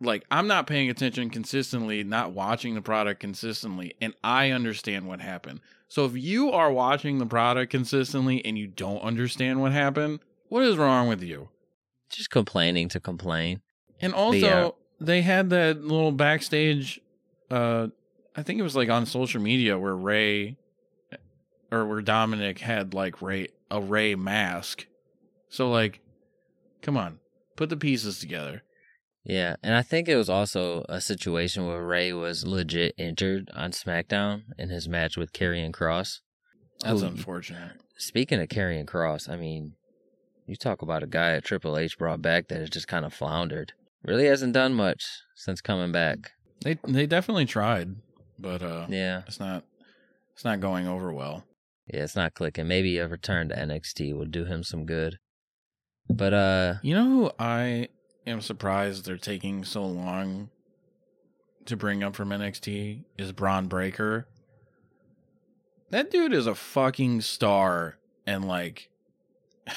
Like 0.01 0.25
I'm 0.31 0.47
not 0.47 0.67
paying 0.67 0.89
attention 0.89 1.29
consistently, 1.29 2.03
not 2.03 2.33
watching 2.33 2.75
the 2.75 2.81
product 2.81 3.21
consistently, 3.21 3.95
and 4.01 4.15
I 4.25 4.51
understand 4.51 5.07
what 5.07 5.21
happened. 5.21 5.61
So 5.89 6.07
if 6.07 6.17
you 6.17 6.51
are 6.53 6.73
watching 6.73 7.19
the 7.19 7.27
product 7.27 7.71
consistently 7.71 8.43
and 8.45 8.57
you 8.57 8.67
don't 8.67 9.03
understand 9.03 9.61
what 9.61 9.73
happened, 9.73 10.21
what 10.49 10.63
is 10.63 10.77
wrong 10.79 11.09
with 11.09 11.23
you? 11.23 11.49
Just 12.09 12.31
complaining 12.31 12.89
to 12.91 13.01
complain. 13.01 13.61
And 14.01 14.15
also, 14.15 14.39
Yeah. 14.39 14.71
they 15.01 15.21
had 15.23 15.51
that 15.51 15.83
little 15.83 16.13
backstage. 16.13 17.01
Uh, 17.51 17.89
I 18.35 18.43
think 18.43 18.59
it 18.59 18.63
was 18.63 18.77
like 18.77 18.89
on 18.89 19.05
social 19.05 19.43
media 19.43 19.79
where 19.79 19.95
Rey, 19.97 20.57
or 21.71 21.87
where 21.87 22.01
Dominic 22.03 22.59
had 22.61 22.95
like 22.95 23.21
Rey 23.23 23.49
a 23.71 23.81
Rey 23.81 24.15
mask. 24.15 24.87
So 25.49 25.71
like, 25.71 26.01
come 26.83 26.97
on, 26.97 27.19
put 27.57 27.69
the 27.69 27.77
pieces 27.77 28.19
together. 28.19 28.63
Yeah, 29.25 29.57
and 29.63 29.75
I 29.75 29.83
think 29.83 30.09
it 30.09 30.17
was 30.17 30.31
also 30.31 30.85
a 30.89 31.01
situation 31.01 31.67
where 31.67 31.85
Rey 31.85 32.13
was 32.13 32.47
legit 32.47 32.95
injured 32.97 33.51
on 33.55 33.73
SmackDown 33.73 34.43
in 34.59 34.71
his 34.71 34.89
match 34.89 35.17
with 35.19 35.33
Karrion 35.35 35.73
Cross. 35.73 36.21
That's 36.83 37.01
Who- 37.03 37.07
unfortunate. 37.09 37.73
Speaking 37.99 38.41
of 38.41 38.49
Karrion 38.49 38.87
Cross, 38.87 39.29
I 39.29 39.37
mean, 39.37 39.75
you 40.47 40.57
talk 40.57 40.81
about 40.81 41.03
a 41.03 41.07
guy 41.07 41.33
at 41.33 41.45
Triple 41.45 41.77
H 41.77 41.99
brought 41.99 42.23
back 42.23 42.49
that 42.49 42.61
has 42.61 42.71
just 42.71 42.89
kind 42.89 43.05
of 43.05 43.13
floundered. 43.13 43.75
Really 44.03 44.25
hasn't 44.25 44.55
done 44.55 44.73
much 44.73 45.05
since 45.37 45.61
coming 45.61 45.93
back. 45.93 46.31
They 46.65 46.79
they 46.83 47.07
definitely 47.07 47.45
tried, 47.45 47.97
but 48.39 48.63
uh, 48.63 48.87
Yeah, 48.89 49.23
it's 49.27 49.39
not 49.39 49.65
it's 50.33 50.45
not 50.47 50.61
going 50.61 50.89
over 50.89 51.13
well. 51.13 51.45
Yeah, 51.93 52.05
it's 52.05 52.17
not 52.17 52.35
clicking. 52.35 52.69
Maybe 52.69 52.99
a 52.99 53.09
return 53.09 53.49
to 53.49 53.57
NXT 53.57 54.17
would 54.17 54.31
do 54.31 54.45
him 54.45 54.63
some 54.63 54.87
good. 54.87 55.19
But 56.09 56.35
uh, 56.35 56.75
You 56.83 56.95
know 56.95 57.05
who 57.05 57.31
I 57.39 57.89
am 58.27 58.41
surprised 58.41 59.05
they're 59.07 59.17
taking 59.17 59.65
so 59.65 59.85
long 59.85 60.51
to 61.67 61.77
bring 61.77 62.03
up 62.03 62.17
from 62.17 62.31
NXT 62.31 63.05
is 63.19 63.33
Bron 63.33 63.67
Breakker. 63.67 64.27
That 65.91 66.11
dude 66.11 66.33
is 66.33 66.47
a 66.47 66.55
fucking 66.55 67.23
star 67.23 67.99
and 68.27 68.47
like 68.47 68.91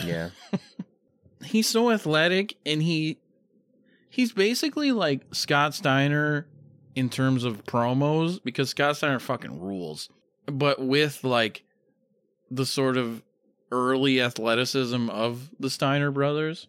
yeah, 0.04 0.30
he's 1.44 1.68
so 1.68 1.92
athletic 1.92 2.56
and 2.66 2.82
he 2.82 3.20
he's 4.10 4.32
basically 4.32 4.92
like 4.92 5.22
Scott 5.34 5.74
Steiner 5.74 6.48
in 6.96 7.10
terms 7.10 7.44
of 7.44 7.64
promos 7.66 8.40
because 8.44 8.70
Scott 8.70 8.98
Steiner 8.98 9.20
fucking 9.20 9.60
rules. 9.60 10.10
But 10.46 10.80
with 10.80 11.24
like 11.24 11.64
the 12.56 12.66
sort 12.66 12.98
of 12.98 13.22
early 13.72 14.22
athleticism 14.22 15.10
of 15.10 15.50
the 15.60 15.70
Steiner 15.70 16.12
brothers. 16.12 16.68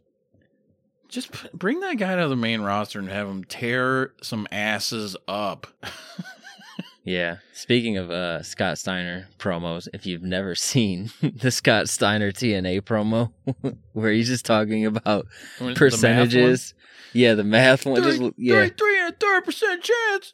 Just 1.09 1.33
p- 1.33 1.49
bring 1.53 1.81
that 1.81 1.99
guy 1.99 2.17
to 2.17 2.29
the 2.29 2.37
main 2.37 2.63
roster 2.63 2.99
and 2.99 3.09
have 3.09 3.29
him 3.29 3.45
tear 3.45 4.13
some 4.23 4.49
asses 4.51 5.17
up. 5.29 5.67
yeah. 7.05 7.37
Speaking 7.53 7.99
of 7.99 8.11
uh 8.11 8.43
Scott 8.43 8.79
Steiner 8.79 9.29
promos, 9.39 9.87
if 9.93 10.07
you've 10.07 10.23
never 10.23 10.55
seen 10.71 11.11
the 11.21 11.51
Scott 11.51 11.89
Steiner 11.89 12.33
TNA 12.33 12.81
promo 12.83 13.33
where 13.93 14.11
he's 14.13 14.29
just 14.29 14.47
talking 14.47 14.87
about 14.87 15.27
The 15.59 15.65
math 15.65 15.67
one? 15.67 15.75
percentages, 15.75 16.75
yeah, 17.13 17.35
the 17.35 17.45
math 17.45 17.85
one, 17.87 18.03
just 18.03 18.19
Thirty- 18.21 18.35
yeah. 18.39 18.55
33 18.55 19.01
and 19.01 19.15
a 19.15 19.17
third 19.17 19.45
percent 19.45 19.83
chance. 19.83 20.33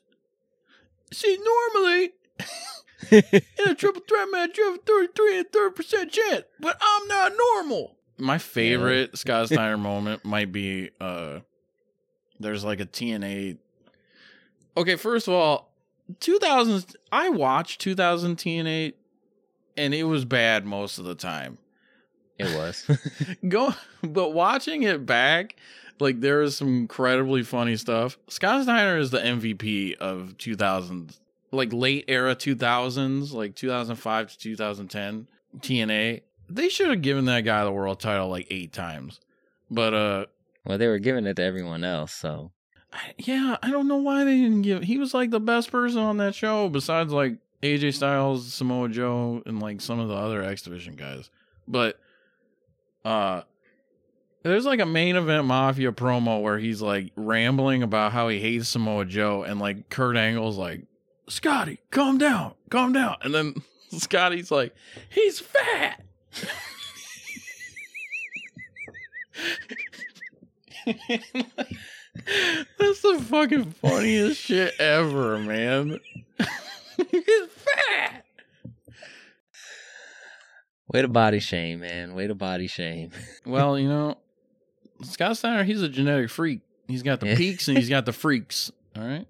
See, 1.12 1.36
normally 1.74 2.12
in 3.10 3.68
a 3.68 3.74
triple 3.74 4.02
threat 4.08 4.28
match, 4.30 4.56
you 4.58 4.70
have 4.70 4.80
a 4.80 4.82
33 4.82 5.38
and 5.38 5.46
a 5.46 5.48
third 5.48 5.76
percent 5.76 6.12
chance, 6.12 6.44
but 6.58 6.76
I'm 6.80 7.08
not 7.08 7.32
normal. 7.36 7.96
My 8.18 8.38
favorite 8.38 9.16
Scott 9.16 9.46
Steiner 9.46 9.78
moment 9.78 10.24
might 10.24 10.52
be 10.52 10.90
uh 11.00 11.40
there's 12.38 12.64
like 12.64 12.80
a 12.80 12.86
TNA. 12.86 13.58
Okay, 14.76 14.96
first 14.96 15.28
of 15.28 15.34
all, 15.34 15.72
2000 16.20 16.96
I 17.12 17.28
watched 17.30 17.80
2000 17.80 18.36
TNA 18.36 18.94
and 19.76 19.94
it 19.94 20.04
was 20.04 20.24
bad 20.24 20.64
most 20.66 20.98
of 20.98 21.04
the 21.04 21.14
time. 21.14 21.58
It 22.38 22.54
was. 22.56 22.90
Go, 23.48 23.74
but 24.02 24.30
watching 24.30 24.82
it 24.82 25.04
back, 25.04 25.56
like 26.00 26.20
there 26.20 26.40
is 26.42 26.56
some 26.56 26.68
incredibly 26.68 27.42
funny 27.42 27.76
stuff. 27.76 28.18
Scott 28.28 28.62
Steiner 28.62 28.98
is 28.98 29.10
the 29.10 29.18
MVP 29.18 29.96
of 29.96 30.36
2000, 30.38 31.16
like 31.52 31.72
late 31.72 32.04
era 32.08 32.34
2000s, 32.36 33.32
like 33.32 33.54
2005 33.54 34.30
to 34.32 34.38
2010 34.38 35.26
TNA. 35.58 36.22
They 36.48 36.68
should 36.68 36.88
have 36.90 37.02
given 37.02 37.24
that 37.26 37.42
guy 37.42 37.64
the 37.64 37.72
world 37.72 38.00
title 38.00 38.28
like 38.28 38.46
eight 38.50 38.72
times, 38.72 39.20
but 39.70 39.94
uh, 39.94 40.26
well, 40.64 40.78
they 40.78 40.88
were 40.88 40.98
giving 40.98 41.26
it 41.26 41.34
to 41.36 41.42
everyone 41.42 41.84
else, 41.84 42.12
so 42.12 42.50
I- 42.92 43.14
yeah, 43.18 43.56
I 43.62 43.70
don't 43.70 43.86
know 43.88 43.96
why 43.98 44.24
they 44.24 44.36
didn't 44.36 44.62
give. 44.62 44.82
He 44.82 44.98
was 44.98 45.14
like 45.14 45.30
the 45.30 45.40
best 45.40 45.70
person 45.70 46.00
on 46.00 46.16
that 46.18 46.34
show, 46.34 46.68
besides 46.68 47.12
like 47.12 47.36
AJ 47.62 47.94
Styles, 47.94 48.52
Samoa 48.52 48.88
Joe, 48.88 49.42
and 49.46 49.60
like 49.60 49.80
some 49.80 50.00
of 50.00 50.08
the 50.08 50.14
other 50.14 50.42
X 50.42 50.62
Division 50.62 50.96
guys. 50.96 51.30
But 51.68 52.00
uh, 53.04 53.42
there's 54.42 54.64
like 54.64 54.80
a 54.80 54.86
main 54.86 55.16
event 55.16 55.46
mafia 55.46 55.92
promo 55.92 56.42
where 56.42 56.58
he's 56.58 56.82
like 56.82 57.12
rambling 57.16 57.82
about 57.82 58.12
how 58.12 58.28
he 58.28 58.40
hates 58.40 58.68
Samoa 58.68 59.04
Joe, 59.04 59.42
and 59.44 59.60
like 59.60 59.88
Kurt 59.88 60.16
Angle's 60.16 60.56
like, 60.58 60.82
Scotty, 61.30 61.78
calm 61.92 62.18
down, 62.18 62.54
calm 62.70 62.92
down, 62.92 63.16
and 63.22 63.32
then 63.32 63.54
Scotty's 63.98 64.50
like, 64.50 64.74
he's 65.08 65.38
fat. 65.38 66.02
That's 72.78 73.00
the 73.02 73.24
fucking 73.28 73.64
funniest 73.72 74.40
shit 74.40 74.74
ever, 74.80 75.38
man. 75.38 76.00
He's 77.10 77.46
fat. 77.48 78.24
way 80.92 81.02
to 81.02 81.08
body 81.08 81.38
shame, 81.38 81.80
man. 81.80 82.14
Way 82.14 82.26
to 82.26 82.34
body 82.34 82.66
shame. 82.66 83.10
Well, 83.46 83.78
you 83.78 83.88
know, 83.88 84.18
Scott 85.02 85.36
Steiner, 85.36 85.64
he's 85.64 85.80
a 85.82 85.88
genetic 85.88 86.28
freak. 86.28 86.60
He's 86.88 87.02
got 87.02 87.20
the 87.20 87.34
peaks 87.34 87.68
and 87.68 87.78
he's 87.78 87.88
got 87.88 88.04
the 88.04 88.12
freaks. 88.12 88.70
All 88.96 89.02
right. 89.02 89.26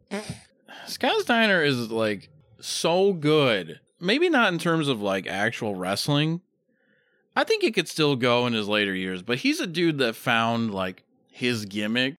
Scott 0.86 1.20
Steiner 1.23 1.62
is 1.62 1.90
like 1.90 2.28
so 2.61 3.12
good. 3.12 3.81
Maybe 4.01 4.28
not 4.31 4.52
in 4.52 4.59
terms 4.59 4.89
of 4.89 5.01
like 5.02 5.27
actual 5.27 5.74
wrestling. 5.74 6.40
I 7.36 7.44
think 7.44 7.62
it 7.65 7.74
could 7.74 7.89
still 7.89 8.16
go 8.16 8.47
in 8.47 8.52
his 8.52 8.69
later 8.69 8.94
years, 8.94 9.23
but 9.23 9.39
he's 9.39 9.61
a 9.61 9.66
dude 9.66 9.98
that 9.98 10.16
found 10.16 10.74
like 10.74 11.05
his 11.31 11.65
gimmick 11.66 12.16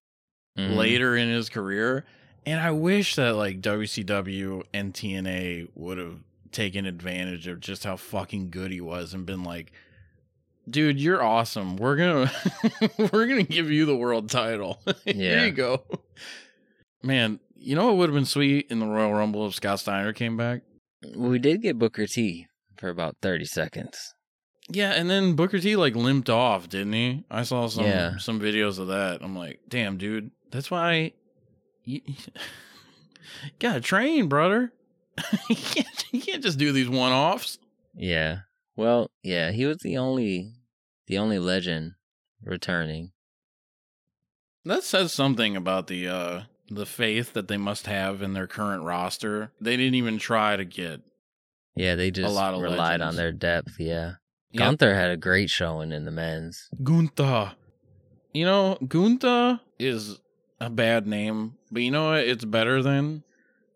Mhm. 0.58 0.76
later 0.76 1.16
in 1.16 1.30
his 1.30 1.50
career. 1.50 2.06
And 2.46 2.60
I 2.60 2.72
wish 2.72 3.16
that 3.16 3.36
like 3.36 3.62
WCW 3.62 4.64
and 4.74 4.94
TNA 4.94 5.68
would 5.76 5.98
have 5.98 6.20
taken 6.52 6.86
advantage 6.86 7.48
of 7.48 7.60
just 7.60 7.84
how 7.84 7.96
fucking 7.96 8.50
good 8.50 8.72
he 8.72 8.82
was 8.82 9.14
and 9.14 9.26
been 9.26 9.44
like, 9.44 9.72
dude, 10.70 11.00
you're 11.00 11.22
awesome. 11.24 11.78
We're 11.78 11.96
gonna 11.98 12.32
we're 13.12 13.28
gonna 13.28 13.44
give 13.44 13.70
you 13.72 13.86
the 13.86 13.96
world 13.96 14.30
title. 14.30 14.82
Here 15.06 15.46
you 15.46 15.52
go. 15.52 15.84
Man, 17.04 17.40
you 17.62 17.76
know 17.76 17.88
what 17.88 17.98
would 17.98 18.10
have 18.10 18.16
been 18.16 18.26
sweet 18.26 18.68
in 18.70 18.80
the 18.80 18.86
Royal 18.88 19.14
Rumble 19.14 19.46
if 19.48 19.56
Scott 19.56 19.80
Steiner 19.80 20.14
came 20.14 20.38
back? 20.38 20.62
We 21.16 21.40
did 21.40 21.62
get 21.62 21.80
Booker 21.80 22.08
T 22.08 22.48
for 22.78 22.90
about 22.90 23.18
30 23.22 23.46
seconds. 23.46 24.14
Yeah, 24.70 24.92
and 24.92 25.10
then 25.10 25.36
Booker 25.36 25.60
T 25.60 25.76
like 25.76 25.96
limped 25.96 26.30
off, 26.30 26.70
didn't 26.70 26.94
he? 26.94 27.24
I 27.30 27.44
saw 27.44 27.68
some 27.68 27.86
Yeah. 27.86 28.18
some 28.18 28.40
videos 28.40 28.80
of 28.80 28.88
that. 28.88 29.20
I'm 29.22 29.36
like, 29.36 29.60
damn, 29.68 29.98
dude, 29.98 30.32
that's 30.52 30.70
why 30.72 31.14
you, 31.84 32.02
you 32.06 32.16
gotta 33.60 33.82
train, 33.82 34.28
brother. 34.28 34.72
you, 35.50 35.56
can't, 35.56 36.06
you 36.12 36.22
can't 36.22 36.44
just 36.44 36.58
do 36.58 36.72
these 36.72 36.90
one 36.90 37.12
offs. 37.12 37.58
Yeah. 37.96 38.40
Well, 38.76 39.10
yeah, 39.24 39.52
he 39.52 39.66
was 39.66 39.78
the 39.78 39.98
only 39.98 40.54
the 41.08 41.18
only 41.18 41.40
legend 41.40 41.94
returning. 42.44 43.12
That 44.64 44.84
says 44.84 45.12
something 45.12 45.56
about 45.58 45.88
the 45.88 46.08
uh 46.08 46.42
the 46.74 46.86
faith 46.86 47.34
that 47.34 47.48
they 47.48 47.58
must 47.58 47.86
have 47.88 48.22
in 48.22 48.34
their 48.34 48.48
current 48.48 48.84
roster. 48.84 49.52
They 49.60 49.76
didn't 49.78 49.96
even 49.96 50.18
try 50.18 50.56
to 50.56 50.66
get 50.66 51.02
Yeah, 51.76 51.96
they 51.96 52.12
just 52.12 52.30
a 52.30 52.34
lot 52.34 52.54
of 52.54 52.62
relied 52.62 53.00
legends. 53.02 53.04
on 53.10 53.16
their 53.18 53.32
depth, 53.32 53.76
yeah. 53.80 54.14
Yep. 54.54 54.60
Gunther 54.60 54.94
had 54.96 55.12
a 55.12 55.18
great 55.18 55.50
showing 55.50 55.92
in 55.92 56.06
the 56.06 56.12
men's. 56.12 56.68
Gunther. 56.84 57.54
You 58.34 58.46
know, 58.46 58.78
Gunther 58.88 59.60
is 59.80 60.20
a 60.60 60.70
bad 60.70 61.08
name, 61.08 61.56
but 61.72 61.82
you 61.82 61.92
know 61.92 62.12
what? 62.12 62.20
It's 62.28 62.46
better 62.46 62.82
than 62.82 63.24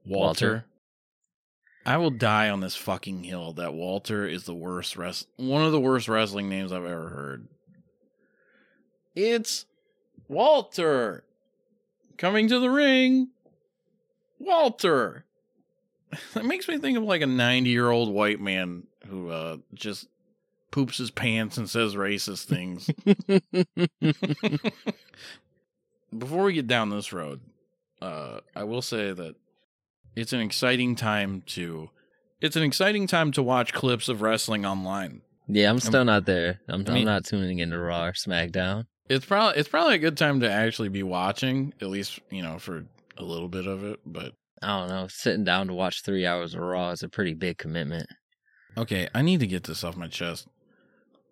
Walter. 0.06 0.48
Walter. 0.52 0.66
I 1.86 1.98
will 1.98 2.10
die 2.12 2.50
on 2.50 2.62
this 2.62 2.76
fucking 2.76 3.24
hill 3.24 3.54
that 3.54 3.74
Walter 3.74 4.26
is 4.28 4.46
the 4.46 4.56
worst 4.56 4.98
rest 4.98 5.28
one 5.38 5.64
of 5.64 5.72
the 5.72 5.80
worst 5.80 6.08
wrestling 6.08 6.50
names 6.50 6.72
I've 6.72 6.84
ever 6.86 7.10
heard. 7.10 7.48
It's 9.16 9.66
Walter 10.28 11.24
coming 12.18 12.48
to 12.50 12.60
the 12.60 12.70
ring. 12.70 13.30
Walter. 14.40 15.26
That 16.34 16.46
makes 16.46 16.68
me 16.70 16.78
think 16.78 16.98
of 16.98 17.04
like 17.04 17.22
a 17.22 17.26
90 17.28 17.70
year 17.70 17.90
old 17.90 18.14
white 18.14 18.40
man 18.40 18.84
who 19.08 19.30
uh 19.32 19.58
just 19.74 20.08
poops 20.72 20.98
his 20.98 21.12
pants 21.12 21.58
and 21.58 21.70
says 21.70 21.96
racist 21.96 22.46
things. 22.46 22.90
Before 26.18 26.44
we 26.44 26.54
get 26.54 26.68
down 26.68 26.90
this 26.90 27.12
road, 27.12 27.42
uh, 28.02 28.40
I 28.56 28.64
will 28.64 28.82
say 28.82 29.12
that 29.12 29.36
it's 30.16 30.32
an 30.32 30.40
exciting 30.40 30.96
time 30.96 31.44
to 31.48 31.90
it's 32.40 32.56
an 32.56 32.64
exciting 32.64 33.08
time 33.08 33.32
to 33.34 33.44
watch 33.44 33.74
clips 33.74 34.08
of 34.08 34.22
wrestling 34.22 34.66
online. 34.66 35.22
yeah, 35.48 35.70
I'm 35.70 35.80
still 35.80 36.06
not 36.06 36.26
there. 36.26 36.62
I'm, 36.70 36.82
I 36.88 36.92
mean- 36.92 36.98
I'm 37.00 37.06
not 37.06 37.26
tuning 37.26 37.60
into 37.60 37.78
Raw 37.80 38.06
or 38.06 38.12
SmackDown. 38.14 38.86
It's 39.08 39.26
probably 39.26 39.60
it's 39.60 39.70
probably 39.70 39.96
a 39.96 40.00
good 40.00 40.18
time 40.18 40.40
to 40.40 40.52
actually 40.52 40.90
be 40.90 41.04
watching, 41.04 41.74
at 41.82 41.88
least 41.90 42.20
you 42.32 42.42
know 42.42 42.58
for 42.60 42.86
a 43.18 43.24
little 43.24 43.48
bit 43.50 43.68
of 43.68 43.84
it. 43.84 44.00
But 44.06 44.34
I 44.62 44.80
don't 44.80 44.90
know. 44.90 45.08
Sitting 45.08 45.44
down 45.44 45.68
to 45.68 45.74
watch 45.74 46.02
three 46.02 46.26
hours 46.26 46.56
of 46.56 46.62
Raw 46.62 46.90
is 46.92 47.04
a 47.04 47.10
pretty 47.10 47.34
big 47.34 47.58
commitment. 47.58 48.10
okay, 48.78 49.08
I 49.14 49.22
need 49.22 49.40
to 49.42 49.48
get 49.48 49.64
this 49.66 49.84
off 49.84 49.96
my 49.96 50.08
chest. 50.08 50.48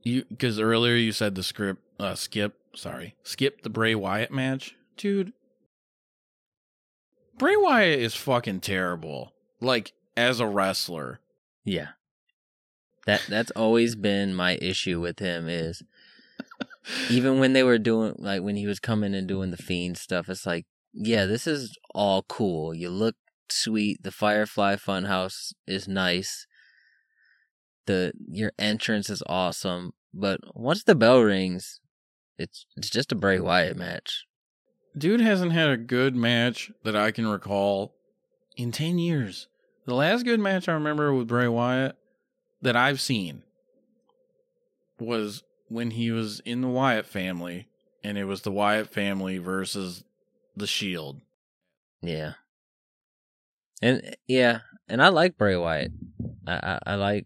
You 0.03 0.25
because 0.29 0.59
earlier 0.59 0.95
you 0.95 1.11
said 1.11 1.35
the 1.35 1.43
script 1.43 1.81
uh, 1.99 2.15
skip 2.15 2.55
sorry 2.75 3.15
skip 3.23 3.63
the 3.63 3.69
Bray 3.69 3.95
Wyatt 3.95 4.31
match, 4.31 4.75
dude. 4.97 5.33
Bray 7.37 7.55
Wyatt 7.55 7.99
is 7.99 8.15
fucking 8.15 8.59
terrible. 8.59 9.33
Like 9.59 9.93
as 10.15 10.39
a 10.39 10.45
wrestler, 10.45 11.19
Yeah. 11.63 11.89
That 13.05 13.25
that's 13.27 13.51
always 13.51 13.95
been 13.95 14.33
my 14.33 14.57
issue 14.61 15.01
with 15.01 15.19
him 15.19 15.49
is 15.49 15.81
even 17.09 17.39
when 17.39 17.53
they 17.53 17.63
were 17.63 17.77
doing 17.77 18.15
like 18.17 18.41
when 18.41 18.55
he 18.55 18.67
was 18.67 18.79
coming 18.79 19.13
and 19.15 19.27
doing 19.27 19.51
the 19.51 19.57
fiend 19.57 19.97
stuff, 19.97 20.29
it's 20.29 20.45
like, 20.45 20.65
yeah, 20.93 21.25
this 21.25 21.47
is 21.47 21.77
all 21.93 22.23
cool. 22.23 22.73
You 22.73 22.89
look 22.89 23.15
sweet. 23.49 24.03
The 24.03 24.11
Firefly 24.11 24.75
Funhouse 24.75 25.53
is 25.67 25.87
nice. 25.87 26.47
The 27.85 28.13
your 28.29 28.51
entrance 28.57 29.09
is 29.09 29.23
awesome. 29.27 29.93
But 30.13 30.39
once 30.53 30.83
the 30.83 30.95
bell 30.95 31.21
rings, 31.21 31.79
it's 32.37 32.65
it's 32.75 32.89
just 32.89 33.11
a 33.11 33.15
Bray 33.15 33.39
Wyatt 33.39 33.77
match. 33.77 34.25
Dude 34.97 35.21
hasn't 35.21 35.53
had 35.53 35.69
a 35.69 35.77
good 35.77 36.15
match 36.15 36.71
that 36.83 36.95
I 36.95 37.11
can 37.11 37.25
recall 37.25 37.95
in 38.55 38.71
10 38.71 38.99
years. 38.99 39.47
The 39.85 39.95
last 39.95 40.23
good 40.23 40.39
match 40.39 40.69
I 40.69 40.73
remember 40.73 41.13
with 41.13 41.27
Bray 41.27 41.47
Wyatt 41.47 41.95
that 42.61 42.75
I've 42.75 43.01
seen 43.01 43.41
was 44.99 45.43
when 45.67 45.91
he 45.91 46.11
was 46.11 46.39
in 46.41 46.61
the 46.61 46.67
Wyatt 46.67 47.05
family, 47.05 47.67
and 48.03 48.17
it 48.17 48.25
was 48.25 48.41
the 48.41 48.51
Wyatt 48.51 48.93
family 48.93 49.37
versus 49.37 50.03
the 50.55 50.67
Shield. 50.67 51.21
Yeah. 52.01 52.33
And 53.81 54.15
yeah, 54.27 54.59
and 54.87 55.01
I 55.01 55.09
like 55.09 55.37
Bray 55.37 55.55
Wyatt. 55.55 55.91
I, 56.47 56.53
I, 56.53 56.79
I 56.85 56.95
like 56.95 57.25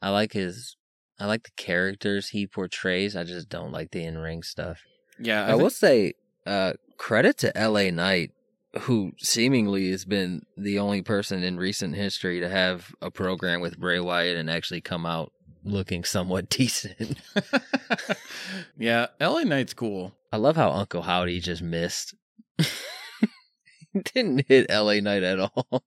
I 0.00 0.10
like 0.10 0.32
his 0.32 0.76
I 1.18 1.26
like 1.26 1.44
the 1.44 1.50
characters 1.56 2.28
he 2.28 2.46
portrays. 2.46 3.16
I 3.16 3.24
just 3.24 3.48
don't 3.48 3.72
like 3.72 3.90
the 3.90 4.04
in 4.04 4.18
ring 4.18 4.42
stuff. 4.42 4.80
Yeah, 5.18 5.46
I, 5.46 5.54
will 5.54 5.70
say, 5.70 6.14
uh 6.46 6.72
credit 6.96 7.38
to 7.38 7.52
LA 7.54 7.90
Knight, 7.90 8.32
who 8.80 9.12
seemingly 9.18 9.90
has 9.90 10.04
been 10.04 10.42
the 10.56 10.78
only 10.78 11.02
person 11.02 11.42
in 11.42 11.58
recent 11.58 11.94
history 11.94 12.40
to 12.40 12.48
have 12.48 12.94
a 13.00 13.10
program 13.10 13.60
with 13.60 13.78
Bray 13.78 14.00
Wyatt 14.00 14.36
and 14.36 14.50
actually 14.50 14.80
come 14.80 15.06
out 15.06 15.32
looking 15.64 16.04
somewhat 16.04 16.48
decent. 16.48 17.18
yeah, 18.78 19.06
LA 19.20 19.42
Knight's 19.42 19.74
cool. 19.74 20.14
I 20.32 20.36
love 20.36 20.56
how 20.56 20.70
Uncle 20.70 21.02
Howdy 21.02 21.40
just 21.40 21.62
missed. 21.62 22.14
Didn't 24.14 24.46
hit 24.48 24.70
LA 24.70 25.00
Knight 25.00 25.22
at 25.22 25.38
all. 25.38 25.84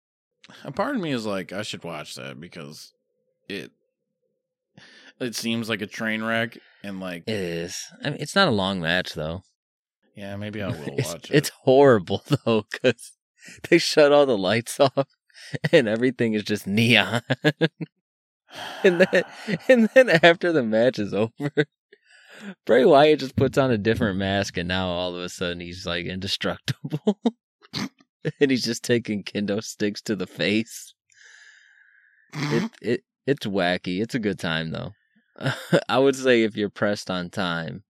A 0.66 0.72
part 0.72 0.96
of 0.96 1.02
me 1.02 1.12
is 1.12 1.26
like, 1.26 1.54
I 1.54 1.62
should 1.62 1.84
watch 1.84 2.16
that 2.16 2.40
because 2.40 2.92
it 3.48 3.72
it 5.20 5.36
seems 5.36 5.70
like 5.70 5.82
a 5.82 5.88
train 5.88 6.22
wreck, 6.24 6.58
and 6.84 7.00
like, 7.00 7.24
It 7.28 7.36
is. 7.36 7.78
I 8.04 8.10
mean, 8.10 8.18
it's 8.20 8.36
not 8.36 8.50
a 8.50 8.52
long 8.52 8.82
match 8.82 9.14
though. 9.14 9.44
yeah, 10.16 10.36
maybe 10.36 10.62
I 10.62 10.68
will 10.70 10.98
it's, 10.98 11.14
watch 11.14 11.32
it. 11.32 11.36
it's 11.36 11.52
horrible 11.64 12.24
though 12.46 12.66
because 12.72 13.14
they 13.70 13.78
shut 13.78 14.12
all 14.12 14.26
the 14.26 14.38
lights 14.38 14.80
off 14.82 15.08
and 15.72 15.88
everything 15.88 16.34
is 16.34 16.44
just 16.44 16.68
neon. 16.68 17.22
and 18.84 19.02
then 19.02 19.24
and 19.68 19.90
then 19.94 20.10
after 20.10 20.52
the 20.52 20.64
match 20.64 21.00
is 21.00 21.14
over, 21.14 21.52
Bray 22.66 22.86
Wyatt 22.86 23.20
just 23.20 23.36
puts 23.36 23.58
on 23.58 23.72
a 23.72 23.78
different 23.78 24.18
mask, 24.18 24.58
and 24.58 24.68
now 24.68 24.88
all 24.88 25.16
of 25.16 25.22
a 25.22 25.30
sudden 25.30 25.60
he's 25.60 25.86
like 25.86 26.06
indestructible, 26.06 27.20
and 28.40 28.52
he's 28.52 28.64
just 28.64 28.84
taking 28.84 29.24
kendo 29.24 29.64
sticks 29.64 30.02
to 30.04 30.16
the 30.16 30.28
face. 30.28 30.94
It 32.34 32.72
it 32.82 33.04
it's 33.26 33.46
wacky. 33.46 34.02
It's 34.02 34.16
a 34.16 34.20
good 34.20 34.40
time 34.40 34.72
though. 34.72 34.94
I 35.90 36.00
would 36.00 36.16
say 36.16 36.44
if 36.44 36.56
you're 36.56 36.70
pressed 36.70 37.10
on 37.10 37.30
time, 37.30 37.84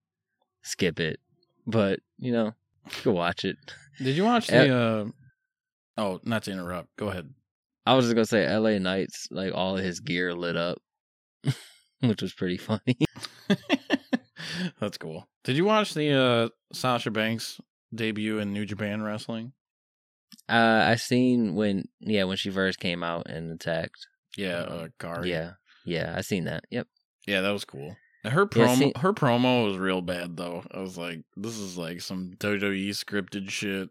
skip 0.61 0.99
it, 0.99 1.19
but 1.68 1.99
you 2.18 2.31
know, 2.31 2.53
you 2.85 3.02
can 3.02 3.14
watch 3.14 3.45
it. 3.45 3.57
Did 3.98 4.15
you 4.15 4.23
watch 4.23 4.48
the? 4.48 4.76
Uh... 4.76 5.06
Oh, 5.95 6.19
not 6.23 6.44
to 6.44 6.52
interrupt. 6.52 6.95
Go 6.98 7.10
ahead. 7.10 7.30
I 7.86 7.96
was 7.96 8.06
just 8.06 8.16
gonna 8.16 8.26
say 8.26 8.46
L.A. 8.46 8.80
Knights, 8.80 9.28
like 9.32 9.54
all 9.54 9.78
of 9.78 9.84
his 9.84 10.00
gear 10.00 10.34
lit 10.34 10.56
up, 10.56 10.80
which 12.02 12.22
was 12.22 12.34
pretty 12.34 12.58
funny. 12.58 12.98
That's 14.80 14.98
cool. 14.98 15.28
Did 15.44 15.58
you 15.58 15.66
watch 15.66 15.94
the 15.94 16.14
uh, 16.14 16.50
Sasha 16.72 17.12
Banks 17.12 17.60
debut 17.94 18.40
in 18.40 18.54
New 18.54 18.66
Japan 18.66 19.02
Wrestling? 19.02 19.54
Uh, 20.50 20.84
I 20.86 20.96
seen 20.96 21.56
when 21.56 21.86
yeah 22.00 22.24
when 22.24 22.38
she 22.38 22.50
first 22.50 22.80
came 22.80 23.04
out 23.04 23.28
and 23.30 23.52
attacked. 23.52 24.08
Yeah, 24.38 24.60
uh, 24.60 24.88
Kairi. 25.00 25.28
Yeah, 25.28 25.52
yeah, 25.86 26.14
I 26.16 26.22
seen 26.22 26.46
that. 26.46 26.64
Yep. 26.72 26.88
Yeah, 27.28 27.42
that 27.42 27.52
was 27.52 27.66
cool. 27.66 27.96
Her 28.26 28.48
Yeah, 28.56 28.68
promo, 28.68 28.78
see- 28.78 28.94
her 28.98 29.12
promo 29.14 29.66
was 29.66 29.78
real 29.78 30.02
bad 30.02 30.38
though. 30.38 30.64
I 30.72 30.80
was 30.80 30.98
like, 30.98 31.20
this 31.36 31.58
is 31.58 31.78
like 31.78 32.00
some 32.00 32.36
WWE 32.40 32.90
scripted 32.91 33.50
shit. 33.50 33.90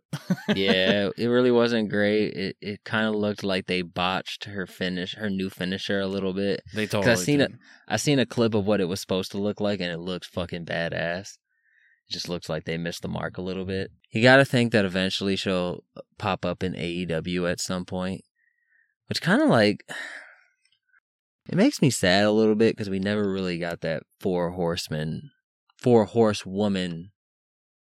Yeah, 0.56 1.10
it 1.18 1.26
really 1.26 1.50
wasn't 1.50 1.90
great. 1.90 2.32
It 2.34 2.56
it 2.62 2.84
kind 2.84 3.06
of 3.06 3.14
looked 3.14 3.44
like 3.44 3.66
they 3.66 3.82
botched 3.82 4.44
her 4.44 4.66
finish, 4.66 5.14
her 5.16 5.28
new 5.28 5.50
finisher 5.50 6.00
a 6.00 6.06
little 6.06 6.32
bit. 6.32 6.62
they 6.74 6.86
totally. 6.86 7.16
seen 7.16 7.38
did. 7.40 7.50
it- 7.50 7.56
I 7.88 7.96
seen 7.96 8.18
a 8.18 8.24
clip 8.26 8.54
of 8.54 8.66
what 8.66 8.80
it 8.80 8.88
was 8.88 9.00
supposed 9.00 9.32
to 9.32 9.38
look 9.38 9.60
like, 9.60 9.80
and 9.80 9.92
it 9.92 9.98
looks 9.98 10.26
fucking 10.28 10.64
badass. 10.64 11.36
It 12.08 12.12
just 12.12 12.28
looks 12.30 12.48
like 12.48 12.64
they 12.64 12.78
missed 12.78 13.02
the 13.02 13.08
mark 13.08 13.36
a 13.36 13.42
little 13.42 13.66
bit. 13.66 13.90
You 14.10 14.22
got 14.22 14.36
to 14.36 14.44
think 14.46 14.72
that 14.72 14.84
eventually 14.86 15.36
she'll 15.36 15.84
uh, 15.96 16.00
pop 16.18 16.44
up 16.46 16.62
in 16.62 16.72
AEW 16.72 17.50
at 17.50 17.60
some 17.60 17.84
point, 17.84 18.22
which 19.08 19.20
kind 19.20 19.42
of 19.42 19.48
like 19.50 19.84
it 21.48 21.56
makes 21.56 21.82
me 21.82 21.90
sad 21.90 22.24
a 22.24 22.30
little 22.32 22.54
bit 22.54 22.76
because 22.76 22.90
we 22.90 22.98
never 22.98 23.30
really 23.30 23.58
got 23.58 23.80
that 23.80 24.02
four 24.20 24.50
horseman, 24.52 25.30
four 25.76 26.04
horsewoman 26.04 27.10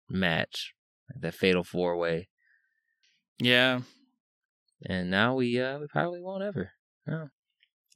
match, 0.08 0.74
like 1.10 1.22
that 1.22 1.34
fatal 1.34 1.64
four 1.64 1.96
way, 1.96 2.28
Yeah, 3.38 3.80
and 4.86 5.10
now 5.10 5.34
we 5.34 5.60
uh 5.60 5.78
we 5.78 5.86
probably 5.86 6.20
won't 6.20 6.42
ever. 6.42 6.72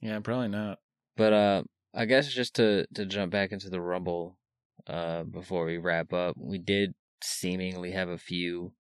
yeah, 0.01 0.19
probably 0.19 0.47
not. 0.49 0.79
But 1.15 1.33
uh, 1.33 1.63
I 1.93 2.05
guess 2.05 2.27
just 2.31 2.55
to 2.55 2.85
to 2.95 3.05
jump 3.05 3.31
back 3.31 3.51
into 3.51 3.69
the 3.69 3.81
Rumble, 3.81 4.37
uh, 4.87 5.23
before 5.23 5.65
we 5.65 5.77
wrap 5.77 6.13
up, 6.13 6.35
we 6.37 6.57
did 6.59 6.93
seemingly 7.23 7.91
have 7.91 8.09
a 8.09 8.17
few 8.17 8.73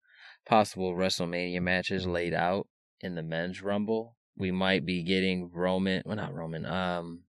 possible 0.46 0.94
WrestleMania 0.94 1.60
matches 1.62 2.06
laid 2.06 2.34
out 2.34 2.68
in 3.00 3.14
the 3.14 3.22
men's 3.22 3.62
Rumble. 3.62 4.15
We 4.36 4.50
might 4.50 4.84
be 4.84 5.02
getting 5.02 5.50
Roman, 5.52 6.02
well, 6.04 6.16
not 6.16 6.34
Roman, 6.34 6.66
um, 6.66 7.20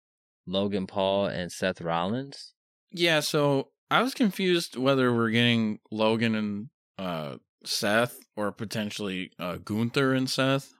Logan 0.46 0.88
Paul 0.88 1.28
and 1.28 1.52
Seth 1.52 1.82
Rollins. 1.82 2.54
Yeah, 2.92 3.20
so 3.20 3.70
I 3.90 4.02
was 4.02 4.14
confused 4.14 4.78
whether 4.78 5.14
we're 5.14 5.30
getting 5.30 5.80
Logan 5.92 6.36
and 6.36 6.70
uh 6.98 7.38
Seth 7.64 8.18
or 8.36 8.52
potentially 8.52 9.32
uh 9.40 9.58
Gunther 9.58 10.14
and 10.14 10.30
Seth. 10.30 10.74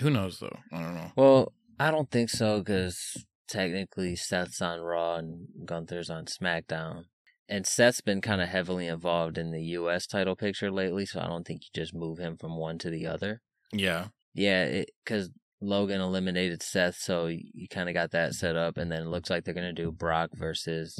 Who 0.00 0.10
knows 0.10 0.38
though? 0.40 0.58
I 0.72 0.82
don't 0.82 0.94
know. 0.94 1.12
Well, 1.16 1.52
I 1.78 1.90
don't 1.90 2.10
think 2.10 2.30
so 2.30 2.58
because 2.60 3.24
technically 3.48 4.16
Seth's 4.16 4.60
on 4.62 4.80
Raw 4.80 5.16
and 5.16 5.46
Gunther's 5.64 6.10
on 6.10 6.26
SmackDown. 6.26 7.04
And 7.48 7.66
Seth's 7.66 8.00
been 8.00 8.20
kind 8.20 8.40
of 8.40 8.48
heavily 8.48 8.86
involved 8.86 9.36
in 9.36 9.50
the 9.50 9.62
U.S. 9.62 10.06
title 10.06 10.36
picture 10.36 10.70
lately, 10.70 11.04
so 11.04 11.20
I 11.20 11.26
don't 11.26 11.44
think 11.44 11.62
you 11.64 11.70
just 11.74 11.92
move 11.92 12.18
him 12.18 12.36
from 12.36 12.56
one 12.56 12.78
to 12.78 12.90
the 12.90 13.08
other. 13.08 13.40
Yeah. 13.72 14.08
Yeah, 14.34 14.84
because 15.04 15.30
Logan 15.60 16.00
eliminated 16.00 16.62
Seth, 16.62 16.96
so 16.96 17.26
you, 17.26 17.68
kind 17.68 17.88
of 17.88 17.94
got 17.94 18.12
that 18.12 18.34
set 18.34 18.56
up, 18.56 18.78
and 18.78 18.90
then 18.90 19.02
it 19.02 19.08
looks 19.08 19.28
like 19.30 19.44
they're 19.44 19.54
gonna 19.54 19.72
do 19.72 19.92
Brock 19.92 20.30
versus 20.34 20.98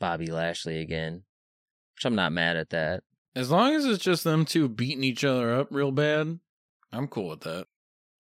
Bobby 0.00 0.26
Lashley 0.26 0.80
again, 0.80 1.24
which 1.94 2.04
I'm 2.04 2.14
not 2.14 2.32
mad 2.32 2.56
at 2.56 2.70
that. 2.70 3.02
As 3.34 3.50
long 3.50 3.74
as 3.74 3.84
it's 3.84 4.02
just 4.02 4.24
them 4.24 4.44
two 4.46 4.68
beating 4.68 5.04
each 5.04 5.24
other 5.24 5.54
up 5.54 5.68
real 5.70 5.92
bad, 5.92 6.38
I'm 6.92 7.06
cool 7.08 7.28
with 7.28 7.40
that. 7.40 7.66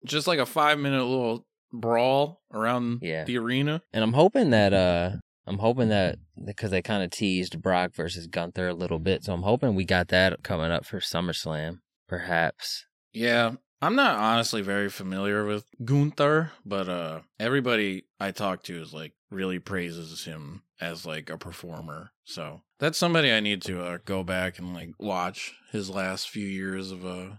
Just 0.04 0.26
like 0.26 0.38
a 0.40 0.46
five 0.46 0.78
minute 0.78 1.04
little 1.04 1.46
brawl 1.72 2.42
around 2.52 3.00
Yeah. 3.02 3.24
the 3.24 3.38
arena. 3.38 3.82
And 3.92 4.02
I'm 4.02 4.12
hoping 4.14 4.50
that 4.50 4.72
uh 4.72 5.16
I'm 5.46 5.58
hoping 5.58 5.90
that 5.90 6.18
because 6.44 6.72
they 6.72 6.82
kind 6.82 7.04
of 7.04 7.10
teased 7.10 7.62
Brock 7.62 7.94
versus 7.94 8.26
Gunther 8.26 8.66
a 8.68 8.74
little 8.74 8.98
bit, 8.98 9.22
so 9.22 9.32
I'm 9.32 9.42
hoping 9.42 9.76
we 9.76 9.84
got 9.84 10.08
that 10.08 10.42
coming 10.42 10.72
up 10.72 10.84
for 10.84 10.98
SummerSlam, 10.98 11.78
perhaps. 12.08 12.86
Yeah. 13.12 13.52
I'm 13.82 13.94
not 13.94 14.18
honestly 14.18 14.62
very 14.62 14.88
familiar 14.88 15.44
with 15.44 15.64
Gunther, 15.84 16.52
but 16.64 16.88
uh 16.88 17.20
everybody 17.38 18.04
I 18.18 18.30
talk 18.30 18.62
to 18.64 18.80
is 18.80 18.94
like 18.94 19.12
really 19.30 19.58
praises 19.58 20.24
him 20.24 20.62
as 20.80 21.04
like 21.04 21.28
a 21.28 21.38
performer. 21.38 22.10
So 22.24 22.62
that's 22.78 22.98
somebody 22.98 23.32
I 23.32 23.40
need 23.40 23.62
to 23.62 23.82
uh, 23.82 23.98
go 24.04 24.22
back 24.22 24.58
and 24.58 24.74
like 24.74 24.90
watch 24.98 25.54
his 25.72 25.90
last 25.90 26.28
few 26.28 26.46
years 26.46 26.90
of 26.90 27.04
uh 27.04 27.36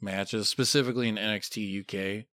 matches, 0.00 0.48
specifically 0.48 1.08
in 1.08 1.16
NXT 1.16 1.80
UK. 1.80 2.26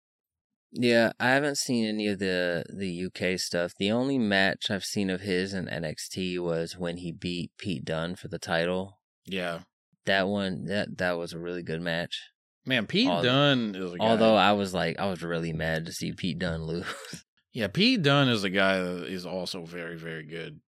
Yeah, 0.72 1.12
I 1.18 1.30
haven't 1.30 1.58
seen 1.58 1.86
any 1.86 2.08
of 2.08 2.18
the 2.18 2.64
the 2.68 3.06
UK 3.06 3.38
stuff. 3.38 3.72
The 3.78 3.90
only 3.90 4.18
match 4.18 4.70
I've 4.70 4.84
seen 4.84 5.10
of 5.10 5.20
his 5.22 5.52
in 5.52 5.66
NXT 5.66 6.38
was 6.40 6.76
when 6.76 6.98
he 6.98 7.12
beat 7.12 7.52
Pete 7.58 7.84
Dunne 7.84 8.16
for 8.16 8.28
the 8.28 8.38
title. 8.38 8.98
Yeah. 9.24 9.60
That 10.06 10.28
one 10.28 10.64
that 10.66 10.98
that 10.98 11.18
was 11.18 11.32
a 11.32 11.38
really 11.38 11.62
good 11.62 11.82
match. 11.82 12.30
Man, 12.66 12.86
Pete 12.86 13.08
Al- 13.08 13.22
Dunne 13.22 13.74
is 13.74 13.92
a 13.92 13.98
guy. 13.98 14.04
Although 14.04 14.34
I 14.34 14.52
was 14.52 14.74
like 14.74 14.98
I 14.98 15.06
was 15.06 15.22
really 15.22 15.52
mad 15.52 15.86
to 15.86 15.92
see 15.92 16.12
Pete 16.12 16.38
Dunne 16.38 16.64
lose. 16.64 16.84
Yeah, 17.52 17.68
Pete 17.68 18.02
Dunne 18.02 18.28
is 18.28 18.44
a 18.44 18.50
guy 18.50 18.80
that 18.82 19.04
is 19.06 19.24
also 19.24 19.64
very, 19.64 19.96
very 19.96 20.26
good. 20.26 20.60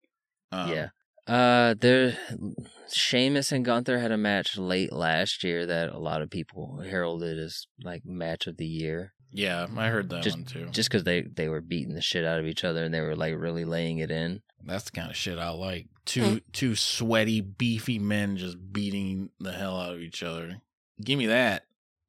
Um, 0.53 0.72
yeah. 0.72 0.88
Uh 1.28 1.74
there 1.78 2.18
Sheamus 2.90 3.52
and 3.52 3.65
Gunther 3.65 3.99
had 3.99 4.14
a 4.14 4.18
match 4.18 4.57
late 4.57 4.94
last 4.94 5.44
year 5.44 5.65
that 5.65 5.90
a 5.90 5.99
lot 5.99 6.22
of 6.22 6.30
people 6.30 6.80
heralded 6.80 7.38
as 7.40 7.68
like 7.84 8.06
match 8.06 8.48
of 8.48 8.56
the 8.56 8.65
year. 8.65 9.11
Yeah, 9.32 9.68
I 9.76 9.90
heard 9.90 10.10
that 10.11 10.24
Just- 10.24 10.38
one 10.38 10.45
too. 10.45 10.68
Just 10.72 10.90
because 10.90 11.03
they, 11.03 11.24
they 11.24 11.49
were 11.49 11.60
beating 11.60 11.94
the 11.94 12.02
shit 12.02 12.24
out 12.24 12.40
of 12.40 12.48
each 12.48 12.64
other 12.64 12.86
and 12.86 12.94
they 12.94 13.02
were 13.02 13.18
like 13.18 13.36
really 13.38 13.65
laying 13.65 13.98
it 13.98 14.10
in. 14.10 14.41
That's 14.65 14.86
the 14.86 14.91
kind 14.91 15.10
of 15.10 15.18
shit 15.18 15.38
I 15.38 15.49
like. 15.49 15.88
Two 16.06 16.40
two 16.53 16.76
sweaty, 16.76 17.41
beefy 17.41 17.99
men 17.99 18.38
just 18.38 18.57
beating 18.72 19.30
the 19.41 19.52
hell 19.52 19.78
out 19.78 19.94
of 19.94 19.99
each 19.99 20.24
other. 20.24 20.61
Give 21.03 21.19
me 21.19 21.26
that. 21.28 21.64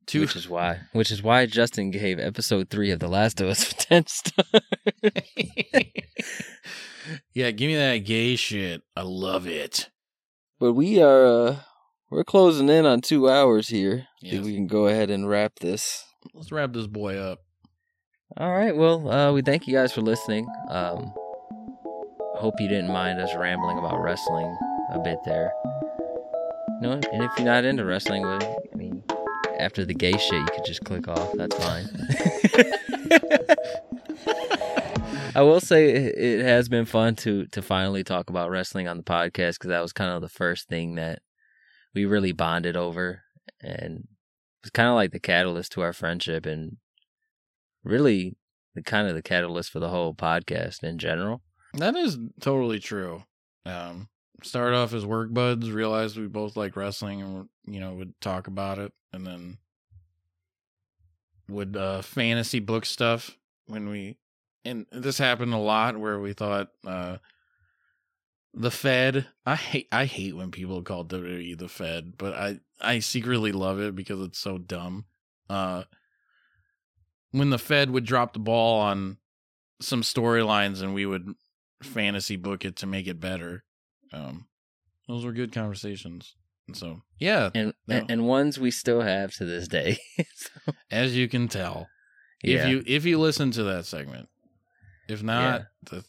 Two 0.09 0.23
Which 0.23 0.37
is 0.37 0.49
why 0.49 0.81
which 0.93 1.11
is 1.11 1.23
why 1.23 1.45
Justin 1.45 1.91
gave 1.91 2.19
episode 2.19 2.71
three 2.71 2.91
of 2.91 2.99
The 2.99 3.09
Last 3.09 3.43
of 3.43 3.49
Us 3.49 3.75
ten 3.79 4.07
stars. 4.07 4.63
Yeah, 7.35 7.51
give 7.51 7.69
me 7.69 7.77
that 7.77 7.99
gay 7.99 8.35
shit. 8.37 8.83
I 8.97 9.03
love 9.03 9.47
it. 9.47 9.91
But 10.59 10.73
we 10.73 11.03
are 11.03 11.27
uh 11.27 11.57
we're 12.11 12.25
closing 12.25 12.71
in 12.71 12.87
on 12.87 13.03
two 13.03 13.29
hours 13.29 13.69
here. 13.69 14.07
Yes. 14.23 14.33
Think 14.33 14.47
we 14.47 14.55
can 14.55 14.67
go 14.67 14.87
ahead 14.87 15.11
and 15.11 15.29
wrap 15.29 15.59
this. 15.61 16.07
Let's 16.33 16.51
wrap 16.51 16.73
this 16.73 16.87
boy 16.87 17.19
up. 17.19 17.41
All 18.39 18.51
right. 18.51 18.75
Well, 18.75 19.11
uh, 19.11 19.33
we 19.33 19.43
thank 19.43 19.67
you 19.67 19.75
guys 19.75 19.93
for 19.93 20.01
listening. 20.01 20.49
Um, 20.71 21.13
hope 22.37 22.55
you 22.61 22.69
didn't 22.69 22.91
mind 22.91 23.21
us 23.21 23.35
rambling 23.37 23.77
about 23.77 24.01
wrestling 24.01 24.57
a 24.91 24.99
bit 25.01 25.19
there. 25.27 25.53
You 26.81 26.89
know, 26.89 26.93
and 26.93 27.25
if 27.25 27.33
you're 27.37 27.45
not 27.45 27.65
into 27.65 27.85
wrestling, 27.85 28.23
well, 28.23 28.39
mean, 28.39 28.57
after 29.61 29.85
the 29.85 29.95
gay 29.95 30.13
shit, 30.13 30.33
you 30.33 30.47
could 30.47 30.65
just 30.65 30.85
click 30.85 31.09
off. 31.09 31.33
That's 31.35 31.57
fine. 31.57 31.89
I 35.35 35.43
will 35.43 35.61
say 35.61 35.91
it 35.91 36.45
has 36.45 36.69
been 36.69 36.85
fun 36.85 37.15
to 37.17 37.47
to 37.47 37.63
finally 37.63 38.03
talk 38.03 38.31
about 38.31 38.51
wrestling 38.51 38.89
on 38.89 38.97
the 38.97 39.03
podcast 39.03 39.55
because 39.55 39.69
that 39.69 39.83
was 39.83 39.93
kind 39.93 40.11
of 40.11 40.23
the 40.23 40.29
first 40.29 40.69
thing 40.69 40.97
that 40.97 41.21
we 41.95 42.07
really 42.07 42.33
bonded 42.33 42.77
over, 42.77 43.23
and 43.61 44.01
it 44.01 44.65
was 44.65 44.71
kind 44.71 44.89
of 44.89 44.95
like 44.95 45.13
the 45.13 45.21
catalyst 45.21 45.73
to 45.73 45.83
our 45.83 45.93
friendship, 45.93 46.47
and 46.47 46.79
really 47.85 48.37
the 48.75 48.83
kind 48.83 49.09
of 49.09 49.15
the 49.15 49.23
catalyst 49.23 49.71
for 49.71 49.81
the 49.81 49.91
whole 49.91 50.15
podcast 50.15 50.83
in 50.83 50.99
general. 50.99 51.43
That 51.75 51.97
is 51.97 52.19
totally 52.41 52.81
true. 52.81 53.25
Um, 53.67 54.09
started 54.43 54.77
off 54.77 54.93
as 54.93 55.05
work 55.05 55.33
buds, 55.33 55.71
realized 55.71 56.17
we 56.17 56.27
both 56.27 56.57
like 56.57 56.77
wrestling, 56.77 57.23
and 57.23 57.49
you 57.67 57.81
know 57.81 57.95
would 57.95 58.19
talk 58.21 58.47
about 58.47 58.79
it, 58.79 58.93
and 59.13 59.27
then 59.27 59.59
would 61.49 61.77
uh, 61.77 62.03
fantasy 62.03 62.61
book 62.61 62.85
stuff 62.85 63.37
when 63.67 63.89
we. 63.89 64.17
And 64.65 64.87
this 64.93 65.19
happened 65.19 65.55
a 65.55 65.59
lot 65.59 65.97
where 65.99 66.19
we 66.19 66.35
thought 66.35 66.69
uh, 66.87 67.19
the 68.53 68.71
Fed. 68.71 69.27
I 69.47 69.55
hate 69.55 69.89
I 69.93 70.05
hate 70.05 70.37
when 70.37 70.51
people 70.51 70.83
call 70.83 71.05
WWE 71.05 71.57
the 71.57 71.69
Fed, 71.69 72.15
but 72.19 72.35
I 72.35 72.61
I 72.81 72.99
secretly 72.99 73.53
love 73.53 73.81
it 73.81 73.95
because 73.95 74.21
it's 74.21 74.39
so 74.39 74.59
dumb. 74.59 75.07
Uh, 75.49 75.85
when 77.31 77.51
the 77.51 77.59
Fed 77.59 77.91
would 77.91 78.05
drop 78.05 78.33
the 78.33 78.39
ball 78.39 78.81
on 78.81 79.19
some 79.81 80.03
storylines 80.03 80.83
and 80.83 80.95
we 80.95 81.07
would 81.07 81.35
fantasy 81.83 82.37
book 82.37 82.65
it 82.65 82.77
to 82.77 82.87
make 82.87 83.07
it 83.07 83.21
better. 83.21 83.65
Um, 84.13 84.47
those 85.07 85.25
were 85.25 85.33
good 85.33 85.53
conversations. 85.53 86.35
And 86.67 86.77
so, 86.77 87.03
yeah, 87.19 87.51
and, 87.55 87.73
No. 87.87 87.97
and 87.97 88.11
and 88.11 88.27
ones 88.27 88.59
we 88.59 88.71
still 88.71 89.01
have 89.01 89.33
to 89.35 89.45
this 89.45 89.69
day. 89.69 89.99
So, 90.35 90.73
as 90.91 91.17
you 91.17 91.29
can 91.29 91.49
tell, 91.49 91.89
yeah. 92.43 92.65
if 92.65 92.69
you 92.69 92.83
if 92.87 93.05
you 93.07 93.19
listen 93.19 93.51
to 93.53 93.63
that 93.65 93.87
segment, 93.87 94.29
if 95.09 95.23
not, 95.23 95.63
the, 95.91 96.05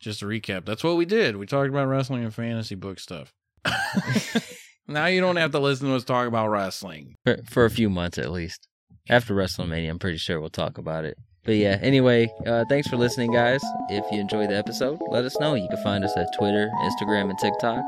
just 0.00 0.22
a 0.22 0.24
recap, 0.24 0.64
that's 0.64 0.82
what 0.82 0.96
we 0.96 1.04
did. 1.04 1.36
We 1.36 1.46
talked 1.46 1.68
about 1.68 1.86
wrestling 1.86 2.24
and 2.24 2.34
fantasy 2.34 2.74
book 2.74 2.98
stuff. 2.98 3.32
now 4.88 5.06
you 5.06 5.20
don't 5.20 5.36
have 5.36 5.52
to 5.52 5.58
listen 5.58 5.88
to 5.88 5.94
us 5.94 6.04
talk 6.04 6.26
about 6.26 6.48
wrestling. 6.48 7.16
for, 7.24 7.38
for 7.48 7.64
a 7.64 7.70
few 7.70 7.90
months 7.90 8.18
at 8.18 8.30
least. 8.30 8.68
After 9.08 9.34
WrestleMania, 9.34 9.90
I'm 9.90 9.98
pretty 9.98 10.16
sure 10.18 10.40
we'll 10.40 10.48
talk 10.48 10.78
about 10.78 11.04
it. 11.04 11.18
But 11.44 11.56
yeah, 11.56 11.78
anyway, 11.82 12.32
uh, 12.46 12.64
thanks 12.70 12.88
for 12.88 12.96
listening, 12.96 13.30
guys. 13.30 13.62
If 13.90 14.10
you 14.10 14.18
enjoyed 14.18 14.48
the 14.48 14.56
episode, 14.56 14.98
let 15.10 15.26
us 15.26 15.38
know. 15.38 15.54
You 15.54 15.68
can 15.68 15.82
find 15.82 16.02
us 16.02 16.16
at 16.16 16.26
Twitter, 16.38 16.70
Instagram, 16.82 17.28
and 17.28 17.38
TikTok. 17.38 17.84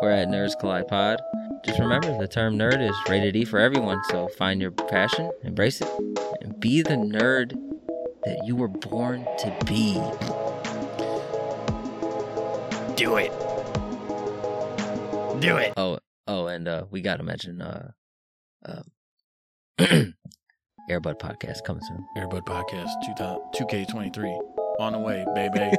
We're 0.00 0.12
at 0.12 0.28
Nerds 0.28 0.56
Collide 0.58 0.86
Pod. 0.86 1.20
Just 1.64 1.80
remember, 1.80 2.16
the 2.18 2.28
term 2.28 2.56
nerd 2.56 2.80
is 2.88 2.94
rated 3.08 3.34
E 3.34 3.44
for 3.44 3.58
everyone, 3.58 4.00
so 4.10 4.28
find 4.28 4.60
your 4.60 4.70
passion, 4.70 5.32
embrace 5.42 5.80
it, 5.80 5.88
and 6.40 6.60
be 6.60 6.82
the 6.82 6.90
nerd 6.90 7.52
that 8.24 8.46
you 8.46 8.54
were 8.54 8.68
born 8.68 9.26
to 9.38 9.56
be. 9.64 9.94
Do 12.94 13.16
it. 13.16 13.32
Do 15.40 15.56
it. 15.56 15.72
Oh, 15.76 15.98
oh, 16.28 16.46
and 16.46 16.68
uh, 16.68 16.84
we 16.92 17.00
got 17.00 17.16
to 17.16 17.24
mention 17.24 17.60
uh, 17.60 17.90
uh, 18.64 18.82
Airbud 20.88 21.18
Podcast 21.18 21.64
coming 21.64 21.82
soon. 21.82 22.06
Airbud 22.16 22.42
Podcast 22.42 22.90
2K23 23.54 24.38
on 24.80 24.92
the 24.92 24.98
way, 24.98 25.24
baby. 25.34 25.70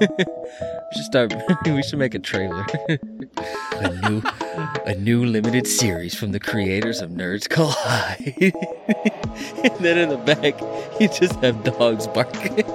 we 0.00 0.08
should 0.96 1.04
start. 1.04 1.32
we 1.66 1.82
should 1.84 2.00
make 2.00 2.14
a 2.14 2.18
trailer. 2.18 2.66
a 2.88 2.98
new, 4.08 4.22
a 4.86 4.94
new 4.96 5.24
limited 5.24 5.68
series 5.68 6.16
from 6.16 6.32
the 6.32 6.40
creators 6.40 7.00
of 7.00 7.10
Nerds 7.10 7.48
Collide. 7.48 8.52
and 9.62 9.76
then 9.84 9.98
in 9.98 10.08
the 10.08 10.16
back, 10.16 10.60
you 11.00 11.06
just 11.08 11.36
have 11.36 11.62
dogs 11.62 12.08
barking. 12.08 12.66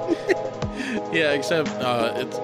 yeah, 1.13 1.33
except 1.33 1.67
uh, 1.81 2.13
it's 2.15 2.37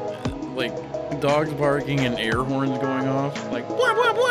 like 0.57 0.73
dogs 1.21 1.53
barking 1.53 2.01
and 2.01 2.19
air 2.19 2.43
horns 2.43 2.77
going 2.79 3.07
off, 3.07 3.49
like 3.51 3.65
blah 3.69 3.93
blah 3.93 4.11
blah. 4.11 4.25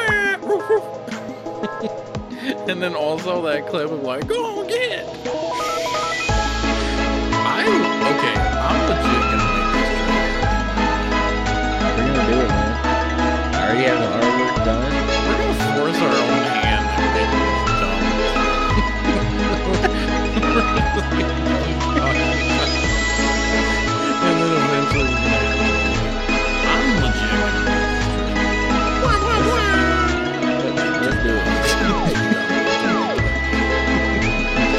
And 2.69 2.83
then 2.83 2.95
also 2.95 3.41
that 3.43 3.67
clip 3.69 3.91
of 3.91 4.03
like, 4.03 4.27
go 4.27 4.67
get. 4.67 5.07
I 7.33 7.65
okay. 8.13 8.37
I'm 8.61 8.81
legit 8.89 9.23
gonna 9.33 9.49
make 9.55 9.73
this. 9.73 9.93
We're 11.97 12.05
gonna 12.13 12.27
do 12.31 12.37
it, 12.45 12.49
man. 12.49 12.73
I 13.55 13.57
already 13.65 13.85
have 13.85 14.01
the 14.01 14.09
artwork 14.21 14.57
done. 14.65 14.93
We're 15.27 15.39
gonna 15.41 15.57
force 15.73 16.01
our 16.03 16.17
own 16.21 16.45
hand 16.53 16.85
and 21.01 21.11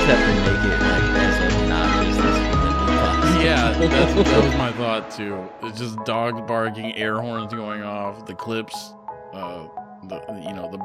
have 0.06 0.19
to 0.19 0.34
make 0.41 0.64
it 0.73 0.80
like 0.82 1.03
as 1.18 1.53
obnoxious 1.53 2.18
as 2.18 2.38
humanly 2.38 2.86
possible. 2.86 3.41
Yeah, 3.44 3.72
that's, 3.80 4.14
that 4.30 4.44
was 4.44 4.56
my 4.56 4.72
thought 4.73 5.11
too. 5.11 5.49
It's 5.64 5.80
just 5.80 5.98
dogs 6.06 6.41
barking, 6.48 6.95
air 6.95 7.19
horns 7.19 7.53
going 7.53 7.84
off, 7.84 8.26
the 8.26 8.36
clips, 8.36 8.94
uh, 9.34 9.68
the 10.07 10.22
you 10.45 10.53
know 10.53 10.69
the 10.72 10.80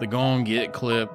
the 0.00 0.06
go 0.06 0.18
and 0.20 0.44
get 0.44 0.72
clip, 0.72 1.10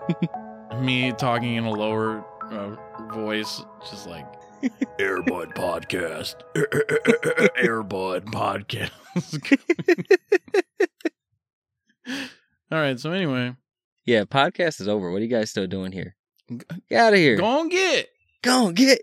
me 0.80 1.12
talking 1.12 1.54
in 1.56 1.64
a 1.64 1.70
lower 1.70 2.24
uh, 2.50 2.76
voice, 3.12 3.62
just 3.90 4.06
like 4.06 4.26
Airbud 4.98 5.54
podcast, 5.54 6.36
Airbud 7.60 8.24
podcast. 8.26 8.90
All 12.70 12.78
right, 12.78 12.98
so 13.00 13.12
anyway, 13.12 13.54
Yeah, 14.04 14.24
podcast 14.24 14.80
is 14.80 14.88
over. 14.88 15.10
What 15.10 15.18
are 15.18 15.24
you 15.24 15.28
guys 15.28 15.50
still 15.50 15.66
doing 15.66 15.92
here? 15.92 16.14
Get 16.48 17.00
out 17.00 17.12
of 17.12 17.18
here. 17.18 17.36
go 17.36 17.60
and 17.60 17.70
get. 17.70 18.08
Go 18.42 18.66
on, 18.66 18.74
get. 18.74 19.00